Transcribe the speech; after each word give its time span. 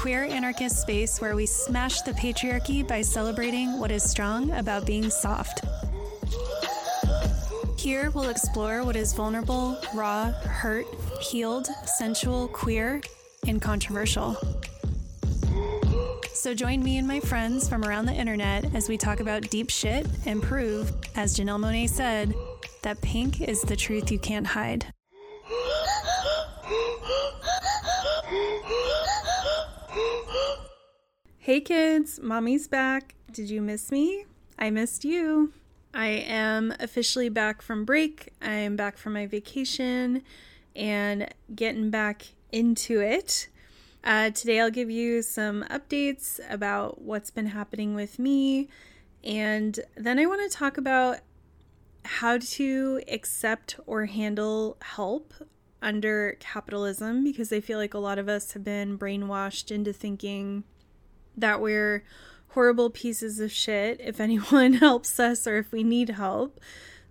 queer 0.00 0.24
anarchist 0.24 0.80
space 0.80 1.20
where 1.20 1.36
we 1.36 1.44
smash 1.44 2.00
the 2.00 2.12
patriarchy 2.12 2.88
by 2.88 3.02
celebrating 3.02 3.78
what 3.78 3.90
is 3.90 4.02
strong 4.02 4.50
about 4.52 4.86
being 4.86 5.10
soft. 5.10 5.60
Here 7.76 8.10
we'll 8.12 8.30
explore 8.30 8.82
what 8.82 8.96
is 8.96 9.12
vulnerable, 9.12 9.78
raw, 9.94 10.30
hurt, 10.30 10.86
healed, 11.20 11.66
sensual, 11.98 12.48
queer, 12.48 13.02
and 13.46 13.60
controversial. 13.60 14.38
So 16.32 16.54
join 16.54 16.82
me 16.82 16.96
and 16.96 17.06
my 17.06 17.20
friends 17.20 17.68
from 17.68 17.84
around 17.84 18.06
the 18.06 18.14
internet 18.14 18.74
as 18.74 18.88
we 18.88 18.96
talk 18.96 19.20
about 19.20 19.50
deep 19.50 19.68
shit 19.68 20.06
and 20.24 20.42
prove, 20.42 20.94
as 21.14 21.38
Janelle 21.38 21.60
Monáe 21.60 21.86
said, 21.86 22.32
that 22.80 23.02
pink 23.02 23.42
is 23.42 23.60
the 23.60 23.76
truth 23.76 24.10
you 24.10 24.18
can't 24.18 24.46
hide. 24.46 24.94
Hey 31.42 31.62
kids, 31.62 32.20
mommy's 32.22 32.68
back. 32.68 33.14
Did 33.32 33.48
you 33.48 33.62
miss 33.62 33.90
me? 33.90 34.26
I 34.58 34.68
missed 34.68 35.06
you. 35.06 35.54
I 35.94 36.08
am 36.08 36.74
officially 36.78 37.30
back 37.30 37.62
from 37.62 37.86
break. 37.86 38.34
I 38.42 38.52
am 38.52 38.76
back 38.76 38.98
from 38.98 39.14
my 39.14 39.24
vacation 39.24 40.22
and 40.76 41.32
getting 41.54 41.88
back 41.88 42.34
into 42.52 43.00
it. 43.00 43.48
Uh, 44.04 44.28
today, 44.28 44.60
I'll 44.60 44.70
give 44.70 44.90
you 44.90 45.22
some 45.22 45.64
updates 45.70 46.40
about 46.50 47.00
what's 47.00 47.30
been 47.30 47.46
happening 47.46 47.94
with 47.94 48.18
me, 48.18 48.68
and 49.24 49.80
then 49.96 50.18
I 50.18 50.26
want 50.26 50.42
to 50.42 50.54
talk 50.54 50.76
about 50.76 51.20
how 52.04 52.36
to 52.36 53.00
accept 53.08 53.80
or 53.86 54.04
handle 54.04 54.76
help 54.82 55.32
under 55.80 56.36
capitalism 56.38 57.24
because 57.24 57.50
I 57.50 57.60
feel 57.60 57.78
like 57.78 57.94
a 57.94 57.98
lot 57.98 58.18
of 58.18 58.28
us 58.28 58.52
have 58.52 58.62
been 58.62 58.98
brainwashed 58.98 59.70
into 59.70 59.94
thinking 59.94 60.64
that 61.40 61.60
we're 61.60 62.04
horrible 62.48 62.90
pieces 62.90 63.40
of 63.40 63.52
shit 63.52 64.00
if 64.00 64.20
anyone 64.28 64.74
helps 64.74 65.18
us 65.18 65.46
or 65.46 65.58
if 65.58 65.72
we 65.72 65.82
need 65.82 66.10
help. 66.10 66.60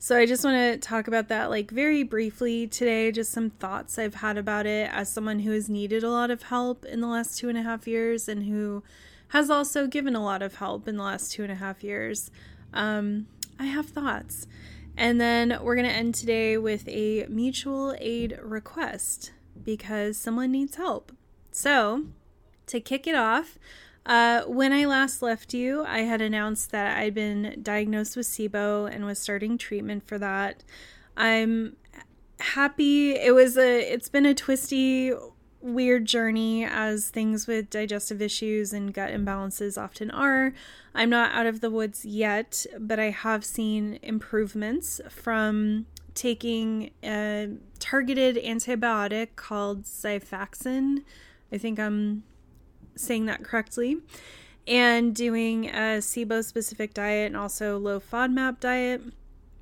So 0.01 0.17
I 0.17 0.25
just 0.25 0.45
want 0.45 0.55
to 0.55 0.77
talk 0.77 1.09
about 1.09 1.27
that 1.27 1.49
like 1.49 1.71
very 1.71 2.03
briefly 2.03 2.67
today, 2.67 3.11
just 3.11 3.33
some 3.33 3.49
thoughts 3.49 3.99
I've 3.99 4.15
had 4.15 4.37
about 4.37 4.65
it 4.65 4.89
as 4.93 5.11
someone 5.11 5.39
who 5.39 5.51
has 5.51 5.69
needed 5.69 6.03
a 6.03 6.09
lot 6.09 6.31
of 6.31 6.43
help 6.43 6.85
in 6.85 7.01
the 7.01 7.07
last 7.07 7.37
two 7.37 7.49
and 7.49 7.57
a 7.57 7.63
half 7.63 7.85
years 7.85 8.29
and 8.29 8.45
who 8.45 8.81
has 9.29 9.49
also 9.49 9.87
given 9.87 10.15
a 10.15 10.23
lot 10.23 10.41
of 10.41 10.55
help 10.55 10.87
in 10.87 10.95
the 10.95 11.03
last 11.03 11.33
two 11.33 11.43
and 11.43 11.51
a 11.51 11.55
half 11.55 11.83
years. 11.83 12.31
Um, 12.73 13.27
I 13.59 13.65
have 13.65 13.87
thoughts. 13.87 14.47
And 14.95 15.19
then 15.19 15.57
we're 15.61 15.75
going 15.75 15.87
to 15.87 15.93
end 15.93 16.15
today 16.15 16.57
with 16.57 16.87
a 16.87 17.25
mutual 17.29 17.95
aid 17.99 18.37
request 18.41 19.33
because 19.63 20.17
someone 20.17 20.51
needs 20.51 20.75
help. 20.75 21.11
So, 21.51 22.05
to 22.67 22.79
kick 22.79 23.07
it 23.07 23.15
off, 23.15 23.57
uh, 24.05 24.43
when 24.43 24.73
I 24.73 24.85
last 24.85 25.21
left 25.21 25.53
you, 25.53 25.83
I 25.85 25.99
had 25.99 26.21
announced 26.21 26.71
that 26.71 26.97
I'd 26.97 27.13
been 27.13 27.59
diagnosed 27.61 28.15
with 28.15 28.25
SIBO 28.25 28.91
and 28.91 29.05
was 29.05 29.19
starting 29.19 29.57
treatment 29.57 30.07
for 30.07 30.17
that. 30.17 30.63
I'm 31.15 31.75
happy. 32.39 33.15
It 33.15 33.33
was 33.33 33.57
a. 33.57 33.79
It's 33.91 34.09
been 34.09 34.25
a 34.25 34.33
twisty, 34.33 35.11
weird 35.61 36.05
journey 36.05 36.65
as 36.65 37.09
things 37.09 37.45
with 37.45 37.69
digestive 37.69 38.21
issues 38.21 38.73
and 38.73 38.93
gut 38.93 39.11
imbalances 39.11 39.81
often 39.81 40.09
are. 40.11 40.53
I'm 40.95 41.09
not 41.09 41.33
out 41.33 41.45
of 41.45 41.61
the 41.61 41.69
woods 41.69 42.05
yet, 42.05 42.65
but 42.79 42.99
I 42.99 43.11
have 43.11 43.45
seen 43.45 43.99
improvements 44.01 45.01
from 45.09 45.85
taking 46.15 46.91
a 47.03 47.49
targeted 47.79 48.37
antibiotic 48.37 49.29
called 49.35 49.83
Xifaxan. 49.83 51.03
I 51.51 51.57
think 51.57 51.79
I'm 51.79 52.23
saying 52.99 53.25
that 53.25 53.43
correctly, 53.43 53.97
and 54.67 55.15
doing 55.15 55.69
a 55.69 55.99
SIBO 55.99 56.43
specific 56.43 56.93
diet 56.93 57.27
and 57.27 57.37
also 57.37 57.77
low 57.77 57.99
FODMAP 57.99 58.59
diet. 58.59 59.01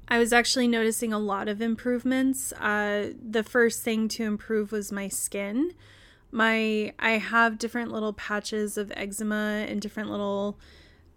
I 0.09 0.19
was 0.19 0.31
actually 0.31 0.67
noticing 0.67 1.11
a 1.11 1.19
lot 1.19 1.47
of 1.47 1.61
improvements. 1.61 2.53
Uh, 2.53 3.11
the 3.21 3.43
first 3.43 3.83
thing 3.83 4.07
to 4.09 4.23
improve 4.23 4.71
was 4.71 4.91
my 4.91 5.09
skin. 5.09 5.73
My 6.31 6.93
I 6.99 7.11
have 7.11 7.57
different 7.57 7.91
little 7.91 8.13
patches 8.13 8.77
of 8.77 8.91
eczema 8.95 9.65
and 9.67 9.81
different 9.81 10.09
little 10.09 10.57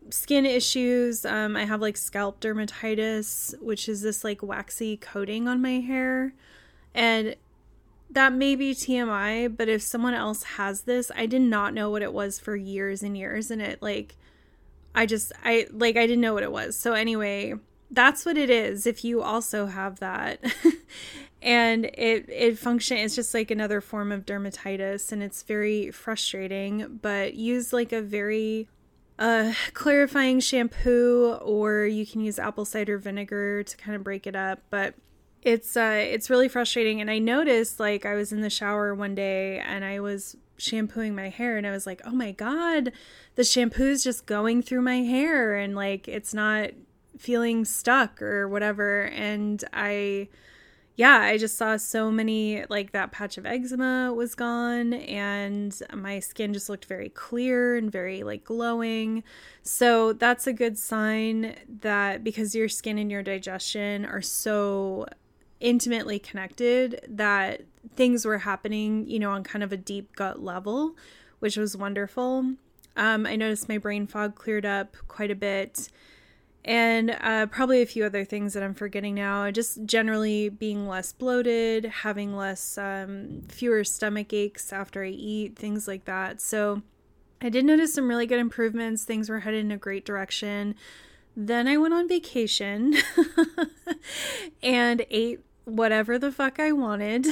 skin 0.08 0.46
issues. 0.46 1.24
Um, 1.24 1.56
I 1.56 1.64
have 1.64 1.80
like 1.80 1.96
scalp 1.96 2.40
dermatitis, 2.40 3.60
which 3.60 3.88
is 3.88 4.02
this 4.02 4.24
like 4.24 4.42
waxy 4.42 4.96
coating 4.96 5.46
on 5.46 5.62
my 5.62 5.80
hair. 5.80 6.34
And 6.94 7.36
that 8.12 8.32
may 8.32 8.56
be 8.56 8.74
TMI, 8.74 9.56
but 9.56 9.68
if 9.68 9.82
someone 9.82 10.14
else 10.14 10.42
has 10.42 10.82
this, 10.82 11.10
I 11.14 11.26
did 11.26 11.42
not 11.42 11.74
know 11.74 11.90
what 11.90 12.02
it 12.02 12.12
was 12.12 12.38
for 12.38 12.56
years 12.56 13.02
and 13.02 13.16
years. 13.16 13.50
And 13.50 13.62
it 13.62 13.80
like, 13.80 14.16
I 14.94 15.06
just, 15.06 15.32
I 15.44 15.66
like, 15.70 15.96
I 15.96 16.06
didn't 16.06 16.20
know 16.20 16.34
what 16.34 16.42
it 16.42 16.50
was. 16.50 16.76
So, 16.76 16.92
anyway, 16.92 17.54
that's 17.90 18.26
what 18.26 18.36
it 18.36 18.50
is 18.50 18.86
if 18.86 19.04
you 19.04 19.22
also 19.22 19.66
have 19.66 20.00
that. 20.00 20.42
and 21.42 21.84
it, 21.84 22.28
it 22.28 22.58
function, 22.58 22.96
it's 22.96 23.14
just 23.14 23.32
like 23.32 23.50
another 23.50 23.80
form 23.80 24.10
of 24.10 24.26
dermatitis 24.26 25.12
and 25.12 25.22
it's 25.22 25.42
very 25.42 25.90
frustrating, 25.92 26.98
but 27.00 27.34
use 27.34 27.72
like 27.72 27.92
a 27.92 28.02
very 28.02 28.68
uh, 29.20 29.52
clarifying 29.72 30.40
shampoo 30.40 31.34
or 31.42 31.84
you 31.84 32.06
can 32.06 32.22
use 32.22 32.38
apple 32.38 32.64
cider 32.64 32.98
vinegar 32.98 33.62
to 33.62 33.76
kind 33.76 33.94
of 33.94 34.02
break 34.02 34.26
it 34.26 34.34
up. 34.34 34.60
But 34.70 34.94
it's 35.42 35.76
uh 35.76 36.04
it's 36.06 36.30
really 36.30 36.48
frustrating. 36.48 37.00
And 37.00 37.10
i 37.10 37.18
noticed 37.18 37.80
like 37.80 38.04
i 38.04 38.14
was 38.14 38.32
in 38.32 38.40
the 38.40 38.50
shower 38.50 38.94
one 38.94 39.14
day 39.14 39.58
and 39.58 39.84
i 39.84 40.00
was 40.00 40.36
shampooing 40.58 41.14
my 41.14 41.30
hair 41.30 41.56
and 41.56 41.66
i 41.66 41.70
was 41.70 41.86
like 41.86 42.02
oh 42.04 42.10
my 42.10 42.32
god 42.32 42.92
the 43.34 43.44
shampoo's 43.44 44.04
just 44.04 44.26
going 44.26 44.60
through 44.60 44.82
my 44.82 44.98
hair 44.98 45.56
and 45.56 45.74
like 45.74 46.06
it's 46.06 46.34
not 46.34 46.70
feeling 47.20 47.64
stuck 47.64 48.20
or 48.22 48.48
whatever. 48.48 49.02
And 49.04 49.62
i 49.72 50.28
yeah 50.96 51.20
i 51.20 51.38
just 51.38 51.56
saw 51.56 51.76
so 51.76 52.10
many 52.10 52.64
like 52.68 52.92
that 52.92 53.12
patch 53.12 53.38
of 53.38 53.46
eczema 53.46 54.12
was 54.12 54.34
gone 54.34 54.92
and 54.92 55.80
my 55.94 56.18
skin 56.18 56.52
just 56.52 56.68
looked 56.68 56.84
very 56.86 57.08
clear 57.08 57.76
and 57.76 57.90
very 57.92 58.22
like 58.22 58.44
glowing. 58.44 59.22
So 59.62 60.12
that's 60.12 60.46
a 60.46 60.52
good 60.52 60.78
sign 60.78 61.56
that 61.80 62.24
because 62.24 62.54
your 62.54 62.68
skin 62.68 62.98
and 62.98 63.10
your 63.10 63.22
digestion 63.22 64.04
are 64.04 64.22
so 64.22 65.06
intimately 65.60 66.18
connected 66.18 67.00
that 67.08 67.62
things 67.94 68.24
were 68.24 68.38
happening, 68.38 69.06
you 69.08 69.18
know, 69.18 69.30
on 69.30 69.44
kind 69.44 69.62
of 69.62 69.72
a 69.72 69.76
deep 69.76 70.16
gut 70.16 70.42
level, 70.42 70.96
which 71.38 71.56
was 71.56 71.76
wonderful. 71.76 72.54
Um, 72.96 73.26
I 73.26 73.36
noticed 73.36 73.68
my 73.68 73.78
brain 73.78 74.06
fog 74.06 74.34
cleared 74.34 74.66
up 74.66 74.96
quite 75.08 75.30
a 75.30 75.34
bit. 75.34 75.88
And 76.62 77.16
uh, 77.20 77.46
probably 77.46 77.80
a 77.80 77.86
few 77.86 78.04
other 78.04 78.24
things 78.24 78.52
that 78.52 78.62
I'm 78.62 78.74
forgetting 78.74 79.14
now. 79.14 79.50
Just 79.50 79.84
generally 79.86 80.50
being 80.50 80.86
less 80.86 81.12
bloated, 81.12 81.86
having 81.86 82.36
less, 82.36 82.76
um, 82.76 83.42
fewer 83.48 83.82
stomach 83.84 84.32
aches 84.34 84.72
after 84.72 85.02
I 85.02 85.08
eat, 85.08 85.56
things 85.56 85.88
like 85.88 86.04
that. 86.04 86.40
So 86.40 86.82
I 87.40 87.48
did 87.48 87.64
notice 87.64 87.94
some 87.94 88.08
really 88.08 88.26
good 88.26 88.38
improvements. 88.38 89.04
Things 89.04 89.30
were 89.30 89.40
headed 89.40 89.64
in 89.64 89.70
a 89.70 89.78
great 89.78 90.04
direction. 90.04 90.74
Then 91.34 91.66
I 91.66 91.78
went 91.78 91.94
on 91.94 92.08
vacation 92.08 92.96
and 94.62 95.06
ate 95.10 95.40
whatever 95.64 96.18
the 96.18 96.32
fuck 96.32 96.58
I 96.58 96.72
wanted. 96.72 97.26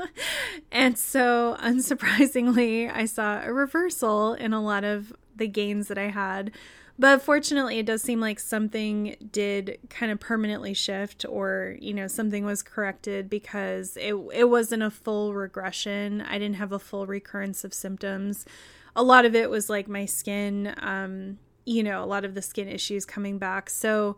and 0.72 0.96
so, 0.96 1.56
unsurprisingly, 1.60 2.90
I 2.94 3.06
saw 3.06 3.42
a 3.42 3.52
reversal 3.52 4.34
in 4.34 4.52
a 4.52 4.62
lot 4.62 4.84
of 4.84 5.12
the 5.36 5.48
gains 5.48 5.88
that 5.88 5.98
I 5.98 6.10
had. 6.10 6.52
But 6.96 7.22
fortunately, 7.22 7.80
it 7.80 7.86
does 7.86 8.02
seem 8.02 8.20
like 8.20 8.38
something 8.38 9.16
did 9.32 9.78
kind 9.90 10.12
of 10.12 10.20
permanently 10.20 10.74
shift 10.74 11.26
or, 11.28 11.76
you 11.80 11.92
know, 11.92 12.06
something 12.06 12.44
was 12.44 12.62
corrected 12.62 13.28
because 13.28 13.96
it 13.96 14.14
it 14.32 14.48
wasn't 14.48 14.84
a 14.84 14.90
full 14.90 15.34
regression. 15.34 16.20
I 16.20 16.38
didn't 16.38 16.56
have 16.56 16.70
a 16.70 16.78
full 16.78 17.06
recurrence 17.06 17.64
of 17.64 17.74
symptoms. 17.74 18.46
A 18.94 19.02
lot 19.02 19.24
of 19.24 19.34
it 19.34 19.50
was 19.50 19.68
like 19.68 19.88
my 19.88 20.06
skin 20.06 20.72
um, 20.78 21.38
you 21.64 21.82
know, 21.82 22.02
a 22.02 22.06
lot 22.06 22.24
of 22.24 22.34
the 22.34 22.42
skin 22.42 22.68
issues 22.68 23.04
coming 23.04 23.38
back. 23.38 23.70
So 23.70 24.16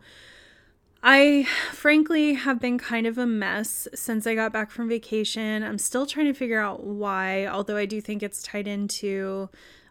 I 1.03 1.43
frankly 1.71 2.33
have 2.33 2.59
been 2.59 2.77
kind 2.77 3.05
of 3.05 3.17
a 3.17 3.25
mess 3.25 3.87
since 3.93 4.25
I 4.25 4.35
got 4.35 4.51
back 4.51 4.71
from 4.71 4.89
vacation. 4.89 5.63
I'm 5.63 5.77
still 5.77 6.05
trying 6.05 6.25
to 6.25 6.33
figure 6.33 6.59
out 6.59 6.83
why, 6.83 7.45
although 7.45 7.77
I 7.77 7.85
do 7.85 8.01
think 8.01 8.23
it's 8.23 8.41
tied 8.41 8.67
into 8.67 9.49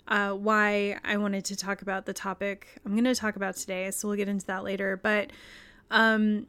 uh, 0.08 0.32
why 0.32 0.98
I 1.04 1.16
wanted 1.16 1.44
to 1.46 1.56
talk 1.56 1.82
about 1.82 2.06
the 2.06 2.12
topic 2.12 2.80
I'm 2.84 2.92
going 2.92 3.04
to 3.04 3.14
talk 3.14 3.36
about 3.36 3.56
today. 3.56 3.90
So 3.90 4.08
we'll 4.08 4.16
get 4.16 4.28
into 4.28 4.46
that 4.46 4.64
later. 4.64 4.96
But 4.96 5.30
um, 5.90 6.46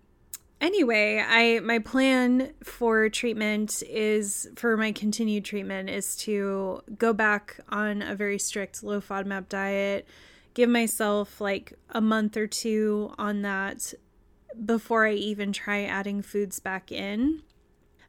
anyway, 0.60 1.24
I 1.26 1.60
my 1.60 1.80
plan 1.80 2.54
for 2.64 3.10
treatment 3.10 3.84
is 3.88 4.50
for 4.56 4.76
my 4.78 4.92
continued 4.92 5.46
treatment 5.46 5.90
is 5.90 6.16
to 6.18 6.82
go 6.98 7.14
back 7.14 7.60
on 7.70 8.02
a 8.02 8.16
very 8.16 8.40
strict 8.40 8.84
low 8.84 9.02
FODMAP 9.02 9.50
diet. 9.50 10.08
Give 10.54 10.70
myself 10.70 11.40
like 11.40 11.74
a 11.92 12.02
month 12.02 12.36
or 12.36 12.48
two 12.48 13.14
on 13.20 13.44
that 13.44 13.94
before 14.66 15.06
I 15.08 15.14
even 15.14 15.54
try 15.54 15.84
adding 15.84 16.22
foods 16.22 16.60
back 16.60 16.92
in. 16.92 17.42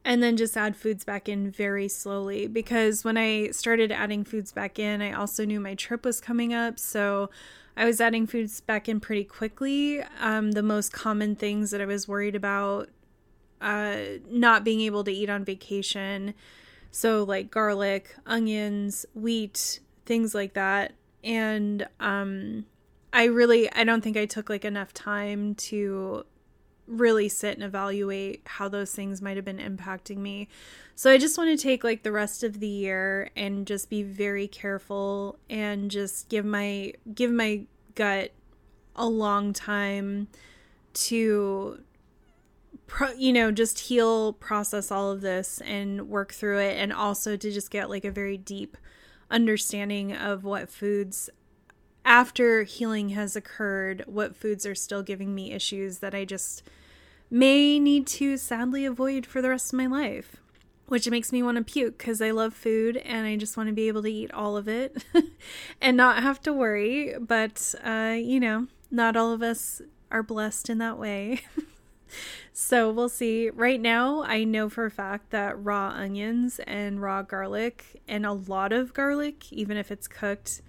and 0.05 0.23
then 0.23 0.37
just 0.37 0.55
add 0.55 0.75
foods 0.77 1.03
back 1.03 1.27
in 1.27 1.51
very 1.51 1.87
slowly 1.89 2.47
because 2.47 3.03
when 3.03 3.17
I 3.17 3.49
started 3.51 3.91
adding 3.91 4.23
foods 4.23 4.51
back 4.51 4.79
in, 4.79 5.01
I 5.01 5.11
also 5.11 5.45
knew 5.45 5.59
my 5.59 5.75
trip 5.75 6.05
was 6.05 6.21
coming 6.21 6.53
up. 6.53 6.79
So 6.79 7.29
I 7.75 7.85
was 7.85 7.99
adding 8.01 8.25
foods 8.25 8.61
back 8.61 8.87
in 8.87 8.99
pretty 8.99 9.25
quickly. 9.25 10.01
Um, 10.19 10.51
the 10.51 10.63
most 10.63 10.93
common 10.93 11.35
things 11.35 11.71
that 11.71 11.81
I 11.81 11.85
was 11.85 12.07
worried 12.07 12.35
about 12.35 12.89
uh, 13.61 13.97
not 14.29 14.63
being 14.63 14.81
able 14.81 15.03
to 15.03 15.11
eat 15.11 15.29
on 15.29 15.43
vacation. 15.43 16.33
So, 16.91 17.23
like 17.23 17.51
garlic, 17.51 18.15
onions, 18.25 19.05
wheat, 19.13 19.79
things 20.05 20.33
like 20.33 20.53
that. 20.53 20.93
And 21.23 21.87
um, 21.99 22.65
I 23.13 23.25
really, 23.25 23.71
I 23.71 23.83
don't 23.83 24.01
think 24.01 24.17
I 24.17 24.25
took 24.25 24.49
like 24.49 24.65
enough 24.65 24.93
time 24.93 25.55
to 25.55 26.25
really 26.89 27.29
sit 27.29 27.55
and 27.55 27.63
evaluate 27.63 28.41
how 28.45 28.67
those 28.67 28.91
things 28.91 29.21
might 29.21 29.37
have 29.37 29.45
been 29.45 29.59
impacting 29.59 30.17
me. 30.17 30.47
So 30.95 31.09
I 31.09 31.17
just 31.17 31.37
want 31.37 31.49
to 31.57 31.63
take 31.63 31.83
like 31.83 32.03
the 32.03 32.11
rest 32.11 32.43
of 32.43 32.59
the 32.59 32.67
year 32.67 33.29
and 33.35 33.65
just 33.65 33.89
be 33.89 34.03
very 34.03 34.47
careful 34.47 35.37
and 35.49 35.89
just 35.89 36.27
give 36.27 36.43
my 36.43 36.93
give 37.13 37.31
my 37.31 37.61
gut 37.95 38.31
a 38.95 39.07
long 39.07 39.53
time 39.53 40.27
to 40.93 41.79
pro- 42.87 43.13
you 43.13 43.31
know 43.31 43.51
just 43.51 43.79
heal 43.79 44.33
process 44.33 44.91
all 44.91 45.11
of 45.11 45.21
this 45.21 45.61
and 45.61 46.09
work 46.09 46.33
through 46.33 46.59
it 46.59 46.75
and 46.75 46.91
also 46.91 47.37
to 47.37 47.51
just 47.51 47.71
get 47.71 47.89
like 47.89 48.03
a 48.03 48.11
very 48.11 48.37
deep 48.37 48.75
understanding 49.31 50.13
of 50.13 50.43
what 50.43 50.69
foods 50.69 51.29
after 52.03 52.63
healing 52.63 53.09
has 53.09 53.35
occurred 53.35 54.03
what 54.07 54.35
foods 54.35 54.65
are 54.65 54.75
still 54.75 55.03
giving 55.03 55.33
me 55.33 55.53
issues 55.53 55.99
that 55.99 56.15
I 56.15 56.25
just 56.25 56.63
may 57.29 57.79
need 57.79 58.07
to 58.07 58.37
sadly 58.37 58.85
avoid 58.85 59.25
for 59.25 59.41
the 59.41 59.49
rest 59.49 59.73
of 59.73 59.77
my 59.77 59.87
life. 59.87 60.37
Which 60.87 61.09
makes 61.09 61.31
me 61.31 61.43
want 61.43 61.57
to 61.57 61.63
puke 61.63 61.99
because 61.99 62.19
I 62.19 62.31
love 62.31 62.53
food 62.53 62.97
and 62.97 63.27
I 63.27 63.35
just 63.35 63.55
want 63.55 63.69
to 63.69 63.73
be 63.73 63.87
able 63.87 64.01
to 64.01 64.11
eat 64.11 64.31
all 64.33 64.57
of 64.57 64.67
it 64.67 65.03
and 65.81 65.95
not 65.95 66.23
have 66.23 66.41
to 66.41 66.53
worry. 66.53 67.13
But, 67.19 67.75
uh, 67.83 68.15
you 68.17 68.39
know, 68.39 68.65
not 68.89 69.15
all 69.15 69.31
of 69.31 69.43
us 69.43 69.83
are 70.09 70.23
blessed 70.23 70.67
in 70.67 70.79
that 70.79 70.97
way. 70.97 71.41
so 72.53 72.91
we'll 72.91 73.09
see. 73.09 73.51
Right 73.51 73.79
now, 73.79 74.23
I 74.23 74.43
know 74.43 74.67
for 74.67 74.85
a 74.85 74.91
fact 74.91 75.29
that 75.29 75.63
raw 75.63 75.89
onions 75.89 76.59
and 76.65 76.99
raw 76.99 77.21
garlic 77.21 78.01
and 78.07 78.25
a 78.25 78.33
lot 78.33 78.73
of 78.73 78.93
garlic, 78.93 79.53
even 79.53 79.77
if 79.77 79.91
it's 79.91 80.07
cooked, 80.07 80.63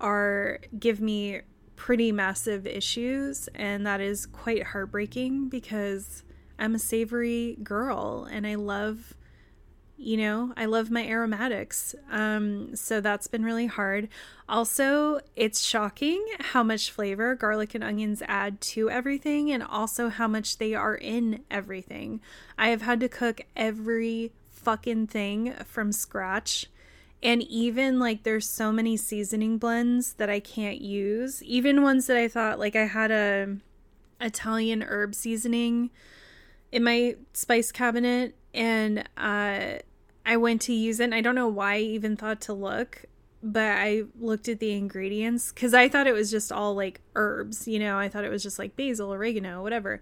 are 0.00 0.58
give 0.78 1.00
me 1.00 1.42
pretty 1.80 2.12
massive 2.12 2.66
issues, 2.66 3.48
and 3.54 3.86
that 3.86 4.02
is 4.02 4.26
quite 4.26 4.62
heartbreaking 4.62 5.48
because 5.48 6.22
I'm 6.58 6.74
a 6.74 6.78
savory 6.78 7.56
girl 7.62 8.28
and 8.30 8.46
I 8.46 8.56
love 8.56 9.14
you 9.96 10.16
know, 10.16 10.52
I 10.56 10.64
love 10.64 10.90
my 10.90 11.06
aromatics. 11.06 11.94
Um, 12.10 12.74
so 12.74 13.02
that's 13.02 13.26
been 13.26 13.44
really 13.44 13.66
hard. 13.66 14.08
Also, 14.48 15.20
it's 15.36 15.62
shocking 15.62 16.24
how 16.40 16.62
much 16.62 16.90
flavor 16.90 17.34
garlic 17.34 17.74
and 17.74 17.84
onions 17.84 18.22
add 18.26 18.62
to 18.62 18.88
everything 18.88 19.50
and 19.50 19.62
also 19.62 20.08
how 20.08 20.26
much 20.26 20.56
they 20.56 20.74
are 20.74 20.94
in 20.94 21.44
everything. 21.50 22.22
I 22.56 22.68
have 22.68 22.80
had 22.80 23.00
to 23.00 23.10
cook 23.10 23.42
every 23.54 24.32
fucking 24.50 25.08
thing 25.08 25.52
from 25.66 25.92
scratch 25.92 26.66
and 27.22 27.42
even 27.42 27.98
like 27.98 28.22
there's 28.22 28.48
so 28.48 28.72
many 28.72 28.96
seasoning 28.96 29.58
blends 29.58 30.14
that 30.14 30.30
I 30.30 30.40
can't 30.40 30.80
use. 30.80 31.42
Even 31.42 31.82
ones 31.82 32.06
that 32.06 32.16
I 32.16 32.28
thought 32.28 32.58
like 32.58 32.76
I 32.76 32.86
had 32.86 33.10
a 33.10 33.56
Italian 34.20 34.82
herb 34.82 35.14
seasoning 35.14 35.90
in 36.72 36.84
my 36.84 37.16
spice 37.32 37.72
cabinet 37.72 38.34
and 38.54 39.00
uh 39.16 39.78
I 40.24 40.36
went 40.36 40.60
to 40.62 40.72
use 40.72 41.00
it 41.00 41.04
and 41.04 41.14
I 41.14 41.20
don't 41.20 41.34
know 41.34 41.48
why 41.48 41.74
I 41.74 41.78
even 41.78 42.16
thought 42.16 42.40
to 42.42 42.52
look, 42.52 43.06
but 43.42 43.64
I 43.78 44.04
looked 44.18 44.48
at 44.48 44.60
the 44.60 44.72
ingredients 44.72 45.52
cuz 45.52 45.74
I 45.74 45.88
thought 45.88 46.06
it 46.06 46.12
was 46.12 46.30
just 46.30 46.50
all 46.52 46.74
like 46.74 47.00
herbs, 47.16 47.68
you 47.68 47.78
know, 47.78 47.98
I 47.98 48.08
thought 48.08 48.24
it 48.24 48.30
was 48.30 48.42
just 48.42 48.58
like 48.58 48.76
basil, 48.76 49.12
oregano, 49.12 49.62
whatever. 49.62 50.00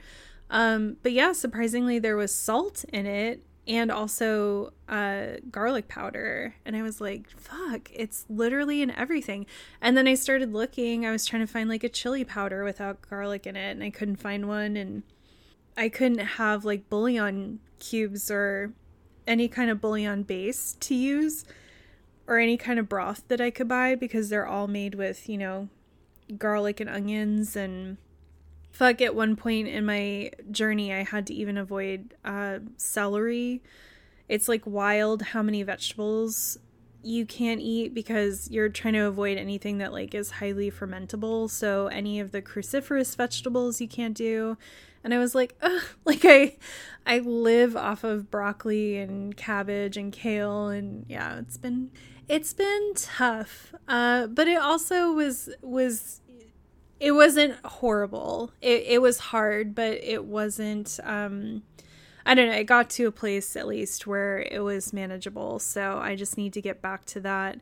Um 0.51 0.99
but 1.03 1.13
yeah, 1.13 1.33
surprisingly 1.33 1.99
there 1.99 2.17
was 2.17 2.33
salt 2.33 2.85
in 2.93 3.07
it 3.07 3.43
and 3.69 3.91
also 3.93 4.73
uh, 4.89 5.27
garlic 5.51 5.89
powder. 5.89 6.55
And 6.65 6.75
I 6.75 6.83
was 6.83 7.01
like, 7.01 7.29
fuck, 7.29 7.91
it's 7.93 8.25
literally 8.31 8.81
in 8.81 8.91
everything. 8.91 9.45
And 9.83 9.97
then 9.97 10.09
I 10.09 10.15
started 10.15 10.55
looking, 10.55 11.05
I 11.05 11.13
was 11.13 11.27
trying 11.27 11.47
to 11.47 11.53
find 11.53 11.69
like 11.69 11.85
a 11.85 11.89
chili 11.91 12.25
powder 12.25 12.65
without 12.65 13.03
garlic 13.03 13.47
in 13.47 13.57
it, 13.57 13.73
and 13.73 13.85
I 13.85 13.91
couldn't 13.91 14.17
find 14.17 14.49
one. 14.49 14.77
And 14.77 15.03
I 15.77 15.91
couldn't 15.91 16.19
have 16.19 16.65
like 16.65 16.89
bouillon 16.89 17.61
cubes 17.79 18.31
or 18.31 18.73
any 19.27 19.47
kind 19.47 19.71
of 19.71 19.81
bouillon 19.81 20.23
base 20.23 20.77
to 20.81 20.95
use 20.95 21.45
or 22.27 22.39
any 22.39 22.57
kind 22.57 22.79
of 22.79 22.89
broth 22.89 23.23
that 23.29 23.41
I 23.41 23.51
could 23.51 23.69
buy 23.69 23.95
because 23.95 24.31
they're 24.31 24.47
all 24.47 24.67
made 24.67 24.95
with, 24.95 25.29
you 25.29 25.37
know, 25.37 25.69
garlic 26.39 26.81
and 26.81 26.89
onions 26.89 27.55
and 27.55 27.99
fuck 28.79 29.03
at 29.03 29.13
one 29.13 29.35
point 29.35 29.67
in 29.67 29.85
my 29.85 30.31
journey 30.53 30.93
i 30.93 31.03
had 31.03 31.27
to 31.27 31.35
even 31.35 31.59
avoid 31.59 32.15
uh, 32.25 32.61
celery. 32.77 33.61
It's 34.29 34.49
like 34.49 34.63
wild 34.65 35.23
how 35.23 35.43
many 35.43 35.65
vegetables 35.65 36.59
you 37.03 37.27
can't 37.27 37.61
eat 37.61 37.93
because 37.93 38.49
you're 38.51 38.69
trying 38.69 38.95
to 38.95 39.07
avoid 39.07 39.37
anything 39.37 39.79
that 39.79 39.93
like 39.93 40.15
is 40.15 40.31
highly 40.31 40.71
fermentable. 40.71 41.51
So 41.51 41.89
any 41.89 42.21
of 42.21 42.31
the 42.31 42.41
cruciferous 42.41 43.17
vegetables 43.17 43.81
you 43.81 43.89
can't 43.89 44.17
do. 44.17 44.57
And 45.03 45.13
i 45.13 45.19
was 45.19 45.35
like 45.35 45.57
Ugh. 45.63 45.83
like 46.05 46.25
i 46.25 46.57
i 47.05 47.19
live 47.19 47.77
off 47.77 48.05
of 48.05 48.31
broccoli 48.31 48.97
and 48.99 49.37
cabbage 49.37 49.97
and 49.97 50.13
kale 50.13 50.69
and 50.69 51.05
yeah 51.09 51.39
it's 51.39 51.57
been 51.57 51.91
it's 52.29 52.53
been 52.53 52.93
tough. 52.95 53.75
Uh 53.89 54.29
but 54.29 54.47
it 54.47 54.61
also 54.61 55.13
was 55.13 55.49
was 55.63 56.21
it 57.01 57.13
wasn't 57.13 57.55
horrible. 57.65 58.53
It 58.61 58.85
it 58.87 59.03
was 59.03 59.19
hard, 59.19 59.75
but 59.75 60.03
it 60.03 60.25
wasn't 60.25 60.99
um 61.05 61.63
I 62.27 62.35
don't 62.35 62.49
know, 62.49 62.57
it 62.57 62.65
got 62.65 62.91
to 62.91 63.07
a 63.07 63.13
place 63.13 63.57
at 63.57 63.67
least 63.67 64.07
where 64.07 64.41
it 64.41 64.63
was 64.63 64.93
manageable. 64.93 65.59
So 65.61 65.99
I 65.99 66.15
just 66.15 66.37
need 66.37 66.53
to 66.55 66.61
get 66.61 66.83
back 66.83 67.07
to 67.07 67.21
that 67.21 67.59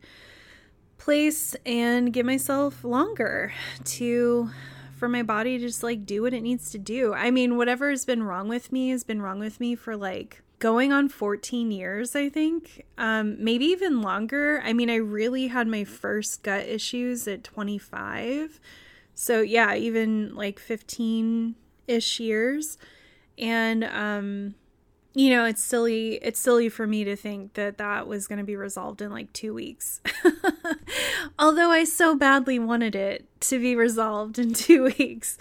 place 0.99 1.55
and 1.65 2.13
give 2.13 2.27
myself 2.27 2.83
longer 2.83 3.53
to 3.85 4.51
for 4.97 5.09
my 5.09 5.23
body 5.23 5.59
to 5.59 5.67
just 5.67 5.83
like 5.83 6.07
do 6.07 6.23
what 6.23 6.33
it 6.33 6.41
needs 6.41 6.71
to 6.71 6.79
do. 6.79 7.13
I 7.13 7.31
mean, 7.31 7.57
whatever 7.57 7.91
has 7.91 8.05
been 8.05 8.23
wrong 8.23 8.49
with 8.49 8.73
me 8.73 8.89
has 8.89 9.05
been 9.05 9.21
wrong 9.21 9.39
with 9.39 9.61
me 9.61 9.77
for 9.77 9.97
like 9.97 10.43
going 10.59 10.91
on 10.91 11.11
14 11.11 11.71
years, 11.71 12.17
I 12.17 12.31
think. 12.31 12.87
Um 12.97 13.37
maybe 13.39 13.67
even 13.67 14.01
longer. 14.01 14.63
I 14.65 14.73
mean, 14.73 14.89
I 14.89 14.97
really 14.97 15.49
had 15.49 15.69
my 15.69 15.85
first 15.85 16.43
gut 16.43 16.67
issues 16.67 17.29
at 17.29 17.45
25 17.45 18.59
so 19.19 19.41
yeah, 19.41 19.75
even 19.75 20.35
like 20.37 20.59
15 20.59 21.57
ish 21.89 22.21
years. 22.21 22.77
And, 23.39 23.83
um, 23.83 24.55
you 25.15 25.31
know, 25.31 25.47
it's 25.47 25.63
silly. 25.63 26.17
It's 26.17 26.39
silly 26.39 26.69
for 26.69 26.87
me 26.87 27.03
to 27.05 27.17
think 27.17 27.55
that 27.55 27.79
that 27.79 28.07
was 28.07 28.27
going 28.27 28.39
to 28.39 28.45
be 28.45 28.57
resolved 28.57 29.01
in 29.01 29.11
like 29.11 29.33
two 29.33 29.55
weeks. 29.55 30.03
Although 31.39 31.71
I 31.71 31.85
so 31.85 32.15
badly 32.15 32.59
wanted 32.59 32.95
it 32.95 33.27
to 33.41 33.59
be 33.59 33.75
resolved 33.75 34.39
in 34.39 34.53
two 34.55 34.85
weeks. 34.99 35.39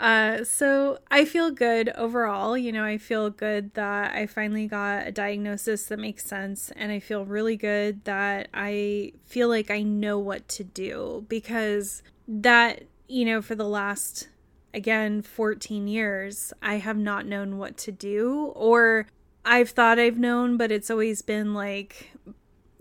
Uh, 0.00 0.42
so 0.42 0.98
I 1.10 1.26
feel 1.26 1.50
good 1.50 1.90
overall. 1.90 2.56
You 2.56 2.72
know, 2.72 2.84
I 2.84 2.96
feel 2.96 3.28
good 3.28 3.74
that 3.74 4.14
I 4.14 4.26
finally 4.26 4.66
got 4.66 5.06
a 5.06 5.12
diagnosis 5.12 5.84
that 5.86 5.98
makes 5.98 6.24
sense. 6.24 6.72
And 6.76 6.90
I 6.90 6.98
feel 6.98 7.26
really 7.26 7.58
good 7.58 8.04
that 8.04 8.48
I 8.54 9.12
feel 9.26 9.48
like 9.50 9.70
I 9.70 9.82
know 9.82 10.18
what 10.18 10.48
to 10.48 10.64
do 10.64 11.26
because 11.28 12.02
that 12.26 12.84
you 13.12 13.24
know, 13.24 13.42
for 13.42 13.54
the 13.54 13.68
last, 13.68 14.28
again, 14.72 15.22
14 15.22 15.86
years, 15.86 16.52
I 16.62 16.76
have 16.76 16.96
not 16.96 17.26
known 17.26 17.58
what 17.58 17.76
to 17.78 17.92
do, 17.92 18.52
or 18.54 19.06
I've 19.44 19.70
thought 19.70 19.98
I've 19.98 20.18
known, 20.18 20.56
but 20.56 20.72
it's 20.72 20.90
always 20.90 21.20
been 21.20 21.52
like 21.52 22.12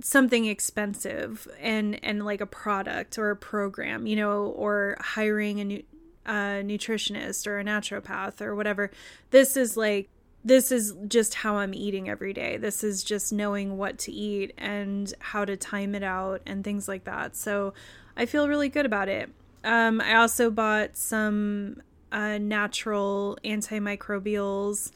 something 0.04 0.46
expensive 0.46 1.48
and 1.60 2.04
and 2.04 2.26
like 2.26 2.42
a 2.42 2.46
product 2.48 3.20
or 3.20 3.30
a 3.30 3.36
program 3.36 4.08
you 4.08 4.16
know 4.16 4.46
or 4.46 4.98
hiring 5.00 5.60
a 5.60 5.64
new 5.64 5.84
a 6.26 6.64
nutritionist 6.66 7.46
or 7.46 7.60
a 7.60 7.64
naturopath 7.64 8.42
or 8.42 8.56
whatever 8.56 8.90
this 9.30 9.56
is 9.56 9.78
like 9.78 10.10
this 10.44 10.72
is 10.72 10.96
just 11.08 11.36
how 11.36 11.58
I'm 11.58 11.74
eating 11.74 12.10
every 12.10 12.34
day. 12.34 12.58
This 12.58 12.84
is 12.84 13.04
just 13.04 13.32
knowing 13.32 13.78
what 13.78 14.00
to 14.00 14.12
eat 14.12 14.54
and 14.58 15.14
how 15.20 15.46
to 15.46 15.56
time 15.56 15.94
it 15.94 16.04
out 16.04 16.42
and 16.46 16.64
things 16.64 16.88
like 16.88 17.04
that. 17.04 17.36
So 17.36 17.74
I 18.18 18.26
feel 18.26 18.48
really 18.48 18.70
good 18.70 18.86
about 18.86 19.08
it. 19.08 19.30
Um, 19.64 20.02
I 20.02 20.16
also 20.16 20.50
bought 20.50 20.98
some 20.98 21.82
uh, 22.12 22.38
natural 22.38 23.38
antimicrobials. 23.44 24.92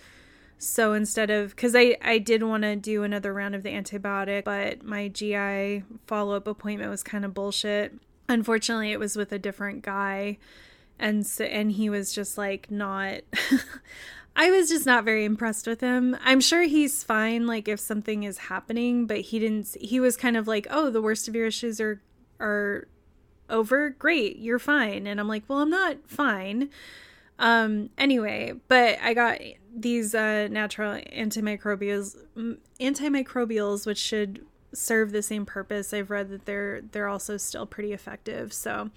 So 0.57 0.93
instead 0.93 1.29
of, 1.29 1.55
because 1.55 1.75
I, 1.75 1.97
I 2.01 2.17
did 2.17 2.43
want 2.43 2.63
to 2.63 2.75
do 2.75 3.03
another 3.03 3.33
round 3.33 3.55
of 3.55 3.63
the 3.63 3.69
antibiotic, 3.69 4.45
but 4.45 4.83
my 4.83 5.09
GI 5.09 5.83
follow 6.07 6.35
up 6.35 6.47
appointment 6.47 6.89
was 6.89 7.03
kind 7.03 7.25
of 7.25 7.33
bullshit. 7.33 7.93
Unfortunately, 8.27 8.91
it 8.91 8.99
was 8.99 9.15
with 9.15 9.31
a 9.31 9.39
different 9.39 9.83
guy. 9.83 10.37
And 10.97 11.27
so, 11.27 11.43
and 11.43 11.71
he 11.71 11.89
was 11.89 12.13
just 12.13 12.37
like 12.37 12.71
not, 12.71 13.21
I 14.35 14.51
was 14.51 14.69
just 14.69 14.85
not 14.85 15.03
very 15.03 15.25
impressed 15.25 15.67
with 15.67 15.81
him. 15.81 16.17
I'm 16.23 16.41
sure 16.41 16.63
he's 16.63 17.03
fine, 17.03 17.47
like 17.47 17.67
if 17.67 17.79
something 17.79 18.23
is 18.23 18.37
happening, 18.37 19.05
but 19.07 19.21
he 19.21 19.39
didn't. 19.39 19.75
He 19.79 19.99
was 19.99 20.17
kind 20.17 20.35
of 20.35 20.47
like, 20.47 20.67
"Oh, 20.69 20.89
the 20.89 21.01
worst 21.01 21.29
of 21.29 21.35
your 21.35 21.47
issues 21.47 21.79
are 21.79 22.01
are 22.39 22.87
over. 23.49 23.89
Great, 23.91 24.37
you're 24.37 24.59
fine." 24.59 25.07
And 25.07 25.19
I'm 25.19 25.27
like, 25.27 25.43
"Well, 25.47 25.59
I'm 25.59 25.69
not 25.69 25.97
fine." 26.07 26.69
Um. 27.39 27.89
Anyway, 27.97 28.53
but 28.67 28.97
I 29.01 29.13
got 29.13 29.39
these 29.75 30.15
uh, 30.15 30.47
natural 30.49 31.01
antimicrobials, 31.13 32.17
antimicrobials, 32.79 33.85
which 33.85 33.97
should 33.97 34.45
serve 34.73 35.11
the 35.11 35.21
same 35.21 35.45
purpose. 35.45 35.93
I've 35.93 36.09
read 36.09 36.29
that 36.29 36.45
they're 36.45 36.81
they're 36.91 37.07
also 37.07 37.37
still 37.37 37.65
pretty 37.65 37.93
effective. 37.93 38.53
So 38.53 38.89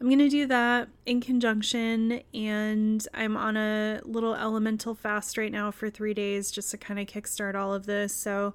I'm 0.00 0.18
to 0.18 0.28
do 0.28 0.46
that 0.46 0.88
in 1.06 1.20
conjunction. 1.20 2.22
And 2.34 3.06
I'm 3.14 3.36
on 3.36 3.56
a 3.56 4.00
little 4.04 4.34
elemental 4.34 4.94
fast 4.94 5.38
right 5.38 5.52
now 5.52 5.70
for 5.70 5.88
three 5.88 6.14
days 6.14 6.50
just 6.50 6.70
to 6.72 6.76
kind 6.76 7.00
of 7.00 7.06
kickstart 7.06 7.54
all 7.54 7.72
of 7.72 7.86
this. 7.86 8.14
So 8.14 8.54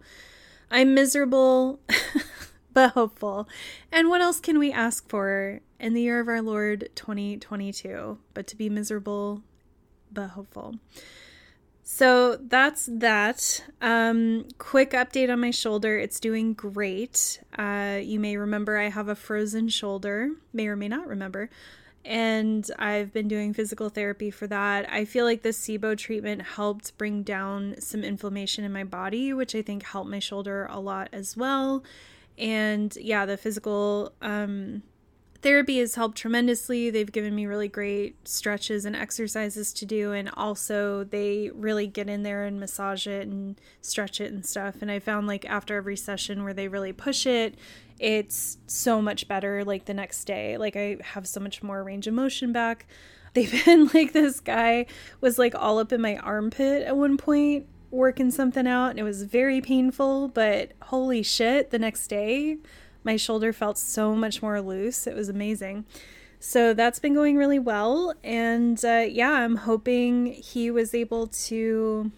I'm 0.69 0.93
miserable, 0.93 1.79
but 2.73 2.91
hopeful. 2.91 3.47
And 3.91 4.09
what 4.09 4.21
else 4.21 4.39
can 4.39 4.59
we 4.59 4.71
ask 4.71 5.07
for 5.09 5.59
in 5.79 5.93
the 5.93 6.01
year 6.01 6.19
of 6.19 6.27
our 6.27 6.41
Lord 6.41 6.89
2022 6.95 8.17
but 8.33 8.47
to 8.47 8.55
be 8.55 8.69
miserable, 8.69 9.41
but 10.11 10.29
hopeful? 10.29 10.75
So 11.83 12.37
that's 12.37 12.87
that. 12.91 13.65
Um, 13.81 14.45
quick 14.57 14.91
update 14.91 15.31
on 15.31 15.41
my 15.41 15.51
shoulder. 15.51 15.97
It's 15.99 16.21
doing 16.21 16.53
great. 16.53 17.41
Uh, 17.57 17.99
you 18.01 18.19
may 18.19 18.37
remember 18.37 18.77
I 18.77 18.87
have 18.89 19.09
a 19.09 19.15
frozen 19.15 19.67
shoulder, 19.67 20.29
may 20.53 20.67
or 20.67 20.77
may 20.77 20.87
not 20.87 21.07
remember. 21.07 21.49
And 22.05 22.69
I've 22.79 23.11
been 23.11 23.27
doing 23.27 23.53
physical 23.53 23.89
therapy 23.89 24.31
for 24.31 24.47
that. 24.47 24.89
I 24.89 25.05
feel 25.05 25.25
like 25.25 25.41
the 25.41 25.49
SIBO 25.49 25.97
treatment 25.97 26.41
helped 26.41 26.97
bring 26.97 27.23
down 27.23 27.75
some 27.79 28.03
inflammation 28.03 28.63
in 28.63 28.71
my 28.71 28.83
body, 28.83 29.33
which 29.33 29.53
I 29.53 29.61
think 29.61 29.83
helped 29.83 30.09
my 30.09 30.19
shoulder 30.19 30.67
a 30.69 30.79
lot 30.79 31.09
as 31.11 31.35
well. 31.35 31.83
And 32.41 32.95
yeah, 32.95 33.27
the 33.27 33.37
physical 33.37 34.13
um, 34.19 34.81
therapy 35.43 35.77
has 35.77 35.93
helped 35.93 36.17
tremendously. 36.17 36.89
They've 36.89 37.11
given 37.11 37.35
me 37.35 37.45
really 37.45 37.67
great 37.67 38.27
stretches 38.27 38.83
and 38.83 38.95
exercises 38.95 39.71
to 39.73 39.85
do, 39.85 40.11
and 40.11 40.29
also 40.35 41.03
they 41.03 41.51
really 41.53 41.85
get 41.85 42.09
in 42.09 42.23
there 42.23 42.45
and 42.45 42.59
massage 42.59 43.05
it 43.05 43.27
and 43.27 43.61
stretch 43.81 44.19
it 44.19 44.33
and 44.33 44.43
stuff. 44.43 44.81
And 44.81 44.89
I 44.89 44.97
found 44.97 45.27
like 45.27 45.45
after 45.45 45.75
every 45.75 45.95
session 45.95 46.43
where 46.43 46.53
they 46.53 46.67
really 46.67 46.93
push 46.93 47.27
it, 47.27 47.55
it's 47.99 48.57
so 48.65 49.03
much 49.03 49.27
better 49.27 49.63
like 49.63 49.85
the 49.85 49.93
next 49.93 50.25
day. 50.25 50.57
Like 50.57 50.75
I 50.75 50.97
have 51.03 51.27
so 51.27 51.39
much 51.39 51.61
more 51.61 51.83
range 51.83 52.07
of 52.07 52.15
motion 52.15 52.51
back. 52.51 52.87
They've 53.33 53.63
been 53.65 53.89
like 53.93 54.11
this 54.11 54.39
guy 54.39 54.87
was 55.21 55.39
like 55.39 55.55
all 55.55 55.79
up 55.79 55.93
in 55.93 56.01
my 56.01 56.17
armpit 56.17 56.81
at 56.83 56.97
one 56.97 57.15
point 57.17 57.67
working 57.91 58.31
something 58.31 58.65
out 58.65 58.89
and 58.91 58.99
it 58.99 59.03
was 59.03 59.23
very 59.23 59.61
painful, 59.61 60.29
but 60.29 60.71
holy 60.83 61.21
shit, 61.21 61.69
the 61.69 61.79
next 61.79 62.07
day 62.07 62.57
my 63.03 63.15
shoulder 63.17 63.51
felt 63.51 63.77
so 63.77 64.15
much 64.15 64.41
more 64.41 64.61
loose. 64.61 65.05
It 65.05 65.15
was 65.15 65.29
amazing. 65.29 65.85
So 66.39 66.73
that's 66.73 66.99
been 66.99 67.13
going 67.13 67.37
really 67.37 67.59
well. 67.59 68.13
And 68.23 68.83
uh, 68.83 69.05
yeah, 69.07 69.31
I'm 69.31 69.57
hoping 69.57 70.27
he 70.27 70.71
was 70.71 70.95
able 70.95 71.27
to, 71.27 72.11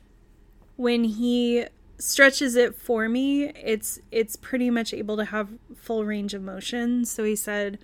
when 0.77 1.03
he 1.03 1.65
stretches 1.97 2.55
it 2.55 2.75
for 2.75 3.07
me, 3.07 3.45
it's 3.49 3.99
it's 4.11 4.35
pretty 4.35 4.69
much 4.69 4.93
able 4.93 5.17
to 5.17 5.25
have 5.25 5.49
full 5.75 6.05
range 6.05 6.33
of 6.33 6.41
motion. 6.41 7.05
So 7.05 7.23
he 7.23 7.35
said 7.35 7.79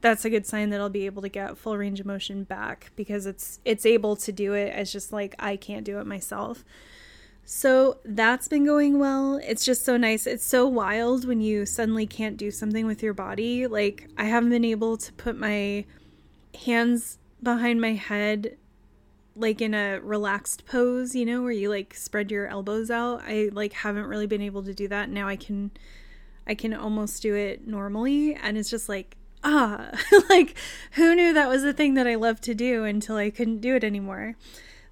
that's 0.00 0.24
a 0.24 0.30
good 0.30 0.46
sign 0.46 0.70
that 0.70 0.80
I'll 0.80 0.88
be 0.88 1.06
able 1.06 1.22
to 1.22 1.28
get 1.28 1.58
full 1.58 1.76
range 1.76 2.00
of 2.00 2.06
motion 2.06 2.44
back 2.44 2.90
because 2.96 3.26
it's 3.26 3.60
it's 3.64 3.84
able 3.84 4.16
to 4.16 4.32
do 4.32 4.54
it. 4.54 4.72
It's 4.76 4.92
just 4.92 5.12
like 5.12 5.34
I 5.38 5.56
can't 5.56 5.84
do 5.84 5.98
it 5.98 6.06
myself. 6.06 6.64
So 7.52 7.98
that's 8.04 8.46
been 8.46 8.64
going 8.64 9.00
well. 9.00 9.40
It's 9.42 9.64
just 9.64 9.84
so 9.84 9.96
nice. 9.96 10.24
It's 10.24 10.46
so 10.46 10.68
wild 10.68 11.26
when 11.26 11.40
you 11.40 11.66
suddenly 11.66 12.06
can't 12.06 12.36
do 12.36 12.52
something 12.52 12.86
with 12.86 13.02
your 13.02 13.12
body. 13.12 13.66
Like, 13.66 14.08
I 14.16 14.26
haven't 14.26 14.50
been 14.50 14.64
able 14.64 14.96
to 14.98 15.12
put 15.14 15.36
my 15.36 15.84
hands 16.64 17.18
behind 17.42 17.80
my 17.80 17.94
head 17.94 18.56
like 19.34 19.60
in 19.60 19.74
a 19.74 19.98
relaxed 19.98 20.64
pose, 20.64 21.16
you 21.16 21.26
know, 21.26 21.42
where 21.42 21.50
you 21.50 21.68
like 21.68 21.92
spread 21.92 22.30
your 22.30 22.46
elbows 22.46 22.88
out. 22.88 23.22
I 23.26 23.50
like 23.52 23.72
haven't 23.72 24.06
really 24.06 24.28
been 24.28 24.42
able 24.42 24.62
to 24.62 24.72
do 24.72 24.86
that. 24.86 25.08
Now 25.08 25.26
I 25.26 25.34
can 25.34 25.72
I 26.46 26.54
can 26.54 26.72
almost 26.72 27.20
do 27.20 27.34
it 27.34 27.66
normally 27.66 28.32
and 28.36 28.56
it's 28.58 28.70
just 28.70 28.88
like 28.88 29.16
ah, 29.42 29.90
like 30.28 30.56
who 30.92 31.16
knew 31.16 31.34
that 31.34 31.48
was 31.48 31.64
a 31.64 31.72
thing 31.72 31.94
that 31.94 32.06
I 32.06 32.14
loved 32.14 32.44
to 32.44 32.54
do 32.54 32.84
until 32.84 33.16
I 33.16 33.30
couldn't 33.30 33.60
do 33.60 33.74
it 33.74 33.82
anymore. 33.82 34.36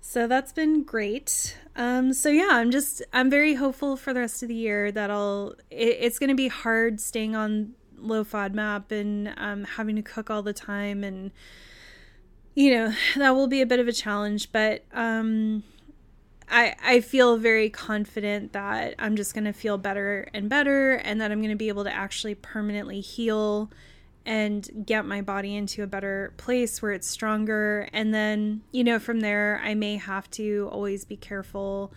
So 0.09 0.27
that's 0.27 0.55
been 0.55 0.85
great. 0.85 1.59
Um, 1.77 2.15
so 2.15 2.31
yeah, 2.31 2.49
I'm 2.53 2.71
just 2.71 3.03
I'm 3.13 3.29
very 3.29 3.53
hopeful 3.57 3.95
for 3.95 4.15
the 4.15 4.21
rest 4.21 4.43
of 4.43 4.49
the 4.49 4.55
year 4.55 4.91
that 4.91 5.11
I'll. 5.11 5.55
It, 5.71 5.99
it's 6.01 6.19
going 6.19 6.31
to 6.31 6.35
be 6.35 6.49
hard 6.49 6.99
staying 6.99 7.37
on 7.37 7.75
low 7.99 8.25
FODMAP 8.25 8.91
and 8.91 9.35
um, 9.37 9.65
having 9.65 9.97
to 9.97 10.03
cook 10.03 10.31
all 10.31 10.43
the 10.43 10.55
time, 10.55 11.05
and 11.05 11.31
you 12.55 12.71
know 12.71 12.95
that 13.17 13.33
will 13.33 13.49
be 13.49 13.61
a 13.61 13.67
bit 13.67 13.81
of 13.81 13.87
a 13.87 13.93
challenge. 13.93 14.51
But 14.51 14.83
um, 14.95 15.63
I 16.49 16.75
I 16.83 17.01
feel 17.03 17.37
very 17.37 17.69
confident 17.69 18.55
that 18.55 18.95
I'm 18.99 19.15
just 19.15 19.35
going 19.35 19.45
to 19.45 19.53
feel 19.53 19.77
better 19.77 20.31
and 20.33 20.49
better, 20.49 20.93
and 20.95 21.21
that 21.21 21.31
I'm 21.31 21.41
going 21.41 21.51
to 21.51 21.55
be 21.55 21.69
able 21.69 21.85
to 21.85 21.95
actually 21.95 22.35
permanently 22.35 23.03
heal 23.03 23.71
and 24.29 24.85
get 24.85 25.07
my 25.07 25.23
body 25.23 25.57
into 25.57 25.83
a 25.83 25.87
better 25.87 26.35
place 26.37 26.83
where 26.83 26.93
it's 26.93 27.09
stronger. 27.09 27.89
And 27.95 28.13
then, 28.13 28.61
you 28.73 28.85
know, 28.85 28.99
from 28.99 29.21
there, 29.21 29.59
I 29.65 29.73
may 29.75 29.97
have 29.97 30.31
to 30.33 30.69
always 30.71 31.07
be 31.07 31.17
careful 31.17 31.95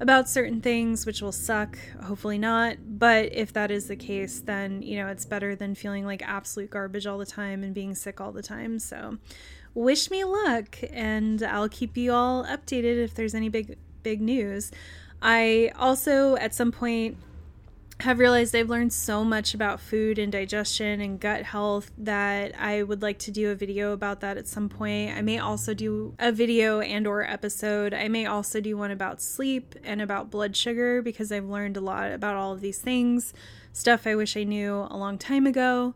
about 0.00 0.28
certain 0.28 0.60
things, 0.60 1.06
which 1.06 1.22
will 1.22 1.30
suck. 1.30 1.78
Hopefully 2.02 2.38
not. 2.38 2.78
But 2.98 3.32
if 3.32 3.52
that 3.52 3.70
is 3.70 3.86
the 3.86 3.94
case, 3.94 4.40
then, 4.40 4.82
you 4.82 4.96
know, 4.96 5.06
it's 5.06 5.24
better 5.24 5.54
than 5.54 5.76
feeling 5.76 6.04
like 6.04 6.22
absolute 6.22 6.70
garbage 6.70 7.06
all 7.06 7.18
the 7.18 7.26
time 7.26 7.62
and 7.62 7.72
being 7.72 7.94
sick 7.94 8.20
all 8.20 8.32
the 8.32 8.42
time. 8.42 8.80
So, 8.80 9.18
wish 9.72 10.10
me 10.10 10.24
luck, 10.24 10.76
and 10.92 11.40
I'll 11.40 11.68
keep 11.68 11.96
you 11.96 12.12
all 12.12 12.44
updated 12.46 12.96
if 13.04 13.14
there's 13.14 13.36
any 13.36 13.48
big, 13.48 13.78
big 14.02 14.20
news. 14.20 14.72
I 15.22 15.70
also, 15.78 16.34
at 16.34 16.52
some 16.52 16.72
point, 16.72 17.16
have 18.00 18.18
realized 18.18 18.54
I've 18.54 18.70
learned 18.70 18.92
so 18.92 19.24
much 19.24 19.52
about 19.52 19.80
food 19.80 20.18
and 20.18 20.32
digestion 20.32 21.00
and 21.00 21.20
gut 21.20 21.42
health 21.42 21.90
that 21.98 22.58
I 22.58 22.82
would 22.82 23.02
like 23.02 23.18
to 23.20 23.30
do 23.30 23.50
a 23.50 23.54
video 23.54 23.92
about 23.92 24.20
that 24.20 24.38
at 24.38 24.48
some 24.48 24.68
point. 24.68 25.16
I 25.16 25.20
may 25.20 25.38
also 25.38 25.74
do 25.74 26.14
a 26.18 26.32
video 26.32 26.80
and 26.80 27.06
or 27.06 27.22
episode. 27.22 27.92
I 27.92 28.08
may 28.08 28.26
also 28.26 28.60
do 28.60 28.76
one 28.76 28.90
about 28.90 29.20
sleep 29.20 29.74
and 29.84 30.00
about 30.00 30.30
blood 30.30 30.56
sugar 30.56 31.02
because 31.02 31.30
I've 31.30 31.44
learned 31.44 31.76
a 31.76 31.80
lot 31.80 32.10
about 32.12 32.36
all 32.36 32.52
of 32.52 32.60
these 32.60 32.78
things, 32.78 33.34
stuff 33.72 34.06
I 34.06 34.14
wish 34.14 34.36
I 34.36 34.44
knew 34.44 34.86
a 34.90 34.96
long 34.96 35.18
time 35.18 35.46
ago. 35.46 35.94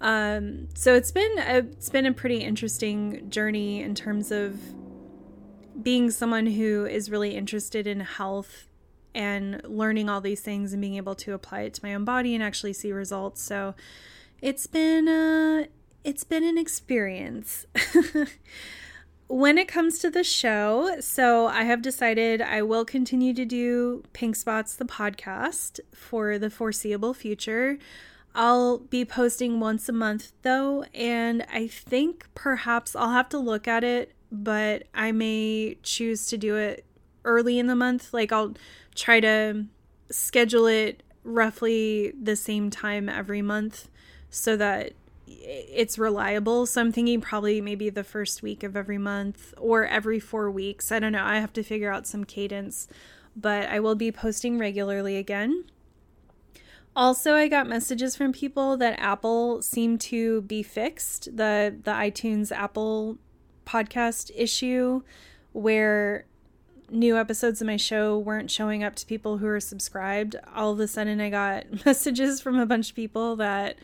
Um, 0.00 0.68
so 0.74 0.94
it's 0.94 1.12
been 1.12 1.38
a, 1.38 1.58
it's 1.58 1.90
been 1.90 2.06
a 2.06 2.12
pretty 2.12 2.38
interesting 2.38 3.28
journey 3.30 3.82
in 3.82 3.94
terms 3.94 4.32
of 4.32 4.58
being 5.80 6.10
someone 6.10 6.46
who 6.46 6.86
is 6.86 7.10
really 7.10 7.36
interested 7.36 7.86
in 7.86 8.00
health 8.00 8.68
and 9.14 9.62
learning 9.64 10.08
all 10.08 10.20
these 10.20 10.40
things 10.40 10.72
and 10.72 10.80
being 10.80 10.96
able 10.96 11.14
to 11.16 11.34
apply 11.34 11.62
it 11.62 11.74
to 11.74 11.84
my 11.84 11.94
own 11.94 12.04
body 12.04 12.34
and 12.34 12.42
actually 12.42 12.72
see 12.72 12.92
results. 12.92 13.42
So 13.42 13.74
it's 14.40 14.66
been 14.66 15.08
uh 15.08 15.66
it's 16.04 16.24
been 16.24 16.44
an 16.44 16.58
experience. 16.58 17.66
when 19.28 19.56
it 19.56 19.66
comes 19.66 19.98
to 20.00 20.10
the 20.10 20.24
show, 20.24 20.96
so 21.00 21.46
I 21.46 21.62
have 21.62 21.80
decided 21.80 22.42
I 22.42 22.62
will 22.62 22.84
continue 22.84 23.32
to 23.34 23.44
do 23.44 24.02
Pink 24.12 24.36
Spots 24.36 24.76
the 24.76 24.84
podcast 24.84 25.80
for 25.94 26.38
the 26.38 26.50
foreseeable 26.50 27.14
future. 27.14 27.78
I'll 28.34 28.78
be 28.78 29.04
posting 29.04 29.60
once 29.60 29.88
a 29.88 29.92
month 29.92 30.32
though, 30.42 30.84
and 30.94 31.46
I 31.52 31.66
think 31.66 32.26
perhaps 32.34 32.94
I'll 32.94 33.12
have 33.12 33.28
to 33.30 33.38
look 33.38 33.66
at 33.66 33.84
it, 33.84 34.12
but 34.30 34.84
I 34.94 35.12
may 35.12 35.78
choose 35.82 36.26
to 36.26 36.36
do 36.36 36.56
it 36.56 36.84
early 37.24 37.58
in 37.58 37.66
the 37.66 37.76
month. 37.76 38.12
Like 38.12 38.32
I'll 38.32 38.54
try 38.94 39.20
to 39.20 39.66
schedule 40.10 40.66
it 40.66 41.02
roughly 41.24 42.12
the 42.20 42.36
same 42.36 42.70
time 42.70 43.08
every 43.08 43.42
month 43.42 43.88
so 44.30 44.56
that 44.56 44.92
it's 45.26 45.98
reliable. 45.98 46.66
So 46.66 46.80
I'm 46.80 46.92
thinking 46.92 47.20
probably 47.20 47.60
maybe 47.60 47.90
the 47.90 48.04
first 48.04 48.42
week 48.42 48.62
of 48.62 48.76
every 48.76 48.98
month 48.98 49.54
or 49.58 49.86
every 49.86 50.20
four 50.20 50.50
weeks. 50.50 50.92
I 50.92 50.98
don't 50.98 51.12
know. 51.12 51.24
I 51.24 51.38
have 51.38 51.52
to 51.54 51.62
figure 51.62 51.92
out 51.92 52.06
some 52.06 52.24
cadence, 52.24 52.88
but 53.36 53.68
I 53.68 53.80
will 53.80 53.94
be 53.94 54.12
posting 54.12 54.58
regularly 54.58 55.16
again. 55.16 55.64
Also, 56.94 57.34
I 57.34 57.48
got 57.48 57.66
messages 57.66 58.16
from 58.16 58.32
people 58.32 58.76
that 58.76 59.00
Apple 59.00 59.62
seemed 59.62 60.00
to 60.02 60.42
be 60.42 60.62
fixed 60.62 61.24
the 61.36 61.74
the 61.82 61.90
iTunes 61.90 62.52
Apple 62.52 63.16
podcast 63.64 64.30
issue 64.34 65.02
where 65.52 66.26
new 66.92 67.16
episodes 67.16 67.60
of 67.60 67.66
my 67.66 67.76
show 67.76 68.18
weren't 68.18 68.50
showing 68.50 68.84
up 68.84 68.94
to 68.96 69.06
people 69.06 69.38
who 69.38 69.46
are 69.46 69.60
subscribed, 69.60 70.36
all 70.54 70.72
of 70.72 70.80
a 70.80 70.86
sudden 70.86 71.20
I 71.20 71.30
got 71.30 71.64
messages 71.86 72.40
from 72.40 72.58
a 72.58 72.66
bunch 72.66 72.90
of 72.90 72.96
people 72.96 73.36
that 73.36 73.76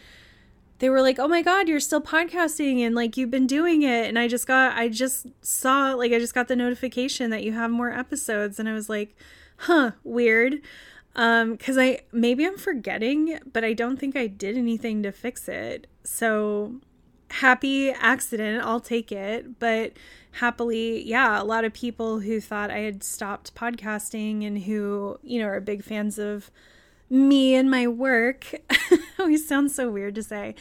they 0.79 0.91
were 0.91 1.03
like, 1.03 1.19
"Oh 1.19 1.29
my 1.29 1.43
god, 1.43 1.69
you're 1.69 1.81
still 1.81 2.01
podcasting 2.01 2.81
and 2.81 2.95
like 2.95 3.17
you've 3.17 3.31
been 3.31 3.47
doing 3.47 3.83
it." 3.83 4.09
And 4.09 4.19
I 4.19 4.29
just 4.29 4.47
got 4.47 4.77
I 4.77 4.89
just 4.89 5.27
saw 5.41 5.95
like 5.95 6.13
I 6.13 6.19
just 6.19 6.35
got 6.35 6.49
the 6.49 6.57
notification 6.57 7.31
that 7.31 7.43
you 7.43 7.53
have 7.53 7.71
more 7.71 7.93
episodes 7.93 8.59
and 8.59 8.69
I 8.69 8.75
was 8.75 8.89
like, 8.89 9.17
"Huh, 9.59 9.93
weird." 10.05 10.61
Um 11.17 11.57
cuz 11.57 11.77
I 11.79 12.03
maybe 12.13 12.47
I'm 12.47 12.59
forgetting, 12.59 13.39
but 13.53 13.65
I 13.65 13.73
don't 13.73 13.99
think 13.99 14.17
I 14.17 14.27
did 14.27 14.57
anything 14.57 15.03
to 15.03 15.13
fix 15.13 15.49
it. 15.49 15.87
So 16.05 16.81
happy 17.31 17.91
accident, 17.91 18.65
I'll 18.65 18.81
take 18.81 19.13
it, 19.13 19.59
but 19.59 19.93
happily, 20.39 21.03
yeah, 21.05 21.41
a 21.41 21.45
lot 21.45 21.65
of 21.65 21.73
people 21.73 22.21
who 22.21 22.41
thought 22.41 22.71
I 22.71 22.79
had 22.79 23.03
stopped 23.03 23.55
podcasting 23.55 24.47
and 24.47 24.59
who, 24.63 25.19
you 25.23 25.41
know, 25.41 25.47
are 25.47 25.61
big 25.61 25.85
fans 25.85 26.19
of 26.19 26.51
me 27.11 27.55
and 27.55 27.71
my 27.71 27.87
work. 27.87 28.55
always 29.19 29.47
sounds 29.47 29.75
so 29.75 29.91
weird 29.91 30.15
to 30.15 30.23
say. 30.23 30.55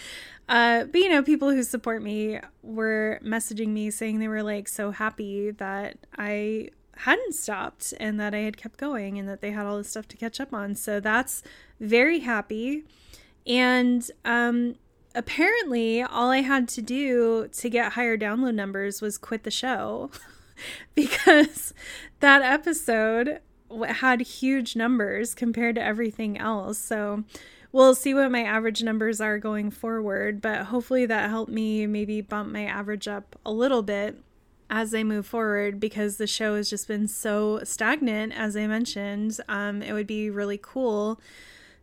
Uh, 0.50 0.86
but 0.86 1.00
you 1.00 1.10
know, 1.10 1.22
people 1.22 1.52
who 1.52 1.64
support 1.64 2.02
me 2.02 2.40
were 2.64 3.20
messaging 3.24 3.70
me 3.70 3.92
saying 3.92 4.20
they 4.20 4.28
were 4.28 4.44
like 4.44 4.68
so 4.68 4.92
happy 4.92 5.52
that 5.52 5.98
I 6.18 6.70
hadn't 6.98 7.36
stopped 7.36 7.94
and 8.00 8.20
that 8.20 8.34
I 8.34 8.40
had 8.40 8.58
kept 8.58 8.78
going 8.78 9.20
and 9.20 9.30
that 9.30 9.42
they 9.42 9.52
had 9.52 9.66
all 9.66 9.78
this 9.78 9.90
stuff 9.90 10.08
to 10.10 10.18
catch 10.18 10.40
up 10.40 10.54
on. 10.54 10.76
So 10.76 11.00
that's 11.00 11.44
very 11.80 12.20
happy. 12.20 12.84
And 13.46 14.10
um, 14.26 14.76
apparently, 15.18 16.02
all 16.02 16.30
I 16.30 16.42
had 16.42 16.68
to 16.70 16.82
do 16.82 17.48
to 17.48 17.70
get 17.70 17.94
higher 17.94 18.18
download 18.18 18.56
numbers 18.56 19.02
was 19.02 19.18
quit 19.18 19.44
the 19.44 19.52
show 19.52 20.12
because 20.96 21.74
that 22.20 22.42
episode 22.42 23.40
had 23.88 24.22
huge 24.22 24.76
numbers 24.76 25.36
compared 25.36 25.76
to 25.76 25.84
everything 25.84 26.38
else. 26.38 26.78
So 26.78 27.24
we'll 27.72 27.96
see 27.96 28.14
what 28.14 28.32
my 28.32 28.44
average 28.44 28.84
numbers 28.84 29.20
are 29.20 29.40
going 29.40 29.72
forward, 29.72 30.42
but 30.42 30.68
hopefully 30.68 31.06
that 31.06 31.30
helped 31.30 31.52
me 31.52 31.86
maybe 31.88 32.22
bump 32.22 32.52
my 32.52 32.64
average 32.66 33.08
up 33.08 33.38
a 33.46 33.52
little 33.52 33.84
bit 33.84 34.18
as 34.70 34.94
I 34.94 35.04
move 35.04 35.26
forward 35.26 35.80
because 35.80 36.18
the 36.18 36.28
show 36.28 36.56
has 36.56 36.70
just 36.70 36.88
been 36.88 37.08
so 37.08 37.62
stagnant, 37.64 38.34
as 38.34 38.56
I 38.56 38.68
mentioned. 38.68 39.40
Um, 39.48 39.82
it 39.82 39.94
would 39.94 40.08
be 40.08 40.30
really 40.30 40.60
cool 40.62 41.20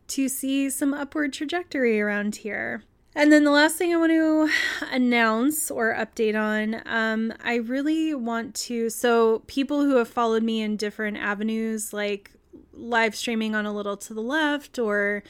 to 0.07 0.29
see 0.29 0.69
some 0.69 0.93
upward 0.93 1.33
trajectory 1.33 1.99
around 1.99 2.37
here. 2.37 2.83
And 3.17 3.31
then 3.31 3.45
the 3.45 3.51
last 3.51 3.77
thing 3.77 3.93
I 3.93 3.97
want 3.97 4.11
to 4.11 4.49
announce 4.91 5.71
or 5.71 5.95
update 5.95 6.37
on, 6.37 6.81
um, 6.85 7.33
I 7.41 7.55
really 7.55 8.13
want 8.13 8.53
to. 8.55 8.89
So, 8.89 9.39
people 9.47 9.85
who 9.85 9.95
have 9.95 10.09
followed 10.09 10.43
me 10.43 10.61
in 10.61 10.75
different 10.75 11.15
avenues, 11.15 11.93
like 11.93 12.31
live 12.73 13.15
streaming 13.15 13.55
on 13.55 13.65
a 13.65 13.73
little 13.73 13.95
to 13.95 14.13
the 14.13 14.21
left, 14.21 14.77
or 14.77 15.23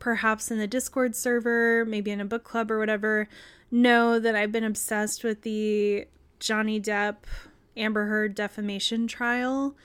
perhaps 0.00 0.50
in 0.50 0.58
the 0.58 0.66
Discord 0.66 1.14
server, 1.14 1.84
maybe 1.84 2.10
in 2.10 2.20
a 2.20 2.24
book 2.24 2.42
club 2.42 2.72
or 2.72 2.78
whatever, 2.80 3.28
know 3.70 4.18
that 4.18 4.34
I've 4.34 4.50
been 4.50 4.64
obsessed 4.64 5.22
with 5.22 5.42
the 5.42 6.08
Johnny 6.40 6.80
Depp 6.80 7.18
Amber 7.76 8.06
Heard 8.06 8.34
defamation 8.34 9.06
trial 9.06 9.76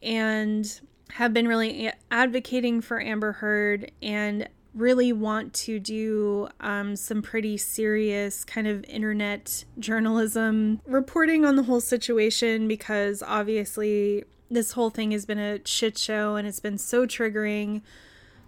and 0.00 0.80
have 1.14 1.34
been 1.34 1.48
really 1.48 1.90
advocating 2.10 2.80
for 2.80 3.00
Amber 3.00 3.32
Heard 3.32 3.90
and 4.00 4.48
really 4.74 5.12
want 5.12 5.52
to 5.52 5.80
do 5.80 6.48
um, 6.60 6.94
some 6.96 7.22
pretty 7.22 7.56
serious 7.56 8.44
kind 8.44 8.66
of 8.66 8.84
internet 8.84 9.64
journalism 9.78 10.80
reporting 10.86 11.44
on 11.44 11.56
the 11.56 11.64
whole 11.64 11.80
situation 11.80 12.68
because 12.68 13.22
obviously 13.26 14.24
this 14.50 14.72
whole 14.72 14.90
thing 14.90 15.12
has 15.12 15.24
been 15.26 15.38
a 15.38 15.60
shit 15.64 15.96
show 15.96 16.36
and 16.36 16.46
it's 16.46 16.60
been 16.60 16.78
so 16.78 17.06
triggering 17.06 17.82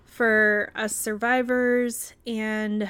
for 0.05 0.71
us 0.75 0.95
survivors. 0.95 2.12
And 2.26 2.88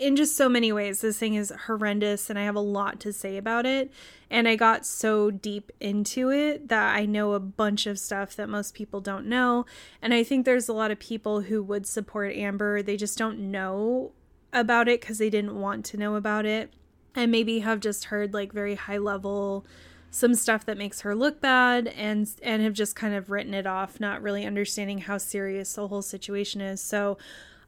in 0.00 0.16
just 0.16 0.34
so 0.34 0.48
many 0.48 0.72
ways 0.72 1.02
this 1.02 1.18
thing 1.18 1.34
is 1.34 1.52
horrendous 1.66 2.30
and 2.30 2.38
i 2.38 2.42
have 2.42 2.56
a 2.56 2.60
lot 2.60 2.98
to 2.98 3.12
say 3.12 3.36
about 3.36 3.66
it. 3.66 3.92
And 4.30 4.48
i 4.48 4.56
got 4.56 4.86
so 4.86 5.30
deep 5.30 5.70
into 5.78 6.30
it 6.30 6.68
that 6.68 6.96
i 6.96 7.04
know 7.04 7.34
a 7.34 7.40
bunch 7.40 7.86
of 7.86 7.98
stuff 7.98 8.34
that 8.34 8.48
most 8.48 8.74
people 8.74 9.00
don't 9.00 9.26
know. 9.26 9.66
And 10.02 10.12
i 10.14 10.24
think 10.24 10.44
there's 10.44 10.68
a 10.68 10.72
lot 10.72 10.90
of 10.90 10.98
people 10.98 11.42
who 11.42 11.62
would 11.62 11.86
support 11.86 12.34
amber. 12.34 12.82
They 12.82 12.96
just 12.96 13.18
don't 13.18 13.38
know 13.38 14.12
about 14.52 14.88
it 14.88 15.00
because 15.00 15.18
they 15.18 15.30
didn't 15.30 15.60
want 15.60 15.84
to 15.86 15.96
know 15.96 16.16
about 16.16 16.46
it. 16.46 16.72
And 17.14 17.30
maybe 17.30 17.58
have 17.60 17.80
just 17.80 18.04
heard 18.04 18.32
like 18.32 18.52
very 18.52 18.76
high 18.76 18.98
level 18.98 19.66
some 20.10 20.34
stuff 20.34 20.64
that 20.66 20.76
makes 20.76 21.02
her 21.02 21.14
look 21.14 21.40
bad 21.40 21.86
and 21.88 22.28
and 22.42 22.62
have 22.62 22.72
just 22.72 22.96
kind 22.96 23.14
of 23.14 23.30
written 23.30 23.54
it 23.54 23.66
off 23.66 24.00
not 24.00 24.22
really 24.22 24.44
understanding 24.44 24.98
how 24.98 25.18
serious 25.18 25.74
the 25.74 25.86
whole 25.86 26.02
situation 26.02 26.60
is. 26.60 26.80
So 26.80 27.18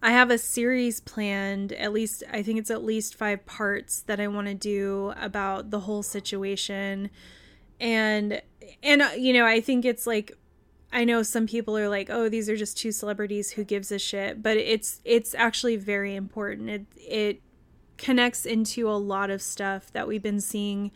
i 0.02 0.10
have 0.10 0.30
a 0.30 0.38
series 0.38 1.00
planned 1.00 1.72
at 1.72 1.92
least 1.92 2.22
i 2.30 2.42
think 2.42 2.58
it's 2.58 2.70
at 2.70 2.84
least 2.84 3.14
five 3.14 3.44
parts 3.46 4.02
that 4.02 4.20
i 4.20 4.26
want 4.26 4.46
to 4.46 4.54
do 4.54 5.12
about 5.16 5.70
the 5.70 5.80
whole 5.80 6.02
situation 6.02 7.10
and 7.80 8.42
and 8.82 9.02
uh, 9.02 9.10
you 9.16 9.32
know 9.32 9.46
i 9.46 9.60
think 9.60 9.84
it's 9.84 10.06
like 10.06 10.36
I 10.92 11.04
know 11.04 11.22
some 11.22 11.46
people 11.46 11.76
are 11.78 11.88
like, 11.88 12.10
"Oh, 12.10 12.28
these 12.28 12.50
are 12.50 12.56
just 12.56 12.76
two 12.76 12.92
celebrities 12.92 13.52
who 13.52 13.64
gives 13.64 13.90
a 13.90 13.98
shit," 13.98 14.42
but 14.42 14.58
it's 14.58 15.00
it's 15.04 15.34
actually 15.34 15.76
very 15.76 16.14
important. 16.14 16.68
It 16.68 16.86
it 16.96 17.42
connects 17.96 18.44
into 18.44 18.90
a 18.90 18.98
lot 18.98 19.30
of 19.30 19.40
stuff 19.40 19.90
that 19.92 20.06
we've 20.06 20.22
been 20.22 20.40
seeing 20.40 20.90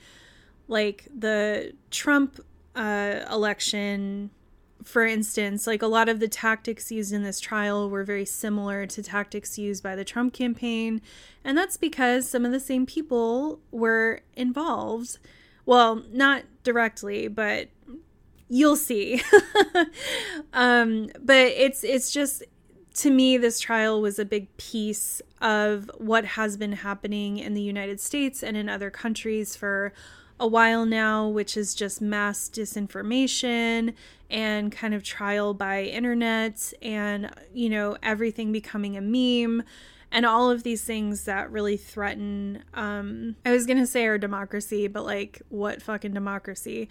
like 0.68 1.08
the 1.16 1.72
Trump 1.90 2.40
uh, 2.74 3.20
election, 3.30 4.30
for 4.86 5.04
instance, 5.04 5.66
like 5.66 5.82
a 5.82 5.88
lot 5.88 6.08
of 6.08 6.20
the 6.20 6.28
tactics 6.28 6.92
used 6.92 7.12
in 7.12 7.24
this 7.24 7.40
trial 7.40 7.90
were 7.90 8.04
very 8.04 8.24
similar 8.24 8.86
to 8.86 9.02
tactics 9.02 9.58
used 9.58 9.82
by 9.82 9.96
the 9.96 10.04
Trump 10.04 10.32
campaign. 10.32 11.02
And 11.44 11.58
that's 11.58 11.76
because 11.76 12.28
some 12.28 12.44
of 12.44 12.52
the 12.52 12.60
same 12.60 12.86
people 12.86 13.58
were 13.72 14.20
involved. 14.34 15.18
Well, 15.64 16.04
not 16.12 16.44
directly, 16.62 17.26
but 17.26 17.68
you'll 18.48 18.76
see. 18.76 19.20
um, 20.52 21.10
but 21.20 21.36
it's 21.36 21.82
it's 21.82 22.12
just 22.12 22.44
to 22.96 23.10
me 23.10 23.36
this 23.36 23.60
trial 23.60 24.00
was 24.00 24.18
a 24.18 24.24
big 24.24 24.54
piece 24.56 25.20
of 25.40 25.90
what 25.98 26.24
has 26.24 26.56
been 26.56 26.72
happening 26.72 27.38
in 27.38 27.52
the 27.52 27.62
United 27.62 28.00
States 28.00 28.42
and 28.42 28.56
in 28.56 28.68
other 28.68 28.90
countries 28.90 29.54
for 29.54 29.92
a 30.40 30.46
while 30.46 30.86
now, 30.86 31.28
which 31.28 31.56
is 31.56 31.74
just 31.74 32.00
mass 32.00 32.48
disinformation 32.48 33.94
and 34.30 34.72
kind 34.72 34.94
of 34.94 35.02
trial 35.02 35.52
by 35.52 35.82
internet 35.82 36.72
and, 36.80 37.30
you 37.52 37.68
know, 37.68 37.96
everything 38.02 38.50
becoming 38.50 38.96
a 38.96 39.00
meme 39.00 39.62
and 40.10 40.24
all 40.24 40.50
of 40.50 40.62
these 40.62 40.82
things 40.82 41.24
that 41.24 41.50
really 41.50 41.76
threaten, 41.76 42.62
um, 42.72 43.36
I 43.44 43.50
was 43.50 43.66
going 43.66 43.78
to 43.78 43.86
say 43.86 44.06
our 44.06 44.18
democracy, 44.18 44.88
but 44.88 45.04
like, 45.04 45.42
what 45.50 45.82
fucking 45.82 46.14
democracy? 46.14 46.88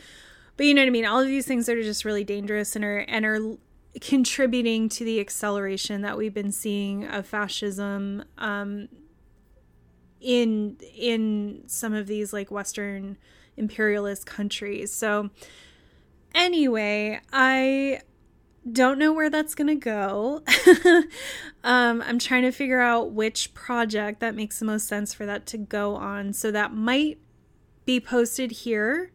But 0.57 0.67
you 0.67 0.73
know 0.73 0.81
what 0.81 0.87
I 0.87 0.91
mean? 0.91 1.05
All 1.05 1.19
of 1.19 1.27
these 1.27 1.47
things 1.47 1.65
that 1.65 1.77
are 1.77 1.83
just 1.83 2.05
really 2.05 2.23
dangerous 2.23 2.75
and 2.75 2.85
are, 2.85 2.99
and 2.99 3.25
are 3.25 3.57
contributing 4.01 4.89
to 4.89 5.03
the 5.03 5.19
acceleration 5.19 6.01
that 6.01 6.17
we've 6.17 6.33
been 6.33 6.51
seeing 6.51 7.05
of 7.05 7.25
fascism, 7.25 8.23
um, 8.37 8.87
in 10.21 10.77
in 10.95 11.63
some 11.67 11.93
of 11.93 12.07
these 12.07 12.33
like 12.33 12.49
western 12.49 13.17
imperialist 13.57 14.25
countries. 14.25 14.93
So 14.93 15.29
anyway, 16.33 17.21
I 17.31 18.01
don't 18.69 18.97
know 18.97 19.13
where 19.13 19.29
that's 19.29 19.53
going 19.53 19.67
to 19.67 19.75
go. 19.75 20.41
um, 21.63 22.01
I'm 22.01 22.17
trying 22.17 22.41
to 22.41 22.51
figure 22.51 22.79
out 22.79 23.11
which 23.11 23.53
project 23.53 24.19
that 24.21 24.33
makes 24.33 24.59
the 24.59 24.65
most 24.65 24.87
sense 24.87 25.13
for 25.13 25.25
that 25.27 25.45
to 25.47 25.57
go 25.57 25.95
on. 25.95 26.33
So 26.33 26.49
that 26.51 26.73
might 26.73 27.19
be 27.85 27.99
posted 27.99 28.51
here 28.51 29.11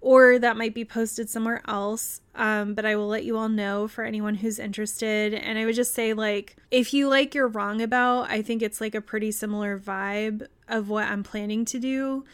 or 0.00 0.38
that 0.38 0.56
might 0.56 0.74
be 0.74 0.84
posted 0.84 1.28
somewhere 1.28 1.62
else. 1.68 2.20
Um, 2.34 2.74
but 2.74 2.86
I 2.86 2.96
will 2.96 3.08
let 3.08 3.24
you 3.24 3.36
all 3.36 3.48
know 3.48 3.86
for 3.86 4.04
anyone 4.04 4.36
who's 4.36 4.58
interested. 4.58 5.34
And 5.34 5.58
I 5.58 5.66
would 5.66 5.74
just 5.74 5.94
say, 5.94 6.14
like, 6.14 6.56
if 6.70 6.94
you 6.94 7.08
like 7.08 7.34
You're 7.34 7.48
Wrong 7.48 7.82
About, 7.82 8.30
I 8.30 8.40
think 8.40 8.62
it's 8.62 8.80
like 8.80 8.94
a 8.94 9.00
pretty 9.00 9.30
similar 9.30 9.78
vibe 9.78 10.46
of 10.68 10.88
what 10.88 11.08
I'm 11.08 11.22
planning 11.22 11.64
to 11.66 11.78
do. 11.78 12.24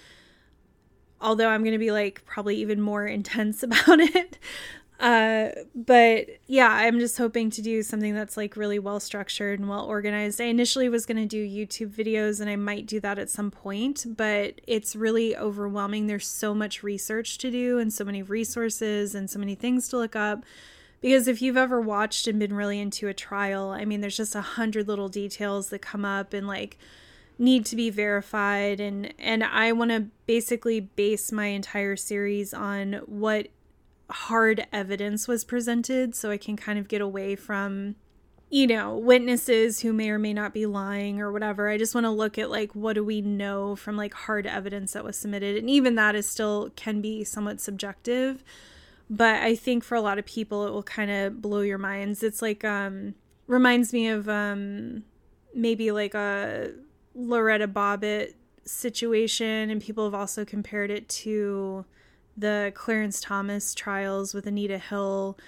Although 1.20 1.48
I'm 1.48 1.62
going 1.62 1.72
to 1.72 1.78
be 1.78 1.90
like 1.90 2.24
probably 2.24 2.56
even 2.56 2.80
more 2.80 3.06
intense 3.06 3.62
about 3.62 3.98
it. 4.00 4.38
Uh, 4.98 5.50
but 5.74 6.26
yeah, 6.46 6.70
I'm 6.70 6.98
just 6.98 7.18
hoping 7.18 7.50
to 7.50 7.62
do 7.62 7.82
something 7.82 8.14
that's 8.14 8.36
like 8.36 8.56
really 8.56 8.78
well 8.78 8.98
structured 8.98 9.60
and 9.60 9.68
well 9.68 9.84
organized. 9.84 10.40
I 10.40 10.44
initially 10.44 10.88
was 10.88 11.04
going 11.04 11.18
to 11.18 11.26
do 11.26 11.46
YouTube 11.46 11.90
videos 11.90 12.40
and 12.40 12.48
I 12.48 12.56
might 12.56 12.86
do 12.86 12.98
that 13.00 13.18
at 13.18 13.28
some 13.28 13.50
point, 13.50 14.06
but 14.16 14.60
it's 14.66 14.96
really 14.96 15.36
overwhelming. 15.36 16.06
There's 16.06 16.26
so 16.26 16.54
much 16.54 16.82
research 16.82 17.36
to 17.38 17.50
do 17.50 17.78
and 17.78 17.92
so 17.92 18.04
many 18.04 18.22
resources 18.22 19.14
and 19.14 19.28
so 19.28 19.38
many 19.38 19.54
things 19.54 19.88
to 19.88 19.98
look 19.98 20.16
up. 20.16 20.44
Because 21.02 21.28
if 21.28 21.42
you've 21.42 21.58
ever 21.58 21.78
watched 21.78 22.26
and 22.26 22.38
been 22.38 22.54
really 22.54 22.80
into 22.80 23.06
a 23.08 23.14
trial, 23.14 23.70
I 23.70 23.84
mean, 23.84 24.00
there's 24.00 24.16
just 24.16 24.34
a 24.34 24.40
hundred 24.40 24.88
little 24.88 25.08
details 25.08 25.68
that 25.68 25.80
come 25.80 26.06
up 26.06 26.32
and 26.32 26.48
like 26.48 26.78
need 27.38 27.66
to 27.66 27.76
be 27.76 27.90
verified 27.90 28.80
and 28.80 29.12
and 29.18 29.44
I 29.44 29.72
want 29.72 29.90
to 29.90 30.06
basically 30.26 30.80
base 30.80 31.30
my 31.30 31.48
entire 31.48 31.94
series 31.94 32.54
on 32.54 32.94
what 33.04 33.48
hard 34.08 34.66
evidence 34.72 35.26
was 35.26 35.44
presented 35.44 36.14
so 36.14 36.30
I 36.30 36.36
can 36.36 36.56
kind 36.56 36.78
of 36.78 36.88
get 36.88 37.00
away 37.00 37.36
from 37.36 37.96
you 38.48 38.66
know, 38.66 38.96
witnesses 38.96 39.80
who 39.80 39.92
may 39.92 40.08
or 40.08 40.18
may 40.18 40.32
not 40.32 40.54
be 40.54 40.66
lying 40.66 41.20
or 41.20 41.32
whatever. 41.32 41.68
I 41.68 41.78
just 41.78 41.94
want 41.94 42.04
to 42.04 42.10
look 42.10 42.38
at 42.38 42.50
like 42.50 42.72
what 42.74 42.92
do 42.92 43.04
we 43.04 43.20
know 43.20 43.74
from 43.74 43.96
like 43.96 44.14
hard 44.14 44.46
evidence 44.46 44.92
that 44.92 45.04
was 45.04 45.16
submitted. 45.16 45.56
And 45.56 45.68
even 45.68 45.96
that 45.96 46.14
is 46.14 46.28
still 46.28 46.70
can 46.76 47.00
be 47.00 47.24
somewhat 47.24 47.60
subjective. 47.60 48.44
But 49.10 49.42
I 49.42 49.56
think 49.56 49.82
for 49.82 49.96
a 49.96 50.00
lot 50.00 50.18
of 50.18 50.26
people 50.26 50.66
it 50.66 50.70
will 50.70 50.84
kind 50.84 51.10
of 51.10 51.42
blow 51.42 51.60
your 51.60 51.78
minds. 51.78 52.22
It's 52.22 52.40
like 52.40 52.64
um 52.64 53.14
reminds 53.48 53.92
me 53.92 54.08
of 54.08 54.28
um 54.28 55.02
maybe 55.52 55.90
like 55.90 56.14
a 56.14 56.70
Lorena 57.14 57.66
Bobbitt 57.66 58.34
situation 58.64 59.70
and 59.70 59.82
people 59.82 60.04
have 60.04 60.14
also 60.14 60.44
compared 60.44 60.90
it 60.90 61.08
to 61.08 61.84
the 62.36 62.72
Clarence 62.74 63.20
Thomas 63.20 63.74
trials 63.74 64.34
with 64.34 64.46
Anita 64.46 64.78
Hill 64.78 65.38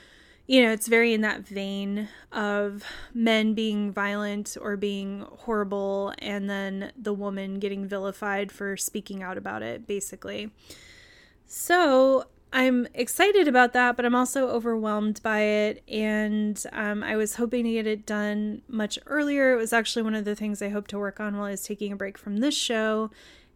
you 0.48 0.62
know, 0.62 0.72
it's 0.72 0.88
very 0.88 1.12
in 1.12 1.20
that 1.20 1.46
vein 1.46 2.08
of 2.32 2.82
men 3.12 3.52
being 3.52 3.92
violent 3.92 4.56
or 4.58 4.78
being 4.78 5.26
horrible, 5.40 6.14
and 6.20 6.48
then 6.48 6.90
the 6.96 7.12
woman 7.12 7.58
getting 7.58 7.86
vilified 7.86 8.50
for 8.50 8.74
speaking 8.74 9.22
out 9.22 9.36
about 9.36 9.62
it, 9.62 9.86
basically. 9.86 10.50
So 11.44 12.24
I'm 12.50 12.88
excited 12.94 13.46
about 13.46 13.74
that, 13.74 13.94
but 13.94 14.06
I'm 14.06 14.14
also 14.14 14.48
overwhelmed 14.48 15.22
by 15.22 15.40
it. 15.40 15.82
And 15.86 16.62
um, 16.72 17.02
I 17.02 17.16
was 17.16 17.34
hoping 17.34 17.64
to 17.64 17.72
get 17.72 17.86
it 17.86 18.06
done 18.06 18.62
much 18.68 18.98
earlier. 19.04 19.52
It 19.52 19.56
was 19.56 19.74
actually 19.74 20.02
one 20.02 20.14
of 20.14 20.24
the 20.24 20.34
things 20.34 20.62
I 20.62 20.70
hoped 20.70 20.88
to 20.90 20.98
work 20.98 21.20
on 21.20 21.36
while 21.36 21.48
I 21.48 21.50
was 21.50 21.62
taking 21.62 21.92
a 21.92 21.96
break 21.96 22.16
from 22.16 22.38
this 22.38 22.56
show. 22.56 23.10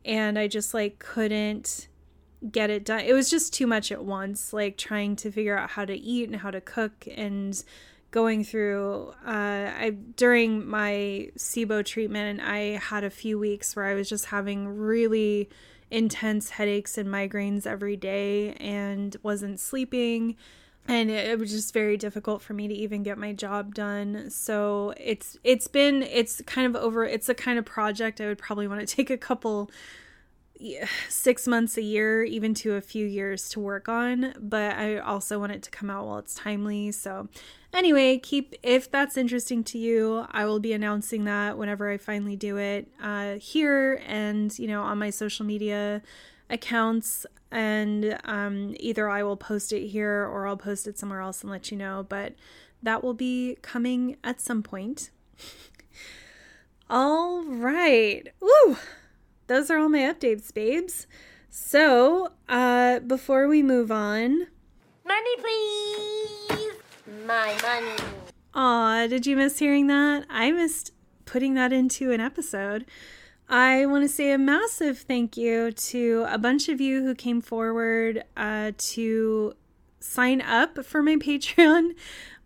And 0.05 0.39
I 0.39 0.47
just 0.47 0.75
like 0.75 0.99
couldn't 0.99 1.89
get 2.51 2.71
it 2.71 2.85
done. 2.85 3.01
It 3.01 3.13
was 3.13 3.31
just 3.31 3.55
too 3.55 3.67
much 3.67 3.93
at 3.93 4.05
once, 4.05 4.53
like 4.53 4.77
trying 4.77 5.17
to 5.17 5.31
figure 5.31 5.57
out 5.57 5.71
how 5.71 5.85
to 5.85 5.97
eat 5.97 6.29
and 6.29 6.41
how 6.41 6.51
to 6.51 6.61
cook 6.61 7.07
and 7.15 7.63
going 8.13 8.45
through 8.45 9.11
uh 9.27 9.73
I 9.75 9.97
during 10.17 10.69
my 10.69 11.31
SIBO 11.37 11.85
treatment 11.85 12.41
I 12.41 12.79
had 12.81 13.05
a 13.05 13.11
few 13.11 13.39
weeks 13.39 13.75
where 13.75 13.87
I 13.87 13.95
was 13.95 14.09
just 14.09 14.27
having 14.27 14.69
really 14.69 15.49
intense 15.91 16.51
headaches 16.51 16.99
and 16.99 17.09
migraines 17.09 17.67
every 17.67 17.97
day 17.97 18.53
and 18.55 19.17
wasn't 19.23 19.59
sleeping 19.61 20.37
and 20.89 21.11
it, 21.11 21.31
it 21.31 21.39
was 21.39 21.51
just 21.51 21.73
very 21.73 21.97
difficult 21.97 22.43
for 22.43 22.53
me 22.53 22.69
to 22.69 22.75
even 22.75 23.03
get 23.03 23.17
my 23.17 23.33
job 23.33 23.75
done 23.75 24.29
so 24.29 24.93
it's 24.99 25.39
it's 25.43 25.67
been 25.67 26.03
it's 26.03 26.43
kind 26.43 26.67
of 26.67 26.83
over 26.83 27.05
it's 27.05 27.31
a 27.31 27.35
kind 27.35 27.59
of 27.59 27.65
project 27.65 28.21
I 28.21 28.27
would 28.27 28.39
probably 28.39 28.69
want 28.69 28.87
to 28.87 28.87
take 28.97 29.09
a 29.09 29.19
couple 29.19 29.71
six 31.09 31.47
months 31.47 31.77
a 31.77 31.83
year, 31.83 32.23
even 32.23 32.55
to 32.55 32.75
a 32.75 32.81
few 32.81 33.07
years 33.07 33.49
to 33.51 33.61
work 33.61 33.89
on. 33.89 34.35
But 34.39 34.77
I 34.77 34.99
also 34.99 35.39
want 35.39 35.53
it 35.53 35.63
to 35.65 35.71
come 35.71 35.91
out 35.91 36.07
while 36.07 36.19
it's 36.19 36.35
timely. 36.35 36.93
So, 36.93 37.29
anyway, 37.73 38.19
keep 38.19 38.55
if 38.63 38.91
that's 38.91 39.17
interesting 39.17 39.65
to 39.65 39.79
you, 39.79 40.27
I 40.31 40.45
will 40.45 40.61
be 40.61 40.73
announcing 40.73 41.25
that 41.25 41.59
whenever 41.59 41.91
I 41.91 41.97
finally 41.97 42.37
do 42.37 42.57
it 42.57 42.89
uh, 43.03 43.35
here 43.35 44.03
and 44.07 44.57
you 44.59 44.69
know 44.69 44.83
on 44.83 44.99
my 44.99 45.11
social 45.11 45.47
media 45.47 46.03
accounts. 46.51 47.27
And 47.51 48.19
um, 48.25 48.75
either 48.81 49.11
I 49.11 49.23
will 49.23 49.37
post 49.37 49.73
it 49.73 49.89
here 49.89 50.25
or 50.25 50.47
I'll 50.47 50.57
post 50.57 50.87
it 50.87 50.99
somewhere 50.99 51.21
else 51.21 51.43
and 51.43 51.51
let 51.51 51.71
you 51.71 51.77
know. 51.77 52.07
But 52.09 52.35
that 52.83 53.05
will 53.05 53.15
be 53.15 53.59
coming 53.63 54.17
at 54.25 54.41
some 54.41 54.63
point. 54.63 55.11
All 56.91 57.45
right. 57.45 58.29
Woo! 58.41 58.77
Those 59.53 59.71
are 59.71 59.77
all 59.77 59.91
my 59.91 59.99
updates, 59.99 60.53
babes. 60.53 61.07
So, 61.51 62.33
uh, 62.49 63.01
before 63.01 63.49
we 63.49 63.63
move 63.63 63.93
on, 63.93 64.47
money, 65.07 65.37
please. 65.37 66.73
My 67.27 67.55
money. 67.61 68.03
Aw, 68.55 69.07
did 69.09 69.27
you 69.27 69.37
miss 69.37 69.59
hearing 69.59 69.89
that? 69.89 70.25
I 70.31 70.53
missed 70.53 70.93
putting 71.27 71.53
that 71.55 71.71
into 71.71 72.13
an 72.13 72.21
episode. 72.21 72.87
I 73.47 73.85
want 73.85 74.05
to 74.05 74.09
say 74.09 74.33
a 74.33 74.39
massive 74.39 75.01
thank 75.01 75.37
you 75.37 75.73
to 75.73 76.25
a 76.29 76.39
bunch 76.39 76.71
of 76.71 76.81
you 76.81 77.03
who 77.03 77.15
came 77.15 77.43
forward 77.43 78.25
uh, 78.35 78.73
to 78.77 79.53
sign 80.01 80.41
up 80.41 80.83
for 80.83 81.03
my 81.03 81.17
Patreon 81.27 81.91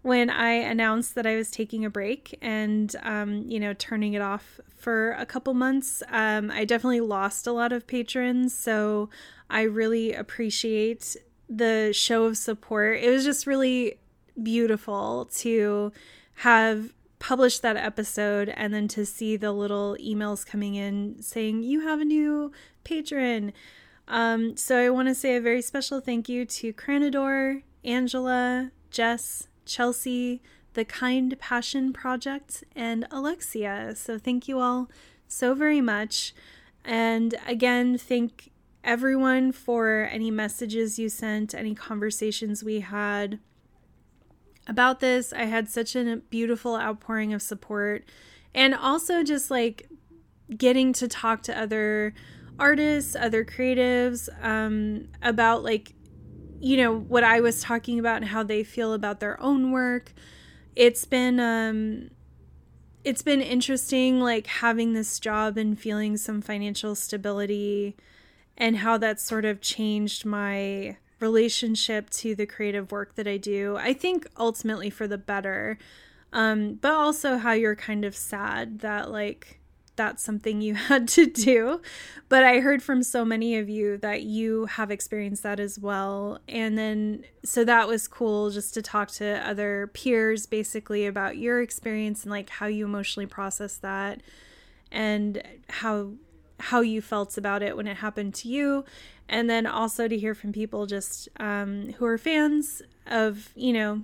when 0.06 0.30
I 0.30 0.52
announced 0.52 1.16
that 1.16 1.26
I 1.26 1.34
was 1.34 1.50
taking 1.50 1.84
a 1.84 1.90
break 1.90 2.38
and, 2.40 2.94
um, 3.02 3.42
you 3.48 3.58
know, 3.58 3.74
turning 3.74 4.12
it 4.12 4.22
off 4.22 4.60
for 4.76 5.16
a 5.18 5.26
couple 5.26 5.52
months. 5.52 6.00
Um, 6.12 6.48
I 6.48 6.64
definitely 6.64 7.00
lost 7.00 7.48
a 7.48 7.52
lot 7.52 7.72
of 7.72 7.88
patrons, 7.88 8.56
so 8.56 9.10
I 9.50 9.62
really 9.62 10.14
appreciate 10.14 11.16
the 11.48 11.92
show 11.92 12.22
of 12.26 12.38
support. 12.38 13.00
It 13.00 13.10
was 13.10 13.24
just 13.24 13.48
really 13.48 13.98
beautiful 14.40 15.28
to 15.38 15.90
have 16.34 16.92
published 17.18 17.62
that 17.62 17.76
episode 17.76 18.48
and 18.50 18.72
then 18.72 18.86
to 18.86 19.04
see 19.04 19.36
the 19.36 19.50
little 19.50 19.96
emails 20.00 20.46
coming 20.46 20.76
in 20.76 21.20
saying 21.20 21.64
you 21.64 21.80
have 21.80 22.00
a 22.00 22.04
new 22.04 22.52
patron. 22.84 23.52
Um, 24.06 24.56
so 24.56 24.78
I 24.78 24.88
want 24.88 25.08
to 25.08 25.16
say 25.16 25.34
a 25.34 25.40
very 25.40 25.62
special 25.62 25.98
thank 26.00 26.28
you 26.28 26.44
to 26.44 26.72
Cranador, 26.72 27.62
Angela, 27.82 28.70
Jess, 28.92 29.48
Chelsea, 29.66 30.40
the 30.74 30.84
Kind 30.84 31.38
Passion 31.38 31.92
Project, 31.92 32.64
and 32.74 33.06
Alexia. 33.10 33.94
So 33.96 34.18
thank 34.18 34.48
you 34.48 34.60
all 34.60 34.88
so 35.28 35.54
very 35.54 35.80
much. 35.80 36.34
And 36.84 37.34
again, 37.46 37.98
thank 37.98 38.50
everyone 38.84 39.50
for 39.50 40.08
any 40.12 40.30
messages 40.30 40.98
you 40.98 41.08
sent, 41.08 41.54
any 41.54 41.74
conversations 41.74 42.62
we 42.62 42.80
had 42.80 43.40
about 44.68 45.00
this. 45.00 45.32
I 45.32 45.44
had 45.44 45.68
such 45.68 45.96
a 45.96 46.16
beautiful 46.30 46.76
outpouring 46.76 47.34
of 47.34 47.42
support 47.42 48.04
and 48.54 48.74
also 48.74 49.24
just 49.24 49.50
like 49.50 49.88
getting 50.56 50.92
to 50.92 51.08
talk 51.08 51.42
to 51.42 51.58
other 51.58 52.14
artists, 52.58 53.16
other 53.16 53.44
creatives 53.44 54.28
um, 54.42 55.08
about 55.22 55.64
like, 55.64 55.95
you 56.60 56.76
know, 56.76 56.96
what 56.96 57.24
I 57.24 57.40
was 57.40 57.60
talking 57.60 57.98
about 57.98 58.16
and 58.16 58.26
how 58.26 58.42
they 58.42 58.62
feel 58.64 58.92
about 58.92 59.20
their 59.20 59.40
own 59.40 59.72
work 59.72 60.12
it's 60.76 61.06
been 61.06 61.40
um 61.40 62.10
it's 63.02 63.22
been 63.22 63.40
interesting 63.40 64.20
like 64.20 64.46
having 64.46 64.92
this 64.92 65.18
job 65.18 65.56
and 65.56 65.78
feeling 65.78 66.16
some 66.16 66.42
financial 66.42 66.94
stability 66.94 67.96
and 68.58 68.78
how 68.78 68.98
that's 68.98 69.22
sort 69.22 69.44
of 69.44 69.60
changed 69.60 70.24
my 70.24 70.96
relationship 71.20 72.10
to 72.10 72.34
the 72.34 72.46
creative 72.46 72.90
work 72.90 73.14
that 73.14 73.28
I 73.28 73.36
do. 73.36 73.76
I 73.78 73.92
think 73.92 74.26
ultimately 74.36 74.90
for 74.90 75.06
the 75.06 75.18
better. 75.18 75.78
Um, 76.32 76.74
but 76.74 76.92
also 76.92 77.38
how 77.38 77.52
you're 77.52 77.76
kind 77.76 78.04
of 78.04 78.16
sad 78.16 78.80
that 78.80 79.10
like 79.10 79.55
that's 79.96 80.22
something 80.22 80.60
you 80.60 80.74
had 80.90 81.08
to 81.08 81.26
do. 81.26 81.80
But 82.28 82.44
I 82.44 82.60
heard 82.60 82.82
from 82.82 83.02
so 83.02 83.24
many 83.24 83.56
of 83.56 83.68
you 83.68 83.96
that 83.98 84.22
you 84.22 84.66
have 84.66 84.90
experienced 84.90 85.42
that 85.42 85.60
as 85.60 85.78
well. 85.78 86.40
And 86.48 86.76
then, 86.76 87.24
so 87.44 87.64
that 87.64 87.88
was 87.88 88.08
cool 88.08 88.50
just 88.50 88.74
to 88.74 88.82
talk 88.82 89.10
to 89.12 89.46
other 89.46 89.90
peers 89.94 90.46
basically 90.46 91.06
about 91.06 91.36
your 91.36 91.60
experience 91.60 92.22
and 92.22 92.30
like 92.30 92.50
how 92.50 92.66
you 92.66 92.84
emotionally 92.84 93.26
process 93.26 93.76
that 93.78 94.20
and 94.92 95.42
how 95.68 96.12
how 96.58 96.80
you 96.80 97.02
felt 97.02 97.36
about 97.36 97.62
it 97.62 97.76
when 97.76 97.86
it 97.86 97.98
happened 97.98 98.34
to 98.34 98.48
you 98.48 98.82
and 99.28 99.50
then 99.50 99.66
also 99.66 100.08
to 100.08 100.18
hear 100.18 100.34
from 100.34 100.52
people 100.52 100.86
just 100.86 101.28
um, 101.38 101.92
who 101.98 102.06
are 102.06 102.18
fans 102.18 102.82
of 103.06 103.50
you 103.54 103.72
know 103.72 104.02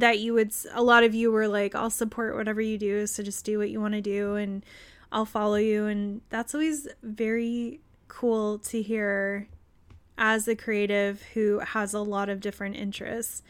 that 0.00 0.18
you 0.18 0.34
would 0.34 0.52
a 0.72 0.82
lot 0.82 1.04
of 1.04 1.14
you 1.14 1.30
were 1.30 1.48
like 1.48 1.74
I'll 1.74 1.90
support 1.90 2.34
whatever 2.34 2.60
you 2.60 2.78
do 2.78 3.06
so 3.06 3.22
just 3.22 3.44
do 3.44 3.58
what 3.58 3.70
you 3.70 3.80
want 3.80 3.94
to 3.94 4.00
do 4.00 4.34
and 4.34 4.64
I'll 5.12 5.24
follow 5.24 5.56
you 5.56 5.86
and 5.86 6.20
that's 6.30 6.54
always 6.54 6.88
very 7.02 7.80
cool 8.08 8.58
to 8.58 8.82
hear 8.82 9.48
as 10.20 10.46
a 10.46 10.54
creative 10.54 11.22
who 11.34 11.60
has 11.60 11.94
a 11.94 12.00
lot 12.00 12.28
of 12.28 12.40
different 12.40 12.76
interests. 12.76 13.42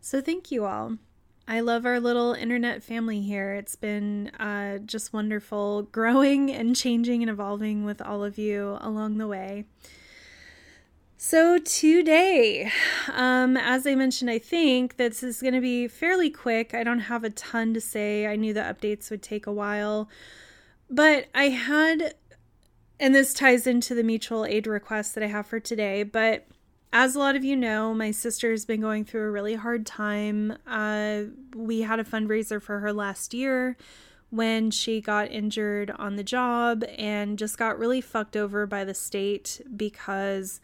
So 0.00 0.22
thank 0.22 0.50
you 0.50 0.64
all. 0.64 0.96
I 1.46 1.60
love 1.60 1.84
our 1.84 2.00
little 2.00 2.32
internet 2.32 2.82
family 2.82 3.20
here. 3.20 3.52
It's 3.52 3.76
been 3.76 4.28
uh, 4.40 4.78
just 4.78 5.12
wonderful 5.12 5.82
growing 5.92 6.50
and 6.50 6.74
changing 6.74 7.22
and 7.22 7.30
evolving 7.30 7.84
with 7.84 8.00
all 8.00 8.24
of 8.24 8.38
you 8.38 8.78
along 8.80 9.18
the 9.18 9.28
way. 9.28 9.66
So, 11.26 11.56
today, 11.56 12.70
um, 13.10 13.56
as 13.56 13.86
I 13.86 13.94
mentioned, 13.94 14.30
I 14.30 14.38
think 14.38 14.98
this 14.98 15.22
is 15.22 15.40
going 15.40 15.54
to 15.54 15.60
be 15.62 15.88
fairly 15.88 16.28
quick. 16.28 16.74
I 16.74 16.84
don't 16.84 17.00
have 17.00 17.24
a 17.24 17.30
ton 17.30 17.72
to 17.72 17.80
say. 17.80 18.26
I 18.26 18.36
knew 18.36 18.52
the 18.52 18.60
updates 18.60 19.10
would 19.10 19.22
take 19.22 19.46
a 19.46 19.52
while. 19.52 20.10
But 20.90 21.28
I 21.34 21.44
had, 21.44 22.16
and 23.00 23.14
this 23.14 23.32
ties 23.32 23.66
into 23.66 23.94
the 23.94 24.02
mutual 24.02 24.44
aid 24.44 24.66
request 24.66 25.14
that 25.14 25.24
I 25.24 25.28
have 25.28 25.46
for 25.46 25.58
today, 25.58 26.02
but 26.02 26.46
as 26.92 27.16
a 27.16 27.20
lot 27.20 27.36
of 27.36 27.42
you 27.42 27.56
know, 27.56 27.94
my 27.94 28.10
sister 28.10 28.50
has 28.50 28.66
been 28.66 28.82
going 28.82 29.06
through 29.06 29.26
a 29.26 29.30
really 29.30 29.54
hard 29.54 29.86
time. 29.86 30.58
Uh, 30.66 31.22
we 31.56 31.80
had 31.80 32.00
a 32.00 32.04
fundraiser 32.04 32.60
for 32.60 32.80
her 32.80 32.92
last 32.92 33.32
year 33.32 33.78
when 34.28 34.70
she 34.70 35.00
got 35.00 35.32
injured 35.32 35.90
on 35.92 36.16
the 36.16 36.22
job 36.22 36.84
and 36.98 37.38
just 37.38 37.56
got 37.56 37.78
really 37.78 38.02
fucked 38.02 38.36
over 38.36 38.66
by 38.66 38.84
the 38.84 38.92
state 38.92 39.62
because 39.74 40.60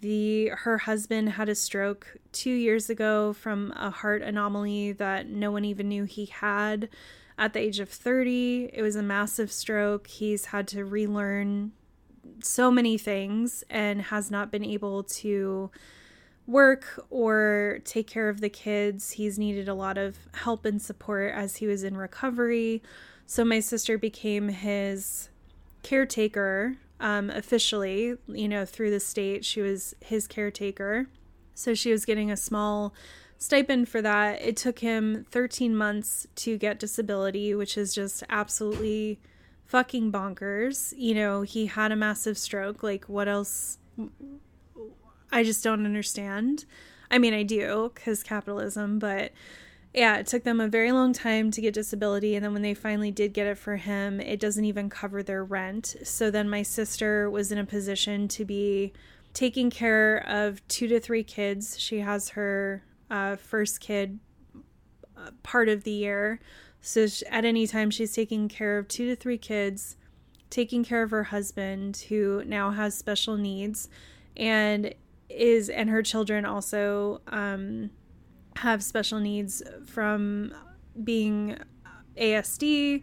the 0.00 0.48
her 0.48 0.78
husband 0.78 1.30
had 1.30 1.48
a 1.48 1.54
stroke 1.54 2.16
2 2.32 2.50
years 2.50 2.88
ago 2.88 3.32
from 3.32 3.72
a 3.76 3.90
heart 3.90 4.22
anomaly 4.22 4.92
that 4.92 5.28
no 5.28 5.50
one 5.50 5.64
even 5.64 5.88
knew 5.88 6.04
he 6.04 6.26
had 6.26 6.88
at 7.36 7.52
the 7.52 7.60
age 7.60 7.80
of 7.80 7.88
30. 7.88 8.70
It 8.72 8.82
was 8.82 8.96
a 8.96 9.02
massive 9.02 9.52
stroke. 9.52 10.06
He's 10.08 10.46
had 10.46 10.66
to 10.68 10.84
relearn 10.84 11.72
so 12.42 12.70
many 12.70 12.98
things 12.98 13.64
and 13.70 14.02
has 14.02 14.30
not 14.30 14.50
been 14.50 14.64
able 14.64 15.02
to 15.02 15.70
work 16.46 17.04
or 17.10 17.80
take 17.84 18.06
care 18.06 18.28
of 18.28 18.40
the 18.40 18.48
kids. 18.48 19.12
He's 19.12 19.38
needed 19.38 19.68
a 19.68 19.74
lot 19.74 19.98
of 19.98 20.16
help 20.32 20.64
and 20.64 20.80
support 20.80 21.32
as 21.32 21.56
he 21.56 21.66
was 21.66 21.84
in 21.84 21.96
recovery. 21.96 22.82
So 23.26 23.44
my 23.44 23.60
sister 23.60 23.98
became 23.98 24.48
his 24.48 25.28
caretaker 25.82 26.76
um, 27.00 27.30
officially, 27.30 28.14
you 28.26 28.48
know, 28.48 28.64
through 28.64 28.90
the 28.90 29.00
state. 29.00 29.44
She 29.44 29.60
was 29.60 29.94
his 30.00 30.26
caretaker. 30.26 31.06
So 31.54 31.74
she 31.74 31.90
was 31.90 32.04
getting 32.04 32.30
a 32.30 32.36
small 32.36 32.94
stipend 33.38 33.88
for 33.88 34.02
that. 34.02 34.42
It 34.42 34.56
took 34.56 34.80
him 34.80 35.26
13 35.30 35.74
months 35.74 36.26
to 36.36 36.58
get 36.58 36.78
disability, 36.78 37.54
which 37.54 37.76
is 37.76 37.94
just 37.94 38.22
absolutely 38.28 39.20
fucking 39.66 40.10
bonkers. 40.10 40.92
You 40.96 41.14
know, 41.14 41.42
he 41.42 41.66
had 41.66 41.92
a 41.92 41.96
massive 41.96 42.38
stroke. 42.38 42.82
Like, 42.82 43.04
what 43.04 43.28
else? 43.28 43.78
I 45.30 45.44
just 45.44 45.62
don't 45.62 45.84
understand. 45.84 46.64
I 47.10 47.18
mean, 47.18 47.34
I 47.34 47.42
do 47.42 47.92
because 47.94 48.22
capitalism, 48.22 48.98
but 48.98 49.32
yeah, 49.94 50.16
it 50.18 50.26
took 50.26 50.44
them 50.44 50.60
a 50.60 50.68
very 50.68 50.92
long 50.92 51.12
time 51.12 51.50
to 51.50 51.60
get 51.60 51.74
disability. 51.74 52.34
And 52.34 52.44
then 52.44 52.52
when 52.52 52.62
they 52.62 52.74
finally 52.74 53.10
did 53.10 53.32
get 53.32 53.46
it 53.46 53.58
for 53.58 53.76
him, 53.76 54.20
it 54.20 54.38
doesn't 54.38 54.64
even 54.64 54.90
cover 54.90 55.22
their 55.22 55.44
rent. 55.44 55.96
So 56.04 56.30
then 56.30 56.48
my 56.48 56.62
sister 56.62 57.30
was 57.30 57.50
in 57.50 57.58
a 57.58 57.64
position 57.64 58.28
to 58.28 58.44
be 58.44 58.92
taking 59.32 59.70
care 59.70 60.18
of 60.28 60.66
two 60.68 60.88
to 60.88 61.00
three 61.00 61.24
kids. 61.24 61.78
She 61.78 62.00
has 62.00 62.30
her 62.30 62.84
uh, 63.10 63.36
first 63.36 63.80
kid 63.80 64.18
uh, 65.16 65.30
part 65.42 65.68
of 65.68 65.84
the 65.84 65.90
year. 65.90 66.40
So 66.80 67.06
at 67.30 67.44
any 67.44 67.66
time, 67.66 67.90
she's 67.90 68.14
taking 68.14 68.48
care 68.48 68.78
of 68.78 68.88
two 68.88 69.06
to 69.06 69.16
three 69.16 69.38
kids, 69.38 69.96
taking 70.50 70.84
care 70.84 71.02
of 71.02 71.10
her 71.10 71.24
husband, 71.24 72.04
who 72.08 72.44
now 72.44 72.70
has 72.70 72.96
special 72.96 73.36
needs. 73.36 73.88
And 74.36 74.94
is 75.28 75.68
and 75.68 75.90
her 75.90 76.02
children 76.02 76.44
also 76.44 77.20
um, 77.28 77.90
have 78.58 78.82
special 78.82 79.20
needs 79.20 79.62
from 79.86 80.52
being 81.02 81.58
ASD, 82.16 83.02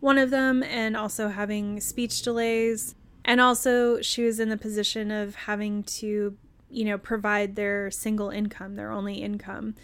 one 0.00 0.18
of 0.18 0.30
them, 0.30 0.62
and 0.62 0.96
also 0.96 1.28
having 1.28 1.80
speech 1.80 2.22
delays. 2.22 2.94
And 3.24 3.40
also, 3.40 4.00
she 4.02 4.24
was 4.24 4.40
in 4.40 4.48
the 4.48 4.56
position 4.56 5.10
of 5.10 5.34
having 5.34 5.84
to, 5.84 6.36
you 6.70 6.84
know, 6.84 6.98
provide 6.98 7.56
their 7.56 7.90
single 7.90 8.30
income, 8.30 8.74
their 8.74 8.90
only 8.90 9.22
income. 9.22 9.74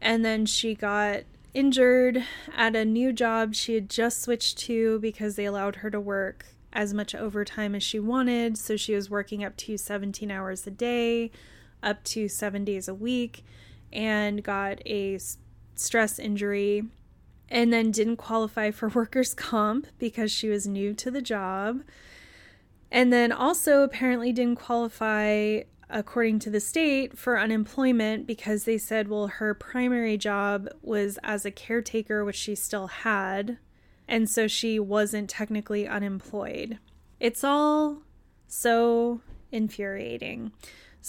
And 0.00 0.24
then 0.24 0.46
she 0.46 0.74
got 0.74 1.24
injured 1.54 2.22
at 2.56 2.76
a 2.76 2.84
new 2.84 3.12
job 3.12 3.54
she 3.54 3.74
had 3.74 3.90
just 3.90 4.22
switched 4.22 4.58
to 4.58 5.00
because 5.00 5.34
they 5.34 5.44
allowed 5.44 5.76
her 5.76 5.90
to 5.90 5.98
work 5.98 6.46
as 6.72 6.94
much 6.94 7.14
overtime 7.14 7.74
as 7.74 7.82
she 7.82 7.98
wanted. 7.98 8.56
So 8.56 8.76
she 8.76 8.94
was 8.94 9.10
working 9.10 9.42
up 9.42 9.56
to 9.58 9.76
17 9.76 10.30
hours 10.30 10.66
a 10.66 10.70
day, 10.70 11.30
up 11.82 12.04
to 12.04 12.28
seven 12.28 12.64
days 12.64 12.86
a 12.86 12.94
week, 12.94 13.44
and 13.92 14.42
got 14.42 14.80
a 14.86 15.18
stress 15.74 16.18
injury 16.18 16.84
and 17.48 17.72
then 17.72 17.90
didn't 17.90 18.16
qualify 18.16 18.70
for 18.70 18.88
workers' 18.94 19.34
comp 19.34 19.86
because 19.98 20.30
she 20.30 20.48
was 20.48 20.66
new 20.66 20.94
to 20.94 21.10
the 21.10 21.22
job. 21.22 21.82
And 22.90 23.12
then 23.12 23.32
also 23.32 23.82
apparently 23.82 24.32
didn't 24.32 24.56
qualify, 24.56 25.62
according 25.90 26.38
to 26.40 26.50
the 26.50 26.60
state, 26.60 27.18
for 27.18 27.38
unemployment 27.38 28.26
because 28.26 28.64
they 28.64 28.78
said, 28.78 29.08
well, 29.08 29.26
her 29.26 29.52
primary 29.54 30.16
job 30.16 30.68
was 30.82 31.18
as 31.22 31.44
a 31.44 31.50
caretaker, 31.50 32.24
which 32.24 32.36
she 32.36 32.54
still 32.54 32.86
had 32.86 33.58
and 34.08 34.28
so 34.28 34.48
she 34.48 34.80
wasn't 34.80 35.28
technically 35.28 35.86
unemployed. 35.86 36.78
It's 37.20 37.44
all 37.44 37.98
so 38.48 39.20
infuriating. 39.52 40.52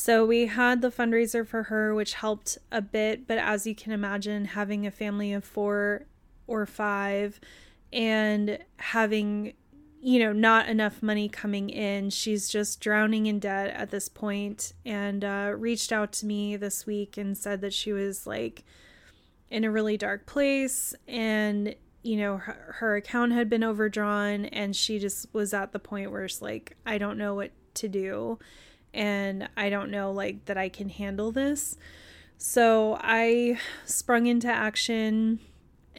So 0.01 0.25
we 0.25 0.45
had 0.45 0.81
the 0.81 0.91
fundraiser 0.91 1.45
for 1.45 1.63
her, 1.63 1.93
which 1.93 2.13
helped 2.13 2.57
a 2.71 2.81
bit, 2.81 3.27
but 3.27 3.37
as 3.37 3.67
you 3.67 3.75
can 3.75 3.91
imagine, 3.91 4.45
having 4.45 4.87
a 4.87 4.91
family 4.91 5.33
of 5.33 5.43
four 5.43 6.05
or 6.47 6.65
five 6.65 7.37
and 7.91 8.59
having 8.77 9.55
you 9.99 10.19
know 10.19 10.31
not 10.31 10.69
enough 10.69 11.03
money 11.03 11.27
coming 11.27 11.69
in 11.69 12.09
she's 12.09 12.47
just 12.47 12.79
drowning 12.79 13.25
in 13.25 13.39
debt 13.39 13.71
at 13.75 13.89
this 13.89 14.07
point 14.07 14.71
and 14.85 15.25
uh, 15.25 15.51
reached 15.57 15.91
out 15.91 16.13
to 16.13 16.25
me 16.25 16.55
this 16.55 16.85
week 16.85 17.17
and 17.17 17.37
said 17.37 17.59
that 17.59 17.73
she 17.73 17.91
was 17.91 18.25
like 18.25 18.63
in 19.49 19.65
a 19.65 19.71
really 19.71 19.97
dark 19.97 20.25
place 20.25 20.95
and 21.09 21.75
you 22.03 22.15
know 22.15 22.37
her, 22.37 22.75
her 22.79 22.95
account 22.95 23.33
had 23.33 23.49
been 23.49 23.65
overdrawn 23.65 24.45
and 24.45 24.77
she 24.77 24.97
just 24.97 25.27
was 25.33 25.53
at 25.53 25.73
the 25.73 25.79
point 25.79 26.09
where 26.09 26.23
it's 26.23 26.41
like 26.41 26.77
I 26.85 26.97
don't 26.97 27.17
know 27.17 27.35
what 27.35 27.51
to 27.73 27.89
do 27.89 28.39
and 28.93 29.49
I 29.55 29.69
don't 29.69 29.91
know 29.91 30.11
like 30.11 30.45
that 30.45 30.57
I 30.57 30.69
can 30.69 30.89
handle 30.89 31.31
this. 31.31 31.77
So 32.37 32.97
I 33.01 33.59
sprung 33.85 34.27
into 34.27 34.47
action 34.47 35.39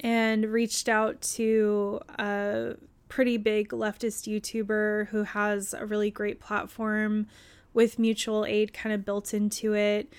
and 0.02 0.46
reached 0.46 0.88
out 0.88 1.20
to 1.20 2.00
a 2.18 2.76
pretty 3.08 3.36
big 3.36 3.70
leftist 3.70 4.26
YouTuber 4.26 5.08
who 5.08 5.24
has 5.24 5.74
a 5.74 5.84
really 5.84 6.10
great 6.10 6.40
platform 6.40 7.26
with 7.74 7.98
mutual 7.98 8.44
aid 8.46 8.72
kind 8.72 8.94
of 8.94 9.04
built 9.04 9.34
into 9.34 9.74
it 9.74 10.12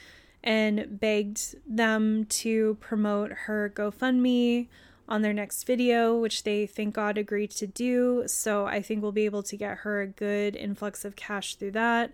and 0.43 0.99
begged 0.99 1.55
them 1.65 2.25
to 2.25 2.77
promote 2.79 3.31
her 3.31 3.71
GoFundMe 3.75 4.67
on 5.07 5.21
their 5.21 5.33
next 5.33 5.63
video, 5.65 6.17
which 6.17 6.43
they 6.43 6.65
thank 6.65 6.93
God 6.93 7.17
agreed 7.17 7.51
to 7.51 7.67
do. 7.67 8.23
So 8.27 8.65
I 8.65 8.81
think 8.81 9.01
we'll 9.01 9.11
be 9.11 9.25
able 9.25 9.43
to 9.43 9.57
get 9.57 9.79
her 9.79 10.01
a 10.01 10.07
good 10.07 10.55
influx 10.55 11.03
of 11.03 11.15
cash 11.15 11.55
through 11.55 11.71
that. 11.71 12.13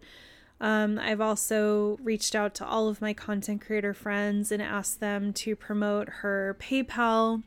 Um, 0.60 0.98
I've 0.98 1.22
also 1.22 2.00
reached 2.02 2.36
out 2.36 2.56
to 2.56 2.65
all 2.65 2.89
of 2.89 3.02
my 3.02 3.13
content 3.13 3.62
creator 3.62 3.93
friends 3.93 4.52
and 4.52 4.62
asked 4.62 5.00
them 5.00 5.32
to 5.34 5.56
promote 5.56 6.10
her 6.10 6.58
PayPal, 6.60 7.43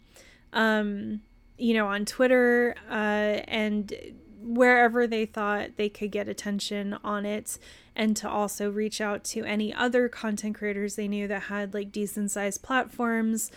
um, 0.53 1.23
you 1.59 1.75
know, 1.75 1.89
on 1.89 2.05
Twitter 2.05 2.77
uh, 2.89 3.43
and 3.49 3.93
wherever 4.43 5.07
they 5.07 5.27
thought 5.27 5.77
they 5.77 5.89
could 5.89 6.11
get 6.11 6.29
attention 6.29 6.97
on 7.05 7.27
it, 7.27 7.59
and 7.95 8.17
to 8.17 8.29
also 8.29 8.71
reach 8.71 9.01
out 9.01 9.25
to 9.25 9.45
any 9.45 9.75
other 9.75 10.09
content 10.09 10.57
creators 10.57 10.95
they 10.97 11.09
knew 11.09 11.29
that 11.29 11.43
had 11.43 11.75
like 11.75 11.93
decent 11.93 12.31
sized 12.31 12.63
platforms 12.63 13.51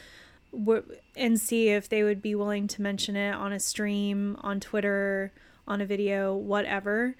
and 1.15 1.39
see 1.39 1.69
if 1.69 1.89
they 1.89 2.03
would 2.03 2.21
be 2.21 2.35
willing 2.35 2.67
to 2.67 2.81
mention 2.81 3.15
it 3.15 3.33
on 3.33 3.53
a 3.53 3.59
stream, 3.59 4.37
on 4.41 4.59
Twitter, 4.59 5.31
on 5.67 5.81
a 5.81 5.85
video, 5.85 6.35
whatever. 6.35 7.15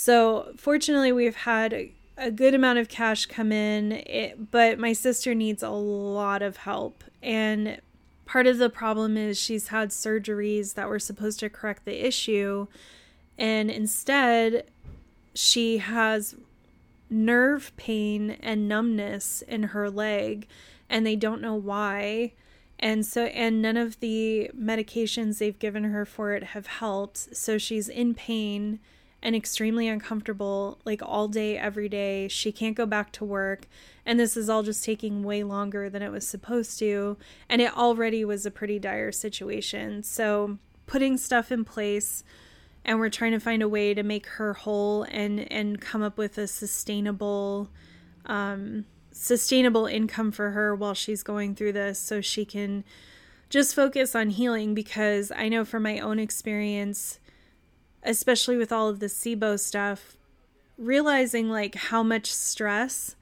So, 0.00 0.52
fortunately, 0.56 1.10
we've 1.10 1.34
had 1.34 1.90
a 2.16 2.30
good 2.30 2.54
amount 2.54 2.78
of 2.78 2.88
cash 2.88 3.26
come 3.26 3.50
in, 3.50 3.90
it, 3.90 4.52
but 4.52 4.78
my 4.78 4.92
sister 4.92 5.34
needs 5.34 5.60
a 5.60 5.70
lot 5.70 6.40
of 6.40 6.58
help. 6.58 7.02
And 7.20 7.80
part 8.24 8.46
of 8.46 8.58
the 8.58 8.70
problem 8.70 9.16
is 9.16 9.36
she's 9.40 9.68
had 9.68 9.88
surgeries 9.88 10.74
that 10.74 10.88
were 10.88 11.00
supposed 11.00 11.40
to 11.40 11.50
correct 11.50 11.84
the 11.84 12.06
issue, 12.06 12.68
and 13.36 13.72
instead, 13.72 14.70
she 15.34 15.78
has 15.78 16.36
nerve 17.10 17.72
pain 17.76 18.36
and 18.38 18.68
numbness 18.68 19.42
in 19.42 19.64
her 19.64 19.90
leg, 19.90 20.46
and 20.88 21.04
they 21.04 21.16
don't 21.16 21.42
know 21.42 21.56
why. 21.56 22.34
And 22.78 23.04
so 23.04 23.24
and 23.24 23.60
none 23.60 23.76
of 23.76 23.98
the 23.98 24.52
medications 24.56 25.38
they've 25.38 25.58
given 25.58 25.82
her 25.82 26.04
for 26.04 26.34
it 26.34 26.44
have 26.44 26.68
helped. 26.68 27.36
So 27.36 27.58
she's 27.58 27.88
in 27.88 28.14
pain 28.14 28.78
and 29.22 29.34
extremely 29.34 29.88
uncomfortable 29.88 30.78
like 30.84 31.02
all 31.02 31.28
day 31.28 31.58
every 31.58 31.88
day. 31.88 32.28
She 32.28 32.52
can't 32.52 32.76
go 32.76 32.86
back 32.86 33.12
to 33.12 33.24
work 33.24 33.66
and 34.06 34.18
this 34.18 34.36
is 34.36 34.48
all 34.48 34.62
just 34.62 34.84
taking 34.84 35.22
way 35.22 35.42
longer 35.42 35.90
than 35.90 36.02
it 36.02 36.10
was 36.10 36.26
supposed 36.26 36.78
to 36.78 37.16
and 37.48 37.60
it 37.60 37.76
already 37.76 38.24
was 38.24 38.46
a 38.46 38.50
pretty 38.50 38.78
dire 38.78 39.12
situation. 39.12 40.02
So 40.02 40.58
putting 40.86 41.16
stuff 41.16 41.50
in 41.50 41.64
place 41.64 42.22
and 42.84 42.98
we're 42.98 43.10
trying 43.10 43.32
to 43.32 43.40
find 43.40 43.62
a 43.62 43.68
way 43.68 43.92
to 43.92 44.02
make 44.02 44.26
her 44.26 44.54
whole 44.54 45.02
and 45.04 45.50
and 45.52 45.80
come 45.80 46.02
up 46.02 46.16
with 46.16 46.38
a 46.38 46.46
sustainable 46.46 47.68
um 48.26 48.84
sustainable 49.10 49.86
income 49.86 50.30
for 50.30 50.50
her 50.50 50.74
while 50.74 50.94
she's 50.94 51.24
going 51.24 51.54
through 51.54 51.72
this 51.72 51.98
so 51.98 52.20
she 52.20 52.44
can 52.44 52.84
just 53.50 53.74
focus 53.74 54.14
on 54.14 54.30
healing 54.30 54.74
because 54.74 55.32
I 55.32 55.48
know 55.48 55.64
from 55.64 55.82
my 55.82 55.98
own 55.98 56.18
experience, 56.18 57.18
especially 58.02 58.56
with 58.56 58.72
all 58.72 58.88
of 58.88 59.00
the 59.00 59.06
SIBO 59.06 59.58
stuff, 59.58 60.16
realizing 60.76 61.50
like 61.50 61.74
how 61.74 62.02
much 62.02 62.32
stress 62.32 63.16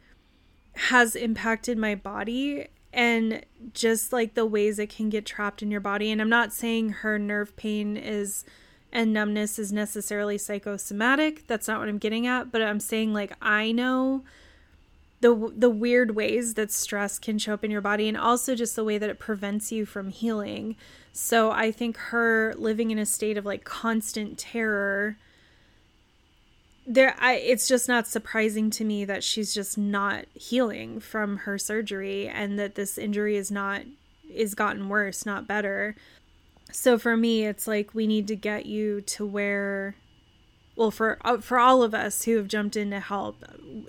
has 0.75 1.17
impacted 1.17 1.79
my 1.79 1.95
body 1.95 2.69
and 2.93 3.45
just 3.73 4.13
like 4.13 4.35
the 4.35 4.47
ways 4.47 4.79
it 4.79 4.89
can 4.89 5.09
get 5.09 5.27
trapped 5.27 5.63
in 5.63 5.71
your 5.71 5.81
body. 5.81 6.11
And 6.11 6.21
I'm 6.21 6.29
not 6.29 6.53
saying 6.53 6.91
her 6.91 7.19
nerve 7.19 7.57
pain 7.57 7.97
is 7.97 8.45
and 8.93 9.13
numbness 9.13 9.59
is 9.59 9.73
necessarily 9.73 10.39
psychosomatic. 10.39 11.47
That's 11.47 11.69
not 11.69 11.81
what 11.81 11.89
I'm 11.89 11.99
getting 11.99 12.27
at, 12.27 12.51
but 12.51 12.63
I'm 12.63 12.81
saying 12.81 13.13
like 13.13 13.33
I 13.43 13.73
know 13.73 14.25
the 15.27 15.53
the 15.57 15.71
weird 15.71 16.15
ways 16.15 16.55
that 16.55 16.71
stress 16.71 17.19
can 17.19 17.39
show 17.39 17.55
up 17.55 17.65
in 17.65 17.71
your 17.71 17.81
body 17.81 18.07
and 18.07 18.17
also 18.17 18.55
just 18.55 18.77
the 18.77 18.85
way 18.85 18.97
that 18.97 19.11
it 19.11 19.19
prevents 19.19 19.73
you 19.73 19.85
from 19.85 20.11
healing. 20.11 20.77
So 21.13 21.51
I 21.51 21.73
think 21.73 21.97
her 21.97 22.55
living 22.57 22.93
in 22.93 22.99
a 22.99 23.07
state 23.07 23.37
of 23.37 23.45
like 23.45 23.65
constant 23.65 24.39
terror 24.39 25.17
there 26.87 27.17
I 27.19 27.35
it's 27.35 27.67
just 27.67 27.89
not 27.89 28.07
surprising 28.07 28.71
to 28.71 28.85
me 28.85 29.05
that 29.05 29.25
she's 29.25 29.53
just 29.53 29.77
not 29.77 30.27
healing 30.35 31.01
from 31.01 31.39
her 31.39 31.59
surgery 31.59 32.29
and 32.29 32.57
that 32.61 32.77
this 32.77 32.97
injury 32.97 33.37
is 33.37 33.51
not 33.51 33.83
is 34.33 34.55
gotten 34.55 34.89
worse, 34.89 35.27
not 35.27 35.49
better. 35.49 35.97
So 36.71 36.99
for 36.99 37.17
me 37.17 37.45
it's 37.47 37.67
like 37.67 37.95
we 37.95 38.07
need 38.07 38.29
to 38.29 38.37
get 38.37 38.67
you 38.67 39.01
to 39.03 39.27
where 39.27 39.97
well 40.77 40.91
for 40.91 41.19
uh, 41.25 41.39
for 41.39 41.59
all 41.59 41.83
of 41.83 41.95
us 41.95 42.25
who 42.25 42.37
have 42.37 42.47
jumped 42.47 42.77
in 42.77 42.91
to 42.91 43.01
help 43.01 43.45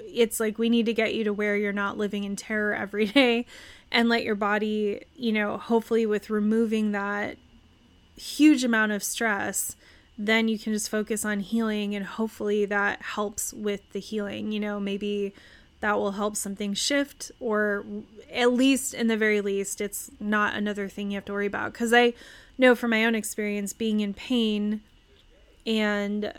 it's 0.08 0.40
like 0.40 0.58
we 0.58 0.70
need 0.70 0.86
to 0.86 0.94
get 0.94 1.14
you 1.14 1.24
to 1.24 1.34
where 1.34 1.56
you're 1.56 1.72
not 1.74 1.98
living 1.98 2.24
in 2.24 2.36
terror 2.36 2.74
every 2.80 3.06
day 3.06 3.46
and 3.92 4.10
let 4.10 4.24
your 4.24 4.36
body 4.36 5.04
you 5.16 5.32
know 5.32 5.58
hopefully 5.58 6.06
with 6.06 6.30
removing 6.30 6.92
that 6.92 7.38
huge 8.16 8.64
amount 8.64 8.92
of 8.92 9.04
stress 9.04 9.76
then 10.18 10.48
you 10.48 10.58
can 10.58 10.74
just 10.74 10.90
focus 10.90 11.24
on 11.24 11.42
healing 11.42 11.94
and 11.94 12.06
hopefully 12.06 12.66
that 12.66 13.02
helps 13.02 13.54
with 13.54 13.92
the 13.92 14.00
healing 14.00 14.52
you 14.52 14.60
know 14.60 14.80
maybe 14.80 15.34
that 15.80 15.98
will 15.98 16.14
help 16.14 16.36
something 16.36 16.74
shift 16.74 17.32
or 17.40 17.86
at 18.34 18.52
least 18.52 18.94
in 18.94 19.08
the 19.08 19.18
very 19.18 19.42
least 19.42 19.80
it's 19.80 20.10
not 20.20 20.56
another 20.56 20.90
thing 20.90 21.12
you 21.12 21.16
have 21.16 21.26
to 21.26 21.34
worry 21.34 21.46
about. 21.46 21.72
Because 21.72 21.94
i 21.94 22.14
know 22.58 22.74
from 22.76 22.90
my 22.90 23.06
own 23.06 23.16
experience 23.16 23.74
being 23.74 24.00
in 24.00 24.14
pain 24.14 24.82
and 25.66 26.34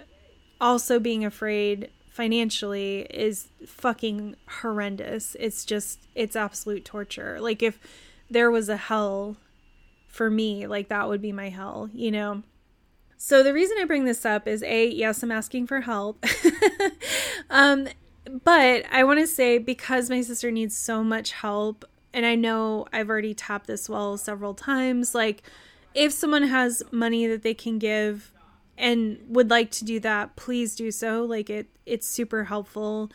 also 0.61 0.99
being 0.99 1.25
afraid 1.25 1.90
financially 2.11 3.07
is 3.11 3.49
fucking 3.64 4.35
horrendous. 4.61 5.37
It's 5.38 5.64
just 5.64 6.09
it's 6.14 6.35
absolute 6.35 6.85
torture. 6.85 7.38
Like 7.40 7.62
if 7.62 7.79
there 8.29 8.51
was 8.51 8.68
a 8.68 8.77
hell 8.77 9.37
for 10.09 10.29
me, 10.29 10.66
like 10.66 10.88
that 10.88 11.09
would 11.09 11.23
be 11.23 11.33
my 11.33 11.49
hell, 11.49 11.90
you 11.94 12.11
know. 12.11 12.42
So 13.16 13.42
the 13.42 13.53
reason 13.53 13.77
I 13.81 13.85
bring 13.85 14.05
this 14.05 14.25
up 14.25 14.49
is 14.49 14.62
a 14.64 14.88
yes, 14.88 15.23
I'm 15.23 15.31
asking 15.31 15.68
for 15.68 15.83
help. 15.83 16.25
um 17.51 17.88
but 18.44 18.85
I 18.90 19.05
want 19.05 19.21
to 19.21 19.27
say 19.27 19.59
because 19.59 20.11
my 20.11 20.21
sister 20.21 20.51
needs 20.51 20.77
so 20.77 21.03
much 21.05 21.33
help 21.33 21.85
and 22.12 22.27
I 22.27 22.35
know 22.35 22.87
I've 22.92 23.09
already 23.09 23.33
tapped 23.33 23.66
this 23.68 23.88
well 23.88 24.16
several 24.16 24.55
times 24.55 25.14
like 25.14 25.42
if 25.94 26.12
someone 26.12 26.42
has 26.42 26.83
money 26.90 27.27
that 27.27 27.42
they 27.42 27.55
can 27.55 27.79
give 27.79 28.33
and 28.79 29.19
would 29.29 29.51
like 29.51 29.71
to 29.73 29.85
do 29.85 30.01
that, 30.01 30.37
please 30.37 30.75
do 30.75 30.91
so. 30.91 31.25
Like 31.25 31.51
it 31.51 31.69
it's 31.85 32.09
super 32.09 32.45
helpful. 32.45 33.11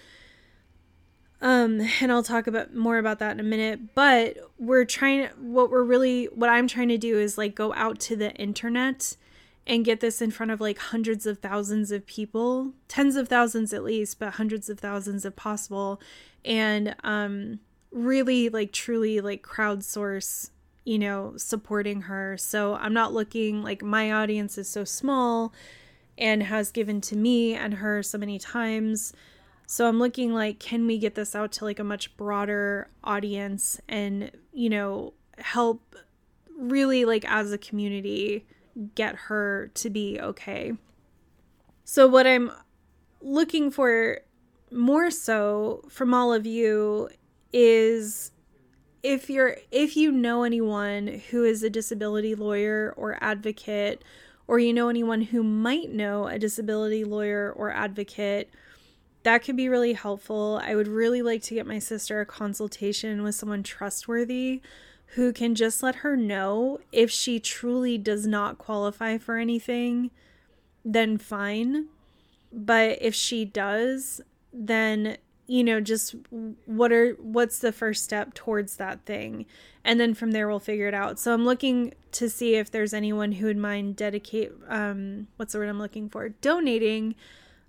Um 1.41 1.81
and 2.01 2.11
I'll 2.11 2.23
talk 2.23 2.45
about 2.47 2.75
more 2.75 2.97
about 2.97 3.19
that 3.19 3.31
in 3.31 3.39
a 3.39 3.43
minute, 3.43 3.95
but 3.95 4.37
we're 4.59 4.85
trying 4.85 5.27
what 5.39 5.71
we're 5.71 5.83
really 5.83 6.25
what 6.25 6.49
I'm 6.49 6.67
trying 6.67 6.89
to 6.89 6.97
do 6.97 7.17
is 7.17 7.37
like 7.37 7.55
go 7.55 7.73
out 7.73 7.99
to 8.01 8.15
the 8.15 8.33
internet 8.35 9.15
and 9.65 9.85
get 9.85 10.01
this 10.01 10.21
in 10.21 10.29
front 10.29 10.51
of 10.51 10.59
like 10.59 10.77
hundreds 10.77 11.25
of 11.25 11.39
thousands 11.39 11.89
of 11.89 12.05
people, 12.05 12.73
tens 12.89 13.15
of 13.15 13.29
thousands 13.29 13.73
at 13.73 13.83
least, 13.83 14.19
but 14.19 14.33
hundreds 14.33 14.69
of 14.69 14.79
thousands 14.79 15.23
if 15.23 15.35
possible 15.35 15.99
and 16.45 16.95
um 17.03 17.59
really 17.91 18.49
like 18.49 18.73
truly 18.73 19.21
like 19.21 19.43
crowdsource 19.43 20.49
you 20.85 20.99
know, 20.99 21.33
supporting 21.37 22.01
her. 22.01 22.37
So 22.37 22.75
I'm 22.75 22.93
not 22.93 23.13
looking 23.13 23.63
like 23.63 23.81
my 23.81 24.11
audience 24.11 24.57
is 24.57 24.69
so 24.69 24.83
small 24.83 25.53
and 26.17 26.43
has 26.43 26.71
given 26.71 27.01
to 27.01 27.15
me 27.15 27.53
and 27.53 27.75
her 27.75 28.03
so 28.03 28.17
many 28.17 28.37
times. 28.37 29.13
So 29.65 29.87
I'm 29.87 29.99
looking 29.99 30.33
like, 30.33 30.59
can 30.59 30.85
we 30.85 30.99
get 30.99 31.15
this 31.15 31.35
out 31.35 31.51
to 31.53 31.65
like 31.65 31.79
a 31.79 31.83
much 31.83 32.15
broader 32.17 32.89
audience 33.03 33.79
and, 33.87 34.31
you 34.51 34.69
know, 34.69 35.13
help 35.37 35.95
really 36.57 37.05
like 37.05 37.25
as 37.25 37.51
a 37.51 37.57
community 37.57 38.45
get 38.95 39.15
her 39.15 39.71
to 39.75 39.89
be 39.89 40.19
okay. 40.19 40.73
So, 41.83 42.07
what 42.07 42.25
I'm 42.25 42.51
looking 43.21 43.71
for 43.71 44.19
more 44.71 45.11
so 45.11 45.83
from 45.89 46.13
all 46.13 46.33
of 46.33 46.45
you 46.45 47.09
is 47.51 48.31
if 49.03 49.29
you're 49.29 49.57
if 49.71 49.95
you 49.95 50.11
know 50.11 50.43
anyone 50.43 51.21
who 51.29 51.43
is 51.43 51.61
a 51.61 51.69
disability 51.69 52.33
lawyer 52.33 52.93
or 52.97 53.17
advocate 53.21 54.03
or 54.47 54.59
you 54.59 54.73
know 54.73 54.89
anyone 54.89 55.21
who 55.21 55.43
might 55.43 55.91
know 55.91 56.27
a 56.27 56.39
disability 56.39 57.03
lawyer 57.03 57.53
or 57.55 57.71
advocate 57.71 58.49
that 59.23 59.43
could 59.43 59.55
be 59.55 59.69
really 59.69 59.93
helpful. 59.93 60.61
I 60.63 60.75
would 60.75 60.87
really 60.87 61.21
like 61.21 61.41
to 61.43 61.55
get 61.55 61.65
my 61.65 61.79
sister 61.79 62.19
a 62.21 62.25
consultation 62.25 63.23
with 63.23 63.35
someone 63.35 63.63
trustworthy 63.63 64.61
who 65.15 65.31
can 65.31 65.55
just 65.55 65.81
let 65.81 65.95
her 65.95 66.15
know 66.17 66.79
if 66.91 67.09
she 67.09 67.39
truly 67.39 67.97
does 67.97 68.27
not 68.27 68.57
qualify 68.57 69.17
for 69.17 69.37
anything, 69.37 70.11
then 70.83 71.17
fine. 71.17 71.87
But 72.51 72.97
if 73.01 73.15
she 73.15 73.45
does, 73.45 74.21
then 74.51 75.17
you 75.45 75.63
know 75.63 75.81
just 75.81 76.15
what 76.65 76.91
are 76.91 77.11
what's 77.19 77.59
the 77.59 77.71
first 77.71 78.03
step 78.03 78.33
towards 78.33 78.77
that 78.77 79.05
thing? 79.05 79.45
And 79.83 79.99
then 79.99 80.13
from 80.13 80.31
there 80.31 80.47
we'll 80.47 80.59
figure 80.59 80.87
it 80.87 80.93
out. 80.93 81.19
So 81.19 81.33
i'm 81.33 81.45
looking 81.45 81.93
to 82.13 82.29
see 82.29 82.55
if 82.55 82.71
there's 82.71 82.93
anyone 82.93 83.33
who 83.33 83.47
would 83.47 83.57
mind 83.57 83.95
dedicate 83.95 84.51
um 84.69 85.27
what's 85.35 85.53
the 85.53 85.59
word 85.59 85.69
i'm 85.69 85.79
looking 85.79 86.09
for? 86.09 86.29
Donating 86.29 87.15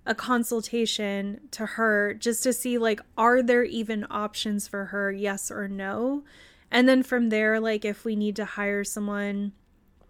a 0.05 0.15
consultation 0.15 1.41
to 1.51 1.65
her 1.65 2.13
just 2.13 2.43
to 2.43 2.53
see 2.53 2.77
like 2.77 3.01
are 3.17 3.41
there 3.41 3.63
even 3.63 4.05
options 4.09 4.67
for 4.67 4.85
her? 4.85 5.11
Yes 5.11 5.51
or 5.51 5.67
no? 5.67 6.23
And 6.71 6.87
then 6.87 7.03
from 7.03 7.29
there 7.29 7.59
like 7.59 7.83
if 7.83 8.05
we 8.05 8.15
need 8.15 8.35
to 8.37 8.45
hire 8.45 8.83
someone 8.83 9.51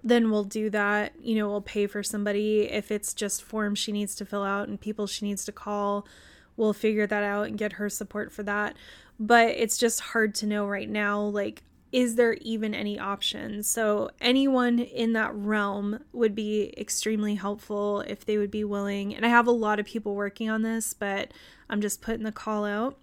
then 0.03 0.29
we'll 0.29 0.43
do 0.43 0.69
that. 0.69 1.13
You 1.19 1.35
know 1.37 1.49
we'll 1.49 1.61
pay 1.61 1.87
for 1.87 2.03
somebody 2.03 2.69
if 2.69 2.91
it's 2.91 3.15
just 3.15 3.41
forms 3.41 3.79
she 3.79 3.91
needs 3.91 4.13
to 4.15 4.25
fill 4.25 4.43
out 4.43 4.67
and 4.67 4.79
people 4.79 5.07
she 5.07 5.25
needs 5.25 5.43
to 5.45 5.51
call 5.51 6.05
we'll 6.57 6.73
figure 6.73 7.07
that 7.07 7.23
out 7.23 7.47
and 7.47 7.57
get 7.57 7.73
her 7.73 7.89
support 7.89 8.31
for 8.31 8.43
that. 8.43 8.75
But 9.19 9.49
it's 9.49 9.77
just 9.77 9.99
hard 9.99 10.35
to 10.35 10.45
know 10.45 10.67
right 10.67 10.89
now, 10.89 11.21
like, 11.21 11.63
is 11.91 12.15
there 12.15 12.33
even 12.41 12.73
any 12.75 12.99
options? 12.99 13.67
So, 13.67 14.09
anyone 14.19 14.79
in 14.79 15.13
that 15.13 15.33
realm 15.33 16.03
would 16.11 16.35
be 16.35 16.73
extremely 16.77 17.35
helpful 17.35 18.01
if 18.01 18.25
they 18.25 18.37
would 18.37 18.51
be 18.51 18.65
willing. 18.65 19.15
And 19.15 19.25
I 19.25 19.29
have 19.29 19.47
a 19.47 19.51
lot 19.51 19.79
of 19.79 19.85
people 19.85 20.13
working 20.13 20.49
on 20.49 20.61
this, 20.61 20.93
but 20.93 21.31
I'm 21.69 21.79
just 21.79 22.01
putting 22.01 22.23
the 22.23 22.33
call 22.33 22.65
out. 22.65 22.97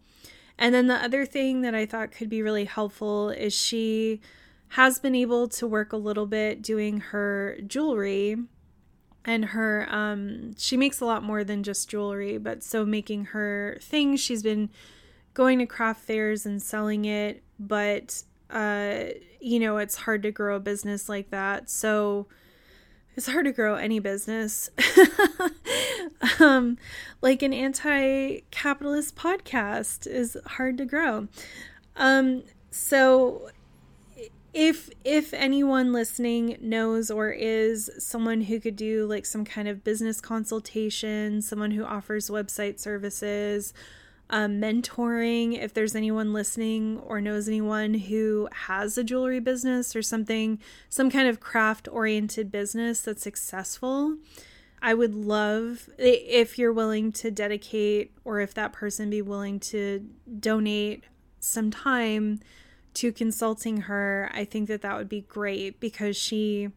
And 0.59 0.75
then 0.75 0.89
the 0.89 1.03
other 1.03 1.25
thing 1.25 1.63
that 1.63 1.75
I 1.75 1.87
thought 1.87 2.13
could 2.13 2.29
be 2.29 2.43
really 2.43 2.67
helpful 2.67 3.31
is 3.31 3.55
she 3.55 4.21
has 4.69 4.99
been 4.99 5.15
able 5.15 5.49
to 5.49 5.67
work 5.67 5.93
a 5.93 5.97
little 5.97 6.27
bit 6.27 6.63
doing 6.63 7.01
her 7.01 7.59
jewelry 7.67 8.37
and 9.25 9.47
her 9.47 9.87
um 9.91 10.55
she 10.57 10.77
makes 10.77 11.01
a 11.01 11.05
lot 11.05 11.23
more 11.23 11.45
than 11.45 11.63
just 11.63 11.89
jewelry 11.89 12.39
but 12.39 12.63
so 12.63 12.85
making 12.85 13.27
her 13.27 13.79
things 13.81 14.21
she's 14.21 14.43
been 14.43 14.69
going 15.35 15.59
to 15.59 15.67
craft 15.67 16.01
fairs 16.03 16.45
and 16.45 16.63
selling 16.63 17.05
it 17.05 17.43
but 17.59 18.23
uh 18.51 19.05
you 19.43 19.59
know 19.59 19.77
it's 19.79 19.97
hard 19.97 20.23
to 20.23 20.31
grow 20.31 20.57
a 20.57 20.61
business 20.61 21.09
like 21.09 21.31
that. 21.31 21.69
So 21.69 22.27
it's 23.17 23.27
hard 23.27 23.45
to 23.45 23.53
grow 23.53 23.75
any 23.75 23.99
business. 23.99 24.71
Um 26.39 26.79
like 27.21 27.43
an 27.43 27.53
anti-capitalist 27.53 29.17
podcast 29.17 30.07
is 30.07 30.37
hard 30.47 30.79
to 30.79 30.85
grow. 30.85 31.27
Um 31.97 32.45
so 32.71 33.51
if 34.53 34.91
if 35.03 35.33
anyone 35.33 35.93
listening 35.93 36.59
knows 36.61 37.11
or 37.11 37.31
is 37.31 37.91
someone 37.99 38.43
who 38.43 38.61
could 38.61 38.77
do 38.77 39.07
like 39.07 39.25
some 39.25 39.45
kind 39.45 39.67
of 39.67 39.83
business 39.83 40.21
consultation 40.21 41.41
someone 41.41 41.71
who 41.71 41.85
offers 41.85 42.29
website 42.29 42.79
services 42.79 43.73
um, 44.31 44.61
mentoring 44.61 45.59
if 45.59 45.75
there's 45.75 45.95
anyone 45.95 46.33
listening 46.33 46.99
or 46.99 47.21
knows 47.21 47.49
anyone 47.49 47.95
who 47.95 48.49
has 48.53 48.97
a 48.97 49.05
jewelry 49.05 49.41
business 49.41 49.97
or 49.97 50.03
something 50.03 50.59
some 50.89 51.11
kind 51.11 51.29
of 51.29 51.41
craft 51.41 51.89
oriented 51.91 52.53
business 52.53 53.01
that's 53.01 53.23
successful 53.23 54.17
i 54.83 54.93
would 54.93 55.15
love 55.15 55.89
if 55.99 56.59
you're 56.59 56.73
willing 56.73 57.11
to 57.11 57.31
dedicate 57.31 58.13
or 58.25 58.41
if 58.41 58.53
that 58.53 58.73
person 58.73 59.09
be 59.09 59.23
willing 59.23 59.59
to 59.59 60.07
donate 60.41 61.05
some 61.41 61.71
time 61.71 62.39
to 62.95 63.13
consulting 63.13 63.83
her, 63.83 64.31
I 64.35 64.45
think 64.45 64.69
that 64.69 64.83
that 64.83 64.97
would 64.97 65.09
be 65.09 65.23
great 65.23 65.81
because 65.81 66.17
she 66.17 66.71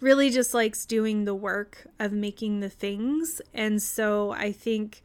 really 0.00 0.30
just 0.30 0.54
likes 0.54 0.84
doing 0.84 1.24
the 1.24 1.34
work 1.34 1.86
of 1.98 2.12
making 2.12 2.60
the 2.60 2.68
things. 2.68 3.40
And 3.52 3.82
so 3.82 4.32
I 4.32 4.52
think 4.52 5.02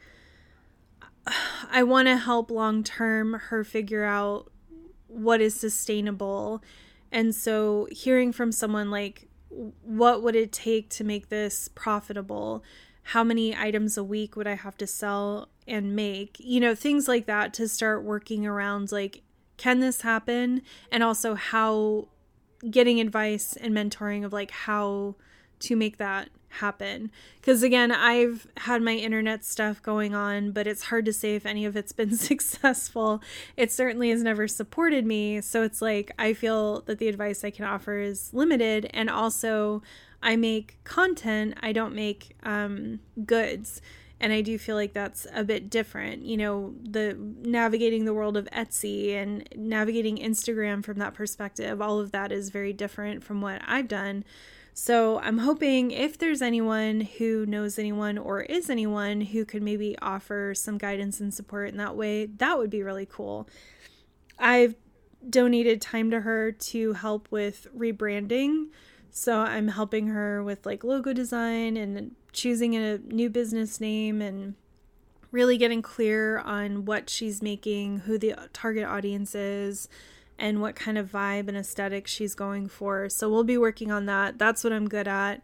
I 1.71 1.83
want 1.83 2.07
to 2.07 2.17
help 2.17 2.51
long 2.51 2.83
term 2.83 3.33
her 3.33 3.63
figure 3.63 4.03
out 4.03 4.51
what 5.07 5.41
is 5.41 5.55
sustainable. 5.55 6.61
And 7.11 7.33
so 7.33 7.87
hearing 7.91 8.31
from 8.31 8.51
someone 8.51 8.91
like 8.91 9.29
what 9.49 10.21
would 10.21 10.35
it 10.35 10.51
take 10.51 10.89
to 10.89 11.03
make 11.03 11.29
this 11.29 11.69
profitable? 11.69 12.63
How 13.01 13.23
many 13.23 13.55
items 13.55 13.97
a 13.97 14.03
week 14.03 14.35
would 14.35 14.47
I 14.47 14.55
have 14.55 14.77
to 14.77 14.87
sell 14.87 15.49
and 15.67 15.95
make? 15.95 16.37
You 16.39 16.59
know, 16.59 16.75
things 16.75 17.07
like 17.07 17.25
that 17.25 17.53
to 17.55 17.67
start 17.67 18.03
working 18.03 18.45
around 18.45 18.91
like, 18.91 19.23
can 19.59 19.79
this 19.79 20.01
happen? 20.01 20.63
And 20.91 21.03
also, 21.03 21.35
how 21.35 22.07
getting 22.69 22.99
advice 22.99 23.55
and 23.55 23.73
mentoring 23.73 24.25
of 24.25 24.33
like 24.33 24.51
how 24.51 25.15
to 25.59 25.75
make 25.75 25.97
that 25.97 26.29
happen. 26.49 27.11
Because 27.39 27.61
again, 27.61 27.91
I've 27.91 28.47
had 28.57 28.81
my 28.81 28.95
internet 28.95 29.45
stuff 29.45 29.83
going 29.83 30.15
on, 30.15 30.51
but 30.51 30.65
it's 30.65 30.83
hard 30.85 31.05
to 31.05 31.13
say 31.13 31.35
if 31.35 31.45
any 31.45 31.65
of 31.65 31.75
it's 31.75 31.91
been 31.91 32.15
successful. 32.15 33.21
It 33.55 33.71
certainly 33.71 34.09
has 34.09 34.23
never 34.23 34.47
supported 34.47 35.05
me. 35.05 35.41
So 35.41 35.63
it's 35.63 35.81
like 35.81 36.11
I 36.17 36.33
feel 36.33 36.81
that 36.81 36.97
the 36.97 37.07
advice 37.07 37.43
I 37.43 37.51
can 37.51 37.65
offer 37.65 37.99
is 37.99 38.33
limited. 38.33 38.89
And 38.93 39.09
also, 39.09 39.83
I 40.21 40.35
make 40.35 40.83
content, 40.83 41.55
I 41.61 41.71
don't 41.71 41.95
make 41.95 42.35
um, 42.43 42.99
goods. 43.25 43.81
And 44.21 44.33
I 44.33 44.41
do 44.41 44.57
feel 44.57 44.75
like 44.75 44.93
that's 44.93 45.25
a 45.33 45.43
bit 45.43 45.69
different. 45.69 46.23
You 46.23 46.37
know, 46.37 46.75
the 46.81 47.17
navigating 47.17 48.05
the 48.05 48.13
world 48.13 48.35
of 48.35 48.49
Etsy 48.51 49.13
and 49.13 49.47
navigating 49.55 50.17
Instagram 50.17 50.83
from 50.83 50.97
that 50.99 51.13
perspective, 51.13 51.81
all 51.81 51.99
of 51.99 52.11
that 52.11 52.31
is 52.31 52.49
very 52.49 52.73
different 52.73 53.23
from 53.23 53.41
what 53.41 53.61
I've 53.65 53.87
done. 53.87 54.25
So 54.73 55.19
I'm 55.19 55.39
hoping 55.39 55.91
if 55.91 56.17
there's 56.17 56.41
anyone 56.41 57.01
who 57.01 57.45
knows 57.45 57.79
anyone 57.79 58.17
or 58.17 58.41
is 58.41 58.69
anyone 58.69 59.21
who 59.21 59.43
could 59.45 59.61
maybe 59.61 59.97
offer 60.01 60.53
some 60.55 60.77
guidance 60.77 61.19
and 61.19 61.33
support 61.33 61.69
in 61.69 61.77
that 61.77 61.95
way, 61.95 62.25
that 62.25 62.57
would 62.57 62.69
be 62.69 62.83
really 62.83 63.05
cool. 63.05 63.47
I've 64.37 64.75
donated 65.29 65.81
time 65.81 66.11
to 66.11 66.21
her 66.21 66.51
to 66.51 66.93
help 66.93 67.27
with 67.29 67.67
rebranding. 67.77 68.67
So 69.11 69.39
I'm 69.39 69.69
helping 69.69 70.07
her 70.07 70.43
with 70.43 70.65
like 70.65 70.83
logo 70.83 71.13
design 71.13 71.75
and 71.75 72.15
choosing 72.31 72.75
a 72.75 72.97
new 72.97 73.29
business 73.29 73.79
name 73.79 74.21
and 74.21 74.55
really 75.31 75.57
getting 75.57 75.81
clear 75.81 76.39
on 76.39 76.85
what 76.85 77.09
she's 77.09 77.41
making, 77.41 77.99
who 77.99 78.17
the 78.17 78.35
target 78.53 78.85
audience 78.85 79.35
is, 79.35 79.87
and 80.37 80.61
what 80.61 80.75
kind 80.75 80.97
of 80.97 81.11
vibe 81.11 81.47
and 81.47 81.57
aesthetic 81.57 82.07
she's 82.07 82.33
going 82.33 82.67
for. 82.67 83.09
So 83.09 83.29
we'll 83.29 83.43
be 83.43 83.57
working 83.57 83.91
on 83.91 84.05
that. 84.05 84.39
That's 84.39 84.63
what 84.63 84.73
I'm 84.73 84.87
good 84.87 85.07
at. 85.07 85.41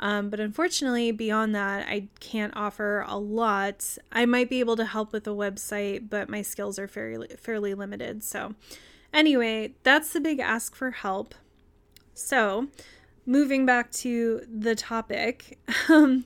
Um, 0.00 0.30
but 0.30 0.40
unfortunately, 0.40 1.12
beyond 1.12 1.54
that, 1.54 1.86
I 1.86 2.08
can't 2.20 2.56
offer 2.56 3.04
a 3.06 3.18
lot. 3.18 3.98
I 4.10 4.24
might 4.24 4.48
be 4.48 4.60
able 4.60 4.76
to 4.76 4.86
help 4.86 5.12
with 5.12 5.26
a 5.26 5.30
website, 5.30 6.08
but 6.08 6.30
my 6.30 6.40
skills 6.40 6.78
are 6.78 6.88
fairly 6.88 7.28
fairly 7.36 7.74
limited. 7.74 8.24
So, 8.24 8.54
anyway, 9.12 9.74
that's 9.82 10.14
the 10.14 10.20
big 10.20 10.40
ask 10.40 10.74
for 10.74 10.90
help. 10.90 11.34
So, 12.14 12.68
moving 13.30 13.64
back 13.64 13.92
to 13.92 14.40
the 14.52 14.74
topic, 14.74 15.56
um, 15.88 16.24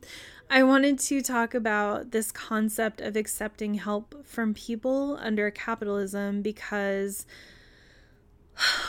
I 0.49 0.63
wanted 0.63 0.99
to 1.01 1.21
talk 1.21 1.53
about 1.53 2.13
this 2.13 2.33
concept 2.33 3.03
of 3.03 3.15
accepting 3.15 3.75
help 3.75 4.25
from 4.25 4.55
people 4.55 5.19
under 5.21 5.51
capitalism 5.51 6.41
because 6.41 7.27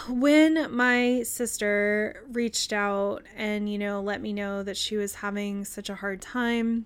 when 0.07 0.73
my 0.73 1.23
sister 1.23 2.23
reached 2.31 2.71
out 2.71 3.23
and, 3.35 3.69
you 3.69 3.77
know, 3.77 4.01
let 4.01 4.21
me 4.21 4.31
know 4.31 4.63
that 4.63 4.77
she 4.77 4.95
was 4.95 5.15
having 5.15 5.65
such 5.65 5.89
a 5.89 5.95
hard 5.95 6.21
time, 6.21 6.85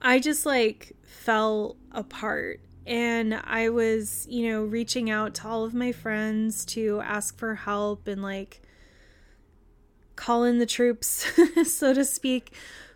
I 0.00 0.18
just 0.18 0.46
like 0.46 0.92
fell 1.02 1.76
apart. 1.92 2.60
And 2.86 3.34
I 3.34 3.68
was, 3.68 4.26
you 4.30 4.50
know, 4.50 4.62
reaching 4.62 5.10
out 5.10 5.34
to 5.36 5.48
all 5.48 5.64
of 5.64 5.74
my 5.74 5.92
friends 5.92 6.64
to 6.66 7.02
ask 7.02 7.36
for 7.36 7.54
help 7.54 8.08
and 8.08 8.22
like 8.22 8.62
call 10.16 10.44
in 10.44 10.58
the 10.58 10.66
troops, 10.66 11.26
so 11.64 11.92
to 11.94 12.04
speak, 12.04 12.52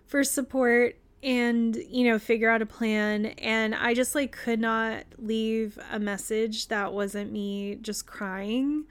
for 0.07 0.25
support 0.25 0.97
and 1.23 1.77
you 1.91 2.05
know 2.05 2.19
figure 2.19 2.49
out 2.49 2.63
a 2.63 2.67
plan. 2.67 3.27
And 3.27 3.75
i 3.75 3.95
just 3.95 4.15
like 4.15 4.33
could 4.33 4.61
not 4.61 5.05
leave 5.19 5.79
a 5.91 5.99
message 5.99 6.69
that 6.69 6.93
wasn't 6.93 7.33
me 7.33 7.77
just 7.77 8.07
crying. 8.07 8.85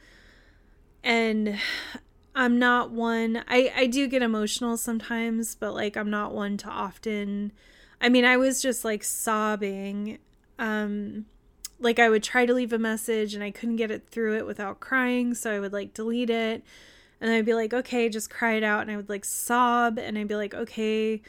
And 1.03 1.57
I'm 2.36 2.59
not 2.59 2.91
one 2.91 3.43
I 3.47 3.71
I 3.75 3.88
do 3.88 4.07
get 4.07 4.21
emotional 4.21 4.78
sometimes, 4.78 5.55
but 5.55 5.73
like 5.73 5.97
I'm 5.97 6.09
not 6.09 6.34
one 6.34 6.57
to 6.57 6.69
often 6.69 7.51
I 7.99 8.09
mean, 8.09 8.25
I 8.25 8.38
was 8.38 8.61
just 8.61 8.86
like 8.86 9.03
sobbing. 9.03 10.19
Um 10.59 11.25
like 11.80 11.99
I 11.99 12.09
would 12.09 12.23
try 12.23 12.45
to 12.45 12.53
leave 12.53 12.73
a 12.73 12.80
message 12.80 13.36
and 13.36 13.43
I 13.43 13.51
couldn't 13.51 13.75
get 13.75 13.91
it 13.91 14.07
through 14.09 14.38
it 14.38 14.45
without 14.45 14.80
crying, 14.80 15.34
so 15.34 15.55
I 15.55 15.59
would 15.59 15.73
like 15.73 15.93
delete 15.93 16.30
it 16.30 16.63
and 17.22 17.32
I'd 17.32 17.45
be 17.45 17.53
like, 17.53 17.74
"Okay, 17.74 18.09
just 18.09 18.30
cry 18.30 18.53
it 18.53 18.63
out." 18.63 18.82
And 18.82 18.91
I 18.91 18.97
would 18.97 19.09
like 19.09 19.26
sob 19.26 19.97
and 19.97 20.18
I'd 20.18 20.28
be 20.28 20.36
like, 20.36 20.53
"Okay, 20.53 21.22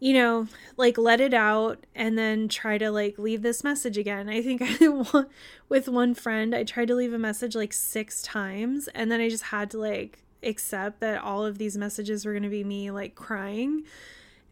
you 0.00 0.12
know, 0.12 0.46
like 0.76 0.98
let 0.98 1.20
it 1.20 1.32
out 1.32 1.86
and 1.94 2.18
then 2.18 2.46
try 2.48 2.76
to 2.76 2.90
like 2.90 3.18
leave 3.18 3.42
this 3.42 3.64
message 3.64 3.96
again. 3.96 4.28
I 4.28 4.42
think 4.42 4.60
I 4.64 5.24
with 5.68 5.88
one 5.88 6.14
friend, 6.14 6.54
I 6.54 6.64
tried 6.64 6.88
to 6.88 6.94
leave 6.94 7.14
a 7.14 7.18
message 7.18 7.54
like 7.54 7.72
6 7.72 8.22
times 8.22 8.88
and 8.88 9.10
then 9.10 9.22
I 9.22 9.28
just 9.30 9.44
had 9.44 9.70
to 9.70 9.78
like 9.78 10.24
accept 10.42 11.00
that 11.00 11.22
all 11.22 11.46
of 11.46 11.56
these 11.56 11.78
messages 11.78 12.26
were 12.26 12.32
going 12.32 12.42
to 12.42 12.50
be 12.50 12.64
me 12.64 12.90
like 12.90 13.14
crying. 13.14 13.84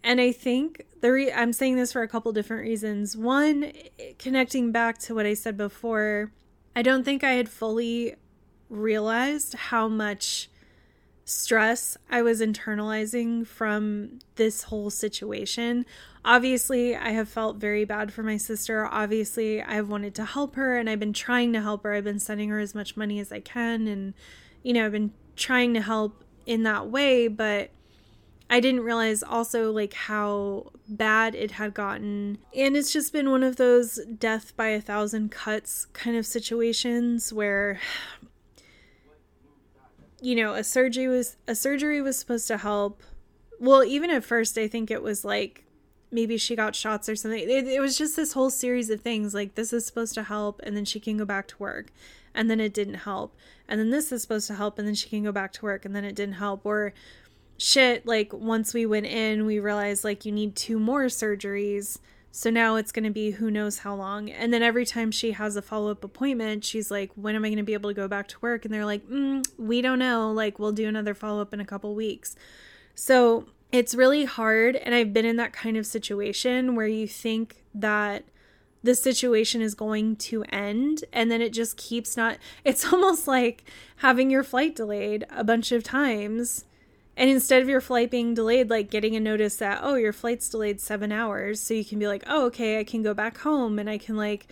And 0.02 0.20
I 0.20 0.32
think 0.32 0.86
the 1.02 1.12
re- 1.12 1.32
I'm 1.32 1.52
saying 1.52 1.76
this 1.76 1.92
for 1.92 2.02
a 2.02 2.08
couple 2.08 2.32
different 2.32 2.62
reasons. 2.62 3.16
One, 3.16 3.72
connecting 4.18 4.72
back 4.72 4.98
to 5.00 5.14
what 5.14 5.26
I 5.26 5.34
said 5.34 5.56
before, 5.58 6.32
I 6.74 6.80
don't 6.82 7.04
think 7.04 7.22
I 7.22 7.32
had 7.32 7.48
fully 7.48 8.14
realized 8.70 9.52
how 9.54 9.86
much 9.86 10.48
stress 11.24 11.96
I 12.10 12.22
was 12.22 12.40
internalizing 12.40 13.46
from 13.46 14.18
this 14.36 14.64
whole 14.64 14.90
situation. 14.90 15.86
Obviously, 16.24 16.96
I 16.96 17.10
have 17.10 17.28
felt 17.28 17.56
very 17.56 17.84
bad 17.84 18.12
for 18.12 18.22
my 18.22 18.36
sister. 18.36 18.86
Obviously, 18.86 19.62
I've 19.62 19.88
wanted 19.88 20.14
to 20.16 20.24
help 20.24 20.56
her 20.56 20.78
and 20.78 20.88
I've 20.88 21.00
been 21.00 21.12
trying 21.12 21.52
to 21.52 21.60
help 21.60 21.82
her. 21.84 21.94
I've 21.94 22.04
been 22.04 22.20
sending 22.20 22.48
her 22.50 22.60
as 22.60 22.74
much 22.74 22.96
money 22.96 23.18
as 23.20 23.32
I 23.32 23.40
can 23.40 23.86
and 23.86 24.14
you 24.62 24.72
know, 24.72 24.86
I've 24.86 24.92
been 24.92 25.12
trying 25.36 25.74
to 25.74 25.80
help 25.80 26.24
in 26.46 26.62
that 26.62 26.88
way, 26.88 27.28
but 27.28 27.70
I 28.48 28.60
didn't 28.60 28.82
realize 28.82 29.22
also 29.22 29.72
like 29.72 29.94
how 29.94 30.72
bad 30.88 31.34
it 31.34 31.52
had 31.52 31.74
gotten. 31.74 32.38
And 32.54 32.76
it's 32.76 32.92
just 32.92 33.12
been 33.12 33.30
one 33.30 33.42
of 33.42 33.56
those 33.56 33.98
death 34.18 34.56
by 34.56 34.68
a 34.68 34.80
thousand 34.80 35.30
cuts 35.30 35.86
kind 35.86 36.16
of 36.16 36.26
situations 36.26 37.32
where 37.32 37.80
you 40.22 40.36
know, 40.36 40.54
a 40.54 40.62
surgery 40.62 41.08
was 41.08 41.36
a 41.48 41.54
surgery 41.54 42.00
was 42.00 42.16
supposed 42.16 42.46
to 42.48 42.56
help. 42.56 43.02
Well, 43.58 43.84
even 43.84 44.08
at 44.10 44.24
first, 44.24 44.56
I 44.56 44.68
think 44.68 44.90
it 44.90 45.02
was 45.02 45.24
like 45.24 45.64
maybe 46.12 46.38
she 46.38 46.54
got 46.54 46.76
shots 46.76 47.08
or 47.08 47.16
something. 47.16 47.40
It, 47.40 47.66
it, 47.66 47.80
was 47.80 47.98
just 47.98 48.14
this 48.16 48.34
whole 48.34 48.50
series 48.50 48.88
of 48.90 49.00
things 49.00 49.34
like 49.34 49.56
this 49.56 49.72
is 49.72 49.84
supposed 49.84 50.14
to 50.14 50.22
help, 50.22 50.60
and 50.62 50.76
then 50.76 50.84
she 50.84 51.00
can 51.00 51.16
go 51.16 51.24
back 51.24 51.48
to 51.48 51.56
work, 51.58 51.92
and 52.34 52.48
then 52.48 52.60
it 52.60 52.72
didn't 52.72 52.94
help, 52.94 53.34
and 53.66 53.80
then 53.80 53.90
this 53.90 54.12
is 54.12 54.22
supposed 54.22 54.46
to 54.46 54.54
help, 54.54 54.78
and 54.78 54.86
then 54.86 54.94
she 54.94 55.08
can 55.08 55.24
go 55.24 55.32
back 55.32 55.52
to 55.54 55.62
work, 55.62 55.84
and 55.84 55.96
then 55.96 56.04
it 56.04 56.14
didn't 56.14 56.34
help, 56.34 56.64
or 56.64 56.92
shit, 57.58 58.06
like 58.06 58.32
once 58.32 58.74
we 58.74 58.86
went 58.86 59.06
in, 59.06 59.46
we 59.46 59.58
realized 59.58 60.04
like 60.04 60.24
you 60.24 60.32
need 60.32 60.54
two 60.54 60.78
more 60.78 61.06
surgeries 61.06 61.98
so 62.34 62.48
now 62.48 62.76
it's 62.76 62.92
going 62.92 63.04
to 63.04 63.10
be 63.10 63.32
who 63.32 63.50
knows 63.50 63.78
how 63.78 63.94
long. 63.94 64.30
And 64.30 64.54
then 64.54 64.62
every 64.62 64.86
time 64.86 65.10
she 65.10 65.32
has 65.32 65.54
a 65.54 65.60
follow 65.60 65.90
up 65.90 66.02
appointment, 66.02 66.64
she's 66.64 66.90
like, 66.90 67.10
when 67.14 67.36
am 67.36 67.44
I 67.44 67.48
going 67.48 67.58
to 67.58 67.62
be 67.62 67.74
able 67.74 67.90
to 67.90 67.94
go 67.94 68.08
back 68.08 68.26
to 68.28 68.38
work? 68.40 68.64
And 68.64 68.72
they're 68.72 68.86
like, 68.86 69.06
mm, 69.06 69.46
we 69.58 69.82
don't 69.82 69.98
know. 69.98 70.32
Like, 70.32 70.58
we'll 70.58 70.72
do 70.72 70.88
another 70.88 71.12
follow 71.12 71.42
up 71.42 71.52
in 71.52 71.60
a 71.60 71.66
couple 71.66 71.94
weeks. 71.94 72.34
So 72.94 73.48
it's 73.70 73.94
really 73.94 74.24
hard. 74.24 74.76
And 74.76 74.94
I've 74.94 75.12
been 75.12 75.26
in 75.26 75.36
that 75.36 75.52
kind 75.52 75.76
of 75.76 75.84
situation 75.84 76.74
where 76.74 76.86
you 76.86 77.06
think 77.06 77.64
that 77.74 78.24
the 78.82 78.94
situation 78.94 79.60
is 79.60 79.74
going 79.74 80.16
to 80.16 80.42
end 80.44 81.04
and 81.12 81.30
then 81.30 81.42
it 81.42 81.52
just 81.52 81.76
keeps 81.76 82.16
not. 82.16 82.38
It's 82.64 82.84
almost 82.92 83.28
like 83.28 83.64
having 83.96 84.30
your 84.30 84.42
flight 84.42 84.74
delayed 84.74 85.26
a 85.30 85.44
bunch 85.44 85.70
of 85.70 85.84
times 85.84 86.64
and 87.22 87.30
instead 87.30 87.62
of 87.62 87.68
your 87.68 87.80
flight 87.80 88.10
being 88.10 88.34
delayed, 88.34 88.68
like 88.68 88.90
getting 88.90 89.14
a 89.14 89.20
notice 89.20 89.54
that, 89.58 89.78
oh, 89.80 89.94
your 89.94 90.12
flight's 90.12 90.48
delayed 90.48 90.80
seven 90.80 91.12
hours, 91.12 91.60
so 91.60 91.72
you 91.72 91.84
can 91.84 92.00
be 92.00 92.08
like, 92.08 92.24
oh, 92.26 92.46
okay, 92.46 92.80
I 92.80 92.84
can 92.84 93.00
go 93.00 93.14
back 93.14 93.38
home 93.38 93.78
and 93.78 93.88
I 93.88 93.96
can, 93.96 94.16
like, 94.16 94.48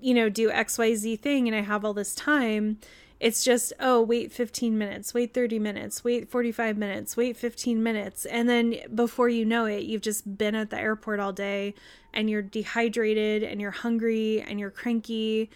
you 0.00 0.14
know, 0.14 0.28
do 0.28 0.50
XYZ 0.50 1.20
thing 1.20 1.46
and 1.46 1.56
I 1.56 1.60
have 1.60 1.84
all 1.84 1.94
this 1.94 2.16
time. 2.16 2.80
It's 3.20 3.44
just, 3.44 3.72
oh, 3.78 4.02
wait 4.02 4.32
15 4.32 4.76
minutes, 4.76 5.14
wait 5.14 5.32
30 5.32 5.60
minutes, 5.60 6.02
wait 6.02 6.28
45 6.28 6.76
minutes, 6.76 7.16
wait 7.16 7.36
15 7.36 7.80
minutes. 7.84 8.24
And 8.24 8.48
then 8.48 8.74
before 8.92 9.28
you 9.28 9.44
know 9.44 9.66
it, 9.66 9.84
you've 9.84 10.02
just 10.02 10.36
been 10.36 10.56
at 10.56 10.70
the 10.70 10.80
airport 10.80 11.20
all 11.20 11.32
day 11.32 11.72
and 12.12 12.28
you're 12.28 12.42
dehydrated 12.42 13.44
and 13.44 13.60
you're 13.60 13.70
hungry 13.70 14.40
and 14.40 14.58
you're 14.58 14.72
cranky, 14.72 15.50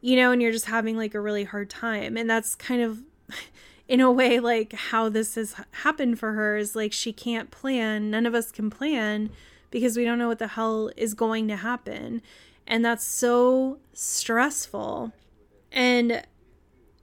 you 0.00 0.16
know, 0.16 0.30
and 0.30 0.40
you're 0.40 0.52
just 0.52 0.64
having 0.64 0.96
like 0.96 1.14
a 1.14 1.20
really 1.20 1.44
hard 1.44 1.68
time. 1.68 2.16
And 2.16 2.30
that's 2.30 2.54
kind 2.54 2.80
of 2.80 3.02
in 3.88 4.00
a 4.00 4.10
way 4.10 4.40
like 4.40 4.72
how 4.72 5.08
this 5.08 5.36
has 5.36 5.54
happened 5.70 6.18
for 6.18 6.32
her 6.32 6.56
is 6.56 6.74
like 6.74 6.92
she 6.92 7.12
can't 7.12 7.50
plan 7.50 8.10
none 8.10 8.26
of 8.26 8.34
us 8.34 8.50
can 8.50 8.68
plan 8.68 9.30
because 9.70 9.96
we 9.96 10.04
don't 10.04 10.18
know 10.18 10.28
what 10.28 10.38
the 10.38 10.48
hell 10.48 10.90
is 10.96 11.14
going 11.14 11.48
to 11.48 11.56
happen. 11.56 12.22
And 12.66 12.84
that's 12.84 13.04
so 13.04 13.78
stressful. 13.92 15.12
And 15.70 16.22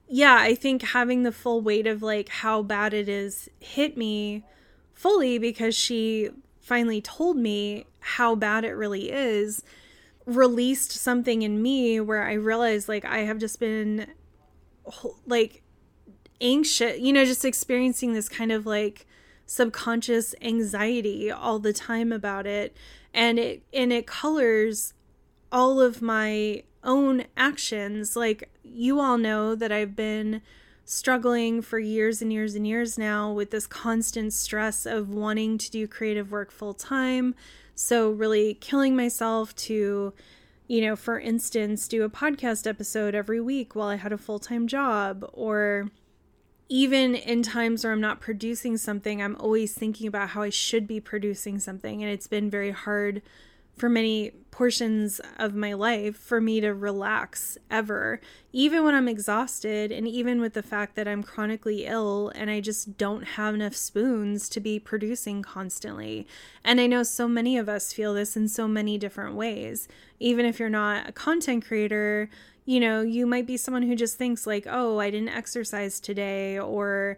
yeah, 0.08 0.38
I 0.40 0.56
think 0.56 0.82
having 0.82 1.24
the 1.24 1.32
full 1.32 1.62
weight 1.62 1.88
of 1.88 2.02
like 2.02 2.30
how 2.30 2.62
bad 2.62 2.94
it 2.94 3.08
is 3.08 3.50
hit 3.60 3.98
me 3.98 4.44
fully 4.94 5.38
because 5.38 5.76
she 5.76 6.30
finally 6.62 7.02
told 7.02 7.38
me 7.38 7.86
how 8.00 8.36
bad 8.36 8.64
it 8.64 8.72
really 8.72 9.12
is 9.12 9.64
released 10.26 10.92
something 10.92 11.42
in 11.42 11.62
me 11.62 12.00
where 12.00 12.24
I 12.24 12.34
realized 12.34 12.88
like 12.88 13.04
I 13.04 13.20
have 13.20 13.38
just 13.38 13.60
been 13.60 14.08
like 15.26 15.63
anxious, 16.44 17.00
you 17.00 17.14
know, 17.14 17.26
just 17.26 17.46
experiencing 17.46 18.14
this 18.14 18.30
kind 18.30 18.52
of 18.52 18.66
like 18.66 19.08
subconscious 19.46 20.36
anxiety 20.42 21.32
all 21.32 21.58
the 21.58 21.74
time 21.74 22.12
about 22.12 22.46
it. 22.46 22.76
And 23.14 23.40
it 23.40 23.64
and 23.74 23.92
it 23.92 24.06
colors 24.06 24.94
all 25.52 25.80
of 25.80 26.02
my 26.02 26.64
own 26.84 27.26
actions. 27.38 28.16
Like 28.16 28.50
you 28.64 29.00
all 29.00 29.18
know 29.18 29.56
that 29.56 29.72
I've 29.72 29.96
been 29.96 30.42
struggling 30.86 31.62
for 31.62 31.80
years 31.80 32.22
and 32.22 32.34
years 32.34 32.56
and 32.56 32.68
years 32.68 32.98
now 32.98 33.32
with 33.32 33.52
this 33.52 33.66
constant 33.66 34.34
stress 34.34 34.86
of 34.86 35.10
wanting 35.10 35.58
to 35.58 35.72
do 35.72 35.88
creative 35.88 36.30
work 36.30 36.52
full 36.52 36.74
time 36.74 37.34
so 37.74 38.12
really 38.12 38.54
killing 38.56 38.94
myself 38.94 39.56
to 39.56 40.14
you 40.68 40.82
know 40.82 40.94
for 40.94 41.18
instance 41.18 41.88
do 41.88 42.04
a 42.04 42.10
podcast 42.10 42.68
episode 42.68 43.16
every 43.16 43.40
week 43.40 43.76
while 43.76 43.88
I 43.88 43.96
had 43.96 44.12
a 44.12 44.18
full-time 44.18 44.68
job 44.68 45.26
or 45.32 45.90
even 46.70 47.16
in 47.16 47.44
times 47.44 47.84
where 47.84 47.94
I'm 47.94 48.02
not 48.02 48.22
producing 48.22 48.78
something, 48.78 49.22
I'm 49.22 49.36
always 49.40 49.74
thinking 49.74 50.08
about 50.08 50.30
how 50.30 50.42
I 50.42 50.50
should 50.50 50.88
be 50.88 51.00
producing 51.00 51.60
something. 51.60 52.02
And 52.02 52.12
it's 52.12 52.28
been 52.28 52.50
very 52.50 52.72
hard 52.72 53.22
for 53.76 53.90
many 53.90 54.32
portions 54.52 55.20
of 55.40 55.56
my 55.56 55.74
life 55.74 56.16
for 56.16 56.40
me 56.40 56.62
to 56.62 56.72
relax 56.74 57.58
ever, 57.72 58.22
even 58.52 58.84
when 58.84 58.94
I'm 58.94 59.08
exhausted, 59.08 59.92
and 59.92 60.08
even 60.08 60.40
with 60.40 60.54
the 60.54 60.62
fact 60.62 60.96
that 60.96 61.08
I'm 61.08 61.24
chronically 61.24 61.86
ill 61.86 62.32
and 62.36 62.52
I 62.52 62.62
just 62.62 62.98
don't 63.00 63.24
have 63.24 63.56
enough 63.56 63.76
spoons 63.76 64.48
to 64.50 64.60
be 64.60 64.78
producing 64.78 65.42
constantly. 65.42 66.28
And 66.64 66.80
I 66.80 66.86
know 66.86 67.02
so 67.02 67.28
many 67.28 67.58
of 67.58 67.68
us 67.68 67.94
feel 67.94 68.14
this 68.14 68.38
in 68.38 68.48
so 68.48 68.68
many 68.68 69.00
different 69.00 69.36
ways. 69.36 69.88
Even 70.20 70.46
if 70.46 70.60
you're 70.60 70.70
not 70.70 71.10
a 71.10 71.12
content 71.12 71.66
creator, 71.66 72.30
you 72.66 72.80
know, 72.80 73.02
you 73.02 73.26
might 73.26 73.46
be 73.46 73.58
someone 73.58 73.84
who 73.84 73.96
just 73.96 74.18
thinks, 74.18 74.48
like, 74.48 74.66
oh, 74.70 75.00
I 75.00 75.10
didn't 75.10 75.30
exercise 75.30 76.00
today, 76.00 76.58
or 76.58 77.18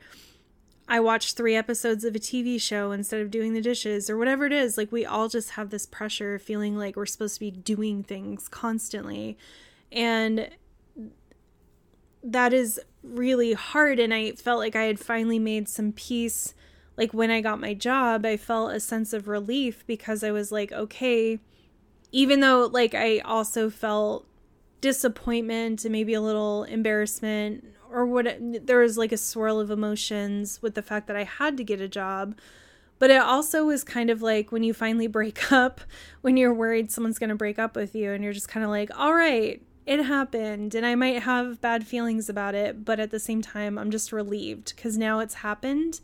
I 0.87 0.99
watched 0.99 1.35
three 1.35 1.55
episodes 1.55 2.03
of 2.03 2.15
a 2.15 2.19
TV 2.19 2.59
show 2.59 2.91
instead 2.91 3.21
of 3.21 3.31
doing 3.31 3.53
the 3.53 3.61
dishes, 3.61 4.09
or 4.09 4.17
whatever 4.17 4.45
it 4.45 4.53
is. 4.53 4.77
Like, 4.77 4.91
we 4.91 5.05
all 5.05 5.29
just 5.29 5.51
have 5.51 5.69
this 5.69 5.85
pressure 5.85 6.39
feeling 6.39 6.77
like 6.77 6.95
we're 6.95 7.05
supposed 7.05 7.35
to 7.35 7.39
be 7.39 7.51
doing 7.51 8.03
things 8.03 8.47
constantly. 8.47 9.37
And 9.91 10.49
that 12.23 12.53
is 12.53 12.79
really 13.03 13.53
hard. 13.53 13.99
And 13.99 14.13
I 14.13 14.31
felt 14.31 14.59
like 14.59 14.75
I 14.75 14.83
had 14.83 14.99
finally 14.99 15.39
made 15.39 15.69
some 15.69 15.91
peace. 15.91 16.55
Like, 16.97 17.13
when 17.13 17.29
I 17.29 17.41
got 17.41 17.59
my 17.59 17.73
job, 17.73 18.25
I 18.25 18.37
felt 18.37 18.71
a 18.71 18.79
sense 18.79 19.13
of 19.13 19.27
relief 19.27 19.85
because 19.85 20.23
I 20.23 20.31
was 20.31 20.51
like, 20.51 20.71
okay, 20.71 21.39
even 22.11 22.39
though, 22.39 22.69
like, 22.71 22.95
I 22.95 23.19
also 23.19 23.69
felt 23.69 24.27
disappointment 24.86 25.83
and 25.83 25.91
maybe 25.91 26.13
a 26.13 26.21
little 26.21 26.63
embarrassment 26.65 27.65
or 27.91 28.05
what 28.05 28.27
there 28.39 28.77
was 28.77 28.99
like 28.99 29.11
a 29.11 29.17
swirl 29.17 29.59
of 29.59 29.71
emotions 29.71 30.61
with 30.61 30.75
the 30.75 30.83
fact 30.83 31.07
that 31.07 31.15
I 31.15 31.23
had 31.23 31.57
to 31.57 31.63
get 31.63 31.81
a 31.81 31.88
job. 31.88 32.38
But 32.99 33.09
it 33.09 33.19
also 33.19 33.65
was 33.65 33.83
kind 33.83 34.11
of 34.11 34.21
like 34.21 34.51
when 34.51 34.61
you 34.61 34.75
finally 34.75 35.07
break 35.07 35.51
up, 35.51 35.81
when 36.21 36.38
you're 36.38 36.53
worried 36.53 36.91
someone's 36.91 37.17
going 37.17 37.31
to 37.31 37.36
break 37.36 37.57
up 37.57 37.75
with 37.75 37.95
you 37.95 38.11
and 38.11 38.23
you're 38.23 38.31
just 38.31 38.47
kind 38.47 38.63
of 38.63 38.69
like, 38.69 38.91
"All 38.95 39.15
right, 39.15 39.59
it 39.88 40.03
happened 40.03 40.75
and 40.75 40.86
I 40.86 40.93
might 40.93 41.23
have 41.23 41.59
bad 41.61 41.88
feelings 41.88 42.29
about 42.29 42.53
it, 42.53 42.86
but 42.86 42.99
at 42.99 43.09
the 43.09 43.19
same 43.19 43.41
time, 43.41 43.79
I'm 43.79 43.89
just 43.89 44.11
relieved 44.11 44.77
cuz 44.77 44.99
now 44.99 45.17
it's 45.17 45.36
happened. 45.36 45.99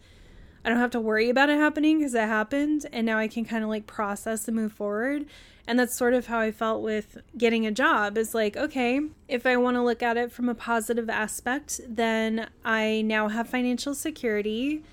I 0.63 0.69
don't 0.69 0.77
have 0.77 0.91
to 0.91 0.99
worry 0.99 1.29
about 1.29 1.49
it 1.49 1.57
happening 1.57 1.99
because 1.99 2.13
it 2.13 2.21
happened 2.21 2.85
and 2.91 3.05
now 3.05 3.17
I 3.17 3.27
can 3.27 3.45
kind 3.45 3.63
of 3.63 3.69
like 3.69 3.87
process 3.87 4.47
and 4.47 4.55
move 4.55 4.73
forward. 4.73 5.25
And 5.67 5.79
that's 5.79 5.95
sort 5.95 6.13
of 6.13 6.27
how 6.27 6.39
I 6.39 6.51
felt 6.51 6.81
with 6.81 7.17
getting 7.37 7.65
a 7.65 7.71
job 7.71 8.17
is 8.17 8.35
like, 8.35 8.57
okay, 8.57 8.99
if 9.27 9.45
I 9.45 9.57
want 9.57 9.75
to 9.77 9.83
look 9.83 10.03
at 10.03 10.17
it 10.17 10.31
from 10.31 10.49
a 10.49 10.55
positive 10.55 11.09
aspect, 11.09 11.81
then 11.87 12.49
I 12.65 13.01
now 13.03 13.27
have 13.27 13.47
financial 13.47 13.95
security 13.95 14.83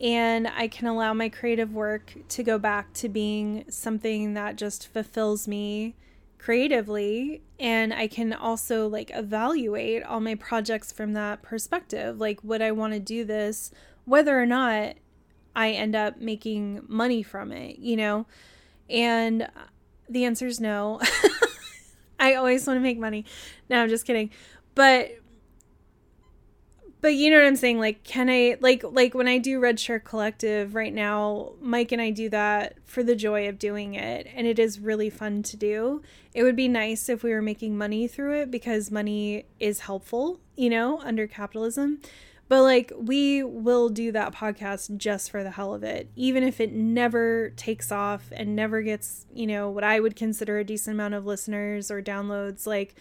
and 0.00 0.46
I 0.48 0.68
can 0.68 0.86
allow 0.86 1.12
my 1.12 1.28
creative 1.28 1.72
work 1.72 2.14
to 2.28 2.42
go 2.42 2.58
back 2.58 2.92
to 2.94 3.08
being 3.08 3.64
something 3.68 4.34
that 4.34 4.56
just 4.56 4.86
fulfills 4.88 5.48
me 5.48 5.94
creatively 6.38 7.42
and 7.58 7.92
I 7.92 8.06
can 8.06 8.32
also 8.32 8.86
like 8.86 9.10
evaluate 9.12 10.04
all 10.04 10.20
my 10.20 10.36
projects 10.36 10.92
from 10.92 11.12
that 11.14 11.42
perspective. 11.42 12.20
Like 12.20 12.42
would 12.44 12.62
I 12.62 12.70
want 12.70 12.92
to 12.94 13.00
do 13.00 13.24
this 13.24 13.72
whether 14.08 14.40
or 14.40 14.46
not 14.46 14.94
I 15.54 15.70
end 15.70 15.94
up 15.94 16.18
making 16.20 16.82
money 16.88 17.22
from 17.22 17.52
it, 17.52 17.78
you 17.78 17.96
know? 17.96 18.26
And 18.88 19.48
the 20.08 20.24
answer 20.24 20.46
is 20.46 20.60
no. 20.60 21.00
I 22.20 22.34
always 22.34 22.66
want 22.66 22.78
to 22.78 22.82
make 22.82 22.98
money. 22.98 23.24
No, 23.68 23.82
I'm 23.82 23.88
just 23.88 24.06
kidding. 24.06 24.30
But 24.74 25.10
but 27.00 27.14
you 27.14 27.30
know 27.30 27.36
what 27.36 27.46
I'm 27.46 27.56
saying? 27.56 27.78
Like, 27.78 28.02
can 28.02 28.28
I 28.28 28.56
like 28.60 28.82
like 28.82 29.14
when 29.14 29.28
I 29.28 29.38
do 29.38 29.60
Red 29.60 29.78
Shirt 29.78 30.04
Collective 30.04 30.74
right 30.74 30.92
now, 30.92 31.52
Mike 31.60 31.92
and 31.92 32.02
I 32.02 32.10
do 32.10 32.28
that 32.30 32.76
for 32.86 33.02
the 33.02 33.14
joy 33.14 33.48
of 33.48 33.58
doing 33.58 33.94
it, 33.94 34.26
and 34.34 34.46
it 34.46 34.58
is 34.58 34.80
really 34.80 35.10
fun 35.10 35.42
to 35.44 35.56
do. 35.56 36.02
It 36.34 36.42
would 36.42 36.56
be 36.56 36.68
nice 36.68 37.08
if 37.08 37.22
we 37.22 37.30
were 37.30 37.42
making 37.42 37.78
money 37.78 38.08
through 38.08 38.40
it 38.40 38.50
because 38.50 38.90
money 38.90 39.44
is 39.60 39.80
helpful, 39.80 40.40
you 40.56 40.70
know, 40.70 41.00
under 41.00 41.26
capitalism. 41.26 42.00
But 42.48 42.62
like, 42.62 42.92
we 42.96 43.42
will 43.42 43.90
do 43.90 44.10
that 44.12 44.34
podcast 44.34 44.96
just 44.96 45.30
for 45.30 45.42
the 45.44 45.50
hell 45.50 45.74
of 45.74 45.82
it, 45.82 46.10
even 46.16 46.42
if 46.42 46.60
it 46.60 46.72
never 46.72 47.50
takes 47.50 47.92
off 47.92 48.32
and 48.32 48.56
never 48.56 48.80
gets, 48.80 49.26
you 49.32 49.46
know, 49.46 49.68
what 49.68 49.84
I 49.84 50.00
would 50.00 50.16
consider 50.16 50.58
a 50.58 50.64
decent 50.64 50.94
amount 50.94 51.14
of 51.14 51.26
listeners 51.26 51.90
or 51.90 52.00
downloads. 52.00 52.66
Like, 52.66 52.94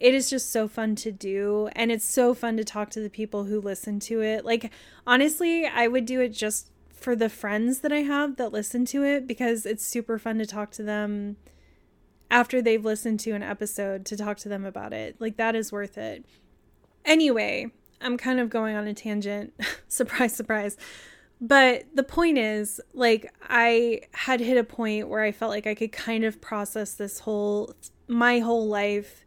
it 0.00 0.14
is 0.14 0.28
just 0.28 0.50
so 0.50 0.66
fun 0.66 0.96
to 0.96 1.12
do. 1.12 1.68
And 1.76 1.92
it's 1.92 2.08
so 2.08 2.34
fun 2.34 2.56
to 2.56 2.64
talk 2.64 2.90
to 2.90 3.00
the 3.00 3.10
people 3.10 3.44
who 3.44 3.60
listen 3.60 4.00
to 4.00 4.20
it. 4.20 4.44
Like, 4.44 4.72
honestly, 5.06 5.64
I 5.64 5.86
would 5.86 6.04
do 6.04 6.20
it 6.20 6.30
just 6.30 6.70
for 6.90 7.14
the 7.14 7.28
friends 7.28 7.80
that 7.80 7.92
I 7.92 8.02
have 8.02 8.36
that 8.36 8.52
listen 8.52 8.84
to 8.86 9.04
it 9.04 9.28
because 9.28 9.64
it's 9.64 9.86
super 9.86 10.18
fun 10.18 10.38
to 10.38 10.46
talk 10.46 10.72
to 10.72 10.82
them 10.82 11.36
after 12.32 12.60
they've 12.60 12.84
listened 12.84 13.20
to 13.20 13.30
an 13.30 13.44
episode 13.44 14.04
to 14.06 14.16
talk 14.16 14.38
to 14.38 14.48
them 14.48 14.64
about 14.64 14.92
it. 14.92 15.14
Like, 15.20 15.36
that 15.36 15.54
is 15.54 15.70
worth 15.70 15.96
it. 15.96 16.24
Anyway, 17.04 17.70
I'm 18.00 18.16
kind 18.16 18.40
of 18.40 18.50
going 18.50 18.76
on 18.76 18.86
a 18.86 18.94
tangent. 18.94 19.52
surprise, 19.88 20.34
surprise. 20.34 20.76
But 21.40 21.84
the 21.94 22.02
point 22.02 22.38
is, 22.38 22.80
like, 22.94 23.32
I 23.48 24.02
had 24.12 24.40
hit 24.40 24.56
a 24.56 24.64
point 24.64 25.08
where 25.08 25.22
I 25.22 25.32
felt 25.32 25.50
like 25.50 25.66
I 25.66 25.74
could 25.74 25.92
kind 25.92 26.24
of 26.24 26.40
process 26.40 26.94
this 26.94 27.20
whole, 27.20 27.74
my 28.08 28.40
whole 28.40 28.66
life 28.66 29.24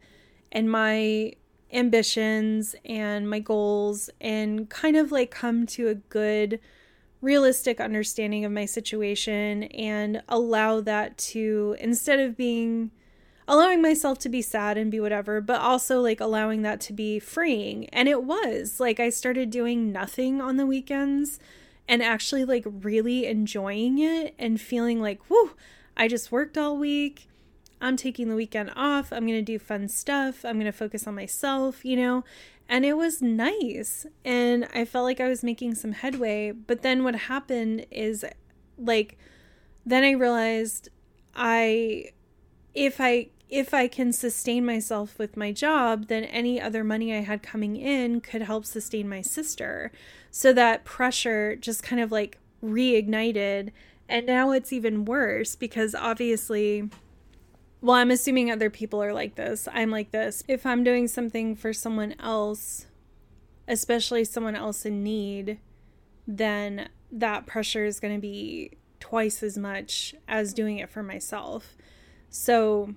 and 0.51 0.69
my 0.69 1.33
ambitions 1.71 2.75
and 2.83 3.29
my 3.29 3.39
goals 3.39 4.09
and 4.19 4.69
kind 4.69 4.97
of 4.97 5.11
like 5.11 5.31
come 5.31 5.65
to 5.65 5.87
a 5.87 5.95
good, 5.95 6.59
realistic 7.21 7.79
understanding 7.79 8.43
of 8.43 8.51
my 8.51 8.65
situation 8.65 9.63
and 9.63 10.21
allow 10.27 10.81
that 10.81 11.17
to, 11.17 11.77
instead 11.79 12.19
of 12.19 12.35
being 12.35 12.91
allowing 13.51 13.81
myself 13.81 14.17
to 14.17 14.29
be 14.29 14.41
sad 14.41 14.77
and 14.77 14.89
be 14.89 15.01
whatever, 15.01 15.41
but 15.41 15.59
also 15.59 15.99
like 15.99 16.21
allowing 16.21 16.61
that 16.61 16.79
to 16.79 16.93
be 16.93 17.19
freeing. 17.19 17.85
And 17.89 18.07
it 18.07 18.23
was 18.23 18.79
like 18.79 18.97
I 18.97 19.09
started 19.09 19.49
doing 19.49 19.91
nothing 19.91 20.39
on 20.39 20.55
the 20.55 20.65
weekends 20.65 21.37
and 21.85 22.01
actually 22.01 22.45
like 22.45 22.63
really 22.65 23.25
enjoying 23.25 23.99
it 23.99 24.33
and 24.39 24.61
feeling 24.61 25.01
like, 25.01 25.29
whoo, 25.29 25.51
I 25.97 26.07
just 26.07 26.31
worked 26.31 26.57
all 26.57 26.77
week. 26.77 27.27
I'm 27.81 27.97
taking 27.97 28.29
the 28.29 28.37
weekend 28.37 28.71
off. 28.73 29.11
I'm 29.11 29.27
going 29.27 29.39
to 29.39 29.41
do 29.41 29.59
fun 29.59 29.89
stuff. 29.89 30.45
I'm 30.45 30.55
going 30.55 30.65
to 30.65 30.71
focus 30.71 31.05
on 31.05 31.15
myself, 31.15 31.83
you 31.83 31.97
know? 31.97 32.23
And 32.69 32.85
it 32.85 32.93
was 32.93 33.21
nice. 33.21 34.05
And 34.23 34.65
I 34.73 34.85
felt 34.85 35.03
like 35.03 35.19
I 35.19 35.27
was 35.27 35.43
making 35.43 35.75
some 35.75 35.91
headway. 35.91 36.53
But 36.53 36.83
then 36.83 37.03
what 37.03 37.15
happened 37.15 37.85
is 37.91 38.23
like, 38.77 39.17
then 39.85 40.05
I 40.05 40.11
realized 40.11 40.87
I, 41.35 42.11
if 42.73 43.01
I 43.01 43.27
if 43.51 43.73
I 43.73 43.89
can 43.89 44.13
sustain 44.13 44.65
myself 44.65 45.19
with 45.19 45.35
my 45.35 45.51
job, 45.51 46.07
then 46.07 46.23
any 46.23 46.59
other 46.59 46.85
money 46.85 47.13
I 47.13 47.19
had 47.19 47.43
coming 47.43 47.75
in 47.75 48.21
could 48.21 48.41
help 48.41 48.65
sustain 48.65 49.09
my 49.09 49.21
sister. 49.21 49.91
So 50.31 50.53
that 50.53 50.85
pressure 50.85 51.57
just 51.57 51.83
kind 51.83 52.01
of 52.01 52.13
like 52.13 52.37
reignited. 52.63 53.71
And 54.07 54.25
now 54.25 54.51
it's 54.51 54.71
even 54.71 55.03
worse 55.03 55.57
because 55.57 55.93
obviously, 55.93 56.89
well, 57.81 57.97
I'm 57.97 58.09
assuming 58.09 58.49
other 58.49 58.69
people 58.69 59.03
are 59.03 59.13
like 59.13 59.35
this. 59.35 59.67
I'm 59.73 59.91
like 59.91 60.11
this. 60.11 60.43
If 60.47 60.65
I'm 60.65 60.85
doing 60.85 61.09
something 61.09 61.53
for 61.57 61.73
someone 61.73 62.15
else, 62.21 62.85
especially 63.67 64.23
someone 64.23 64.55
else 64.55 64.85
in 64.85 65.03
need, 65.03 65.59
then 66.25 66.87
that 67.11 67.47
pressure 67.47 67.83
is 67.83 67.99
going 67.99 68.15
to 68.15 68.21
be 68.21 68.77
twice 69.01 69.43
as 69.43 69.57
much 69.57 70.15
as 70.25 70.53
doing 70.53 70.77
it 70.77 70.89
for 70.89 71.03
myself. 71.03 71.75
So, 72.29 72.95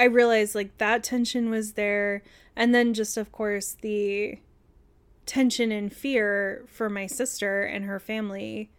I 0.00 0.04
realized 0.04 0.54
like 0.54 0.78
that 0.78 1.02
tension 1.02 1.50
was 1.50 1.74
there. 1.74 2.22
And 2.56 2.74
then 2.74 2.94
just, 2.94 3.18
of 3.18 3.30
course, 3.32 3.76
the 3.82 4.38
tension 5.26 5.70
and 5.70 5.92
fear 5.92 6.64
for 6.66 6.88
my 6.88 7.06
sister 7.06 7.64
and 7.64 7.84
her 7.84 8.00
family, 8.00 8.70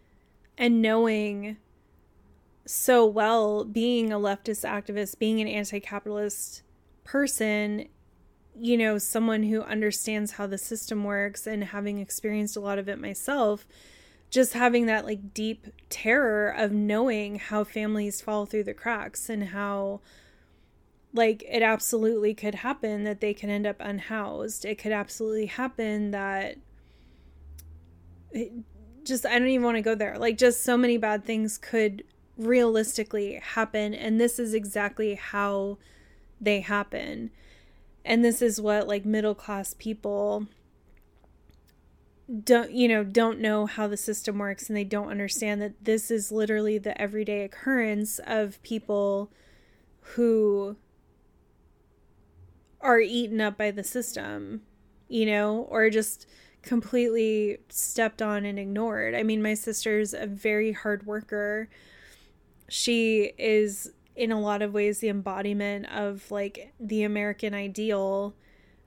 and 0.58 0.82
knowing 0.82 1.58
so 2.66 3.06
well 3.06 3.64
being 3.64 4.12
a 4.12 4.18
leftist 4.18 4.68
activist, 4.68 5.20
being 5.20 5.40
an 5.40 5.46
anti 5.46 5.78
capitalist 5.78 6.64
person, 7.04 7.86
you 8.58 8.76
know, 8.76 8.98
someone 8.98 9.44
who 9.44 9.62
understands 9.62 10.32
how 10.32 10.48
the 10.48 10.58
system 10.58 11.04
works 11.04 11.46
and 11.46 11.62
having 11.62 12.00
experienced 12.00 12.56
a 12.56 12.60
lot 12.60 12.80
of 12.80 12.88
it 12.88 12.98
myself, 12.98 13.64
just 14.28 14.54
having 14.54 14.86
that 14.86 15.04
like 15.04 15.32
deep 15.32 15.68
terror 15.88 16.48
of 16.50 16.72
knowing 16.72 17.36
how 17.36 17.62
families 17.62 18.20
fall 18.20 18.44
through 18.44 18.64
the 18.64 18.74
cracks 18.74 19.30
and 19.30 19.50
how 19.50 20.00
like 21.14 21.44
it 21.48 21.62
absolutely 21.62 22.34
could 22.34 22.56
happen 22.56 23.04
that 23.04 23.20
they 23.20 23.34
can 23.34 23.50
end 23.50 23.66
up 23.66 23.76
unhoused. 23.80 24.64
It 24.64 24.78
could 24.78 24.92
absolutely 24.92 25.46
happen 25.46 26.10
that 26.12 26.56
it, 28.30 28.52
just 29.04 29.26
I 29.26 29.38
don't 29.38 29.48
even 29.48 29.64
want 29.64 29.76
to 29.76 29.82
go 29.82 29.94
there. 29.94 30.18
Like 30.18 30.38
just 30.38 30.62
so 30.62 30.76
many 30.76 30.96
bad 30.96 31.24
things 31.24 31.58
could 31.58 32.04
realistically 32.38 33.34
happen 33.42 33.94
and 33.94 34.20
this 34.20 34.38
is 34.38 34.54
exactly 34.54 35.14
how 35.14 35.78
they 36.40 36.60
happen. 36.60 37.30
And 38.04 38.24
this 38.24 38.40
is 38.40 38.60
what 38.60 38.88
like 38.88 39.04
middle 39.04 39.34
class 39.34 39.74
people 39.78 40.46
don't 42.44 42.70
you 42.70 42.88
know 42.88 43.04
don't 43.04 43.40
know 43.40 43.66
how 43.66 43.86
the 43.86 43.96
system 43.96 44.38
works 44.38 44.68
and 44.68 44.76
they 44.76 44.84
don't 44.84 45.10
understand 45.10 45.60
that 45.60 45.84
this 45.84 46.10
is 46.10 46.32
literally 46.32 46.78
the 46.78 46.98
everyday 46.98 47.42
occurrence 47.42 48.20
of 48.26 48.62
people 48.62 49.30
who 50.00 50.76
are 52.82 53.00
eaten 53.00 53.40
up 53.40 53.56
by 53.56 53.70
the 53.70 53.84
system 53.84 54.62
you 55.08 55.26
know 55.26 55.66
or 55.70 55.88
just 55.90 56.26
completely 56.62 57.58
stepped 57.68 58.22
on 58.22 58.44
and 58.44 58.58
ignored. 58.58 59.14
I 59.14 59.22
mean 59.22 59.42
my 59.42 59.54
sister's 59.54 60.14
a 60.14 60.26
very 60.26 60.72
hard 60.72 61.06
worker. 61.06 61.68
She 62.68 63.32
is 63.36 63.92
in 64.14 64.32
a 64.32 64.40
lot 64.40 64.62
of 64.62 64.72
ways 64.72 65.00
the 65.00 65.08
embodiment 65.08 65.86
of 65.90 66.30
like 66.30 66.72
the 66.78 67.02
American 67.02 67.52
ideal 67.52 68.34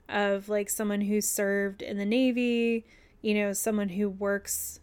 of 0.08 0.50
like 0.50 0.70
someone 0.70 1.02
who 1.02 1.20
served 1.20 1.82
in 1.82 1.98
the 1.98 2.06
Navy, 2.06 2.86
you 3.22 3.34
know, 3.34 3.54
someone 3.54 3.90
who 3.90 4.10
works 4.10 4.80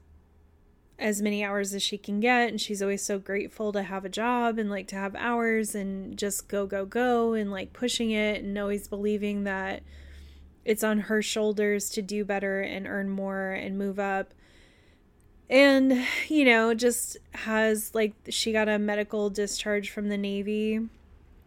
as 0.98 1.20
many 1.20 1.44
hours 1.44 1.74
as 1.74 1.82
she 1.82 1.98
can 1.98 2.20
get 2.20 2.48
and 2.48 2.60
she's 2.60 2.82
always 2.82 3.04
so 3.04 3.18
grateful 3.18 3.72
to 3.72 3.82
have 3.82 4.04
a 4.04 4.08
job 4.08 4.58
and 4.58 4.70
like 4.70 4.86
to 4.86 4.94
have 4.94 5.14
hours 5.16 5.74
and 5.74 6.16
just 6.16 6.48
go 6.48 6.66
go 6.66 6.84
go 6.84 7.32
and 7.32 7.50
like 7.50 7.72
pushing 7.72 8.10
it 8.10 8.42
and 8.42 8.56
always 8.58 8.86
believing 8.86 9.44
that 9.44 9.82
it's 10.64 10.84
on 10.84 11.00
her 11.00 11.22
shoulders 11.22 11.90
to 11.90 12.02
do 12.02 12.24
better 12.24 12.60
and 12.60 12.86
earn 12.86 13.08
more 13.08 13.50
and 13.50 13.78
move 13.78 13.98
up. 13.98 14.32
And 15.50 16.04
you 16.28 16.44
know 16.44 16.72
just 16.74 17.16
has 17.32 17.94
like 17.94 18.14
she 18.28 18.52
got 18.52 18.68
a 18.68 18.78
medical 18.78 19.28
discharge 19.28 19.90
from 19.90 20.08
the 20.08 20.16
navy 20.16 20.88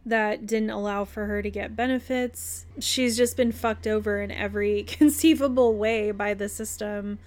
that 0.06 0.46
didn't 0.46 0.70
allow 0.70 1.06
for 1.06 1.26
her 1.26 1.42
to 1.42 1.50
get 1.50 1.76
benefits. 1.76 2.66
She's 2.80 3.18
just 3.18 3.36
been 3.36 3.52
fucked 3.52 3.88
over 3.88 4.22
in 4.22 4.32
every 4.32 4.84
conceivable 4.88 5.76
way 5.76 6.12
by 6.12 6.34
the 6.34 6.50
system 6.50 7.18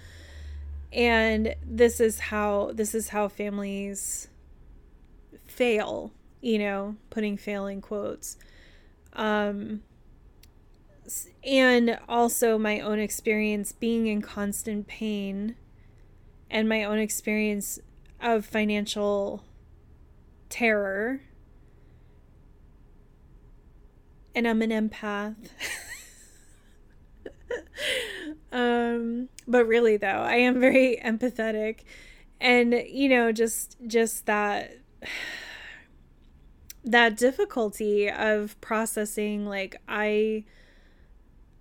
and 0.91 1.55
this 1.63 1.99
is 1.99 2.19
how 2.19 2.71
this 2.73 2.95
is 2.95 3.09
how 3.09 3.27
families 3.27 4.27
fail 5.45 6.11
you 6.41 6.57
know 6.57 6.95
putting 7.09 7.37
failing 7.37 7.81
quotes 7.81 8.37
um 9.13 9.81
and 11.43 11.99
also 12.07 12.57
my 12.57 12.79
own 12.79 12.99
experience 12.99 13.71
being 13.71 14.07
in 14.07 14.21
constant 14.21 14.87
pain 14.87 15.55
and 16.49 16.67
my 16.67 16.83
own 16.83 16.99
experience 16.99 17.79
of 18.21 18.45
financial 18.45 19.43
terror. 20.49 21.21
And 24.35 24.47
I'm 24.47 24.61
an 24.61 24.69
empath. 24.69 25.35
um, 28.51 29.29
but 29.47 29.65
really 29.65 29.97
though, 29.97 30.07
I 30.07 30.35
am 30.35 30.59
very 30.59 30.99
empathetic. 31.03 31.79
And 32.41 32.73
you 32.87 33.09
know 33.09 33.31
just 33.31 33.77
just 33.85 34.25
that 34.25 34.77
that 36.85 37.17
difficulty 37.17 38.09
of 38.09 38.59
processing 38.61 39.45
like 39.45 39.75
I 39.87 40.45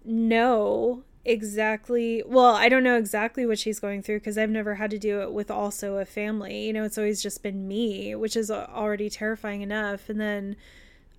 know 0.05 1.03
exactly 1.24 2.22
well 2.26 2.55
i 2.55 2.70
don't 2.70 2.84
know 2.84 2.97
exactly 2.97 3.45
what 3.45 3.59
she's 3.59 3.78
going 3.78 4.01
through 4.01 4.18
because 4.18 4.39
i've 4.39 4.49
never 4.49 4.76
had 4.76 4.91
to 4.91 4.99
do 4.99 5.20
it 5.20 5.30
with 5.30 5.51
also 5.51 5.97
a 5.99 6.05
family. 6.07 6.66
You 6.66 6.72
know 6.72 6.84
it's 6.84 6.97
always 6.97 7.22
just 7.22 7.43
been 7.43 7.68
me 7.68 8.14
which 8.14 8.34
is 8.36 8.51
already 8.51 9.11
terrifying 9.11 9.61
enough. 9.61 10.09
And 10.09 10.20
then 10.20 10.57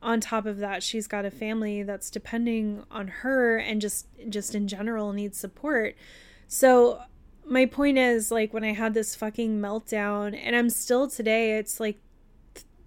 on 0.01 0.19
top 0.19 0.45
of 0.45 0.57
that 0.57 0.81
she's 0.81 1.07
got 1.07 1.25
a 1.25 1.31
family 1.31 1.83
that's 1.83 2.09
depending 2.09 2.83
on 2.89 3.07
her 3.07 3.57
and 3.57 3.81
just 3.81 4.07
just 4.29 4.55
in 4.55 4.67
general 4.67 5.11
needs 5.11 5.37
support 5.37 5.95
so 6.47 7.01
my 7.45 7.65
point 7.65 7.97
is 7.97 8.31
like 8.31 8.53
when 8.53 8.63
i 8.63 8.73
had 8.73 8.93
this 8.93 9.15
fucking 9.15 9.59
meltdown 9.59 10.37
and 10.41 10.55
i'm 10.55 10.69
still 10.69 11.07
today 11.07 11.57
it's 11.57 11.79
like 11.79 11.99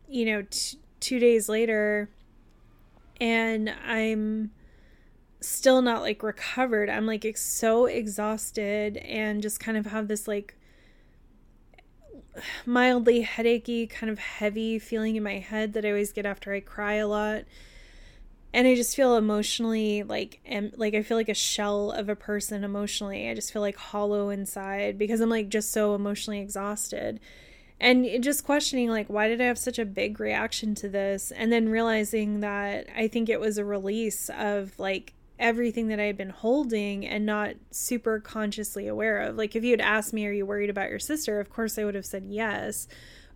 you 0.08 0.24
know 0.24 0.42
t- 0.50 0.78
2 1.00 1.18
days 1.18 1.48
later 1.48 2.08
and 3.20 3.68
i'm 3.86 4.50
still 5.44 5.82
not 5.82 6.02
like 6.02 6.22
recovered. 6.22 6.88
I'm 6.88 7.06
like 7.06 7.36
so 7.36 7.86
exhausted 7.86 8.96
and 8.98 9.42
just 9.42 9.60
kind 9.60 9.76
of 9.76 9.86
have 9.86 10.08
this 10.08 10.28
like 10.28 10.56
mildly 12.66 13.22
headachy, 13.22 13.88
kind 13.88 14.10
of 14.10 14.18
heavy 14.18 14.78
feeling 14.78 15.16
in 15.16 15.22
my 15.22 15.38
head 15.38 15.72
that 15.74 15.84
I 15.84 15.88
always 15.88 16.12
get 16.12 16.26
after 16.26 16.52
I 16.52 16.60
cry 16.60 16.94
a 16.94 17.08
lot. 17.08 17.44
And 18.54 18.66
I 18.66 18.74
just 18.74 18.94
feel 18.94 19.16
emotionally 19.16 20.02
like 20.02 20.40
am 20.44 20.72
like 20.76 20.94
I 20.94 21.02
feel 21.02 21.16
like 21.16 21.30
a 21.30 21.34
shell 21.34 21.90
of 21.90 22.08
a 22.08 22.16
person 22.16 22.64
emotionally. 22.64 23.30
I 23.30 23.34
just 23.34 23.52
feel 23.52 23.62
like 23.62 23.76
hollow 23.76 24.28
inside 24.28 24.98
because 24.98 25.20
I'm 25.20 25.30
like 25.30 25.48
just 25.48 25.72
so 25.72 25.94
emotionally 25.94 26.40
exhausted. 26.40 27.18
And 27.80 28.22
just 28.22 28.44
questioning 28.44 28.90
like 28.90 29.08
why 29.08 29.28
did 29.28 29.40
I 29.40 29.44
have 29.44 29.58
such 29.58 29.78
a 29.78 29.86
big 29.86 30.20
reaction 30.20 30.74
to 30.76 30.88
this 30.88 31.32
and 31.32 31.50
then 31.50 31.70
realizing 31.70 32.40
that 32.40 32.88
I 32.94 33.08
think 33.08 33.28
it 33.28 33.40
was 33.40 33.56
a 33.56 33.64
release 33.64 34.30
of 34.36 34.78
like 34.78 35.14
everything 35.38 35.88
that 35.88 35.98
I 35.98 36.04
had 36.04 36.16
been 36.16 36.30
holding 36.30 37.06
and 37.06 37.26
not 37.26 37.54
super 37.70 38.20
consciously 38.20 38.86
aware 38.86 39.18
of. 39.20 39.36
Like 39.36 39.56
if 39.56 39.64
you 39.64 39.72
had 39.72 39.80
asked 39.80 40.12
me, 40.12 40.26
are 40.26 40.32
you 40.32 40.46
worried 40.46 40.70
about 40.70 40.90
your 40.90 40.98
sister? 40.98 41.40
Of 41.40 41.50
course 41.50 41.78
I 41.78 41.84
would 41.84 41.94
have 41.94 42.06
said 42.06 42.24
yes. 42.26 42.86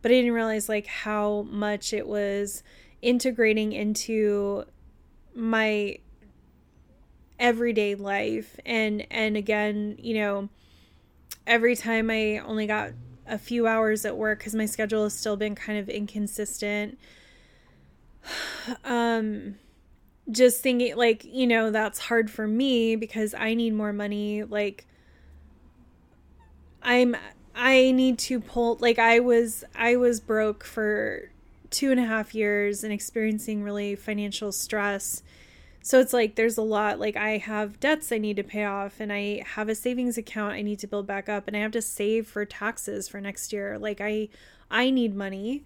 But 0.03 0.11
I 0.11 0.15
didn't 0.15 0.33
realize 0.33 0.69
like 0.69 0.87
how 0.87 1.43
much 1.51 1.93
it 1.93 2.07
was 2.07 2.63
integrating 3.03 3.73
into 3.73 4.65
my 5.35 5.99
everyday 7.39 7.95
life 7.95 8.59
and 8.65 9.07
and 9.11 9.37
again, 9.37 9.97
you 9.99 10.15
know, 10.15 10.49
every 11.47 11.77
time 11.77 12.11
I 12.11 12.39
only 12.39 12.67
got 12.67 12.93
a 13.27 13.37
few 13.37 13.67
hours 13.67 14.05
at 14.05 14.17
work 14.17 14.41
cuz 14.41 14.55
my 14.55 14.67
schedule 14.67 15.05
has 15.05 15.15
still 15.15 15.37
been 15.37 15.55
kind 15.55 15.79
of 15.79 15.89
inconsistent. 15.89 16.99
Um 18.85 19.57
just 20.31 20.61
thinking 20.61 20.97
like 20.97 21.25
you 21.25 21.47
know 21.47 21.71
that's 21.71 21.99
hard 22.01 22.31
for 22.31 22.49
me 22.49 22.97
because 22.97 23.33
i 23.35 23.55
need 23.55 23.73
more 23.73 23.93
money 23.93 24.43
like 24.43 24.85
i'm 26.83 27.17
i 27.55 27.93
need 27.93 28.19
to 28.19 28.41
pull 28.41 28.77
like 28.81 28.99
i 28.99 29.21
was 29.21 29.63
i 29.77 29.95
was 29.95 30.19
broke 30.19 30.65
for 30.65 31.31
two 31.71 31.91
and 31.91 32.01
a 32.01 32.05
half 32.05 32.35
years 32.35 32.85
and 32.85 32.93
experiencing 32.93 33.63
really 33.63 33.95
financial 33.95 34.53
stress. 34.53 35.23
So 35.83 36.01
it's 36.01 36.13
like 36.13 36.35
there's 36.35 36.59
a 36.59 36.63
lot 36.63 36.99
like 36.99 37.17
i 37.17 37.37
have 37.37 37.79
debts 37.79 38.11
i 38.11 38.19
need 38.19 38.35
to 38.37 38.43
pay 38.43 38.65
off 38.65 38.99
and 38.99 39.13
i 39.13 39.45
have 39.55 39.69
a 39.69 39.75
savings 39.77 40.19
account 40.19 40.55
i 40.55 40.63
need 40.63 40.81
to 40.81 40.89
build 40.89 41.07
back 41.07 41.29
up 41.29 41.47
and 41.47 41.57
i 41.57 41.61
have 41.61 41.71
to 41.73 41.83
save 41.83 42.27
for 42.27 42.45
taxes 42.45 43.09
for 43.09 43.21
next 43.21 43.53
year. 43.53 43.79
Like 43.79 44.01
i 44.01 44.29
i 44.69 44.91
need 44.91 45.15
money 45.15 45.63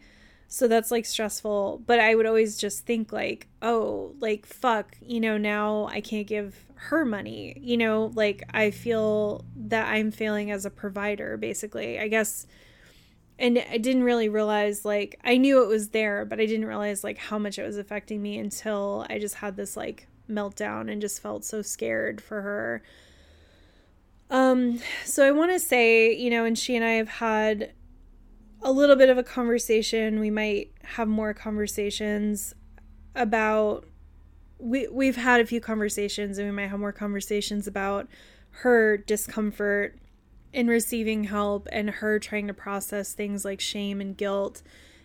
so 0.50 0.68
that's 0.68 0.90
like 0.90 1.06
stressful. 1.06 1.82
But 1.86 2.00
I 2.00 2.14
would 2.14 2.26
always 2.26 2.58
just 2.58 2.84
think, 2.84 3.12
like, 3.12 3.46
oh, 3.62 4.14
like, 4.20 4.44
fuck, 4.44 4.96
you 5.00 5.20
know, 5.20 5.38
now 5.38 5.86
I 5.90 6.02
can't 6.02 6.26
give 6.26 6.54
her 6.74 7.06
money. 7.06 7.56
You 7.58 7.78
know, 7.78 8.12
like, 8.14 8.42
I 8.52 8.70
feel 8.70 9.46
that 9.56 9.88
I'm 9.88 10.10
failing 10.10 10.50
as 10.50 10.66
a 10.66 10.70
provider, 10.70 11.38
basically. 11.38 11.98
I 11.98 12.08
guess. 12.08 12.46
And 13.38 13.64
I 13.70 13.78
didn't 13.78 14.02
really 14.02 14.28
realize, 14.28 14.84
like, 14.84 15.18
I 15.24 15.38
knew 15.38 15.62
it 15.62 15.68
was 15.68 15.88
there, 15.88 16.26
but 16.26 16.40
I 16.40 16.44
didn't 16.44 16.66
realize, 16.66 17.02
like, 17.02 17.16
how 17.16 17.38
much 17.38 17.58
it 17.58 17.62
was 17.62 17.78
affecting 17.78 18.20
me 18.20 18.36
until 18.38 19.06
I 19.08 19.18
just 19.18 19.36
had 19.36 19.56
this, 19.56 19.78
like, 19.78 20.08
meltdown 20.28 20.92
and 20.92 21.00
just 21.00 21.22
felt 21.22 21.42
so 21.46 21.62
scared 21.62 22.20
for 22.20 22.42
her. 22.42 22.82
Um, 24.28 24.80
so 25.06 25.26
I 25.26 25.30
want 25.30 25.52
to 25.52 25.58
say, 25.58 26.14
you 26.14 26.28
know, 26.28 26.44
and 26.44 26.58
she 26.58 26.76
and 26.76 26.84
I 26.84 26.92
have 26.92 27.08
had 27.08 27.72
a 28.62 28.72
little 28.72 28.96
bit 28.96 29.08
of 29.08 29.18
a 29.18 29.22
conversation. 29.22 30.20
We 30.20 30.30
might 30.30 30.72
have 30.82 31.08
more 31.08 31.34
conversations 31.34 32.54
about 33.14 33.86
we 34.58 34.86
we've 34.88 35.16
had 35.16 35.40
a 35.40 35.46
few 35.46 35.60
conversations 35.60 36.38
and 36.38 36.46
we 36.46 36.52
might 36.52 36.68
have 36.68 36.80
more 36.80 36.92
conversations 36.92 37.66
about 37.66 38.08
her 38.50 38.96
discomfort 38.96 39.98
in 40.52 40.66
receiving 40.66 41.24
help 41.24 41.68
and 41.72 41.90
her 41.90 42.18
trying 42.18 42.46
to 42.46 42.54
process 42.54 43.12
things 43.12 43.44
like 43.44 43.60
shame 43.60 44.00
and 44.00 44.16
guilt 44.16 44.62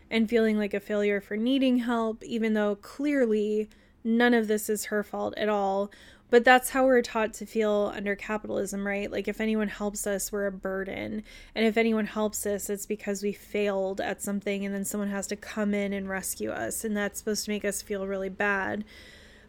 and 0.09 0.29
feeling 0.29 0.57
like 0.57 0.73
a 0.73 0.79
failure 0.79 1.21
for 1.21 1.37
needing 1.37 1.77
help 1.77 2.23
even 2.23 2.53
though 2.53 2.75
clearly 2.75 3.69
none 4.03 4.33
of 4.33 4.47
this 4.47 4.69
is 4.69 4.85
her 4.85 5.03
fault 5.03 5.33
at 5.37 5.49
all 5.49 5.89
but 6.29 6.43
that's 6.43 6.71
how 6.71 6.85
we're 6.85 7.01
taught 7.01 7.33
to 7.35 7.45
feel 7.45 7.91
under 7.95 8.15
capitalism, 8.15 8.85
right? 8.85 9.11
Like 9.11 9.27
if 9.27 9.39
anyone 9.39 9.67
helps 9.67 10.07
us, 10.07 10.31
we're 10.31 10.47
a 10.47 10.51
burden. 10.51 11.23
And 11.53 11.65
if 11.65 11.77
anyone 11.77 12.07
helps 12.07 12.45
us, 12.45 12.69
it's 12.69 12.85
because 12.85 13.21
we 13.21 13.31
failed 13.31 14.01
at 14.01 14.21
something 14.21 14.65
and 14.65 14.73
then 14.73 14.85
someone 14.85 15.09
has 15.09 15.27
to 15.27 15.35
come 15.35 15.73
in 15.73 15.93
and 15.93 16.09
rescue 16.09 16.49
us. 16.49 16.83
And 16.83 16.97
that's 16.97 17.19
supposed 17.19 17.45
to 17.45 17.51
make 17.51 17.63
us 17.63 17.81
feel 17.81 18.07
really 18.07 18.29
bad. 18.29 18.83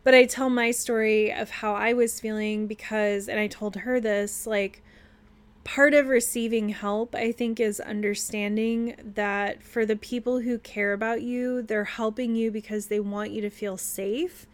But 0.04 0.14
I 0.14 0.26
tell 0.26 0.50
my 0.50 0.70
story 0.70 1.32
of 1.32 1.50
how 1.50 1.74
I 1.74 1.92
was 1.92 2.20
feeling 2.20 2.66
because, 2.66 3.28
and 3.28 3.40
I 3.40 3.48
told 3.48 3.74
her 3.74 3.98
this, 3.98 4.46
like, 4.46 4.84
part 5.64 5.94
of 5.94 6.06
receiving 6.06 6.68
help, 6.68 7.16
I 7.16 7.32
think, 7.32 7.58
is 7.58 7.80
understanding 7.80 8.94
that 9.14 9.64
for 9.64 9.84
the 9.84 9.96
people 9.96 10.38
who 10.40 10.58
care 10.58 10.92
about 10.92 11.22
you, 11.22 11.60
they're 11.62 11.84
helping 11.84 12.36
you 12.36 12.52
because 12.52 12.86
they 12.86 13.00
want 13.00 13.32
you 13.32 13.40
to 13.40 13.50
feel 13.50 13.76
safe 13.76 14.46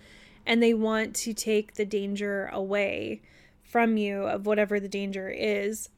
and 0.47 0.63
they 0.63 0.75
want 0.75 1.15
to 1.17 1.33
take 1.33 1.75
the 1.75 1.85
danger 1.85 2.47
away 2.53 3.23
from 3.63 3.97
you 3.97 4.23
of 4.23 4.47
whatever 4.47 4.79
the 4.79 4.89
danger 4.89 5.29
is. 5.31 5.89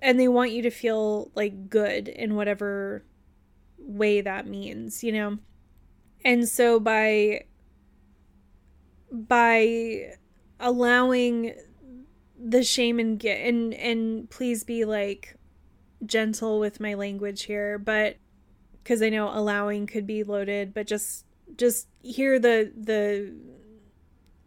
And 0.00 0.18
they 0.18 0.28
want 0.28 0.50
you 0.50 0.62
to 0.62 0.70
feel 0.70 1.30
like 1.34 1.70
good 1.70 2.08
in 2.08 2.34
whatever 2.34 3.04
way 3.78 4.20
that 4.20 4.46
means, 4.46 5.04
you 5.04 5.12
know? 5.12 5.38
And 6.24 6.48
so 6.48 6.80
by 6.80 7.44
by 9.10 10.14
allowing 10.58 11.54
the 12.36 12.64
shame 12.64 12.98
and 12.98 13.18
get 13.18 13.36
and 13.46 13.72
and 13.74 14.28
please 14.30 14.64
be 14.64 14.84
like 14.84 15.36
gentle 16.04 16.58
with 16.58 16.80
my 16.80 16.94
language 16.94 17.44
here, 17.44 17.78
but 17.78 18.16
because 18.82 19.00
I 19.00 19.08
know 19.08 19.30
allowing 19.32 19.86
could 19.86 20.06
be 20.06 20.22
loaded, 20.22 20.74
but 20.74 20.86
just 20.86 21.24
just 21.56 21.88
hear 22.02 22.38
the 22.38 22.72
the 22.76 23.34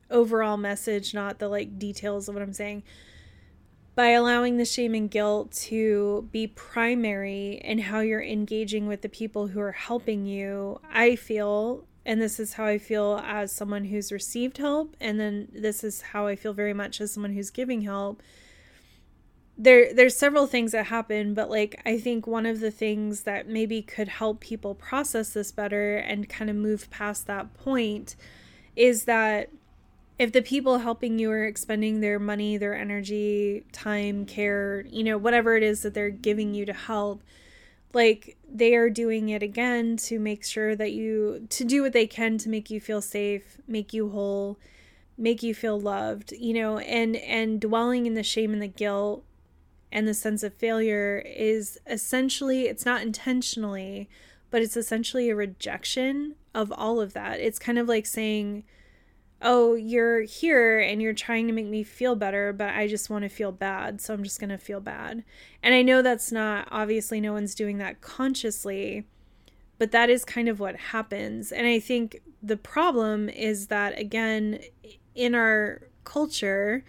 overall 0.09 0.57
message, 0.57 1.13
not 1.13 1.39
the 1.39 1.47
like 1.47 1.77
details 1.77 2.27
of 2.27 2.35
what 2.35 2.41
I'm 2.41 2.53
saying. 2.53 2.83
By 3.95 4.09
allowing 4.09 4.57
the 4.57 4.65
shame 4.65 4.93
and 4.93 5.09
guilt 5.09 5.51
to 5.53 6.29
be 6.31 6.45
primary 6.45 7.59
in 7.63 7.79
how 7.79 8.01
you're 8.01 8.21
engaging 8.21 8.85
with 8.85 9.01
the 9.01 9.09
people 9.09 9.47
who 9.47 9.59
are 9.59 9.71
helping 9.71 10.27
you, 10.27 10.79
I 10.91 11.15
feel, 11.15 11.83
and 12.05 12.21
this 12.21 12.39
is 12.39 12.53
how 12.53 12.65
I 12.65 12.77
feel 12.77 13.19
as 13.25 13.51
someone 13.51 13.85
who's 13.85 14.11
received 14.11 14.59
help, 14.59 14.95
and 14.99 15.19
then 15.19 15.47
this 15.51 15.83
is 15.83 16.01
how 16.01 16.27
I 16.27 16.35
feel 16.35 16.53
very 16.53 16.75
much 16.75 17.01
as 17.01 17.11
someone 17.11 17.33
who's 17.33 17.49
giving 17.49 17.81
help, 17.81 18.21
there 19.57 19.91
there's 19.93 20.15
several 20.15 20.45
things 20.45 20.71
that 20.71 20.87
happen 20.87 21.33
but 21.33 21.49
like 21.49 21.81
i 21.85 21.97
think 21.97 22.27
one 22.27 22.45
of 22.45 22.59
the 22.59 22.71
things 22.71 23.21
that 23.21 23.47
maybe 23.47 23.81
could 23.81 24.07
help 24.07 24.39
people 24.39 24.75
process 24.75 25.31
this 25.31 25.51
better 25.51 25.97
and 25.97 26.29
kind 26.29 26.49
of 26.49 26.55
move 26.55 26.89
past 26.91 27.25
that 27.25 27.53
point 27.55 28.15
is 28.75 29.05
that 29.05 29.49
if 30.19 30.31
the 30.31 30.41
people 30.41 30.79
helping 30.79 31.19
you 31.19 31.29
are 31.31 31.45
expending 31.45 32.01
their 32.01 32.19
money 32.19 32.57
their 32.57 32.75
energy 32.75 33.63
time 33.71 34.25
care 34.25 34.85
you 34.89 35.03
know 35.03 35.17
whatever 35.17 35.55
it 35.55 35.63
is 35.63 35.81
that 35.81 35.93
they're 35.93 36.09
giving 36.09 36.53
you 36.53 36.65
to 36.65 36.73
help 36.73 37.23
like 37.93 38.37
they 38.47 38.75
are 38.75 38.89
doing 38.89 39.29
it 39.29 39.41
again 39.41 39.97
to 39.97 40.19
make 40.19 40.43
sure 40.43 40.75
that 40.75 40.91
you 40.91 41.47
to 41.49 41.63
do 41.63 41.81
what 41.81 41.93
they 41.93 42.05
can 42.05 42.37
to 42.37 42.49
make 42.49 42.69
you 42.69 42.79
feel 42.79 43.01
safe 43.01 43.59
make 43.67 43.91
you 43.91 44.09
whole 44.09 44.59
make 45.17 45.41
you 45.41 45.55
feel 45.55 45.79
loved 45.79 46.31
you 46.33 46.53
know 46.53 46.77
and 46.77 47.15
and 47.15 47.59
dwelling 47.59 48.05
in 48.05 48.13
the 48.13 48.21
shame 48.21 48.53
and 48.53 48.61
the 48.61 48.67
guilt 48.67 49.23
and 49.91 50.07
the 50.07 50.13
sense 50.13 50.43
of 50.43 50.53
failure 50.53 51.23
is 51.25 51.79
essentially, 51.87 52.63
it's 52.63 52.85
not 52.85 53.01
intentionally, 53.01 54.09
but 54.49 54.61
it's 54.61 54.77
essentially 54.77 55.29
a 55.29 55.35
rejection 55.35 56.35
of 56.53 56.71
all 56.71 56.99
of 56.99 57.13
that. 57.13 57.39
It's 57.39 57.59
kind 57.59 57.77
of 57.77 57.87
like 57.87 58.05
saying, 58.05 58.63
Oh, 59.39 59.75
you're 59.75 60.21
here 60.21 60.79
and 60.79 60.99
you're 60.99 61.13
trying 61.13 61.45
to 61.45 61.53
make 61.53 61.67
me 61.67 61.83
feel 61.83 62.15
better, 62.15 62.51
but 62.51 62.69
I 62.69 62.87
just 62.87 63.11
want 63.11 63.21
to 63.21 63.29
feel 63.29 63.51
bad. 63.51 64.01
So 64.01 64.15
I'm 64.15 64.23
just 64.23 64.39
going 64.39 64.49
to 64.49 64.57
feel 64.57 64.79
bad. 64.79 65.23
And 65.61 65.75
I 65.75 65.83
know 65.83 66.01
that's 66.01 66.31
not, 66.31 66.67
obviously, 66.71 67.21
no 67.21 67.33
one's 67.33 67.53
doing 67.53 67.77
that 67.77 68.01
consciously, 68.01 69.05
but 69.77 69.91
that 69.91 70.09
is 70.09 70.25
kind 70.25 70.49
of 70.49 70.59
what 70.59 70.75
happens. 70.75 71.51
And 71.51 71.67
I 71.67 71.79
think 71.79 72.21
the 72.41 72.57
problem 72.57 73.29
is 73.29 73.67
that, 73.67 73.99
again, 73.99 74.59
in 75.13 75.35
our 75.35 75.83
culture, 76.03 76.83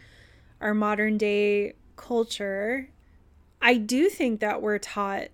our 0.63 0.73
modern 0.73 1.19
day 1.19 1.75
culture, 1.99 2.89
I 3.61 3.75
do 3.75 4.09
think 4.09 4.41
that 4.41 4.63
we're 4.63 4.79
taught 4.79 5.29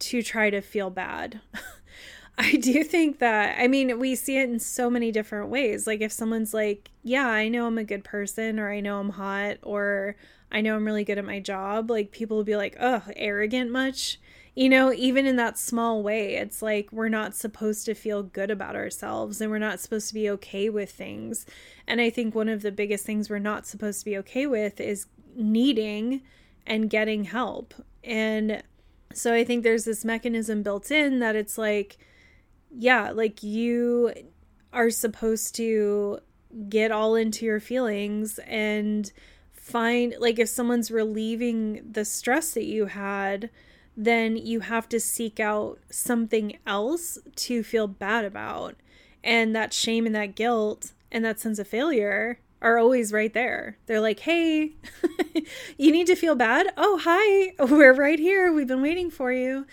to 0.00 0.22
try 0.22 0.50
to 0.50 0.60
feel 0.60 0.90
bad. 0.90 1.40
I 2.38 2.56
do 2.56 2.82
think 2.82 3.20
that, 3.20 3.56
I 3.58 3.68
mean, 3.68 3.98
we 3.98 4.16
see 4.16 4.38
it 4.38 4.50
in 4.50 4.58
so 4.58 4.90
many 4.90 5.12
different 5.12 5.50
ways. 5.50 5.86
Like, 5.86 6.00
if 6.00 6.10
someone's 6.10 6.52
like, 6.52 6.90
yeah, 7.02 7.28
I 7.28 7.48
know 7.48 7.66
I'm 7.66 7.78
a 7.78 7.84
good 7.84 8.02
person, 8.02 8.58
or 8.58 8.72
I 8.72 8.80
know 8.80 8.98
I'm 8.98 9.10
hot, 9.10 9.58
or 9.62 10.16
I 10.50 10.60
know 10.60 10.74
I'm 10.74 10.84
really 10.84 11.04
good 11.04 11.18
at 11.18 11.24
my 11.24 11.38
job, 11.38 11.90
like, 11.90 12.10
people 12.10 12.36
will 12.36 12.44
be 12.44 12.56
like, 12.56 12.76
oh, 12.80 13.02
arrogant 13.14 13.70
much? 13.70 14.18
You 14.56 14.68
know, 14.68 14.92
even 14.92 15.26
in 15.26 15.36
that 15.36 15.58
small 15.58 16.02
way, 16.02 16.34
it's 16.34 16.62
like 16.62 16.92
we're 16.92 17.08
not 17.08 17.34
supposed 17.34 17.86
to 17.86 17.94
feel 17.94 18.22
good 18.22 18.52
about 18.52 18.76
ourselves 18.76 19.40
and 19.40 19.50
we're 19.50 19.58
not 19.58 19.80
supposed 19.80 20.08
to 20.08 20.14
be 20.14 20.30
okay 20.30 20.68
with 20.68 20.92
things. 20.92 21.44
And 21.88 22.00
I 22.00 22.08
think 22.08 22.36
one 22.36 22.48
of 22.48 22.62
the 22.62 22.70
biggest 22.70 23.04
things 23.04 23.28
we're 23.28 23.40
not 23.40 23.66
supposed 23.66 24.00
to 24.00 24.04
be 24.04 24.16
okay 24.18 24.46
with 24.46 24.80
is 24.80 25.06
needing 25.36 26.22
and 26.66 26.90
getting 26.90 27.24
help. 27.24 27.74
And 28.02 28.62
so 29.12 29.34
I 29.34 29.44
think 29.44 29.62
there's 29.62 29.84
this 29.84 30.04
mechanism 30.04 30.62
built 30.62 30.90
in 30.90 31.18
that 31.20 31.36
it's 31.36 31.58
like, 31.58 31.98
yeah, 32.70 33.10
like 33.10 33.42
you 33.42 34.12
are 34.72 34.90
supposed 34.90 35.54
to 35.56 36.18
get 36.68 36.90
all 36.90 37.14
into 37.14 37.44
your 37.44 37.60
feelings 37.60 38.38
and 38.46 39.12
find, 39.52 40.14
like, 40.18 40.38
if 40.38 40.48
someone's 40.48 40.90
relieving 40.90 41.80
the 41.90 42.04
stress 42.04 42.52
that 42.52 42.64
you 42.64 42.86
had, 42.86 43.48
then 43.96 44.36
you 44.36 44.60
have 44.60 44.88
to 44.88 45.00
seek 45.00 45.40
out 45.40 45.78
something 45.90 46.58
else 46.66 47.18
to 47.36 47.62
feel 47.62 47.86
bad 47.86 48.24
about. 48.24 48.74
And 49.22 49.56
that 49.56 49.72
shame 49.72 50.04
and 50.04 50.14
that 50.14 50.34
guilt 50.34 50.92
and 51.10 51.24
that 51.24 51.40
sense 51.40 51.58
of 51.58 51.66
failure 51.66 52.40
are 52.64 52.78
always 52.78 53.12
right 53.12 53.32
there. 53.34 53.76
They're 53.86 54.00
like, 54.00 54.20
hey, 54.20 54.72
you 55.78 55.92
need 55.92 56.06
to 56.06 56.16
feel 56.16 56.34
bad? 56.34 56.72
Oh, 56.78 56.98
hi, 57.02 57.52
we're 57.64 57.92
right 57.92 58.18
here. 58.18 58.50
We've 58.50 58.66
been 58.66 58.82
waiting 58.82 59.10
for 59.10 59.30
you. 59.30 59.66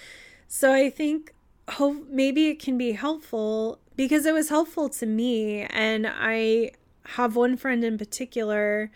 So 0.49 0.73
I 0.73 0.89
think 0.89 1.33
hope 1.69 2.07
maybe 2.09 2.49
it 2.49 2.59
can 2.59 2.77
be 2.77 2.91
helpful 2.91 3.79
because 3.95 4.25
it 4.25 4.33
was 4.33 4.49
helpful 4.49 4.89
to 4.89 5.05
me. 5.05 5.61
And 5.61 6.05
I 6.05 6.71
have 7.05 7.37
one 7.37 7.55
friend 7.55 7.81
in 7.83 7.97
particular 7.97 8.91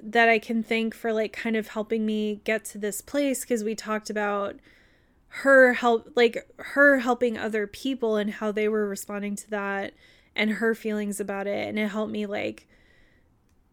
that 0.00 0.28
I 0.28 0.38
can 0.38 0.62
thank 0.62 0.94
for 0.94 1.12
like 1.12 1.32
kind 1.32 1.56
of 1.56 1.68
helping 1.68 2.06
me 2.06 2.40
get 2.44 2.64
to 2.66 2.78
this 2.78 3.00
place 3.00 3.40
because 3.40 3.64
we 3.64 3.74
talked 3.74 4.10
about 4.10 4.54
her 5.28 5.72
help 5.74 6.10
like 6.14 6.48
her 6.58 7.00
helping 7.00 7.36
other 7.36 7.66
people 7.66 8.16
and 8.16 8.30
how 8.34 8.50
they 8.52 8.68
were 8.68 8.88
responding 8.88 9.34
to 9.36 9.50
that 9.50 9.92
and 10.36 10.52
her 10.52 10.74
feelings 10.74 11.20
about 11.20 11.46
it 11.46 11.68
and 11.68 11.78
it 11.78 11.88
helped 11.88 12.12
me 12.12 12.24
like 12.24 12.66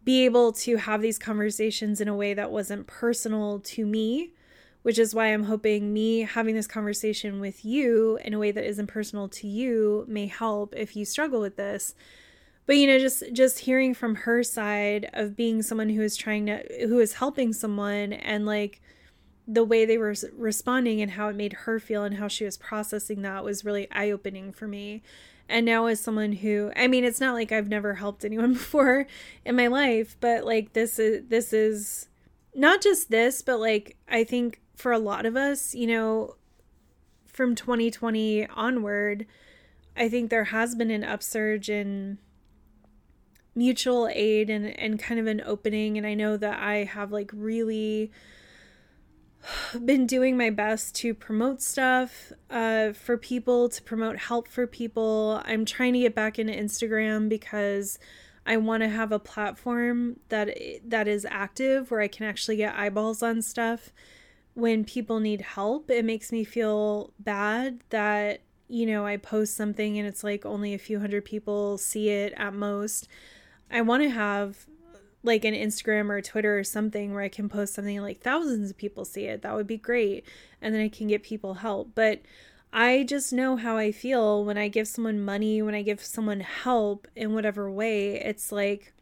be 0.06 0.24
able 0.24 0.53
to 0.53 0.78
have 0.78 1.01
these 1.01 1.20
conversations 1.20 1.99
in 1.99 2.08
a 2.08 2.16
way 2.16 2.34
that 2.34 2.51
wasn't 2.51 2.88
personal 2.88 3.60
to 3.60 3.86
me, 3.86 4.32
which 4.84 4.99
is 4.99 5.16
why 5.16 5.34
I'm 5.34 5.45
hoping 5.45 5.91
me 5.91 6.22
having 6.22 6.53
this 6.56 6.68
conversation 6.68 7.41
with 7.41 7.66
you 7.66 8.20
in 8.24 8.34
a 8.34 8.39
way 8.39 8.51
that 8.51 8.64
isn't 8.64 8.88
personal 8.88 9.28
to 9.30 9.47
you 9.47 10.06
may 10.08 10.28
help 10.28 10.76
if 10.76 10.95
you 10.95 11.03
struggle 11.06 11.41
with 11.41 11.58
this. 11.58 11.95
But 12.68 12.78
you 12.78 12.88
know, 12.88 12.99
just 12.99 13.24
just 13.34 13.60
hearing 13.60 13.93
from 13.93 14.16
her 14.16 14.43
side 14.43 15.10
of 15.14 15.36
being 15.36 15.62
someone 15.62 15.89
who 15.89 16.01
is 16.01 16.16
trying 16.16 16.45
to 16.47 16.64
who 16.88 16.99
is 16.99 17.14
helping 17.14 17.51
someone 17.51 18.14
and 18.14 18.45
like 18.45 18.82
the 19.47 19.64
way 19.64 19.86
they 19.86 19.97
were 19.97 20.16
responding 20.36 21.01
and 21.01 21.12
how 21.12 21.30
it 21.30 21.36
made 21.36 21.53
her 21.53 21.80
feel 21.80 22.03
and 22.03 22.16
how 22.16 22.28
she 22.28 22.45
was 22.45 22.58
processing 22.58 23.22
that 23.22 23.43
was 23.43 23.64
really 23.64 23.88
eye-opening 23.91 24.51
for 24.51 24.68
me 24.68 25.03
and 25.47 25.65
now 25.65 25.85
as 25.85 25.99
someone 25.99 26.31
who 26.31 26.71
i 26.75 26.87
mean 26.87 27.03
it's 27.03 27.19
not 27.19 27.33
like 27.33 27.51
i've 27.51 27.69
never 27.69 27.95
helped 27.95 28.25
anyone 28.25 28.53
before 28.61 29.05
in 29.45 29.55
my 29.55 29.67
life 29.67 30.15
but 30.19 30.45
like 30.45 30.73
this 30.73 30.99
is 30.99 31.27
this 31.27 31.53
is 31.53 32.07
not 32.53 32.81
just 32.81 33.09
this 33.11 33.41
but 33.41 33.59
like 33.59 33.97
i 34.07 34.23
think 34.23 34.61
for 34.75 34.91
a 34.91 34.99
lot 34.99 35.25
of 35.25 35.35
us 35.35 35.75
you 35.75 35.87
know 35.87 36.35
from 37.27 37.55
2020 37.55 38.47
onward 38.47 39.25
i 39.95 40.07
think 40.07 40.29
there 40.29 40.45
has 40.45 40.75
been 40.75 40.91
an 40.91 41.03
upsurge 41.03 41.69
in 41.69 42.17
mutual 43.55 44.09
aid 44.11 44.49
and 44.49 44.67
and 44.77 44.99
kind 44.99 45.19
of 45.19 45.27
an 45.27 45.41
opening. 45.45 45.97
And 45.97 46.05
i 46.05 46.13
know 46.13 46.37
that 46.37 46.59
i 46.59 46.83
have 46.83 47.11
like 47.11 47.31
really 47.33 48.11
been 49.85 50.05
doing 50.05 50.37
my 50.37 50.49
best 50.49 50.95
to 50.95 51.13
promote 51.13 51.61
stuff 51.61 52.31
uh, 52.49 52.93
for 52.93 53.17
people, 53.17 53.69
to 53.69 53.81
promote 53.81 54.17
help 54.17 54.47
for 54.47 54.67
people. 54.67 55.41
I'm 55.45 55.65
trying 55.65 55.93
to 55.93 55.99
get 55.99 56.15
back 56.15 56.39
into 56.39 56.53
Instagram 56.53 57.29
because 57.29 57.99
I 58.45 58.57
want 58.57 58.83
to 58.83 58.89
have 58.89 59.11
a 59.11 59.19
platform 59.19 60.19
that 60.29 60.57
that 60.85 61.07
is 61.07 61.25
active 61.29 61.89
where 61.89 62.01
I 62.01 62.07
can 62.07 62.25
actually 62.25 62.57
get 62.57 62.75
eyeballs 62.75 63.23
on 63.23 63.41
stuff 63.41 63.91
when 64.53 64.85
people 64.85 65.19
need 65.19 65.41
help. 65.41 65.89
It 65.89 66.05
makes 66.05 66.31
me 66.31 66.43
feel 66.43 67.11
bad 67.19 67.81
that 67.89 68.41
you 68.67 68.85
know 68.85 69.05
I 69.05 69.17
post 69.17 69.55
something 69.55 69.97
and 69.97 70.07
it's 70.07 70.23
like 70.23 70.45
only 70.45 70.73
a 70.73 70.79
few 70.79 70.99
hundred 70.99 71.25
people 71.25 71.77
see 71.77 72.09
it 72.09 72.33
at 72.37 72.53
most. 72.53 73.07
I 73.71 73.81
want 73.81 74.03
to 74.03 74.09
have 74.09 74.67
like 75.26 75.45
an 75.45 75.53
Instagram 75.53 76.09
or 76.09 76.21
Twitter 76.21 76.57
or 76.57 76.63
something 76.63 77.13
where 77.13 77.23
I 77.23 77.30
can 77.30 77.49
post 77.49 77.73
something 77.73 78.01
like 78.01 78.21
thousands 78.21 78.69
of 78.69 78.78
people 78.78 79.05
see 79.05 79.26
it. 79.26 79.41
That 79.41 79.55
would 79.55 79.67
be 79.67 79.78
great. 79.78 80.26
And 80.61 80.73
then 80.73 80.82
I 80.82 80.89
can 80.89 81.07
get 81.07 81.23
people 81.23 81.55
help. 81.55 81.91
But 81.95 82.21
I 82.71 83.03
just 83.03 83.32
know 83.32 83.55
how 83.55 83.78
I 83.78 83.91
feel 83.91 84.43
when 84.43 84.57
I 84.57 84.67
give 84.67 84.88
someone 84.88 85.23
money, 85.23 85.61
when 85.61 85.76
I 85.76 85.82
give 85.82 86.03
someone 86.03 86.41
help 86.41 87.07
in 87.15 87.34
whatever 87.34 87.71
way. 87.71 88.19
It's 88.19 88.51
like 88.51 88.93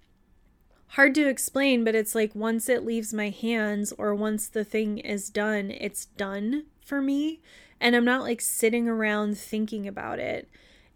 hard 0.89 1.15
to 1.15 1.27
explain, 1.27 1.83
but 1.83 1.95
it's 1.95 2.13
like 2.13 2.35
once 2.35 2.69
it 2.69 2.85
leaves 2.85 3.13
my 3.13 3.29
hands 3.29 3.91
or 3.97 4.13
once 4.13 4.47
the 4.47 4.63
thing 4.63 4.99
is 4.99 5.29
done, 5.29 5.71
it's 5.71 6.05
done 6.05 6.65
for 6.85 7.01
me. 7.01 7.41
And 7.79 7.95
I'm 7.95 8.05
not 8.05 8.21
like 8.21 8.41
sitting 8.41 8.87
around 8.87 9.37
thinking 9.37 9.87
about 9.87 10.19
it. 10.19 10.47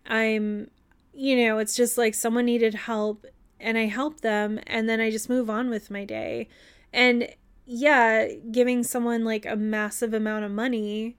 I'm, 0.06 0.70
you 1.14 1.36
know, 1.36 1.58
it's 1.58 1.76
just 1.76 1.98
like 1.98 2.14
someone 2.14 2.46
needed 2.46 2.76
help 2.76 3.26
and 3.60 3.78
I 3.78 3.86
help 3.86 4.22
them 4.22 4.60
and 4.68 4.88
then 4.88 5.00
I 5.00 5.12
just 5.12 5.30
move 5.30 5.50
on 5.50 5.70
with 5.70 5.92
my 5.92 6.06
day. 6.06 6.48
And 6.94 7.28
yeah, 7.66 8.28
giving 8.52 8.84
someone 8.84 9.24
like 9.26 9.46
a 9.46 9.56
massive 9.56 10.14
amount 10.14 10.46
of 10.46 10.52
money 10.52 11.18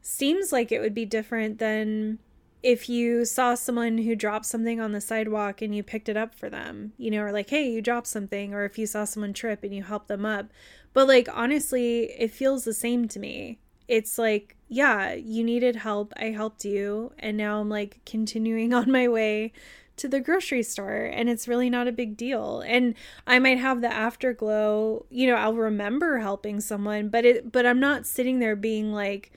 seems 0.00 0.52
like 0.52 0.70
it 0.70 0.80
would 0.80 0.94
be 0.94 1.04
different 1.04 1.58
than 1.58 2.18
if 2.62 2.88
you 2.88 3.24
saw 3.24 3.54
someone 3.54 3.98
who 3.98 4.16
dropped 4.16 4.46
something 4.46 4.80
on 4.80 4.92
the 4.92 5.00
sidewalk 5.00 5.62
and 5.62 5.74
you 5.74 5.82
picked 5.82 6.08
it 6.08 6.16
up 6.16 6.34
for 6.34 6.50
them, 6.50 6.92
you 6.96 7.10
know, 7.10 7.22
or 7.22 7.32
like, 7.32 7.50
hey, 7.50 7.68
you 7.70 7.80
dropped 7.80 8.06
something, 8.06 8.52
or 8.52 8.64
if 8.64 8.78
you 8.78 8.86
saw 8.86 9.04
someone 9.04 9.32
trip 9.32 9.62
and 9.62 9.74
you 9.74 9.82
helped 9.82 10.08
them 10.08 10.24
up. 10.24 10.46
But 10.92 11.06
like, 11.06 11.28
honestly, 11.32 12.04
it 12.18 12.32
feels 12.32 12.64
the 12.64 12.74
same 12.74 13.06
to 13.08 13.20
me. 13.20 13.60
It's 13.86 14.18
like, 14.18 14.56
yeah, 14.68 15.14
you 15.14 15.44
needed 15.44 15.76
help. 15.76 16.12
I 16.16 16.26
helped 16.26 16.64
you. 16.64 17.12
And 17.18 17.36
now 17.36 17.60
I'm 17.60 17.68
like 17.68 18.00
continuing 18.04 18.74
on 18.74 18.90
my 18.90 19.08
way 19.08 19.52
to 19.98 20.08
the 20.08 20.20
grocery 20.20 20.62
store 20.62 21.04
and 21.04 21.28
it's 21.28 21.48
really 21.48 21.70
not 21.70 21.88
a 21.88 21.92
big 21.92 22.16
deal. 22.16 22.60
And 22.60 22.94
I 23.26 23.38
might 23.38 23.58
have 23.58 23.80
the 23.80 23.92
afterglow, 23.92 25.06
you 25.10 25.26
know, 25.26 25.36
I'll 25.36 25.54
remember 25.54 26.18
helping 26.18 26.60
someone, 26.60 27.08
but 27.08 27.24
it 27.24 27.52
but 27.52 27.66
I'm 27.66 27.80
not 27.80 28.06
sitting 28.06 28.38
there 28.38 28.56
being 28.56 28.92
like 28.92 29.32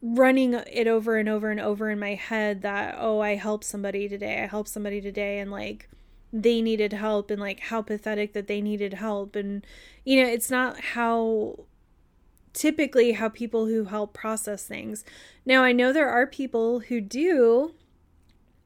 running 0.00 0.54
it 0.54 0.88
over 0.88 1.16
and 1.16 1.28
over 1.28 1.50
and 1.50 1.60
over 1.60 1.88
in 1.88 1.98
my 1.98 2.14
head 2.14 2.62
that 2.62 2.96
oh, 2.98 3.20
I 3.20 3.36
helped 3.36 3.64
somebody 3.64 4.08
today. 4.08 4.42
I 4.42 4.46
helped 4.46 4.68
somebody 4.68 5.00
today 5.00 5.38
and 5.38 5.50
like 5.50 5.88
they 6.32 6.62
needed 6.62 6.94
help 6.94 7.30
and 7.30 7.40
like 7.40 7.60
how 7.60 7.82
pathetic 7.82 8.32
that 8.32 8.46
they 8.46 8.60
needed 8.60 8.94
help 8.94 9.36
and 9.36 9.66
you 10.04 10.22
know, 10.22 10.28
it's 10.28 10.50
not 10.50 10.80
how 10.80 11.66
typically 12.52 13.12
how 13.12 13.28
people 13.28 13.66
who 13.66 13.84
help 13.84 14.12
process 14.12 14.66
things. 14.66 15.04
Now, 15.44 15.62
I 15.62 15.72
know 15.72 15.92
there 15.92 16.08
are 16.08 16.26
people 16.26 16.80
who 16.80 17.00
do 17.00 17.72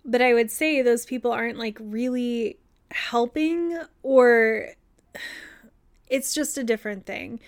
but 0.07 0.23
I 0.23 0.33
would 0.33 0.51
say 0.51 0.81
those 0.81 1.05
people 1.05 1.33
aren't 1.33 1.59
like 1.59 1.79
really 1.81 2.59
helping 2.93 3.79
or 4.03 4.69
it's 6.07 6.33
just 6.33 6.57
a 6.57 6.65
different 6.65 7.05
thing. 7.05 7.41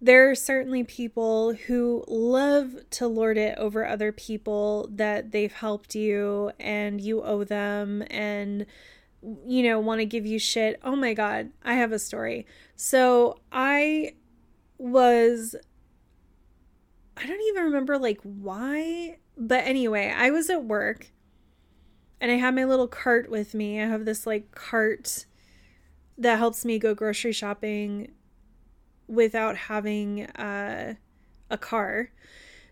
There 0.00 0.30
are 0.30 0.34
certainly 0.34 0.82
people 0.82 1.52
who 1.52 2.04
love 2.08 2.74
to 2.90 3.06
lord 3.06 3.38
it 3.38 3.56
over 3.58 3.86
other 3.86 4.12
people 4.12 4.88
that 4.92 5.30
they've 5.30 5.52
helped 5.52 5.94
you 5.94 6.50
and 6.58 7.00
you 7.00 7.22
owe 7.22 7.44
them 7.44 8.02
and 8.10 8.66
you 9.46 9.62
know 9.62 9.78
want 9.78 10.00
to 10.00 10.06
give 10.06 10.26
you 10.26 10.38
shit. 10.38 10.80
Oh 10.82 10.96
my 10.96 11.12
god, 11.14 11.50
I 11.62 11.74
have 11.74 11.92
a 11.92 11.98
story. 11.98 12.46
So, 12.74 13.38
I 13.52 14.14
was 14.78 15.54
I 17.16 17.26
don't 17.26 17.42
even 17.48 17.64
remember 17.64 17.98
like 17.98 18.20
why, 18.22 19.18
but 19.36 19.66
anyway, 19.66 20.12
I 20.16 20.30
was 20.30 20.48
at 20.48 20.64
work 20.64 21.12
and 22.20 22.30
I 22.30 22.36
have 22.36 22.54
my 22.54 22.64
little 22.64 22.88
cart 22.88 23.30
with 23.30 23.54
me. 23.54 23.80
I 23.80 23.86
have 23.86 24.04
this 24.04 24.26
like 24.26 24.52
cart 24.52 25.26
that 26.18 26.38
helps 26.38 26.64
me 26.64 26.78
go 26.78 26.94
grocery 26.94 27.32
shopping 27.32 28.12
without 29.08 29.56
having 29.56 30.26
uh, 30.26 30.94
a 31.50 31.58
car. 31.58 32.10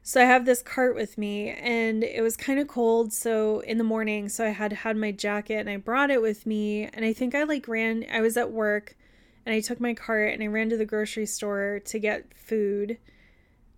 So 0.02 0.22
I 0.22 0.24
have 0.24 0.44
this 0.44 0.62
cart 0.62 0.94
with 0.94 1.18
me 1.18 1.50
and 1.50 2.04
it 2.04 2.22
was 2.22 2.36
kind 2.36 2.58
of 2.58 2.68
cold 2.68 3.12
so 3.12 3.60
in 3.60 3.76
the 3.76 3.84
morning 3.84 4.30
so 4.30 4.46
I 4.46 4.50
had 4.50 4.72
had 4.72 4.96
my 4.96 5.12
jacket 5.12 5.58
and 5.58 5.68
I 5.68 5.76
brought 5.76 6.10
it 6.10 6.22
with 6.22 6.46
me 6.46 6.84
and 6.84 7.04
I 7.04 7.12
think 7.12 7.34
I 7.34 7.42
like 7.42 7.68
ran 7.68 8.06
I 8.10 8.22
was 8.22 8.38
at 8.38 8.50
work 8.50 8.96
and 9.44 9.54
I 9.54 9.60
took 9.60 9.80
my 9.80 9.92
cart 9.92 10.32
and 10.32 10.42
I 10.42 10.46
ran 10.46 10.70
to 10.70 10.78
the 10.78 10.86
grocery 10.86 11.26
store 11.26 11.80
to 11.84 11.98
get 11.98 12.32
food 12.34 12.96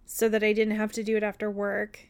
so 0.07 0.29
that 0.29 0.45
I 0.45 0.53
didn't 0.53 0.77
have 0.77 0.93
to 0.93 1.03
do 1.03 1.17
it 1.17 1.25
after 1.25 1.51
work 1.51 2.10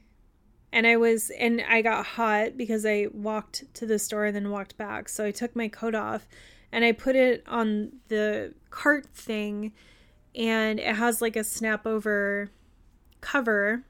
and 0.72 0.86
I 0.86 0.96
was 0.96 1.30
and 1.30 1.62
I 1.68 1.82
got 1.82 2.06
hot 2.06 2.56
because 2.56 2.86
I 2.86 3.08
walked 3.12 3.72
to 3.74 3.86
the 3.86 3.98
store 3.98 4.26
and 4.26 4.36
then 4.36 4.50
walked 4.50 4.76
back. 4.76 5.08
So 5.08 5.24
I 5.24 5.30
took 5.30 5.56
my 5.56 5.68
coat 5.68 5.94
off 5.94 6.28
and 6.72 6.84
I 6.84 6.92
put 6.92 7.16
it 7.16 7.44
on 7.48 7.92
the 8.08 8.54
cart 8.70 9.06
thing 9.12 9.72
and 10.34 10.78
it 10.78 10.94
has 10.94 11.20
like 11.20 11.36
a 11.36 11.44
snap 11.44 11.86
over 11.86 12.50
cover. 13.20 13.84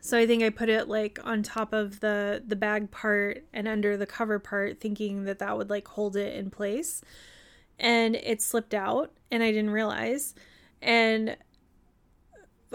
So 0.00 0.18
I 0.18 0.26
think 0.26 0.42
I 0.42 0.50
put 0.50 0.68
it 0.68 0.88
like 0.88 1.18
on 1.24 1.42
top 1.42 1.72
of 1.72 2.00
the 2.00 2.42
the 2.46 2.56
bag 2.56 2.90
part 2.90 3.44
and 3.52 3.68
under 3.68 3.96
the 3.96 4.06
cover 4.06 4.38
part 4.38 4.80
thinking 4.80 5.24
that 5.24 5.38
that 5.40 5.56
would 5.56 5.70
like 5.70 5.88
hold 5.88 6.16
it 6.16 6.34
in 6.36 6.50
place. 6.50 7.02
And 7.78 8.14
it 8.16 8.40
slipped 8.40 8.72
out 8.72 9.12
and 9.30 9.42
I 9.42 9.50
didn't 9.50 9.70
realize. 9.70 10.34
And 10.80 11.36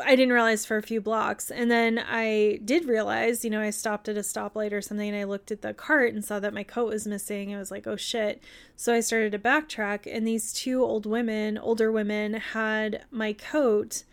I 0.04 0.16
didn't 0.16 0.34
realize 0.34 0.66
for 0.66 0.78
a 0.78 0.82
few 0.82 1.02
blocks. 1.02 1.52
And 1.52 1.70
then 1.70 2.00
I 2.00 2.60
did 2.64 2.86
realize, 2.86 3.43
you 3.43 3.50
know, 3.50 3.62
I 3.62 3.70
stopped 3.70 4.10
at 4.10 4.18
a 4.18 4.22
stoplight 4.22 4.72
or 4.72 4.82
something 4.82 5.10
and 5.10 5.18
I 5.18 5.24
looked 5.24 5.52
at 5.52 5.62
the 5.62 5.74
cart 5.74 6.14
and 6.14 6.24
saw 6.24 6.39
that 6.39 6.54
my 6.54 6.64
coat 6.64 6.89
was 6.89 7.08
missing. 7.08 7.54
I 7.54 7.60
was 7.60 7.72
like, 7.72 7.88
oh 7.88 7.95
shit. 7.95 8.43
So 8.76 8.93
I 8.93 9.02
started 9.02 9.34
to 9.34 9.39
backtrack, 9.39 10.08
and 10.10 10.26
these 10.26 10.54
two 10.54 10.82
old 10.84 11.06
women, 11.06 11.58
older 11.58 11.91
women, 11.91 12.36
had 12.36 13.04
my 13.12 13.34
coat. 13.34 14.04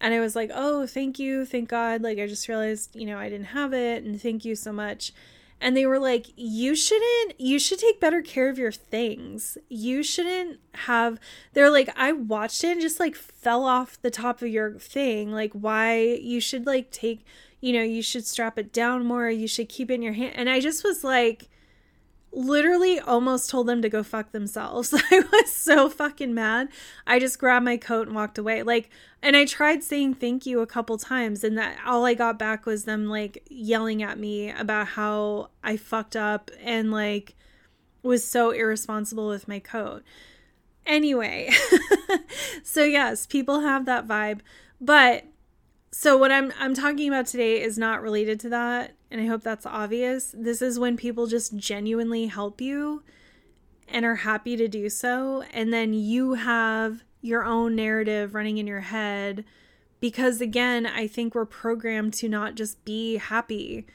And 0.00 0.14
I 0.14 0.20
was 0.20 0.34
like, 0.34 0.50
oh, 0.54 0.86
thank 0.86 1.18
you. 1.18 1.44
Thank 1.44 1.68
God. 1.68 2.02
Like, 2.02 2.18
I 2.18 2.26
just 2.26 2.48
realized, 2.48 2.96
you 2.96 3.06
know, 3.06 3.18
I 3.18 3.28
didn't 3.28 3.46
have 3.46 3.72
it. 3.72 4.02
And 4.04 4.20
thank 4.20 4.44
you 4.44 4.54
so 4.54 4.72
much 4.72 5.12
and 5.64 5.74
they 5.74 5.86
were 5.86 5.98
like 5.98 6.26
you 6.36 6.76
shouldn't 6.76 7.40
you 7.40 7.58
should 7.58 7.78
take 7.78 7.98
better 7.98 8.20
care 8.20 8.50
of 8.50 8.58
your 8.58 8.70
things. 8.70 9.56
You 9.70 10.02
shouldn't 10.02 10.60
have 10.74 11.18
they're 11.54 11.70
like 11.70 11.88
i 11.96 12.12
watched 12.12 12.62
it 12.64 12.72
and 12.72 12.82
just 12.82 13.00
like 13.00 13.16
fell 13.16 13.64
off 13.64 14.00
the 14.02 14.10
top 14.10 14.42
of 14.42 14.48
your 14.48 14.72
thing. 14.72 15.32
Like 15.32 15.52
why 15.54 16.02
you 16.02 16.38
should 16.38 16.66
like 16.66 16.90
take 16.90 17.24
you 17.62 17.72
know 17.72 17.82
you 17.82 18.02
should 18.02 18.26
strap 18.26 18.58
it 18.58 18.74
down 18.74 19.06
more. 19.06 19.30
You 19.30 19.48
should 19.48 19.70
keep 19.70 19.90
it 19.90 19.94
in 19.94 20.02
your 20.02 20.12
hand. 20.12 20.34
And 20.36 20.50
i 20.50 20.60
just 20.60 20.84
was 20.84 21.02
like 21.02 21.48
literally 22.34 22.98
almost 22.98 23.48
told 23.48 23.66
them 23.66 23.80
to 23.82 23.88
go 23.88 24.02
fuck 24.02 24.32
themselves. 24.32 24.92
I 25.10 25.24
was 25.32 25.52
so 25.52 25.88
fucking 25.88 26.34
mad. 26.34 26.68
I 27.06 27.18
just 27.18 27.38
grabbed 27.38 27.64
my 27.64 27.76
coat 27.76 28.06
and 28.06 28.16
walked 28.16 28.38
away. 28.38 28.62
Like, 28.62 28.90
and 29.22 29.36
I 29.36 29.44
tried 29.44 29.82
saying 29.82 30.14
thank 30.14 30.44
you 30.44 30.60
a 30.60 30.66
couple 30.66 30.98
times, 30.98 31.44
and 31.44 31.56
that 31.58 31.78
all 31.86 32.04
I 32.04 32.14
got 32.14 32.38
back 32.38 32.66
was 32.66 32.84
them 32.84 33.06
like 33.06 33.42
yelling 33.48 34.02
at 34.02 34.18
me 34.18 34.50
about 34.50 34.88
how 34.88 35.50
I 35.62 35.76
fucked 35.76 36.16
up 36.16 36.50
and 36.60 36.90
like 36.90 37.36
was 38.02 38.24
so 38.24 38.50
irresponsible 38.50 39.28
with 39.28 39.48
my 39.48 39.58
coat. 39.58 40.02
Anyway, 40.86 41.50
so 42.62 42.84
yes, 42.84 43.26
people 43.26 43.60
have 43.60 43.86
that 43.86 44.06
vibe, 44.06 44.40
but 44.80 45.24
so 45.96 46.18
what 46.18 46.32
I'm 46.32 46.52
I'm 46.58 46.74
talking 46.74 47.06
about 47.06 47.26
today 47.26 47.62
is 47.62 47.78
not 47.78 48.02
related 48.02 48.40
to 48.40 48.48
that, 48.48 48.96
and 49.12 49.20
I 49.20 49.26
hope 49.26 49.42
that's 49.42 49.64
obvious. 49.64 50.34
This 50.36 50.60
is 50.60 50.76
when 50.76 50.96
people 50.96 51.28
just 51.28 51.56
genuinely 51.56 52.26
help 52.26 52.60
you 52.60 53.04
and 53.86 54.04
are 54.04 54.16
happy 54.16 54.56
to 54.56 54.66
do 54.66 54.90
so, 54.90 55.44
and 55.52 55.72
then 55.72 55.94
you 55.94 56.34
have 56.34 57.04
your 57.20 57.44
own 57.44 57.76
narrative 57.76 58.34
running 58.34 58.58
in 58.58 58.66
your 58.66 58.80
head 58.80 59.44
because 60.00 60.40
again, 60.40 60.84
I 60.84 61.06
think 61.06 61.32
we're 61.32 61.46
programmed 61.46 62.14
to 62.14 62.28
not 62.28 62.56
just 62.56 62.84
be 62.84 63.18
happy 63.18 63.86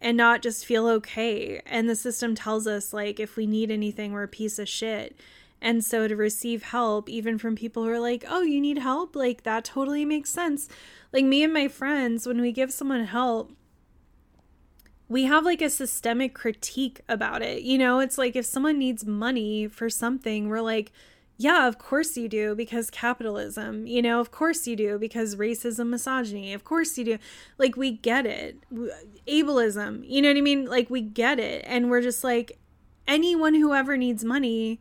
and 0.00 0.16
not 0.16 0.42
just 0.42 0.66
feel 0.66 0.88
okay. 0.88 1.62
And 1.64 1.88
the 1.88 1.94
system 1.94 2.34
tells 2.34 2.66
us 2.66 2.92
like 2.92 3.20
if 3.20 3.36
we 3.36 3.46
need 3.46 3.70
anything, 3.70 4.12
we're 4.12 4.24
a 4.24 4.28
piece 4.28 4.58
of 4.58 4.68
shit. 4.68 5.16
And 5.64 5.82
so 5.82 6.06
to 6.06 6.14
receive 6.14 6.62
help, 6.62 7.08
even 7.08 7.38
from 7.38 7.56
people 7.56 7.84
who 7.84 7.88
are 7.88 7.98
like, 7.98 8.22
oh, 8.28 8.42
you 8.42 8.60
need 8.60 8.76
help, 8.76 9.16
like 9.16 9.44
that 9.44 9.64
totally 9.64 10.04
makes 10.04 10.28
sense. 10.28 10.68
Like 11.10 11.24
me 11.24 11.42
and 11.42 11.54
my 11.54 11.68
friends, 11.68 12.26
when 12.26 12.42
we 12.42 12.52
give 12.52 12.70
someone 12.70 13.06
help, 13.06 13.50
we 15.08 15.24
have 15.24 15.46
like 15.46 15.62
a 15.62 15.70
systemic 15.70 16.34
critique 16.34 17.00
about 17.08 17.40
it. 17.40 17.62
You 17.62 17.78
know, 17.78 18.00
it's 18.00 18.18
like 18.18 18.36
if 18.36 18.44
someone 18.44 18.78
needs 18.78 19.06
money 19.06 19.66
for 19.66 19.88
something, 19.88 20.50
we're 20.50 20.60
like, 20.60 20.92
yeah, 21.38 21.66
of 21.66 21.78
course 21.78 22.14
you 22.14 22.28
do 22.28 22.54
because 22.54 22.90
capitalism, 22.90 23.86
you 23.86 24.02
know, 24.02 24.20
of 24.20 24.30
course 24.30 24.66
you 24.66 24.76
do 24.76 24.98
because 24.98 25.34
racism, 25.36 25.88
misogyny, 25.88 26.52
of 26.52 26.64
course 26.64 26.98
you 26.98 27.06
do. 27.06 27.18
Like, 27.56 27.74
we 27.74 27.90
get 27.90 28.26
it. 28.26 28.58
Ableism, 29.26 30.04
you 30.06 30.20
know 30.20 30.28
what 30.28 30.36
I 30.36 30.42
mean? 30.42 30.66
Like, 30.66 30.90
we 30.90 31.00
get 31.00 31.40
it. 31.40 31.64
And 31.66 31.88
we're 31.88 32.02
just 32.02 32.22
like, 32.22 32.58
anyone 33.08 33.54
who 33.54 33.72
ever 33.72 33.96
needs 33.96 34.24
money 34.24 34.80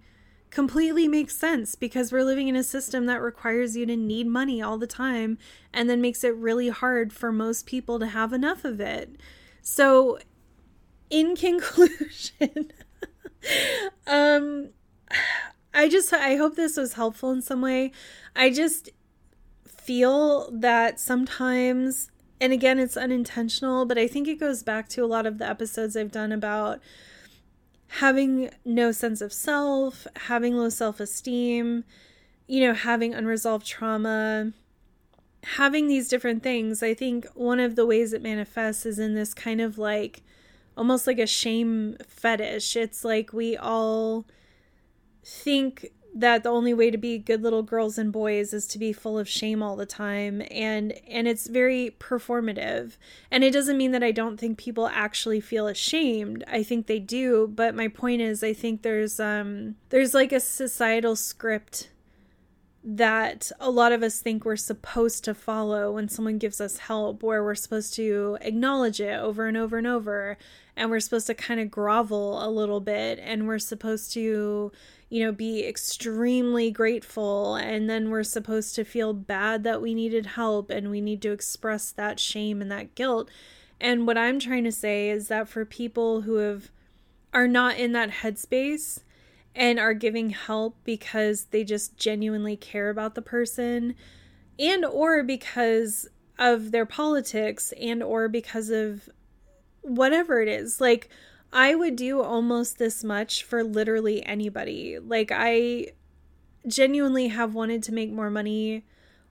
completely 0.54 1.08
makes 1.08 1.36
sense 1.36 1.74
because 1.74 2.12
we're 2.12 2.24
living 2.24 2.48
in 2.48 2.56
a 2.56 2.64
system 2.64 3.08
that 3.08 3.22
requires 3.22 3.76
you 3.76 3.88
to 3.88 3.96
need 3.96 4.28
money 4.28 4.62
all 4.62 4.78
the 4.78 4.86
time 4.86 5.40
and 5.74 5.90
then 5.90 6.00
makes 6.00 6.24
it 6.24 6.36
really 6.36 6.70
hard 6.70 7.12
for 7.12 7.32
most 7.32 7.66
people 7.66 7.98
to 7.98 8.06
have 8.06 8.32
enough 8.32 8.64
of 8.64 8.80
it. 8.80 9.16
So, 9.64 10.20
in 11.10 11.36
conclusion, 11.48 12.72
um, 14.06 14.70
I 15.74 15.90
just 15.90 16.14
I 16.14 16.36
hope 16.36 16.56
this 16.56 16.78
was 16.78 16.94
helpful 16.94 17.32
in 17.32 17.42
some 17.42 17.62
way. 17.62 17.92
I 18.36 18.52
just 18.52 18.92
feel 19.66 20.52
that 20.52 21.00
sometimes 21.00 22.12
and 22.40 22.54
again 22.54 22.78
it's 22.78 22.96
unintentional, 22.96 23.86
but 23.86 23.98
I 23.98 24.08
think 24.08 24.28
it 24.28 24.40
goes 24.40 24.62
back 24.62 24.88
to 24.90 25.04
a 25.04 25.08
lot 25.08 25.26
of 25.26 25.40
the 25.40 25.50
episodes 25.50 25.98
I've 25.98 26.12
done 26.12 26.32
about 26.32 26.80
having 28.00 28.50
no 28.66 28.92
sense 28.92 29.22
of 29.22 29.32
self, 29.32 30.08
having 30.16 30.58
low 30.58 30.70
self-esteem, 30.70 31.84
you 32.48 32.66
know, 32.66 32.74
having 32.74 33.14
unresolved 33.14 33.68
trauma, 33.68 34.52
having 35.44 35.88
these 35.88 36.08
different 36.08 36.42
things. 36.42 36.82
I 36.82 36.96
think 36.96 37.28
one 37.36 37.60
of 37.60 37.76
the 37.76 37.86
ways 37.86 38.12
it 38.12 38.24
manifests 38.24 38.86
is 38.86 38.98
in 38.98 39.14
this 39.14 39.34
kind 39.34 39.62
of 39.62 39.78
like 39.78 40.24
almost 40.76 41.06
like 41.06 41.20
a 41.20 41.28
shame 41.28 41.98
fetish. 42.08 42.76
It's 42.76 43.06
like 43.06 43.32
we 43.32 43.56
all 43.56 44.26
think 45.24 45.92
that 46.16 46.44
the 46.44 46.50
only 46.50 46.74
way 46.74 46.92
to 46.92 46.98
be 46.98 47.18
good 47.18 47.42
little 47.42 47.64
girls 47.64 47.98
and 47.98 48.12
boys 48.12 48.54
is 48.54 48.68
to 48.68 48.78
be 48.78 48.94
full 48.94 49.18
of 49.18 49.28
shame 49.28 49.64
all 49.64 49.76
the 49.76 49.86
time. 49.86 50.44
And 50.52 50.94
and 51.08 51.28
it's 51.28 51.48
very 51.48 51.96
performative. 52.00 52.98
And 53.32 53.44
it 53.44 53.52
doesn't 53.52 53.78
mean 53.78 53.92
that 53.92 54.04
I 54.04 54.12
don't 54.12 54.40
think 54.40 54.58
people 54.58 54.88
actually 54.88 55.42
feel 55.42 55.68
ashamed. 55.68 56.44
I 56.48 56.62
think 56.62 56.86
they 56.86 57.00
do. 57.00 57.48
But 57.48 57.74
my 57.74 57.88
point 57.88 58.22
is 58.22 58.44
I 58.44 58.54
think 58.54 58.84
there's 58.84 59.20
um 59.20 59.76
there's 59.90 60.14
like 60.14 60.32
a 60.32 60.40
societal 60.40 61.16
script 61.16 61.90
that 62.86 63.50
a 63.60 63.72
lot 63.72 63.94
of 63.94 64.04
us 64.04 64.20
think 64.20 64.44
we're 64.44 64.58
supposed 64.58 65.24
to 65.24 65.34
follow 65.34 65.94
when 65.94 66.10
someone 66.10 66.38
gives 66.38 66.60
us 66.60 66.80
help 66.80 67.24
where 67.24 67.42
we're 67.42 67.56
supposed 67.56 67.94
to 67.94 68.38
acknowledge 68.42 69.00
it 69.00 69.18
over 69.20 69.48
and 69.48 69.56
over 69.56 69.78
and 69.78 69.88
over. 69.88 70.38
And 70.76 70.92
we're 70.92 71.00
supposed 71.00 71.28
to 71.28 71.34
kind 71.34 71.60
of 71.60 71.72
grovel 71.72 72.46
a 72.46 72.50
little 72.50 72.82
bit. 72.82 73.20
And 73.24 73.48
we're 73.48 73.60
supposed 73.60 74.12
to 74.14 74.72
you 75.14 75.24
know, 75.24 75.32
be 75.32 75.64
extremely 75.64 76.72
grateful. 76.72 77.54
And 77.54 77.88
then 77.88 78.10
we're 78.10 78.24
supposed 78.24 78.74
to 78.74 78.84
feel 78.84 79.14
bad 79.14 79.64
that 79.64 79.80
we 79.80 79.94
needed 79.94 80.26
help 80.26 80.72
and 80.72 80.90
we 80.90 81.02
need 81.02 81.22
to 81.22 81.32
express 81.32 81.92
that 81.92 82.20
shame 82.20 82.64
and 82.64 82.72
that 82.72 82.96
guilt. 82.96 83.30
And 83.80 84.08
what 84.08 84.18
I'm 84.18 84.40
trying 84.40 84.64
to 84.64 84.72
say 84.72 85.12
is 85.12 85.28
that 85.28 85.48
for 85.48 85.66
people 85.66 86.22
who 86.22 86.38
have 86.38 86.72
are 87.32 87.48
not 87.48 87.78
in 87.78 87.92
that 87.92 88.10
headspace 88.10 89.04
and 89.54 89.80
are 89.80 89.94
giving 89.94 90.32
help 90.32 90.78
because 90.84 91.44
they 91.52 91.64
just 91.64 91.96
genuinely 91.96 92.56
care 92.56 92.90
about 92.90 93.14
the 93.14 93.22
person 93.22 93.94
and 94.58 94.84
or 94.84 95.22
because 95.22 96.10
of 96.40 96.72
their 96.72 96.88
politics 96.88 97.72
and 97.80 98.02
or 98.02 98.28
because 98.28 98.72
of 98.72 99.08
whatever 99.82 100.42
it 100.42 100.48
is 100.48 100.82
like 100.82 101.08
I 101.54 101.76
would 101.76 101.96
do 101.96 102.22
almost 102.22 102.80
this 102.80 103.04
much 103.04 103.44
for 103.44 103.64
literally 103.64 104.26
anybody. 104.26 104.98
Like, 104.98 105.32
I 105.32 105.94
genuinely 106.68 107.28
have 107.28 107.54
wanted 107.54 107.84
to 107.84 107.94
make 107.94 108.12
more 108.12 108.32
money 108.32 108.86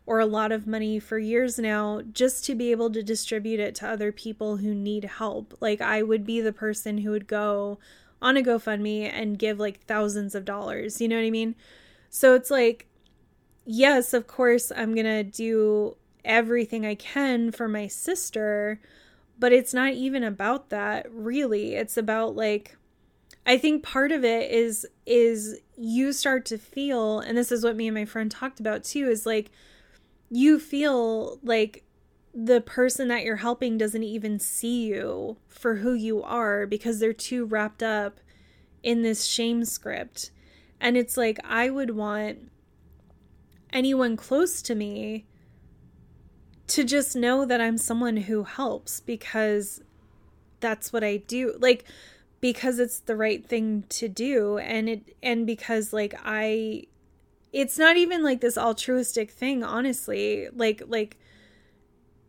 or 0.07 0.21
a 0.21 0.27
lot 0.27 0.53
of 0.53 0.67
money 0.67 1.01
for 1.01 1.19
years 1.19 1.59
now 1.59 2.03
just 2.13 2.45
to 2.45 2.55
be 2.55 2.71
able 2.71 2.91
to 2.91 3.03
distribute 3.03 3.59
it 3.59 3.75
to 3.77 3.89
other 3.89 4.13
people 4.13 4.59
who 4.59 4.73
need 4.73 5.05
help. 5.05 5.55
Like, 5.61 5.81
I 5.81 6.03
would 6.03 6.25
be 6.25 6.41
the 6.41 6.53
person 6.53 6.99
who 6.99 7.11
would 7.11 7.27
go 7.27 7.79
on 8.21 8.37
a 8.37 8.43
GoFundMe 8.43 9.11
and 9.13 9.39
give 9.39 9.59
like 9.59 9.81
thousands 9.81 10.37
of 10.37 10.45
dollars. 10.45 11.01
You 11.01 11.09
know 11.09 11.17
what 11.17 11.27
I 11.27 11.31
mean? 11.31 11.57
So 12.09 12.35
it's 12.35 12.51
like, 12.51 12.87
yes, 13.65 14.15
of 14.15 14.29
course, 14.29 14.71
I'm 14.75 14.95
going 14.95 15.07
to 15.07 15.25
do 15.25 15.97
everything 16.25 16.87
I 16.87 16.95
can 16.95 17.51
for 17.51 17.67
my 17.67 17.89
sister 17.89 18.81
but 19.43 19.53
it's 19.53 19.75
not 19.75 19.93
even 19.95 20.23
about 20.23 20.71
that 20.71 21.05
really. 21.11 21.75
It's 21.75 21.97
about 21.97 22.37
like 22.37 22.77
i 23.45 23.59
think 23.59 23.83
part 23.83 24.13
of 24.13 24.25
it 24.25 24.49
is 24.53 24.87
is 25.05 25.59
you 25.77 26.13
start 26.13 26.47
to 26.47 26.57
feel 26.57 27.19
and 27.19 27.37
this 27.37 27.51
is 27.51 27.65
what 27.65 27.75
me 27.75 27.89
and 27.89 27.97
my 27.97 28.05
friend 28.05 28.31
talked 28.31 28.61
about 28.61 28.85
too 28.85 29.09
is 29.09 29.27
like 29.27 29.51
you 30.31 30.61
feel 30.61 31.41
like 31.43 31.83
the 32.33 32.61
person 32.61 33.09
that 33.09 33.25
you're 33.25 33.35
helping 33.35 33.77
doesn't 33.77 34.05
even 34.05 34.39
see 34.39 34.85
you 34.85 35.37
for 35.49 35.75
who 35.75 35.93
you 35.93 36.23
are 36.23 36.65
because 36.65 37.01
they're 37.01 37.13
too 37.13 37.45
wrapped 37.45 37.83
up 37.83 38.21
in 38.85 39.03
this 39.03 39.25
shame 39.25 39.65
script. 39.65 40.31
And 40.81 40.97
it's 40.97 41.17
like 41.17 41.41
i 41.43 41.69
would 41.69 41.97
want 41.97 42.49
anyone 43.73 44.17
close 44.17 44.63
to 44.63 44.77
me 44.77 45.27
to 46.69 46.85
just 46.85 47.17
know 47.17 47.45
that 47.45 47.61
I'm 47.61 47.79
someone 47.79 48.17
who 48.17 48.45
helps 48.45 49.01
because 49.01 49.83
that's 50.61 50.93
what 50.93 51.05
I 51.05 51.19
do. 51.19 51.57
Like 51.59 51.85
because 52.41 52.79
it's 52.79 53.01
the 53.01 53.17
right 53.17 53.47
thing 53.47 53.85
to 53.89 54.09
do 54.09 54.59
and 54.59 54.89
it 54.89 55.17
and 55.23 55.47
because 55.47 55.93
like 55.93 56.15
I 56.25 56.85
it's 57.53 57.79
not 57.79 57.97
even 57.97 58.25
like 58.25 58.41
this 58.41 58.57
altruistic 58.59 59.31
thing 59.31 59.63
honestly. 59.63 60.49
Like 60.55 60.83
like 60.87 61.19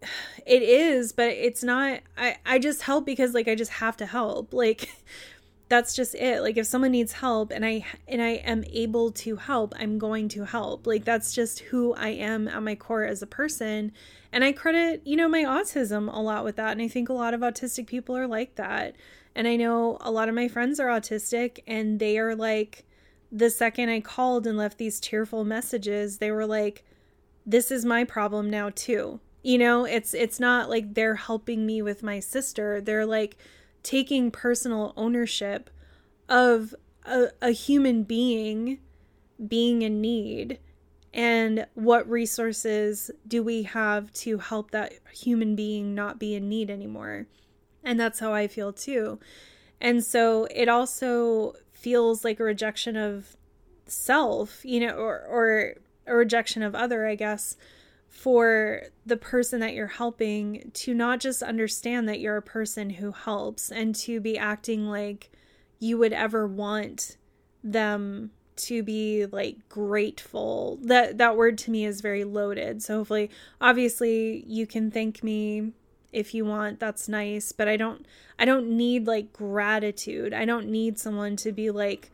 it 0.46 0.62
is, 0.62 1.14
but 1.14 1.30
it's 1.30 1.64
not 1.64 2.02
I 2.18 2.38
I 2.46 2.60
just 2.60 2.82
help 2.84 3.06
because 3.06 3.34
like 3.34 3.48
I 3.48 3.56
just 3.56 3.72
have 3.72 3.98
to 3.98 4.06
help. 4.06 4.54
Like 4.54 4.90
that's 5.70 5.96
just 5.96 6.16
it. 6.16 6.42
Like 6.42 6.58
if 6.58 6.68
someone 6.68 6.92
needs 6.92 7.14
help 7.14 7.52
and 7.52 7.66
i 7.66 7.86
and 8.08 8.22
i 8.22 8.32
am 8.46 8.64
able 8.72 9.12
to 9.12 9.36
help 9.36 9.74
i'm 9.80 9.98
going 9.98 10.30
to 10.30 10.46
help. 10.46 10.86
Like 10.86 11.06
that's 11.06 11.34
just 11.34 11.60
who 11.60 11.94
i 11.94 12.10
am 12.10 12.48
at 12.48 12.62
my 12.64 12.76
core 12.76 13.06
as 13.06 13.22
a 13.22 13.28
person. 13.28 13.92
And 14.32 14.44
i 14.44 14.52
credit 14.52 15.02
you 15.06 15.16
know 15.16 15.28
my 15.28 15.44
autism 15.44 16.14
a 16.14 16.20
lot 16.20 16.44
with 16.44 16.58
that. 16.58 16.74
And 16.74 16.82
i 16.82 16.88
think 16.88 17.10
a 17.10 17.14
lot 17.14 17.34
of 17.34 17.42
autistic 17.42 17.88
people 17.88 18.16
are 18.16 18.28
like 18.28 18.56
that. 18.56 18.96
And 19.36 19.48
i 19.48 19.56
know 19.56 19.98
a 20.02 20.12
lot 20.12 20.30
of 20.30 20.36
my 20.36 20.48
friends 20.48 20.80
are 20.80 20.88
autistic 20.88 21.60
and 21.66 22.00
they 22.00 22.18
are 22.18 22.36
like 22.36 22.86
the 23.32 23.50
second 23.50 23.90
i 23.90 24.00
called 24.00 24.46
and 24.46 24.58
left 24.58 24.78
these 24.78 25.00
tearful 25.00 25.44
messages 25.44 26.20
they 26.20 26.30
were 26.30 26.46
like 26.46 26.84
this 27.46 27.72
is 27.72 27.84
my 27.84 28.04
problem 28.04 28.50
now 28.50 28.70
too. 28.70 29.20
You 29.42 29.58
know 29.58 29.86
it's 29.86 30.14
it's 30.14 30.40
not 30.40 30.70
like 30.70 30.94
they're 30.94 31.16
helping 31.16 31.66
me 31.66 31.82
with 31.82 32.04
my 32.04 32.20
sister. 32.20 32.80
They're 32.80 33.06
like 33.06 33.38
taking 33.84 34.32
personal 34.32 34.94
ownership 34.96 35.70
of 36.30 36.74
a, 37.06 37.28
a 37.42 37.52
human 37.52 38.04
being 38.04 38.80
being 39.48 39.82
in 39.82 40.00
need 40.00 40.60
and 41.14 41.68
what 41.76 42.10
resources 42.10 43.12
do 43.28 43.44
we 43.44 43.64
have 43.64 44.12
to 44.14 44.40
help 44.40 44.72
that 44.72 44.94
human 45.14 45.56
being 45.56 45.94
not 45.94 46.18
be 46.18 46.34
in 46.34 46.50
need 46.50 46.72
anymore? 46.72 47.28
And 47.84 48.00
that's 48.00 48.20
how 48.20 48.34
i 48.34 48.48
feel 48.48 48.74
too. 48.74 49.20
And 49.82 50.04
so 50.04 50.48
it 50.50 50.70
also 50.70 51.54
feels 51.72 52.24
like 52.24 52.40
a 52.40 52.44
rejection 52.44 52.96
of 52.96 53.36
self 53.86 54.64
you 54.64 54.80
know 54.80 54.96
or 54.96 55.26
or 55.30 55.74
a 56.08 56.16
rejection 56.16 56.64
of 56.64 56.74
other 56.74 57.06
i 57.06 57.16
guess 57.16 57.56
for 58.14 58.84
the 59.08 59.18
person 59.18 59.60
that 59.60 59.74
you're 59.74 59.88
helping 59.88 60.70
to 60.72 60.94
not 60.94 61.20
just 61.20 61.42
understand 61.42 62.08
that 62.08 62.20
you're 62.20 62.38
a 62.38 62.44
person 62.44 62.92
who 62.92 63.12
helps 63.12 63.72
and 63.72 63.96
to 63.96 64.22
be 64.22 64.38
acting 64.38 64.88
like 64.88 65.32
you 65.80 65.98
would 65.98 66.14
ever 66.14 66.48
want 66.48 67.18
them 67.64 68.30
to 68.56 68.84
be 68.84 69.26
like 69.26 69.68
grateful. 69.68 70.78
That 70.84 71.18
that 71.18 71.36
word 71.36 71.58
to 71.60 71.72
me 71.72 71.86
is 71.86 72.02
very 72.02 72.24
loaded. 72.24 72.84
So 72.84 73.00
hopefully 73.00 73.32
obviously 73.60 74.46
you 74.48 74.68
can 74.68 74.92
thank 74.92 75.24
me 75.24 75.74
if 76.12 76.36
you 76.36 76.46
want. 76.46 76.80
That's 76.80 77.10
nice, 77.10 77.52
but 77.52 77.68
I 77.68 77.78
don't 77.78 78.06
I 78.38 78.46
don't 78.46 78.70
need 78.78 79.08
like 79.08 79.34
gratitude. 79.34 80.36
I 80.36 80.46
don't 80.46 80.68
need 80.68 81.00
someone 81.00 81.36
to 81.38 81.52
be 81.52 81.72
like 81.72 82.12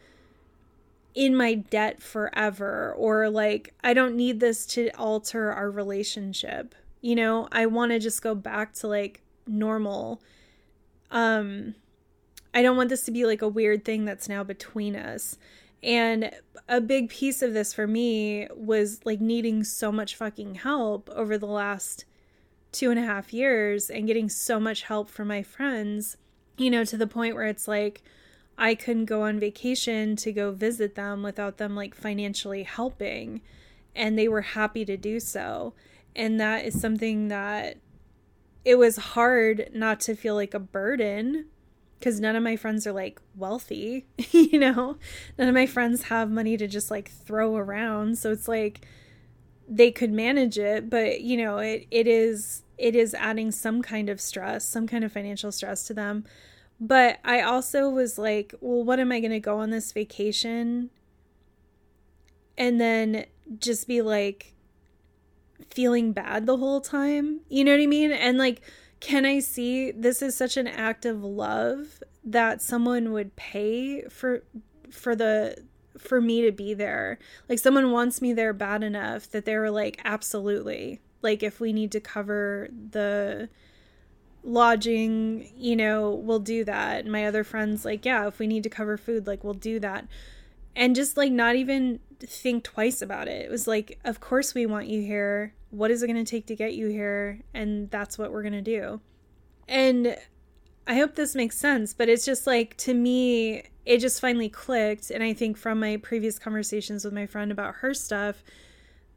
in 1.15 1.35
my 1.35 1.55
debt 1.55 2.01
forever 2.01 2.93
or 2.97 3.29
like 3.29 3.73
I 3.83 3.93
don't 3.93 4.15
need 4.15 4.39
this 4.39 4.65
to 4.67 4.89
alter 4.91 5.51
our 5.51 5.69
relationship. 5.69 6.75
You 7.01 7.15
know, 7.15 7.47
I 7.51 7.65
want 7.65 7.91
to 7.91 7.99
just 7.99 8.21
go 8.21 8.35
back 8.35 8.73
to 8.75 8.87
like 8.87 9.21
normal. 9.47 10.21
Um 11.11 11.75
I 12.53 12.61
don't 12.61 12.77
want 12.77 12.89
this 12.89 13.03
to 13.03 13.11
be 13.11 13.25
like 13.25 13.41
a 13.41 13.47
weird 13.47 13.85
thing 13.85 14.05
that's 14.05 14.29
now 14.29 14.43
between 14.43 14.95
us. 14.95 15.37
And 15.81 16.31
a 16.67 16.81
big 16.81 17.09
piece 17.09 17.41
of 17.41 17.53
this 17.53 17.73
for 17.73 17.87
me 17.87 18.47
was 18.55 18.99
like 19.05 19.21
needing 19.21 19.63
so 19.63 19.91
much 19.91 20.15
fucking 20.15 20.55
help 20.55 21.09
over 21.13 21.37
the 21.37 21.45
last 21.45 22.05
two 22.71 22.91
and 22.91 22.99
a 22.99 23.03
half 23.03 23.33
years 23.33 23.89
and 23.89 24.07
getting 24.07 24.29
so 24.29 24.59
much 24.59 24.83
help 24.83 25.09
from 25.09 25.27
my 25.27 25.41
friends, 25.41 26.17
you 26.57 26.69
know, 26.69 26.83
to 26.83 26.97
the 26.97 27.07
point 27.07 27.35
where 27.35 27.45
it's 27.45 27.67
like, 27.67 28.03
I 28.59 28.75
couldn't 28.75 29.05
go 29.05 29.23
on 29.23 29.39
vacation 29.39 30.17
to 30.17 30.33
go 30.33 30.51
visit 30.51 30.95
them 30.95 31.23
without 31.23 31.57
them 31.57 31.77
like 31.77 31.95
financially 31.95 32.63
helping. 32.63 33.41
And 33.95 34.19
they 34.19 34.27
were 34.27 34.41
happy 34.41 34.83
to 34.83 34.97
do 34.97 35.21
so. 35.21 35.73
And 36.13 36.39
that 36.41 36.65
is 36.65 36.79
something 36.79 37.29
that 37.29 37.77
it 38.65 38.75
was 38.75 38.97
hard 38.97 39.69
not 39.73 40.01
to 40.01 40.15
feel 40.15 40.35
like 40.35 40.53
a 40.53 40.59
burden 40.59 41.45
because 41.97 42.19
none 42.19 42.35
of 42.35 42.43
my 42.43 42.57
friends 42.57 42.85
are 42.85 42.91
like 42.91 43.21
wealthy, 43.33 44.05
you 44.31 44.59
know? 44.59 44.97
None 45.37 45.47
of 45.47 45.55
my 45.55 45.65
friends 45.65 46.03
have 46.03 46.29
money 46.29 46.57
to 46.57 46.67
just 46.67 46.91
like 46.91 47.09
throw 47.09 47.55
around. 47.55 48.17
So 48.17 48.31
it's 48.31 48.49
like 48.49 48.85
they 49.69 49.89
could 49.91 50.11
manage 50.11 50.57
it, 50.57 50.89
but 50.89 51.21
you 51.21 51.37
know, 51.37 51.59
it 51.59 51.87
it 51.91 52.07
is 52.07 52.63
it 52.77 52.95
is 52.95 53.13
adding 53.13 53.51
some 53.51 53.81
kind 53.81 54.09
of 54.09 54.19
stress, 54.19 54.65
some 54.65 54.85
kind 54.85 55.05
of 55.05 55.13
financial 55.13 55.51
stress 55.51 55.83
to 55.87 55.93
them. 55.93 56.25
But 56.79 57.19
I 57.25 57.41
also 57.41 57.89
was 57.89 58.17
like, 58.17 58.53
well, 58.61 58.83
what 58.83 58.99
am 58.99 59.11
I 59.11 59.19
going 59.19 59.31
to 59.31 59.39
go 59.39 59.57
on 59.57 59.69
this 59.69 59.91
vacation 59.91 60.89
and 62.57 62.79
then 62.79 63.25
just 63.57 63.87
be 63.87 64.01
like 64.01 64.53
feeling 65.69 66.13
bad 66.13 66.45
the 66.45 66.57
whole 66.57 66.81
time? 66.81 67.41
You 67.49 67.63
know 67.63 67.71
what 67.71 67.81
I 67.81 67.87
mean? 67.87 68.11
And 68.11 68.37
like 68.37 68.61
can 68.99 69.25
I 69.25 69.39
see 69.39 69.91
this 69.91 70.21
is 70.21 70.35
such 70.35 70.57
an 70.57 70.67
act 70.67 71.05
of 71.05 71.23
love 71.23 72.03
that 72.23 72.61
someone 72.61 73.11
would 73.13 73.35
pay 73.35 74.03
for 74.09 74.43
for 74.91 75.15
the 75.15 75.63
for 75.97 76.21
me 76.21 76.41
to 76.41 76.51
be 76.51 76.73
there. 76.73 77.19
Like 77.47 77.59
someone 77.59 77.91
wants 77.91 78.21
me 78.21 78.33
there 78.33 78.53
bad 78.53 78.83
enough 78.83 79.29
that 79.31 79.45
they 79.45 79.57
were 79.57 79.71
like 79.71 80.01
absolutely. 80.03 81.01
Like 81.21 81.43
if 81.43 81.59
we 81.59 81.73
need 81.73 81.91
to 81.93 81.99
cover 81.99 82.69
the 82.71 83.49
lodging, 84.43 85.51
you 85.57 85.75
know, 85.75 86.11
we'll 86.11 86.39
do 86.39 86.63
that. 86.63 87.01
And 87.01 87.11
my 87.11 87.25
other 87.25 87.43
friends 87.43 87.85
like, 87.85 88.05
yeah, 88.05 88.27
if 88.27 88.39
we 88.39 88.47
need 88.47 88.63
to 88.63 88.69
cover 88.69 88.97
food, 88.97 89.27
like 89.27 89.43
we'll 89.43 89.53
do 89.53 89.79
that. 89.79 90.07
And 90.75 90.95
just 90.95 91.17
like 91.17 91.31
not 91.31 91.55
even 91.55 91.99
think 92.19 92.63
twice 92.63 93.01
about 93.01 93.27
it. 93.27 93.45
It 93.45 93.51
was 93.51 93.67
like, 93.67 93.99
of 94.03 94.19
course 94.19 94.53
we 94.53 94.65
want 94.65 94.87
you 94.87 95.01
here 95.01 95.53
what 95.71 95.91
is 95.91 96.01
it 96.01 96.07
going 96.07 96.23
to 96.23 96.29
take 96.29 96.47
to 96.47 96.55
get 96.55 96.73
you 96.73 96.87
here? 96.87 97.41
And 97.53 97.89
that's 97.91 98.17
what 98.17 98.31
we're 98.31 98.41
going 98.41 98.53
to 98.53 98.61
do. 98.61 99.01
And 99.67 100.17
I 100.87 100.95
hope 100.95 101.15
this 101.15 101.35
makes 101.35 101.57
sense, 101.57 101.93
but 101.93 102.09
it's 102.09 102.25
just 102.25 102.47
like 102.47 102.75
to 102.77 102.93
me, 102.93 103.63
it 103.85 103.99
just 103.99 104.19
finally 104.19 104.49
clicked. 104.49 105.11
And 105.11 105.23
I 105.23 105.33
think 105.33 105.57
from 105.57 105.79
my 105.79 105.97
previous 105.97 106.39
conversations 106.39 107.05
with 107.05 107.13
my 107.13 107.27
friend 107.27 107.51
about 107.51 107.75
her 107.75 107.93
stuff, 107.93 108.43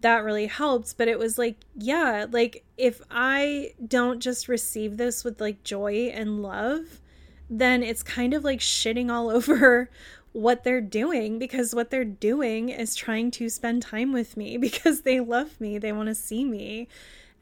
that 0.02 0.24
really 0.24 0.46
helped. 0.46 0.96
But 0.98 1.08
it 1.08 1.18
was 1.18 1.38
like, 1.38 1.56
yeah, 1.76 2.26
like 2.30 2.64
if 2.76 3.00
I 3.10 3.72
don't 3.86 4.20
just 4.20 4.48
receive 4.48 4.96
this 4.96 5.24
with 5.24 5.40
like 5.40 5.64
joy 5.64 6.12
and 6.14 6.42
love, 6.42 7.00
then 7.48 7.82
it's 7.82 8.02
kind 8.02 8.34
of 8.34 8.44
like 8.44 8.60
shitting 8.60 9.10
all 9.10 9.30
over 9.36 9.90
what 10.32 10.64
they're 10.64 10.80
doing 10.80 11.38
because 11.38 11.74
what 11.74 11.90
they're 11.90 12.04
doing 12.04 12.70
is 12.70 12.94
trying 12.94 13.30
to 13.30 13.48
spend 13.50 13.82
time 13.82 14.12
with 14.12 14.36
me 14.36 14.56
because 14.58 15.02
they 15.02 15.20
love 15.20 15.60
me, 15.60 15.78
they 15.78 15.92
want 15.92 16.08
to 16.08 16.14
see 16.14 16.44
me. 16.44 16.88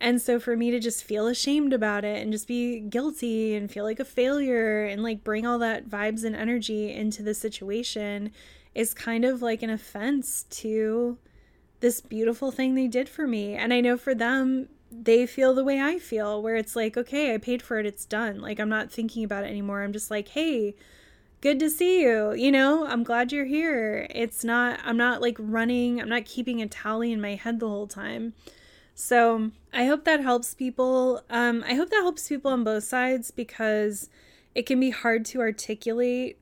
And 0.03 0.21
so 0.21 0.41
for 0.41 0.57
me 0.57 0.71
to 0.71 0.81
just 0.81 1.05
feel 1.05 1.27
ashamed 1.27 1.75
about 1.75 2.07
it 2.07 2.23
and 2.23 2.33
just 2.33 2.49
be 2.49 2.81
guilty 2.81 3.55
and 3.55 3.71
feel 3.71 3.85
like 3.85 4.01
a 4.01 4.05
failure 4.05 4.87
and 4.87 5.03
like 5.03 5.23
bring 5.23 5.47
all 5.47 5.59
that 5.59 5.91
vibes 5.91 6.25
and 6.25 6.35
energy 6.35 6.91
into 6.91 7.23
the 7.23 7.35
situation 7.35 8.33
is 8.75 8.95
kind 8.95 9.27
of 9.27 9.43
like 9.43 9.63
an 9.63 9.69
offense 9.69 10.47
to 10.49 11.19
this 11.81 12.01
beautiful 12.01 12.51
thing 12.51 12.75
they 12.75 12.87
did 12.87 13.09
for 13.09 13.27
me. 13.27 13.55
And 13.55 13.73
I 13.73 13.81
know 13.81 13.97
for 13.97 14.15
them, 14.15 14.69
they 14.91 15.27
feel 15.27 15.55
the 15.55 15.65
way 15.65 15.81
I 15.81 15.99
feel, 15.99 16.43
where 16.43 16.57
it's 16.57 16.77
like, 16.77 16.97
okay, 16.97 17.35
I 17.35 17.39
paid 17.39 17.63
for 17.63 17.79
it, 17.79 17.87
it's 17.87 18.05
done. 18.05 18.41
Like, 18.41 18.59
I'm 18.59 18.69
not 18.69 18.91
thinking 18.91 19.25
about 19.25 19.45
it 19.45 19.49
anymore. 19.49 19.83
I'm 19.83 19.93
just 19.93 20.11
like, 20.11 20.29
hey, 20.29 20.75
good 21.41 21.59
to 21.61 21.71
see 21.71 22.03
you. 22.03 22.33
You 22.33 22.51
know, 22.51 22.87
I'm 22.87 23.03
glad 23.03 23.33
you're 23.33 23.45
here. 23.45 24.07
It's 24.11 24.45
not, 24.45 24.81
I'm 24.85 24.97
not 24.97 25.21
like 25.21 25.37
running, 25.39 26.01
I'm 26.01 26.09
not 26.09 26.25
keeping 26.25 26.61
a 26.61 26.67
tally 26.67 27.13
in 27.13 27.21
my 27.21 27.35
head 27.37 27.61
the 27.61 27.69
whole 27.69 27.87
time. 27.87 28.35
So 28.95 29.53
I 29.73 29.87
hope 29.87 30.05
that 30.05 30.21
helps 30.21 30.55
people. 30.55 31.23
Um, 31.31 31.65
I 31.67 31.75
hope 31.75 31.91
that 31.91 32.03
helps 32.03 32.29
people 32.29 32.51
on 32.51 32.65
both 32.65 32.85
sides 32.85 33.31
because 33.31 34.11
it 34.55 34.67
can 34.67 34.79
be 34.79 34.91
hard 34.91 35.25
to 35.27 35.41
articulate. 35.41 36.39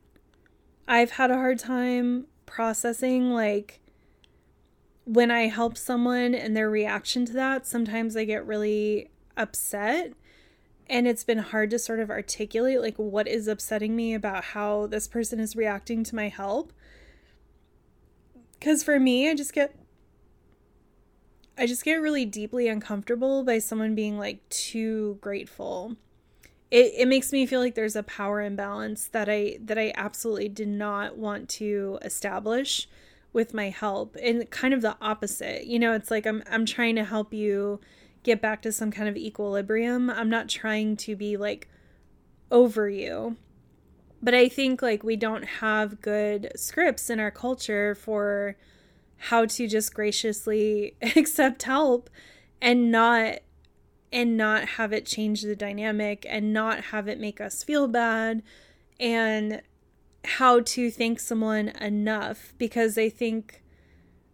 I've 0.87 1.11
had 1.11 1.31
a 1.31 1.35
hard 1.35 1.59
time 1.59 2.25
processing 2.45 3.29
like 3.29 3.79
when 5.09 5.31
I 5.31 5.47
help 5.47 5.75
someone 5.75 6.35
and 6.35 6.55
their 6.55 6.69
reaction 6.69 7.25
to 7.25 7.33
that. 7.33 7.65
Sometimes 7.65 8.15
I 8.15 8.25
get 8.25 8.45
really 8.45 9.09
upset 9.35 10.13
and 10.87 11.07
it's 11.07 11.23
been 11.23 11.39
hard 11.39 11.71
to 11.71 11.79
sort 11.79 11.99
of 11.99 12.11
articulate 12.11 12.79
like 12.79 12.95
what 12.97 13.27
is 13.27 13.47
upsetting 13.47 13.95
me 13.95 14.13
about 14.13 14.43
how 14.43 14.85
this 14.85 15.07
person 15.07 15.39
is 15.39 15.55
reacting 15.55 16.03
to 16.03 16.15
my 16.15 16.27
help 16.27 16.73
cuz 18.59 18.83
for 18.83 18.99
me 18.99 19.29
I 19.29 19.33
just 19.33 19.53
get 19.53 19.75
I 21.57 21.65
just 21.65 21.83
get 21.83 21.95
really 21.95 22.25
deeply 22.25 22.67
uncomfortable 22.67 23.43
by 23.43 23.57
someone 23.57 23.95
being 23.95 24.17
like 24.17 24.47
too 24.49 25.17
grateful. 25.21 25.95
It 26.69 26.93
it 26.95 27.07
makes 27.07 27.31
me 27.31 27.47
feel 27.47 27.61
like 27.61 27.73
there's 27.73 27.95
a 27.95 28.03
power 28.03 28.41
imbalance 28.41 29.07
that 29.07 29.27
I 29.27 29.57
that 29.61 29.79
I 29.79 29.91
absolutely 29.95 30.49
did 30.49 30.67
not 30.67 31.17
want 31.17 31.49
to 31.49 31.97
establish 32.03 32.87
with 33.31 33.53
my 33.53 33.69
help 33.69 34.15
and 34.21 34.49
kind 34.49 34.73
of 34.73 34.81
the 34.81 34.97
opposite. 35.01 35.65
You 35.65 35.79
know, 35.79 35.93
it's 35.93 36.11
like 36.11 36.25
I'm 36.25 36.43
I'm 36.49 36.65
trying 36.65 36.95
to 36.95 37.03
help 37.03 37.33
you 37.33 37.79
get 38.23 38.41
back 38.41 38.61
to 38.63 38.71
some 38.71 38.91
kind 38.91 39.07
of 39.07 39.15
equilibrium. 39.17 40.09
I'm 40.09 40.29
not 40.29 40.49
trying 40.49 40.97
to 40.97 41.15
be 41.15 41.37
like 41.37 41.67
over 42.51 42.89
you. 42.89 43.37
But 44.21 44.33
I 44.33 44.49
think 44.49 44.81
like 44.81 45.03
we 45.03 45.15
don't 45.15 45.45
have 45.45 46.01
good 46.01 46.51
scripts 46.55 47.09
in 47.09 47.19
our 47.19 47.31
culture 47.31 47.95
for 47.95 48.57
how 49.17 49.45
to 49.45 49.67
just 49.67 49.93
graciously 49.93 50.95
accept 51.15 51.63
help 51.63 52.09
and 52.61 52.91
not 52.91 53.39
and 54.11 54.35
not 54.35 54.69
have 54.69 54.91
it 54.91 55.05
change 55.05 55.43
the 55.43 55.55
dynamic 55.55 56.25
and 56.27 56.51
not 56.51 56.85
have 56.85 57.07
it 57.07 57.19
make 57.19 57.39
us 57.39 57.63
feel 57.63 57.87
bad 57.87 58.41
and 58.99 59.61
how 60.25 60.59
to 60.61 60.91
thank 60.91 61.19
someone 61.19 61.69
enough 61.69 62.53
because 62.57 62.97
I 62.97 63.09
think 63.09 63.63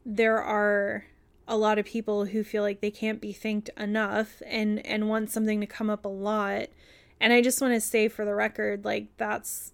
there 0.05 0.41
are 0.41 1.05
a 1.47 1.57
lot 1.57 1.77
of 1.77 1.86
people 1.86 2.25
who 2.25 2.43
feel 2.43 2.63
like 2.63 2.81
they 2.81 2.91
can't 2.91 3.21
be 3.21 3.31
thanked 3.31 3.69
enough 3.77 4.41
and 4.45 4.83
and 4.86 5.09
want 5.09 5.29
something 5.29 5.61
to 5.61 5.67
come 5.67 5.89
up 5.89 6.05
a 6.05 6.09
lot. 6.09 6.67
And 7.19 7.31
i 7.31 7.41
just 7.41 7.61
want 7.61 7.73
to 7.73 7.79
say 7.81 8.07
for 8.07 8.25
the 8.25 8.36
record 8.36 8.83
like 8.83 9.07
that's 9.17 9.71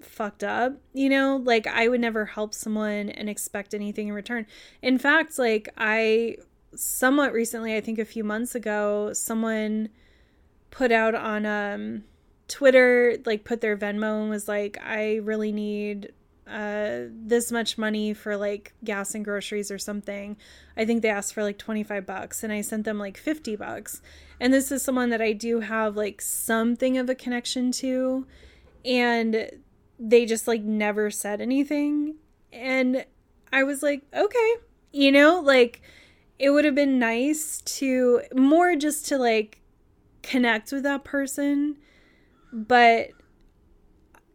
fucked 0.00 0.44
up 0.44 0.74
you 0.92 1.08
know? 1.08 1.40
Like 1.42 1.66
i 1.66 1.88
would 1.88 2.00
never 2.00 2.26
help 2.26 2.52
someone 2.52 3.08
and 3.10 3.28
expect 3.28 3.74
anything 3.74 4.08
in 4.08 4.14
return. 4.14 4.46
In 4.82 4.98
fact 4.98 5.38
like 5.38 5.68
i 5.76 6.36
somewhat 6.74 7.32
recently 7.32 7.76
i 7.76 7.80
think 7.80 8.00
a 8.00 8.04
few 8.04 8.24
months 8.24 8.56
ago 8.56 9.12
someone 9.12 9.88
put 10.72 10.90
out 10.90 11.14
on 11.14 11.46
um 11.46 12.02
twitter 12.48 13.16
like 13.24 13.44
put 13.44 13.60
their 13.60 13.76
venmo 13.76 14.20
and 14.20 14.30
was 14.30 14.48
like 14.48 14.78
i 14.82 15.16
really 15.16 15.52
need 15.52 16.12
uh 16.46 17.04
this 17.10 17.50
much 17.50 17.78
money 17.78 18.12
for 18.12 18.36
like 18.36 18.74
gas 18.84 19.14
and 19.14 19.24
groceries 19.24 19.70
or 19.70 19.78
something. 19.78 20.36
I 20.76 20.84
think 20.84 21.02
they 21.02 21.08
asked 21.08 21.32
for 21.32 21.42
like 21.42 21.58
25 21.58 22.04
bucks 22.04 22.44
and 22.44 22.52
I 22.52 22.60
sent 22.60 22.84
them 22.84 22.98
like 22.98 23.16
50 23.16 23.56
bucks. 23.56 24.02
And 24.38 24.52
this 24.52 24.70
is 24.70 24.82
someone 24.82 25.10
that 25.10 25.22
I 25.22 25.32
do 25.32 25.60
have 25.60 25.96
like 25.96 26.20
something 26.20 26.98
of 26.98 27.08
a 27.08 27.14
connection 27.14 27.72
to 27.72 28.26
and 28.84 29.50
they 29.98 30.26
just 30.26 30.46
like 30.46 30.62
never 30.62 31.10
said 31.10 31.40
anything 31.40 32.16
and 32.52 33.06
I 33.52 33.62
was 33.62 33.82
like, 33.82 34.02
"Okay." 34.12 34.54
You 34.92 35.12
know, 35.12 35.40
like 35.40 35.80
it 36.38 36.50
would 36.50 36.64
have 36.64 36.74
been 36.74 36.98
nice 36.98 37.62
to 37.62 38.22
more 38.34 38.76
just 38.76 39.06
to 39.08 39.18
like 39.18 39.60
connect 40.22 40.72
with 40.72 40.82
that 40.82 41.04
person, 41.04 41.78
but 42.54 43.10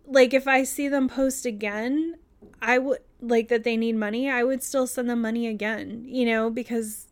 like 0.06 0.34
if 0.34 0.48
I 0.48 0.64
see 0.64 0.90
them 0.90 1.08
post 1.08 1.46
again, 1.46 2.16
I 2.62 2.78
would 2.78 3.00
like 3.22 3.48
that 3.48 3.64
they 3.64 3.78
need 3.78 3.96
money, 3.96 4.30
I 4.30 4.44
would 4.44 4.62
still 4.62 4.86
send 4.86 5.10
them 5.10 5.22
money 5.22 5.48
again, 5.48 6.04
you 6.06 6.26
know, 6.26 6.50
because 6.50 7.08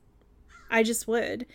I 0.69 0.83
just 0.83 1.07
would. 1.07 1.45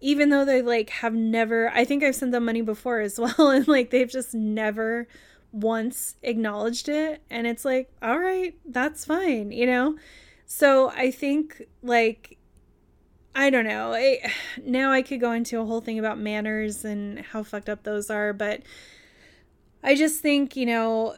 Even 0.00 0.30
though 0.30 0.44
they 0.44 0.60
like 0.62 0.90
have 0.90 1.14
never 1.14 1.70
I 1.70 1.84
think 1.84 2.02
I've 2.02 2.16
sent 2.16 2.32
them 2.32 2.44
money 2.44 2.60
before 2.60 3.00
as 3.00 3.18
well 3.20 3.50
and 3.50 3.68
like 3.68 3.90
they've 3.90 4.10
just 4.10 4.34
never 4.34 5.06
once 5.52 6.16
acknowledged 6.22 6.88
it 6.88 7.22
and 7.30 7.46
it's 7.46 7.64
like, 7.64 7.92
all 8.02 8.18
right, 8.18 8.56
that's 8.64 9.04
fine, 9.04 9.52
you 9.52 9.66
know? 9.66 9.96
So 10.44 10.90
I 10.90 11.12
think 11.12 11.62
like 11.82 12.36
I 13.34 13.50
don't 13.50 13.64
know. 13.64 13.94
I, 13.94 14.32
now 14.64 14.92
I 14.92 15.02
could 15.02 15.20
go 15.20 15.32
into 15.32 15.60
a 15.60 15.64
whole 15.64 15.80
thing 15.80 15.98
about 15.98 16.18
manners 16.18 16.84
and 16.84 17.20
how 17.20 17.42
fucked 17.42 17.68
up 17.68 17.82
those 17.82 18.10
are, 18.10 18.32
but 18.32 18.62
I 19.82 19.94
just 19.94 20.20
think, 20.20 20.54
you 20.54 20.66
know, 20.66 21.16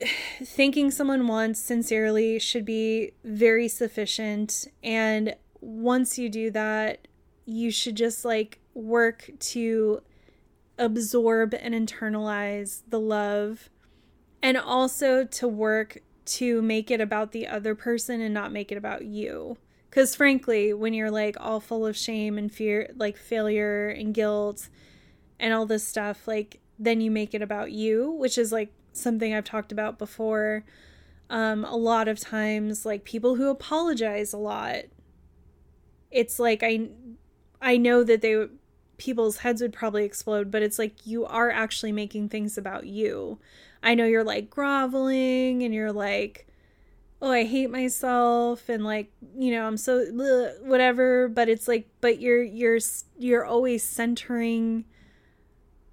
thanking 0.44 0.90
someone 0.90 1.26
once 1.26 1.58
sincerely 1.58 2.38
should 2.38 2.64
be 2.64 3.12
very 3.24 3.68
sufficient. 3.68 4.66
And 4.82 5.34
once 5.60 6.18
you 6.18 6.28
do 6.28 6.50
that, 6.50 7.08
you 7.46 7.70
should 7.70 7.96
just 7.96 8.24
like 8.24 8.58
work 8.74 9.30
to 9.38 10.02
absorb 10.78 11.54
and 11.54 11.74
internalize 11.74 12.82
the 12.88 13.00
love 13.00 13.70
and 14.42 14.58
also 14.58 15.24
to 15.24 15.48
work 15.48 15.98
to 16.26 16.60
make 16.60 16.90
it 16.90 17.00
about 17.00 17.32
the 17.32 17.46
other 17.46 17.74
person 17.74 18.20
and 18.20 18.34
not 18.34 18.52
make 18.52 18.70
it 18.70 18.76
about 18.76 19.04
you. 19.04 19.56
Because 19.96 20.14
frankly, 20.14 20.74
when 20.74 20.92
you're 20.92 21.10
like 21.10 21.38
all 21.40 21.58
full 21.58 21.86
of 21.86 21.96
shame 21.96 22.36
and 22.36 22.52
fear, 22.52 22.92
like 22.96 23.16
failure 23.16 23.88
and 23.88 24.12
guilt 24.12 24.68
and 25.40 25.54
all 25.54 25.64
this 25.64 25.88
stuff, 25.88 26.28
like 26.28 26.60
then 26.78 27.00
you 27.00 27.10
make 27.10 27.32
it 27.32 27.40
about 27.40 27.72
you, 27.72 28.10
which 28.10 28.36
is 28.36 28.52
like 28.52 28.70
something 28.92 29.32
I've 29.32 29.46
talked 29.46 29.72
about 29.72 29.98
before. 29.98 30.66
Um, 31.30 31.64
a 31.64 31.76
lot 31.76 32.08
of 32.08 32.20
times, 32.20 32.84
like 32.84 33.04
people 33.04 33.36
who 33.36 33.48
apologize 33.48 34.34
a 34.34 34.36
lot, 34.36 34.82
it's 36.10 36.38
like 36.38 36.62
I, 36.62 36.90
I 37.62 37.78
know 37.78 38.04
that 38.04 38.20
they 38.20 38.48
people's 38.98 39.38
heads 39.38 39.62
would 39.62 39.72
probably 39.72 40.04
explode, 40.04 40.50
but 40.50 40.60
it's 40.60 40.78
like 40.78 41.06
you 41.06 41.24
are 41.24 41.50
actually 41.50 41.92
making 41.92 42.28
things 42.28 42.58
about 42.58 42.86
you. 42.86 43.38
I 43.82 43.94
know 43.94 44.04
you're 44.04 44.24
like 44.24 44.50
groveling 44.50 45.62
and 45.62 45.72
you're 45.72 45.90
like, 45.90 46.45
oh, 47.22 47.30
I 47.30 47.44
hate 47.44 47.70
myself 47.70 48.68
and 48.68 48.84
like, 48.84 49.10
you 49.36 49.50
know, 49.52 49.66
I'm 49.66 49.76
so 49.76 50.04
bleh, 50.06 50.62
whatever, 50.62 51.28
but 51.28 51.48
it's 51.48 51.66
like 51.68 51.88
but 52.00 52.20
you're 52.20 52.42
you're 52.42 52.78
you're 53.18 53.44
always 53.44 53.82
centering 53.82 54.84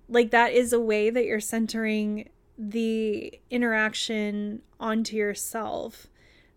like 0.09 0.31
that 0.31 0.53
is 0.53 0.73
a 0.73 0.79
way 0.79 1.09
that 1.09 1.25
you're 1.25 1.39
centering 1.39 2.29
the 2.57 3.39
interaction 3.49 4.61
onto 4.79 5.15
yourself. 5.15 6.07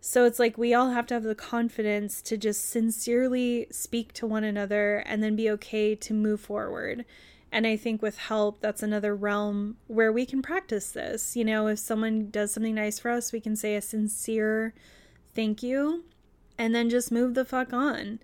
So 0.01 0.25
it's 0.25 0.39
like 0.39 0.59
we 0.59 0.75
all 0.75 0.91
have 0.91 1.07
to 1.09 1.15
have 1.15 1.23
the 1.23 1.35
confidence 1.35 2.23
to 2.23 2.37
just 2.37 2.69
sincerely 2.69 3.67
speak 3.71 4.13
to 4.15 4.27
one 4.27 4.45
another 4.45 4.99
and 4.99 5.23
then 5.23 5.35
be 5.35 5.51
okay 5.51 5.95
to 5.97 6.15
move 6.15 6.41
forward. 6.41 7.05
And 7.53 7.67
I 7.67 7.77
think 7.77 8.03
with 8.03 8.19
help, 8.19 8.61
that's 8.61 8.83
another 8.83 9.15
realm 9.15 9.77
where 9.87 10.13
we 10.13 10.27
can 10.27 10.43
practice 10.43 10.91
this. 10.91 11.37
You 11.37 11.45
know, 11.45 11.69
if 11.69 11.79
someone 11.79 12.31
does 12.31 12.53
something 12.53 12.75
nice 12.75 12.99
for 12.99 13.11
us, 13.11 13.33
we 13.33 13.41
can 13.41 13.57
say 13.57 13.77
a 13.77 13.81
sincere 13.81 14.75
thank 15.35 15.63
you 15.63 16.05
and 16.59 16.75
then 16.75 16.91
just 16.91 17.13
move 17.13 17.35
the 17.35 17.45
fuck 17.45 17.73
on. 17.73 18.19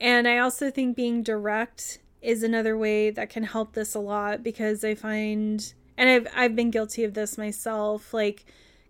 And 0.00 0.26
I 0.26 0.38
also 0.38 0.70
think 0.70 0.96
being 0.96 1.22
direct 1.22 1.98
is 2.22 2.42
another 2.42 2.76
way 2.76 3.10
that 3.10 3.30
can 3.30 3.44
help 3.44 3.74
this 3.74 3.94
a 3.94 4.00
lot 4.00 4.42
because 4.42 4.82
I 4.82 4.94
find 4.94 5.74
and 5.96 6.08
I've 6.08 6.26
I've 6.34 6.56
been 6.56 6.70
guilty 6.70 7.04
of 7.04 7.14
this 7.14 7.38
myself, 7.38 8.14
like 8.14 8.44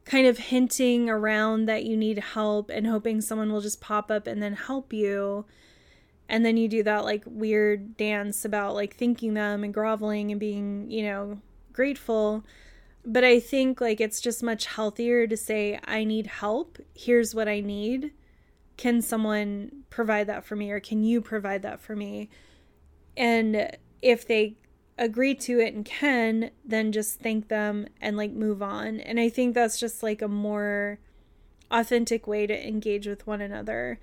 kind 0.05 0.27
of 0.27 0.39
hinting 0.39 1.09
around 1.09 1.67
that 1.67 1.85
you 1.85 1.97
need 1.97 2.19
help 2.19 2.71
and 2.71 2.87
hoping 2.87 3.21
someone 3.21 3.51
will 3.51 3.61
just 3.61 3.81
pop 3.81 4.11
up 4.11 4.27
and 4.27 4.43
then 4.43 4.53
help 4.53 4.93
you 4.93 5.47
and 6.29 6.45
then 6.45 6.57
you 6.57 6.69
do 6.69 6.83
that 6.83 7.05
like 7.05 7.23
weird 7.27 7.97
dance 7.97 8.45
about 8.45 8.75
like 8.75 8.97
thanking 8.97 9.35
them 9.35 9.63
and 9.63 9.75
groveling 9.75 10.31
and 10.31 10.41
being 10.41 10.91
you 10.91 11.03
know 11.03 11.41
grateful. 11.73 12.45
But 13.07 13.25
i 13.25 13.39
think 13.39 13.81
like 13.81 14.01
it's 14.01 14.21
just 14.21 14.43
much 14.43 14.67
healthier 14.67 15.27
to 15.27 15.37
say 15.37 15.79
i 15.85 16.05
need 16.05 16.27
help. 16.27 16.79
Here's 16.95 17.35
what 17.35 17.49
i 17.49 17.61
need. 17.61 18.13
Can 18.77 19.03
someone 19.03 19.85
provide 19.91 20.27
that 20.27 20.45
for 20.45 20.57
me 20.57 20.71
or 20.71 20.81
can 20.81 21.05
you 21.05 21.21
provide 21.21 21.63
that 21.63 21.81
for 21.81 21.95
me? 21.95 22.31
And 23.17 23.71
if 24.03 24.27
they 24.27 24.57
agree 24.97 25.35
to 25.35 25.61
it 25.61 25.75
and 25.75 25.85
can 25.85 26.51
then 26.65 26.93
just 26.93 27.21
thank 27.21 27.49
them 27.49 27.87
and 28.01 28.17
like 28.17 28.33
move 28.33 28.63
on. 28.63 29.01
And 29.01 29.21
i 29.21 29.29
think 29.29 29.55
that's 29.55 29.79
just 29.79 30.03
like 30.03 30.23
a 30.23 30.29
more 30.29 30.99
authentic 31.71 32.27
way 32.27 32.47
to 32.47 32.69
engage 32.69 33.07
with 33.07 33.27
one 33.27 33.41
another 33.41 33.99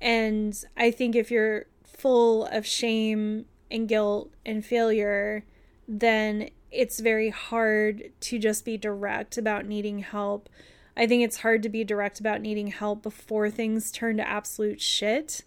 and 0.00 0.64
I 0.76 0.90
think 0.90 1.16
if 1.16 1.30
you're 1.30 1.66
full 1.84 2.46
of 2.46 2.66
shame 2.66 3.46
and 3.70 3.88
guilt 3.88 4.32
and 4.46 4.64
failure, 4.64 5.44
then 5.86 6.50
it's 6.70 7.00
very 7.00 7.30
hard 7.30 8.10
to 8.20 8.38
just 8.38 8.64
be 8.64 8.76
direct 8.76 9.38
about 9.38 9.66
needing 9.66 10.00
help. 10.00 10.48
I 10.96 11.06
think 11.06 11.22
it's 11.22 11.38
hard 11.38 11.62
to 11.62 11.68
be 11.68 11.84
direct 11.84 12.20
about 12.20 12.40
needing 12.40 12.68
help 12.68 13.02
before 13.02 13.50
things 13.50 13.90
turn 13.90 14.16
to 14.18 14.28
absolute 14.28 14.80
shit. 14.80 15.42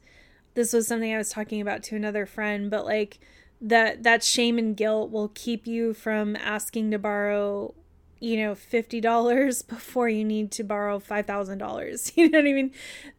This 0.54 0.74
was 0.74 0.88
something 0.88 1.14
I 1.14 1.18
was 1.18 1.30
talking 1.30 1.62
about 1.62 1.84
to 1.84 1.96
another 1.96 2.26
friend, 2.26 2.70
but 2.70 2.86
like 2.86 3.20
that 3.62 4.04
that 4.04 4.24
shame 4.24 4.58
and 4.58 4.76
guilt 4.76 5.12
will 5.12 5.32
keep 5.36 5.68
you 5.68 5.94
from 5.94 6.36
asking 6.36 6.92
to 6.92 6.98
borrow 6.98 7.74
you 8.20 8.38
know 8.38 8.54
$50 8.54 9.68
before 9.68 10.10
you 10.10 10.26
need 10.26 10.52
to 10.52 10.64
borrow 10.64 11.00
$5000 11.00 12.12
you 12.18 12.30
know 12.30 12.40
what 12.40 12.48
i 12.48 12.54
mean 12.54 12.72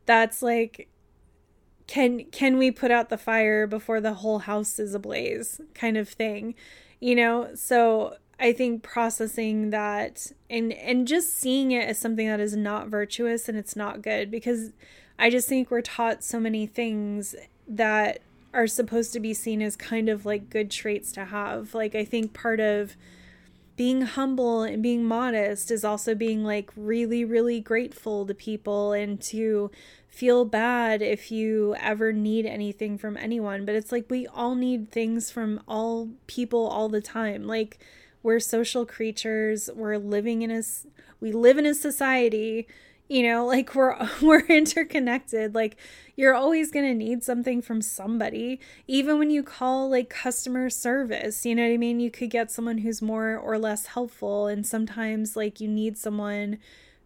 that's 0.06 0.42
like 0.42 0.88
can 1.86 2.24
can 2.26 2.58
we 2.58 2.70
put 2.70 2.90
out 2.90 3.08
the 3.08 3.18
fire 3.18 3.66
before 3.66 4.00
the 4.00 4.14
whole 4.14 4.40
house 4.40 4.78
is 4.78 4.94
ablaze 4.94 5.60
kind 5.74 5.96
of 5.96 6.08
thing 6.08 6.54
you 7.02 7.16
know? 7.16 7.50
So 7.54 8.16
i 8.40 8.50
think 8.52 8.82
processing 8.82 9.70
that 9.70 10.32
and 10.48 10.72
and 10.72 11.06
just 11.06 11.38
seeing 11.38 11.70
it 11.70 11.86
as 11.86 11.98
something 11.98 12.26
that 12.26 12.40
is 12.40 12.56
not 12.56 12.88
virtuous 12.88 13.48
and 13.48 13.58
it's 13.58 13.76
not 13.76 14.00
good 14.00 14.30
because 14.30 14.70
i 15.18 15.28
just 15.28 15.46
think 15.48 15.70
we're 15.70 15.82
taught 15.82 16.24
so 16.24 16.40
many 16.40 16.66
things 16.66 17.36
that 17.68 18.20
are 18.54 18.66
supposed 18.66 19.12
to 19.12 19.20
be 19.20 19.34
seen 19.34 19.60
as 19.62 19.76
kind 19.76 20.08
of 20.08 20.26
like 20.26 20.50
good 20.50 20.70
traits 20.70 21.12
to 21.12 21.26
have. 21.26 21.74
Like 21.74 21.94
i 21.94 22.04
think 22.04 22.32
part 22.32 22.58
of 22.58 22.96
being 23.76 24.02
humble 24.02 24.62
and 24.62 24.82
being 24.82 25.04
modest 25.04 25.70
is 25.70 25.84
also 25.84 26.14
being 26.14 26.42
like 26.42 26.70
really 26.76 27.24
really 27.24 27.60
grateful 27.60 28.26
to 28.26 28.34
people 28.34 28.92
and 28.92 29.20
to 29.20 29.70
feel 30.12 30.44
bad 30.44 31.00
if 31.00 31.32
you 31.32 31.74
ever 31.80 32.12
need 32.12 32.44
anything 32.44 32.98
from 32.98 33.16
anyone, 33.16 33.64
but 33.64 33.74
it's 33.74 33.90
like 33.90 34.10
we 34.10 34.26
all 34.26 34.54
need 34.54 34.90
things 34.90 35.30
from 35.30 35.58
all 35.66 36.10
people 36.26 36.66
all 36.66 36.90
the 36.90 37.00
time. 37.00 37.46
Like 37.46 37.78
we're 38.22 38.38
social 38.38 38.84
creatures, 38.84 39.70
we're 39.74 39.96
living 39.96 40.42
in 40.42 40.50
a 40.50 40.62
we 41.18 41.32
live 41.32 41.56
in 41.56 41.64
a 41.64 41.72
society, 41.72 42.68
you 43.08 43.22
know, 43.22 43.46
like 43.54 43.74
we're 43.74 43.96
we're 44.22 44.44
interconnected. 44.44 45.54
Like 45.54 45.78
you're 46.14 46.34
always 46.34 46.70
going 46.70 46.84
to 46.84 46.94
need 46.94 47.24
something 47.24 47.62
from 47.62 47.80
somebody, 47.80 48.60
even 48.86 49.18
when 49.18 49.30
you 49.30 49.42
call 49.42 49.88
like 49.88 50.10
customer 50.10 50.68
service, 50.68 51.46
you 51.46 51.54
know 51.54 51.62
what 51.62 51.72
I 51.72 51.78
mean? 51.78 52.00
You 52.00 52.10
could 52.10 52.28
get 52.28 52.50
someone 52.50 52.78
who's 52.78 53.00
more 53.00 53.38
or 53.38 53.58
less 53.58 53.86
helpful 53.86 54.46
and 54.46 54.66
sometimes 54.66 55.36
like 55.36 55.58
you 55.58 55.68
need 55.68 55.96
someone 55.96 56.58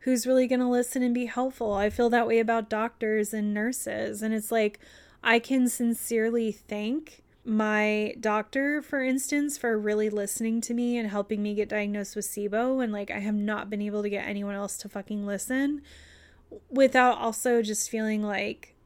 who's 0.07 0.25
really 0.25 0.47
going 0.47 0.61
to 0.61 0.69
listen 0.69 1.03
and 1.03 1.13
be 1.13 1.27
helpful. 1.27 1.75
I 1.75 1.91
feel 1.91 2.09
that 2.11 2.29
way 2.29 2.39
about 2.39 2.71
doctors 2.71 3.35
and 3.35 3.53
nurses. 3.53 4.23
And 4.23 4.33
it's 4.33 4.53
like, 4.53 4.79
I 5.21 5.41
can 5.41 5.69
sincerely 5.69 6.53
thank 6.53 7.25
my 7.45 8.15
doctor, 8.21 8.83
for 8.83 9.03
instance, 9.03 9.59
for 9.59 9.77
really 9.77 10.09
listening 10.09 10.61
to 10.61 10.75
me 10.75 10.97
and 10.97 11.11
helping 11.11 11.43
me 11.43 11.57
get 11.57 11.69
diagnosed 11.69 12.15
with 12.15 12.25
SIBO. 12.25 12.85
And 12.85 12.93
like, 12.93 13.11
I 13.11 13.19
have 13.19 13.35
not 13.35 13.69
been 13.69 13.83
able 13.83 14.05
to 14.05 14.09
get 14.09 14.29
anyone 14.29 14.55
else 14.55 14.77
to 14.79 14.89
fucking 14.89 15.27
listen 15.27 15.83
without 16.71 17.19
also 17.19 17.61
just 17.61 17.91
feeling 17.91 18.23
like 18.23 18.77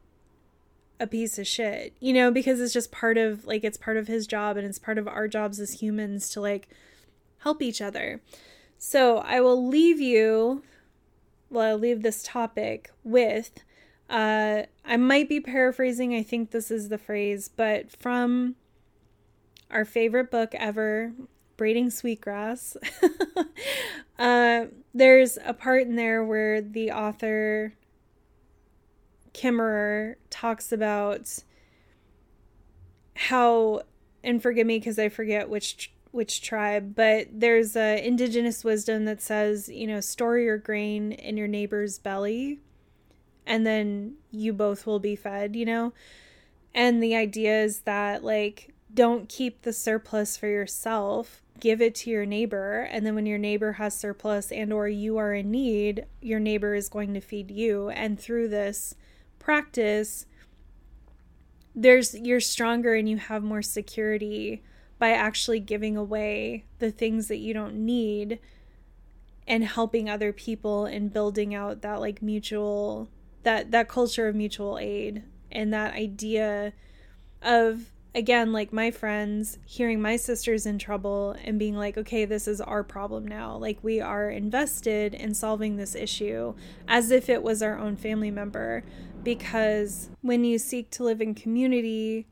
a 0.98 1.06
piece 1.06 1.38
of 1.38 1.46
shit, 1.46 1.92
you 2.00 2.14
know, 2.14 2.30
because 2.30 2.62
it's 2.62 2.72
just 2.72 2.90
part 2.90 3.18
of 3.18 3.44
like, 3.44 3.62
it's 3.62 3.76
part 3.76 3.98
of 3.98 4.08
his 4.08 4.26
job 4.26 4.56
and 4.56 4.66
it's 4.66 4.78
part 4.78 4.96
of 4.96 5.06
our 5.06 5.28
jobs 5.28 5.60
as 5.60 5.82
humans 5.82 6.30
to 6.30 6.40
like 6.40 6.66
help 7.40 7.60
each 7.60 7.82
other. 7.82 8.22
So 8.78 9.18
I 9.18 9.42
will 9.42 9.68
leave 9.68 10.00
you 10.00 10.62
well, 11.50 11.72
I'll 11.72 11.78
leave 11.78 12.02
this 12.02 12.22
topic 12.22 12.90
with 13.04 13.64
uh, 14.10 14.64
I 14.84 14.96
might 14.96 15.28
be 15.28 15.40
paraphrasing, 15.40 16.14
I 16.14 16.24
think 16.24 16.50
this 16.50 16.72
is 16.72 16.88
the 16.88 16.98
phrase, 16.98 17.48
but 17.48 17.92
from 17.92 18.56
our 19.70 19.84
favorite 19.84 20.32
book 20.32 20.52
ever, 20.56 21.12
Braiding 21.56 21.90
Sweetgrass, 21.90 22.76
uh, 24.18 24.64
there's 24.92 25.38
a 25.44 25.54
part 25.54 25.82
in 25.82 25.94
there 25.94 26.24
where 26.24 26.60
the 26.60 26.90
author, 26.90 27.74
Kimmerer, 29.32 30.16
talks 30.28 30.72
about 30.72 31.38
how, 33.14 33.82
and 34.24 34.42
forgive 34.42 34.66
me 34.66 34.80
because 34.80 34.98
I 34.98 35.08
forget 35.08 35.48
which 35.48 35.92
which 36.12 36.42
tribe, 36.42 36.94
but 36.94 37.28
there's 37.32 37.76
a 37.76 38.04
indigenous 38.04 38.64
wisdom 38.64 39.04
that 39.04 39.22
says, 39.22 39.68
you 39.68 39.86
know, 39.86 40.00
store 40.00 40.38
your 40.38 40.58
grain 40.58 41.12
in 41.12 41.36
your 41.36 41.48
neighbor's 41.48 41.98
belly 41.98 42.58
and 43.46 43.66
then 43.66 44.14
you 44.30 44.52
both 44.52 44.86
will 44.86 44.98
be 44.98 45.16
fed, 45.16 45.56
you 45.56 45.64
know? 45.64 45.92
And 46.74 47.02
the 47.02 47.16
idea 47.16 47.62
is 47.62 47.80
that 47.80 48.24
like 48.24 48.74
don't 48.92 49.28
keep 49.28 49.62
the 49.62 49.72
surplus 49.72 50.36
for 50.36 50.48
yourself, 50.48 51.42
give 51.60 51.80
it 51.80 51.94
to 51.96 52.10
your 52.10 52.26
neighbor, 52.26 52.88
and 52.90 53.06
then 53.06 53.14
when 53.14 53.26
your 53.26 53.38
neighbor 53.38 53.72
has 53.72 53.96
surplus 53.96 54.50
and 54.50 54.72
or 54.72 54.88
you 54.88 55.16
are 55.16 55.32
in 55.32 55.50
need, 55.50 56.06
your 56.20 56.40
neighbor 56.40 56.74
is 56.74 56.88
going 56.88 57.14
to 57.14 57.20
feed 57.20 57.50
you 57.50 57.88
and 57.90 58.18
through 58.18 58.48
this 58.48 58.94
practice 59.38 60.26
there's 61.74 62.14
you're 62.14 62.40
stronger 62.40 62.94
and 62.94 63.08
you 63.08 63.16
have 63.16 63.42
more 63.42 63.62
security 63.62 64.62
by 65.00 65.10
actually 65.10 65.58
giving 65.58 65.96
away 65.96 66.66
the 66.78 66.92
things 66.92 67.26
that 67.26 67.38
you 67.38 67.52
don't 67.52 67.74
need 67.74 68.38
and 69.48 69.64
helping 69.64 70.08
other 70.08 70.32
people 70.32 70.84
and 70.84 71.12
building 71.12 71.52
out 71.52 71.82
that 71.82 71.98
like 71.98 72.22
mutual 72.22 73.08
that 73.42 73.72
that 73.72 73.88
culture 73.88 74.28
of 74.28 74.36
mutual 74.36 74.78
aid 74.78 75.24
and 75.50 75.72
that 75.72 75.94
idea 75.94 76.72
of 77.42 77.90
again, 78.14 78.52
like 78.52 78.72
my 78.72 78.90
friends, 78.90 79.58
hearing 79.64 80.02
my 80.02 80.16
sister's 80.16 80.66
in 80.66 80.78
trouble 80.78 81.36
and 81.44 81.58
being 81.58 81.76
like, 81.76 81.96
okay, 81.96 82.24
this 82.24 82.46
is 82.48 82.60
our 82.60 82.82
problem 82.82 83.26
now. 83.26 83.56
Like 83.56 83.78
we 83.82 84.00
are 84.00 84.28
invested 84.28 85.14
in 85.14 85.34
solving 85.34 85.76
this 85.76 85.94
issue 85.94 86.54
as 86.88 87.10
if 87.10 87.28
it 87.28 87.42
was 87.42 87.62
our 87.62 87.78
own 87.78 87.96
family 87.96 88.30
member. 88.30 88.84
Because 89.22 90.10
when 90.22 90.44
you 90.44 90.58
seek 90.58 90.90
to 90.90 91.04
live 91.04 91.20
in 91.20 91.34
community, 91.34 92.26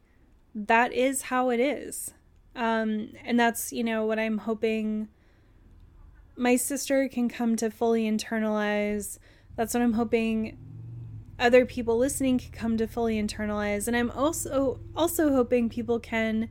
that 0.54 0.92
is 0.92 1.22
how 1.22 1.50
it 1.50 1.60
is. 1.60 2.14
Um, 2.58 3.12
and 3.24 3.40
that's, 3.40 3.72
you 3.72 3.84
know, 3.84 4.04
what 4.04 4.18
I'm 4.18 4.38
hoping 4.38 5.08
my 6.36 6.56
sister 6.56 7.08
can 7.08 7.28
come 7.28 7.56
to 7.56 7.70
fully 7.70 8.04
internalize. 8.04 9.18
That's 9.56 9.72
what 9.72 9.82
I'm 9.82 9.94
hoping 9.94 10.58
other 11.38 11.64
people 11.64 11.96
listening 11.96 12.38
can 12.38 12.50
come 12.50 12.76
to 12.76 12.86
fully 12.86 13.20
internalize 13.20 13.86
and 13.86 13.96
i'm 13.96 14.10
also 14.10 14.80
also 14.96 15.32
hoping 15.32 15.68
people 15.68 16.00
can 16.00 16.48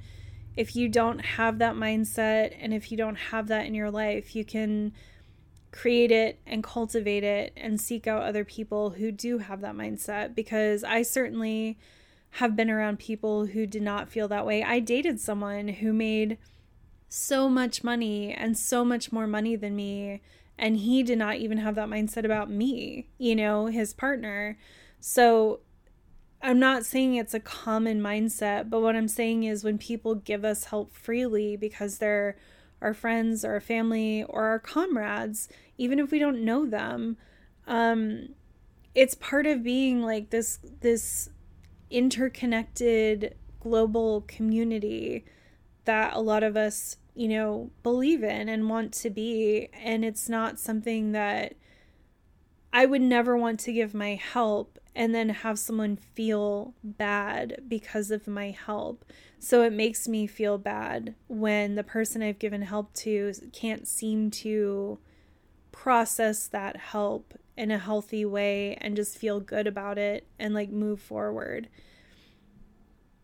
if 0.55 0.75
you 0.75 0.87
don't 0.87 1.19
have 1.19 1.59
that 1.59 1.75
mindset 1.75 2.55
and 2.59 2.73
if 2.73 2.91
you 2.91 2.97
don't 2.97 3.15
have 3.15 3.47
that 3.47 3.65
in 3.65 3.73
your 3.73 3.91
life 3.91 4.35
you 4.35 4.45
can 4.45 4.93
create 5.71 6.11
it 6.11 6.39
and 6.47 6.63
cultivate 6.63 7.23
it 7.23 7.51
and 7.57 7.81
seek 7.81 8.07
out 8.07 8.23
other 8.23 8.45
people 8.45 8.91
who 8.91 9.11
do 9.11 9.39
have 9.39 9.59
that 9.61 9.75
mindset 9.75 10.33
because 10.33 10.83
i 10.83 11.01
certainly 11.01 11.77
have 12.31 12.55
been 12.55 12.69
around 12.69 12.99
people 12.99 13.47
who 13.47 13.65
did 13.65 13.81
not 13.81 14.09
feel 14.09 14.27
that 14.27 14.45
way 14.45 14.63
i 14.63 14.79
dated 14.79 15.19
someone 15.19 15.67
who 15.67 15.91
made 15.91 16.37
so 17.09 17.47
much 17.47 17.83
money 17.83 18.33
and 18.33 18.57
so 18.57 18.83
much 18.83 19.11
more 19.11 19.27
money 19.27 19.55
than 19.55 19.75
me 19.75 20.21
and 20.57 20.77
he 20.77 21.03
did 21.03 21.17
not 21.17 21.35
even 21.35 21.59
have 21.59 21.75
that 21.75 21.87
mindset 21.87 22.25
about 22.25 22.49
me, 22.49 23.07
you 23.17 23.35
know, 23.35 23.67
his 23.67 23.93
partner. 23.93 24.57
So 24.99 25.59
I'm 26.41 26.59
not 26.59 26.85
saying 26.85 27.15
it's 27.15 27.33
a 27.33 27.39
common 27.39 28.01
mindset, 28.01 28.69
but 28.69 28.81
what 28.81 28.95
I'm 28.95 29.07
saying 29.07 29.43
is 29.43 29.63
when 29.63 29.77
people 29.77 30.15
give 30.15 30.43
us 30.43 30.65
help 30.65 30.95
freely 30.95 31.55
because 31.55 31.97
they're 31.97 32.37
our 32.81 32.93
friends 32.93 33.45
or 33.45 33.53
our 33.53 33.59
family 33.59 34.23
or 34.23 34.45
our 34.45 34.59
comrades, 34.59 35.47
even 35.77 35.99
if 35.99 36.11
we 36.11 36.19
don't 36.19 36.43
know 36.43 36.65
them, 36.65 37.17
um, 37.67 38.29
it's 38.95 39.15
part 39.15 39.45
of 39.45 39.63
being 39.63 40.01
like 40.01 40.31
this 40.31 40.59
this 40.81 41.29
interconnected 41.89 43.35
global 43.59 44.21
community 44.21 45.25
that 45.85 46.13
a 46.13 46.19
lot 46.19 46.43
of 46.43 46.57
us 46.57 46.97
you 47.17 47.27
know, 47.27 47.71
believe 47.81 48.23
in 48.23 48.47
and 48.47 48.69
want 48.69 48.93
to 48.93 49.09
be. 49.09 49.69
And 49.73 50.05
it's 50.05 50.29
not 50.29 50.59
something 50.59 51.13
that 51.13 51.55
I 52.71 52.85
would 52.85 53.01
never 53.01 53.35
want 53.35 53.59
to 53.61 53.73
give 53.73 53.95
my 53.95 54.13
help 54.13 54.77
and 54.95 55.15
then 55.15 55.29
have 55.29 55.57
someone 55.57 55.95
feel 55.95 56.75
bad 56.83 57.63
because 57.67 58.11
of 58.11 58.27
my 58.27 58.51
help. 58.51 59.03
So 59.39 59.63
it 59.63 59.73
makes 59.73 60.07
me 60.07 60.27
feel 60.27 60.59
bad 60.59 61.15
when 61.27 61.73
the 61.73 61.83
person 61.83 62.21
I've 62.21 62.39
given 62.39 62.61
help 62.61 62.93
to 62.95 63.33
can't 63.51 63.87
seem 63.87 64.29
to 64.31 64.99
process 65.77 66.47
that 66.47 66.75
help 66.75 67.35
in 67.55 67.69
a 67.69 67.77
healthy 67.77 68.25
way 68.25 68.75
and 68.81 68.95
just 68.95 69.15
feel 69.15 69.39
good 69.39 69.67
about 69.67 69.97
it 69.99 70.25
and 70.39 70.53
like 70.53 70.71
move 70.71 70.99
forward. 70.99 71.69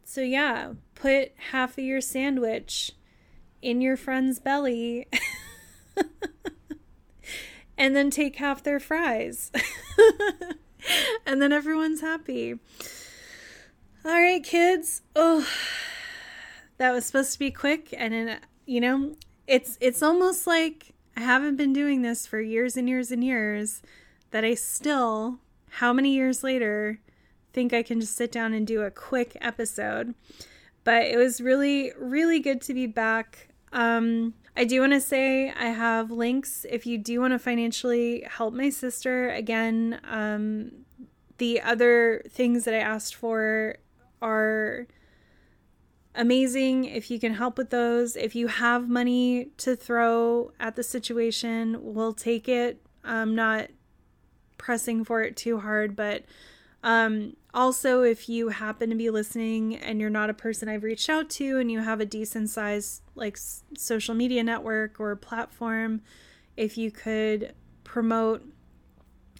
So, 0.04 0.22
yeah, 0.22 0.74
put 0.94 1.32
half 1.52 1.80
of 1.80 1.84
your 1.84 2.00
sandwich 2.00 2.92
in 3.64 3.82
your 3.82 3.98
friend's 3.98 4.38
belly 4.38 5.08
and 7.78 7.96
then 7.96 8.12
take 8.12 8.36
half 8.36 8.62
their 8.62 8.80
fries. 8.80 9.52
and 11.26 11.42
then 11.42 11.52
everyone's 11.52 12.02
happy. 12.02 12.60
All 14.06 14.12
right, 14.12 14.44
kids. 14.44 15.02
Oh, 15.16 15.48
that 16.78 16.92
was 16.92 17.06
supposed 17.06 17.34
to 17.34 17.40
be 17.40 17.50
quick 17.50 17.96
and 17.98 18.14
in, 18.14 18.38
you 18.68 18.80
know, 18.80 19.16
it's 19.48 19.78
it's 19.82 20.04
almost 20.04 20.46
like 20.46 20.93
I 21.16 21.22
haven't 21.22 21.56
been 21.56 21.74
doing 21.74 22.02
this 22.02 22.26
for 22.26 22.42
years 22.42 22.76
and 22.76 22.90
years 22.90 23.12
and 23.12 23.24
years 23.24 23.82
that 24.32 24.44
I 24.44 24.56
still 24.56 25.40
how 25.70 25.94
many 25.94 26.14
years 26.14 26.44
later 26.44 27.00
think 27.52 27.74
I 27.74 27.84
can 27.84 28.00
just 28.00 28.16
sit 28.16 28.32
down 28.32 28.54
and 28.54 28.66
do 28.66 28.82
a 28.82 28.92
quick 28.92 29.38
episode. 29.42 30.16
But 30.84 31.04
it 31.04 31.18
was 31.18 31.40
really 31.42 31.92
really 31.98 32.40
good 32.40 32.62
to 32.64 32.74
be 32.74 32.88
back. 32.88 33.50
Um, 33.72 34.34
I 34.56 34.66
do 34.66 34.82
want 34.82 34.94
to 34.94 35.02
say 35.02 35.50
I 35.52 35.68
have 35.68 36.12
links 36.12 36.66
if 36.70 36.86
you 36.86 36.98
do 36.98 37.22
want 37.22 37.34
to 37.34 37.40
financially 37.40 38.24
help 38.30 38.54
my 38.54 38.70
sister. 38.70 39.30
Again, 39.30 40.00
um, 40.08 40.72
the 41.38 41.62
other 41.62 42.24
things 42.30 42.66
that 42.66 42.74
I 42.74 42.80
asked 42.80 43.16
for 43.16 43.78
are 44.22 44.88
amazing 46.16 46.86
if 46.86 47.10
you 47.10 47.20
can 47.20 47.34
help 47.34 47.58
with 47.58 47.70
those. 47.70 48.16
If 48.16 48.36
you 48.36 48.48
have 48.48 48.90
money 48.90 49.50
to 49.58 49.76
throw 49.76 50.52
at 50.60 50.76
the 50.76 50.84
situation, 50.84 51.78
we'll 51.82 52.14
take 52.14 52.48
it. 52.48 52.86
I'm 53.04 53.36
not 53.36 53.68
pressing 54.58 55.04
for 55.04 55.22
it 55.22 55.36
too 55.36 55.60
hard, 55.60 55.96
but 55.96 56.24
um, 56.84 57.38
also, 57.54 58.02
if 58.02 58.28
you 58.28 58.50
happen 58.50 58.90
to 58.90 58.96
be 58.96 59.10
listening 59.10 59.78
and 59.78 60.02
you're 60.02 60.10
not 60.10 60.30
a 60.30 60.34
person 60.34 60.68
I've 60.68 60.84
reached 60.84 61.10
out 61.10 61.30
to 61.32 61.60
and 61.60 61.72
you 61.72 61.80
have 61.80 62.02
a 62.02 62.06
decent 62.06 62.50
size 62.50 63.02
like 63.16 63.38
social 63.78 64.14
media 64.14 64.44
network 64.44 65.00
or 65.00 65.16
platform, 65.16 66.02
if 66.58 66.78
you 66.78 66.92
could 66.92 67.54
promote 67.84 68.44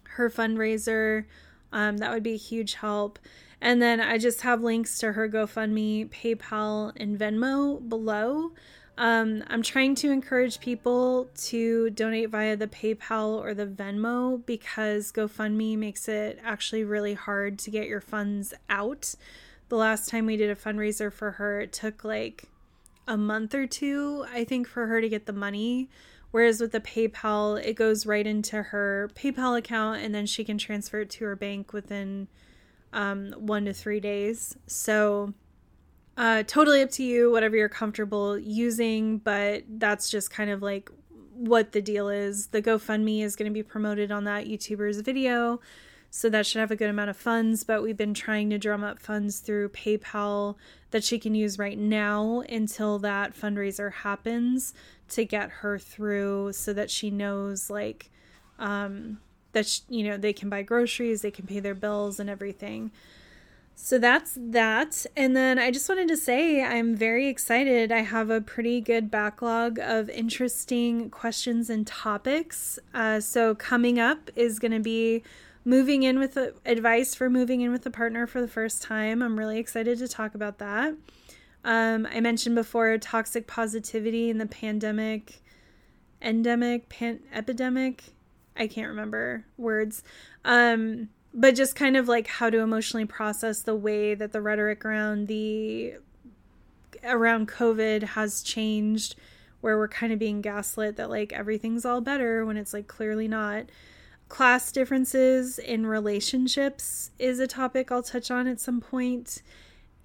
her 0.04 0.30
fundraiser, 0.30 1.26
um, 1.72 1.98
that 1.98 2.12
would 2.12 2.24
be 2.24 2.34
a 2.34 2.38
huge 2.38 2.76
help. 2.76 3.20
And 3.64 3.82
then 3.82 4.02
I 4.02 4.18
just 4.18 4.42
have 4.42 4.62
links 4.62 4.98
to 4.98 5.14
her 5.14 5.30
GoFundMe, 5.30 6.10
PayPal, 6.10 6.92
and 6.98 7.18
Venmo 7.18 7.88
below. 7.88 8.52
Um, 8.98 9.42
I'm 9.48 9.64
trying 9.64 9.96
to 9.96 10.12
encourage 10.12 10.60
people 10.60 11.30
to 11.46 11.90
donate 11.92 12.30
via 12.30 12.58
the 12.58 12.68
PayPal 12.68 13.40
or 13.40 13.54
the 13.54 13.66
Venmo 13.66 14.46
because 14.46 15.14
GoFundMe 15.14 15.78
makes 15.78 16.10
it 16.10 16.40
actually 16.44 16.84
really 16.84 17.14
hard 17.14 17.58
to 17.60 17.72
get 17.72 17.88
your 17.88 18.02
funds 18.02 18.54
out. 18.70 19.16
The 19.70 19.78
last 19.78 20.10
time 20.10 20.26
we 20.26 20.36
did 20.36 20.50
a 20.50 20.56
fundraiser 20.56 21.12
for 21.12 21.32
her, 21.32 21.62
it 21.62 21.72
took 21.72 22.04
like 22.04 22.50
a 23.08 23.16
month 23.16 23.56
or 23.56 23.66
two, 23.66 24.26
I 24.30 24.44
think, 24.44 24.68
for 24.68 24.88
her 24.88 25.00
to 25.00 25.08
get 25.08 25.26
the 25.26 25.32
money. 25.32 25.90
Whereas 26.32 26.60
with 26.60 26.74
the 26.74 26.82
PayPal, 26.82 27.64
it 27.64 27.78
goes 27.78 28.06
right 28.06 28.28
into 28.28 28.62
her 28.62 29.10
PayPal 29.16 29.58
account 29.58 30.02
and 30.02 30.14
then 30.14 30.26
she 30.26 30.44
can 30.44 30.58
transfer 30.58 31.00
it 31.00 31.10
to 31.12 31.24
her 31.24 31.38
bank 31.38 31.72
within 31.72 32.28
um, 32.94 33.34
one 33.38 33.66
to 33.66 33.74
three 33.74 34.00
days. 34.00 34.56
So 34.68 35.34
uh, 36.16 36.44
totally 36.44 36.82
up 36.82 36.92
to 36.92 37.04
you, 37.04 37.32
whatever 37.32 37.56
you're 37.56 37.70
comfortable 37.70 38.38
using, 38.38 39.18
but 39.18 39.64
that's 39.68 40.10
just 40.10 40.32
kind 40.32 40.50
of 40.50 40.62
like 40.62 40.90
what 41.34 41.72
the 41.72 41.82
deal 41.82 42.08
is. 42.10 42.48
The 42.48 42.62
GoFundMe 42.62 43.24
is 43.24 43.36
going 43.36 43.50
to 43.50 43.54
be 43.54 43.64
promoted 43.64 44.12
on 44.12 44.24
that 44.26 44.46
YouTuber's 44.46 45.00
video, 45.00 45.60
so 46.12 46.30
that 46.30 46.46
should 46.46 46.60
have 46.60 46.70
a 46.70 46.76
good 46.76 46.92
amount 46.92 47.10
of 47.10 47.18
funds. 47.18 47.64
But 47.64 47.82
we've 47.82 47.98
been 47.98 48.14
trying 48.14 48.52
to 48.52 48.60
drum 48.60 48.84
up 48.84 49.00
funds 49.00 49.40
through 49.40 49.70
PayPal 49.70 50.56
that 50.92 51.04
she 51.04 51.18
can 51.18 51.34
use 51.34 51.58
right 51.58 51.78
now 51.78 52.42
until 52.42 53.00
that 53.00 53.36
fundraiser 53.36 53.92
happens 53.92 54.76
to 55.10 55.26
get 55.26 55.50
her 55.50 55.80
through 55.80 56.54
so 56.54 56.72
that 56.74 56.92
she 56.92 57.10
knows, 57.10 57.72
like, 57.72 58.12
um, 58.60 59.20
that, 59.54 59.66
she, 59.66 59.82
you 59.90 60.04
know, 60.04 60.18
they 60.18 60.34
can 60.34 60.50
buy 60.50 60.62
groceries, 60.62 61.22
they 61.22 61.32
can 61.32 61.48
pay 61.48 61.60
their 61.60 61.76
bills 61.76 62.20
and 62.20 62.30
everything. 62.30 62.92
So 63.76 63.98
that's 63.98 64.38
that. 64.40 65.06
And 65.18 65.36
then 65.36 65.58
I 65.58 65.72
just 65.72 65.90
wanted 65.90 66.08
to 66.10 66.18
say 66.18 66.64
I'm 66.64 66.96
very 66.96 67.28
excited. 67.28 67.92
I 67.92 68.02
have 68.02 68.30
a 68.30 68.40
pretty 68.40 68.82
good 68.82 69.10
backlog 69.10 69.80
of 69.80 70.10
interesting 70.10 71.10
questions 71.10 71.70
and 71.70 71.86
topics. 71.86 72.78
Uh, 72.94 73.20
so 73.20 73.56
coming 73.56 74.00
up 74.00 74.30
is 74.36 74.60
going 74.60 74.72
to 74.72 74.80
be 74.80 75.24
moving 75.66 76.04
in 76.04 76.20
with 76.20 76.38
a, 76.38 76.54
advice 76.66 77.16
for 77.16 77.30
moving 77.30 77.62
in 77.62 77.72
with 77.72 77.86
a 77.86 77.92
partner 77.92 78.28
for 78.28 78.42
the 78.42 78.48
first 78.48 78.82
time. 78.82 79.22
I'm 79.22 79.40
really 79.40 79.60
excited 79.60 79.98
to 80.00 80.08
talk 80.08 80.36
about 80.36 80.60
that. 80.60 80.96
Um, 81.66 82.08
I 82.14 82.20
mentioned 82.20 82.56
before 82.56 82.98
toxic 82.98 83.48
positivity 83.48 84.30
in 84.30 84.38
the 84.38 84.46
pandemic, 84.46 85.42
endemic, 86.22 86.90
pan, 86.90 87.22
epidemic. 87.34 88.14
I 88.56 88.68
can't 88.68 88.90
remember 88.90 89.46
words. 89.58 90.04
Um, 90.46 91.10
but 91.34 91.56
just 91.56 91.76
kind 91.76 91.98
of 91.98 92.08
like 92.08 92.28
how 92.28 92.50
to 92.50 92.60
emotionally 92.60 93.06
process 93.06 93.62
the 93.62 93.76
way 93.76 94.14
that 94.14 94.32
the 94.32 94.42
rhetoric 94.42 94.86
around 94.86 95.28
the 95.28 95.96
around 97.04 97.48
covid 97.50 98.04
has 98.04 98.44
changed 98.44 99.16
where 99.64 99.78
we're 99.78 99.88
kind 99.88 100.12
of 100.12 100.20
being 100.20 100.42
gaslit 100.42 100.98
that 100.98 101.10
like 101.10 101.32
everything's 101.32 101.86
all 101.86 102.02
better 102.02 102.46
when 102.46 102.58
it's 102.58 102.74
like 102.74 102.88
clearly 102.88 103.30
not. 103.30 103.66
Class 104.28 104.74
differences 104.74 105.58
in 105.58 105.86
relationships 105.86 107.12
is 107.18 107.40
a 107.40 107.48
topic 107.48 107.90
I'll 107.90 108.04
touch 108.04 108.30
on 108.30 108.46
at 108.46 108.60
some 108.60 108.82
point. 108.82 109.42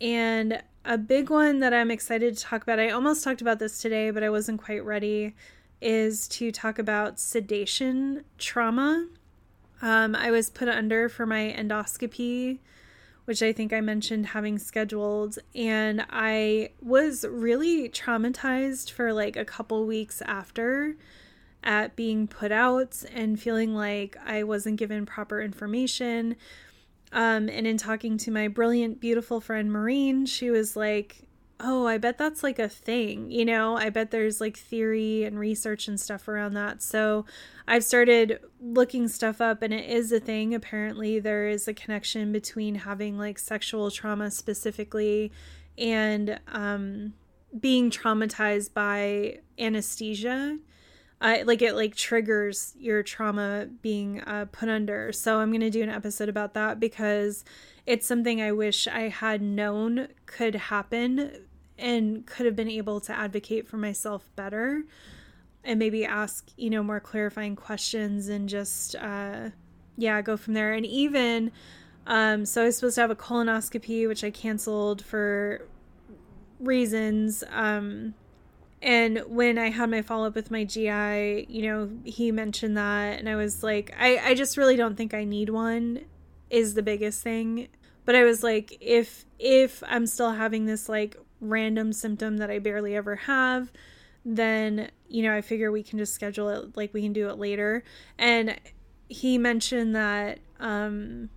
And 0.00 0.62
a 0.84 0.96
big 0.96 1.28
one 1.28 1.58
that 1.58 1.74
I'm 1.74 1.90
excited 1.90 2.36
to 2.36 2.42
talk 2.42 2.62
about 2.62 2.78
I 2.78 2.90
almost 2.90 3.24
talked 3.24 3.40
about 3.40 3.58
this 3.58 3.82
today 3.82 4.12
but 4.12 4.22
I 4.22 4.30
wasn't 4.30 4.62
quite 4.62 4.84
ready 4.84 5.34
is 5.80 6.28
to 6.28 6.50
talk 6.50 6.78
about 6.78 7.18
sedation 7.18 8.24
trauma 8.38 9.06
um, 9.80 10.16
I 10.16 10.30
was 10.30 10.50
put 10.50 10.68
under 10.68 11.08
for 11.08 11.24
my 11.24 11.54
endoscopy 11.56 12.58
which 13.28 13.42
I 13.42 13.52
think 13.52 13.74
I 13.74 13.82
mentioned 13.82 14.28
having 14.28 14.58
scheduled. 14.58 15.38
And 15.54 16.06
I 16.08 16.70
was 16.80 17.26
really 17.28 17.90
traumatized 17.90 18.90
for 18.90 19.12
like 19.12 19.36
a 19.36 19.44
couple 19.44 19.84
weeks 19.84 20.22
after 20.22 20.96
at 21.62 21.94
being 21.94 22.26
put 22.26 22.50
out 22.50 23.04
and 23.12 23.38
feeling 23.38 23.74
like 23.74 24.16
I 24.24 24.44
wasn't 24.44 24.78
given 24.78 25.04
proper 25.04 25.42
information. 25.42 26.36
Um, 27.12 27.50
and 27.50 27.66
in 27.66 27.76
talking 27.76 28.16
to 28.16 28.30
my 28.30 28.48
brilliant, 28.48 28.98
beautiful 28.98 29.42
friend 29.42 29.70
Maureen, 29.70 30.24
she 30.24 30.48
was 30.48 30.74
like, 30.74 31.27
Oh, 31.60 31.88
I 31.88 31.98
bet 31.98 32.18
that's 32.18 32.44
like 32.44 32.60
a 32.60 32.68
thing, 32.68 33.32
you 33.32 33.44
know? 33.44 33.76
I 33.76 33.90
bet 33.90 34.12
there's 34.12 34.40
like 34.40 34.56
theory 34.56 35.24
and 35.24 35.38
research 35.38 35.88
and 35.88 36.00
stuff 36.00 36.28
around 36.28 36.54
that. 36.54 36.82
So 36.82 37.24
I've 37.66 37.82
started 37.82 38.38
looking 38.60 39.08
stuff 39.08 39.40
up, 39.40 39.60
and 39.62 39.74
it 39.74 39.90
is 39.90 40.12
a 40.12 40.20
thing. 40.20 40.54
Apparently, 40.54 41.18
there 41.18 41.48
is 41.48 41.66
a 41.66 41.74
connection 41.74 42.30
between 42.30 42.76
having 42.76 43.18
like 43.18 43.40
sexual 43.40 43.90
trauma 43.90 44.30
specifically 44.30 45.32
and 45.76 46.38
um, 46.48 47.14
being 47.58 47.90
traumatized 47.90 48.74
by 48.74 49.38
anesthesia 49.58 50.58
uh, 51.20 51.38
like 51.44 51.62
it 51.62 51.74
like 51.74 51.96
triggers 51.96 52.74
your 52.78 53.02
trauma 53.02 53.68
being 53.82 54.20
uh, 54.22 54.46
put 54.52 54.68
under 54.68 55.12
so 55.12 55.40
i'm 55.40 55.50
going 55.50 55.60
to 55.60 55.70
do 55.70 55.82
an 55.82 55.88
episode 55.88 56.28
about 56.28 56.54
that 56.54 56.78
because 56.78 57.44
it's 57.86 58.06
something 58.06 58.40
i 58.40 58.52
wish 58.52 58.86
i 58.86 59.08
had 59.08 59.40
known 59.40 60.08
could 60.26 60.54
happen 60.54 61.32
and 61.78 62.26
could 62.26 62.46
have 62.46 62.56
been 62.56 62.68
able 62.68 63.00
to 63.00 63.12
advocate 63.12 63.68
for 63.68 63.76
myself 63.76 64.28
better 64.36 64.82
and 65.64 65.78
maybe 65.78 66.04
ask 66.04 66.50
you 66.56 66.70
know 66.70 66.82
more 66.82 67.00
clarifying 67.00 67.56
questions 67.56 68.28
and 68.28 68.48
just 68.48 68.94
uh 68.96 69.50
yeah 69.96 70.20
go 70.22 70.36
from 70.36 70.54
there 70.54 70.72
and 70.72 70.86
even 70.86 71.50
um 72.06 72.44
so 72.44 72.62
i 72.62 72.64
was 72.66 72.76
supposed 72.76 72.94
to 72.94 73.00
have 73.00 73.10
a 73.10 73.16
colonoscopy 73.16 74.06
which 74.08 74.24
i 74.24 74.30
canceled 74.30 75.04
for 75.04 75.66
reasons 76.60 77.44
um 77.52 78.14
and 78.80 79.22
when 79.26 79.58
I 79.58 79.70
had 79.70 79.90
my 79.90 80.02
follow 80.02 80.28
up 80.28 80.34
with 80.34 80.50
my 80.50 80.64
GI, 80.64 81.46
you 81.48 81.62
know, 81.62 81.90
he 82.04 82.30
mentioned 82.30 82.76
that, 82.76 83.18
and 83.18 83.28
I 83.28 83.34
was 83.34 83.62
like, 83.62 83.92
I, 83.98 84.18
I 84.18 84.34
just 84.34 84.56
really 84.56 84.76
don't 84.76 84.96
think 84.96 85.14
I 85.14 85.24
need 85.24 85.50
one, 85.50 86.04
is 86.48 86.74
the 86.74 86.82
biggest 86.82 87.22
thing. 87.22 87.68
But 88.04 88.14
I 88.14 88.24
was 88.24 88.42
like, 88.42 88.76
if 88.80 89.26
if 89.38 89.82
I'm 89.86 90.06
still 90.06 90.32
having 90.32 90.66
this 90.66 90.88
like 90.88 91.16
random 91.40 91.92
symptom 91.92 92.38
that 92.38 92.50
I 92.50 92.58
barely 92.58 92.96
ever 92.96 93.16
have, 93.16 93.72
then 94.24 94.90
you 95.08 95.22
know, 95.22 95.34
I 95.34 95.40
figure 95.40 95.72
we 95.72 95.82
can 95.82 95.98
just 95.98 96.14
schedule 96.14 96.48
it 96.50 96.76
like 96.76 96.92
we 96.92 97.02
can 97.02 97.12
do 97.12 97.28
it 97.28 97.38
later. 97.38 97.84
And 98.18 98.58
he 99.08 99.38
mentioned 99.38 99.94
that 99.96 100.38
um 100.60 101.30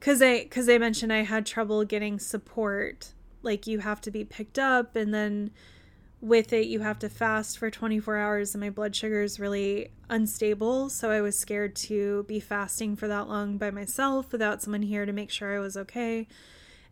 cuz 0.00 0.22
I 0.22 0.44
cuz 0.44 0.66
they 0.66 0.78
mentioned 0.78 1.12
I 1.12 1.22
had 1.22 1.44
trouble 1.44 1.84
getting 1.84 2.18
support, 2.18 3.12
like 3.42 3.66
you 3.66 3.80
have 3.80 4.00
to 4.02 4.10
be 4.10 4.24
picked 4.24 4.58
up 4.58 4.96
and 4.96 5.12
then 5.12 5.50
with 6.20 6.52
it 6.52 6.66
you 6.66 6.80
have 6.80 6.98
to 6.98 7.08
fast 7.08 7.58
for 7.58 7.70
24 7.70 8.16
hours 8.16 8.52
and 8.54 8.60
my 8.60 8.70
blood 8.70 8.96
sugar 8.96 9.22
is 9.22 9.38
really 9.38 9.90
unstable. 10.08 10.88
So 10.88 11.10
i 11.10 11.20
was 11.20 11.38
scared 11.38 11.76
to 11.76 12.24
be 12.24 12.40
fasting 12.40 12.96
for 12.96 13.06
that 13.08 13.28
long 13.28 13.58
by 13.58 13.70
myself 13.70 14.32
without 14.32 14.62
someone 14.62 14.82
here 14.82 15.04
to 15.06 15.12
make 15.12 15.30
sure 15.30 15.54
i 15.54 15.58
was 15.58 15.76
okay 15.76 16.26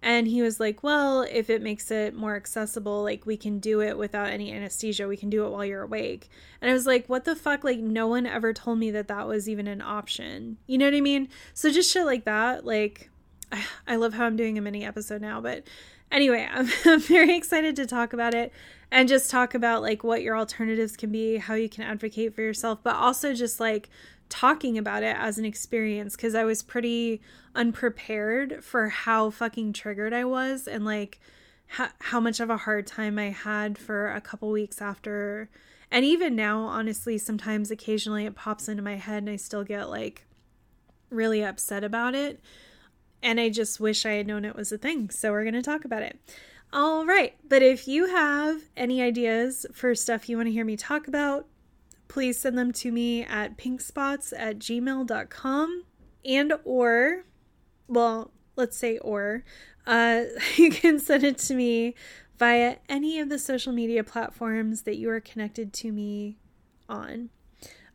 and 0.03 0.29
he 0.29 0.43
was 0.43 0.61
like 0.61 0.83
well 0.83 1.23
if 1.23 1.51
it 1.51 1.63
makes 1.63 1.91
it 1.91 2.15
more 2.15 2.37
accessible 2.37 3.03
like 3.03 3.27
we 3.27 3.37
can 3.37 3.59
do 3.59 3.81
it 3.81 3.99
without 3.99 4.29
any 4.29 4.53
anesthesia. 4.53 5.09
We 5.09 5.17
can 5.17 5.31
do 5.31 5.45
it 5.45 5.51
while 5.51 5.65
you're 5.65 5.83
awake. 5.83 6.29
And 6.61 6.71
i 6.71 6.75
was 6.75 6.87
like 6.87 7.09
what 7.09 7.25
the 7.25 7.37
fuck? 7.37 7.65
Like 7.65 7.79
no 7.79 8.07
one 8.07 8.27
ever 8.27 8.53
told 8.53 8.79
me 8.79 8.91
that 8.93 9.09
that 9.09 9.27
was 9.27 9.49
even 9.49 9.67
an 9.67 9.83
option. 9.83 10.59
You 10.67 10.79
know 10.79 10.87
what 10.87 10.95
i 10.95 11.01
mean? 11.01 11.29
So 11.55 11.71
just 11.71 11.93
shit 11.93 12.07
like 12.07 12.25
that 12.25 12.65
like 12.65 13.11
i 13.87 13.97
love 13.97 14.15
how 14.15 14.27
i'm 14.27 14.37
doing 14.37 14.59
a 14.59 14.61
mini 14.61 14.85
episode 14.85 15.21
now 15.21 15.41
but 15.41 15.65
anyway 16.11 16.49
I'm, 16.51 16.69
I'm 16.85 17.01
very 17.01 17.37
excited 17.37 17.77
to 17.77 17.87
talk 17.87 18.13
about 18.13 18.35
it 18.35 18.53
and 18.91 19.09
just 19.09 19.31
talk 19.31 19.55
about 19.55 19.83
like 19.83 20.05
what 20.05 20.23
your 20.23 20.37
alternatives 20.37 20.97
can 20.97 21.11
be, 21.11 21.39
how 21.39 21.55
you 21.55 21.69
can 21.69 21.85
advocate 21.85 22.35
for 22.35 22.43
yourself, 22.43 22.81
but 22.83 22.95
also 22.95 23.35
just 23.35 23.59
like 23.59 23.89
talking 24.29 24.77
about 24.79 25.03
it 25.03 25.17
as 25.19 25.39
an 25.39 25.45
experience 25.45 26.17
because 26.17 26.35
I 26.35 26.45
was 26.45 26.63
pretty 26.63 27.21
unprepared 27.55 28.65
for 28.65 28.89
how 28.89 29.31
fucking 29.31 29.73
triggered 29.73 30.13
I 30.13 30.25
was 30.25 30.67
and 30.67 30.85
like 30.85 31.21
how, 31.67 31.89
how 32.01 32.21
much 32.21 32.41
of 32.41 32.51
a 32.51 32.57
hard 32.57 32.87
time 32.87 33.19
I 33.19 33.31
had 33.31 33.79
for 33.79 34.11
a 34.13 34.21
couple 34.21 34.51
weeks 34.51 34.81
after. 34.81 35.49
And 35.91 36.05
even 36.05 36.35
now, 36.35 36.63
honestly, 36.63 37.19
sometimes 37.19 37.71
occasionally 37.71 38.27
it 38.27 38.35
pops 38.35 38.69
into 38.69 38.83
my 38.83 38.97
head 38.97 39.23
and 39.23 39.31
I 39.31 39.37
still 39.37 39.65
get 39.65 39.89
like 39.89 40.27
really 41.11 41.45
upset 41.45 41.85
about 41.85 42.15
it. 42.15 42.41
And 43.23 43.41
I 43.41 43.49
just 43.49 43.81
wish 43.81 44.05
I 44.05 44.13
had 44.13 44.27
known 44.27 44.45
it 44.45 44.57
was 44.57 44.73
a 44.73 44.79
thing. 44.79 45.11
So 45.11 45.33
we're 45.33 45.45
going 45.45 45.55
to 45.55 45.63
talk 45.63 45.85
about 45.85 46.03
it. 46.03 46.19
All 46.73 47.07
right. 47.07 47.35
But 47.49 47.63
if 47.63 47.89
you 47.89 48.07
have 48.07 48.61
any 48.77 49.01
ideas 49.01 49.67
for 49.73 49.95
stuff 49.95 50.29
you 50.29 50.37
want 50.37 50.49
to 50.49 50.53
hear 50.53 50.65
me 50.65 50.77
talk 50.77 51.09
about, 51.09 51.47
please 52.09 52.39
send 52.39 52.57
them 52.57 52.73
to 52.73 52.93
me 52.93 53.25
at 53.25 53.57
pinkspots 53.57 54.33
at 54.37 54.59
gmail.com 54.59 55.85
and 56.25 56.53
or, 56.65 57.25
well, 57.89 58.31
let's 58.57 58.77
say 58.77 58.99
or, 58.99 59.45
uh, 59.87 60.23
you 60.57 60.71
can 60.71 60.99
send 60.99 61.25
it 61.25 61.39
to 61.39 61.55
me 61.55 61.95
via 62.39 62.77
any 62.89 63.19
of 63.19 63.29
the 63.29 63.39
social 63.39 63.73
media 63.73 64.05
platforms 64.05 64.83
that 64.83 64.97
you 64.97 65.11
are 65.11 65.21
connected 65.21 65.73
to 65.73 65.93
me 65.93 66.37
on. 66.89 67.31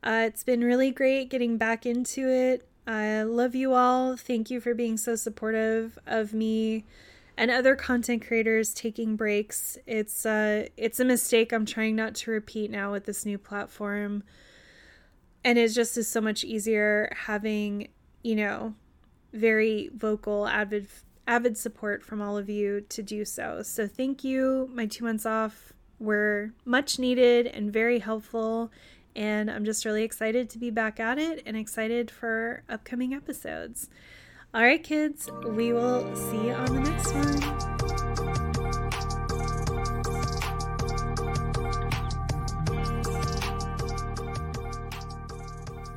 Uh, 0.03 0.23
it's 0.25 0.43
been 0.43 0.63
really 0.63 0.89
great 0.91 1.29
getting 1.29 1.57
back 1.57 1.85
into 1.85 2.27
it. 2.27 2.67
I 2.88 3.21
love 3.21 3.53
you 3.53 3.73
all. 3.73 4.17
Thank 4.17 4.49
you 4.49 4.59
for 4.59 4.73
being 4.73 4.97
so 4.97 5.15
supportive 5.15 5.99
of 6.07 6.33
me 6.33 6.85
and 7.41 7.49
other 7.49 7.76
content 7.76 8.23
creators 8.23 8.72
taking 8.72 9.15
breaks. 9.15 9.76
It's 9.88 10.27
uh 10.27 10.68
it's 10.77 10.99
a 10.99 11.05
mistake 11.05 11.51
I'm 11.51 11.65
trying 11.65 11.95
not 11.95 12.13
to 12.18 12.30
repeat 12.30 12.69
now 12.69 12.91
with 12.91 13.05
this 13.05 13.26
new 13.26 13.39
platform. 13.39 14.22
And 15.43 15.57
it 15.57 15.69
just 15.69 15.97
is 15.97 16.07
so 16.07 16.22
much 16.22 16.43
easier 16.43 17.11
having, 17.26 17.88
you 18.22 18.35
know, 18.35 18.76
very 19.34 19.89
vocal 19.95 20.47
avid 20.47 20.88
avid 21.27 21.57
support 21.57 22.03
from 22.03 22.22
all 22.22 22.38
of 22.38 22.47
you 22.47 22.81
to 22.89 23.01
do 23.01 23.26
so. 23.26 23.63
So 23.63 23.88
thank 23.88 24.23
you. 24.23 24.69
My 24.72 24.85
2 24.85 25.03
months 25.03 25.26
off 25.26 25.73
were 25.97 26.51
much 26.63 26.99
needed 26.99 27.47
and 27.47 27.73
very 27.73 27.97
helpful 27.97 28.72
and 29.15 29.49
I'm 29.49 29.65
just 29.65 29.84
really 29.84 30.03
excited 30.03 30.47
to 30.51 30.59
be 30.59 30.69
back 30.69 30.99
at 30.99 31.18
it 31.18 31.41
and 31.47 31.57
excited 31.57 32.11
for 32.11 32.61
upcoming 32.69 33.15
episodes. 33.15 33.89
All 34.53 34.61
right, 34.61 34.83
kids, 34.83 35.29
we 35.45 35.71
will 35.71 36.13
see 36.13 36.47
you 36.47 36.51
on 36.51 36.65
the 36.65 36.81
next 36.81 37.13
one. 37.13 37.41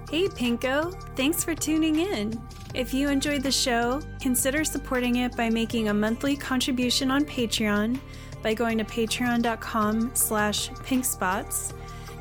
Hey, 0.09 0.29
Pinko, 0.29 0.95
thanks 1.17 1.43
for 1.43 1.57
tuning 1.57 1.99
in. 1.99 2.41
If 2.75 2.95
you 2.95 3.09
enjoyed 3.09 3.43
the 3.43 3.51
show, 3.51 4.01
consider 4.21 4.63
supporting 4.63 5.17
it 5.17 5.37
by 5.37 5.51
making 5.51 5.89
a 5.89 5.95
monthly 5.95 6.37
contribution 6.37 7.11
on 7.11 7.25
Patreon 7.25 7.99
by 8.41 8.55
going 8.55 8.79
to 8.79 8.85
patreon.com 8.85 10.13
slash 10.15 10.71
pinkspots. 10.71 11.73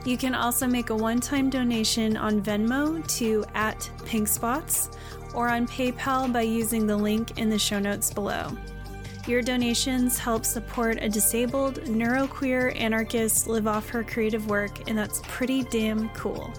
You 0.04 0.18
can 0.18 0.34
also 0.34 0.66
make 0.66 0.90
a 0.90 0.96
one-time 0.96 1.52
donation 1.52 2.18
on 2.18 2.42
Venmo 2.42 3.06
to 3.20 3.46
at 3.54 3.88
pinkspots 4.00 4.96
or 5.34 5.50
on 5.50 5.68
PayPal 5.68 6.32
by 6.32 6.42
using 6.42 6.88
the 6.88 6.98
link 6.98 7.38
in 7.40 7.50
the 7.50 7.60
show 7.60 7.80
notes 7.80 8.14
below. 8.14 8.56
Your 9.26 9.42
donations 9.42 10.18
help 10.18 10.44
support 10.44 10.98
a 11.02 11.08
disabled, 11.08 11.82
neuroqueer 11.86 12.78
anarchist 12.80 13.48
live 13.48 13.68
off 13.68 13.88
her 13.90 14.04
creative 14.04 14.50
work, 14.50 14.90
and 14.90 14.98
that's 14.98 15.22
pretty 15.24 15.64
damn 15.64 16.10
cool. 16.10 16.54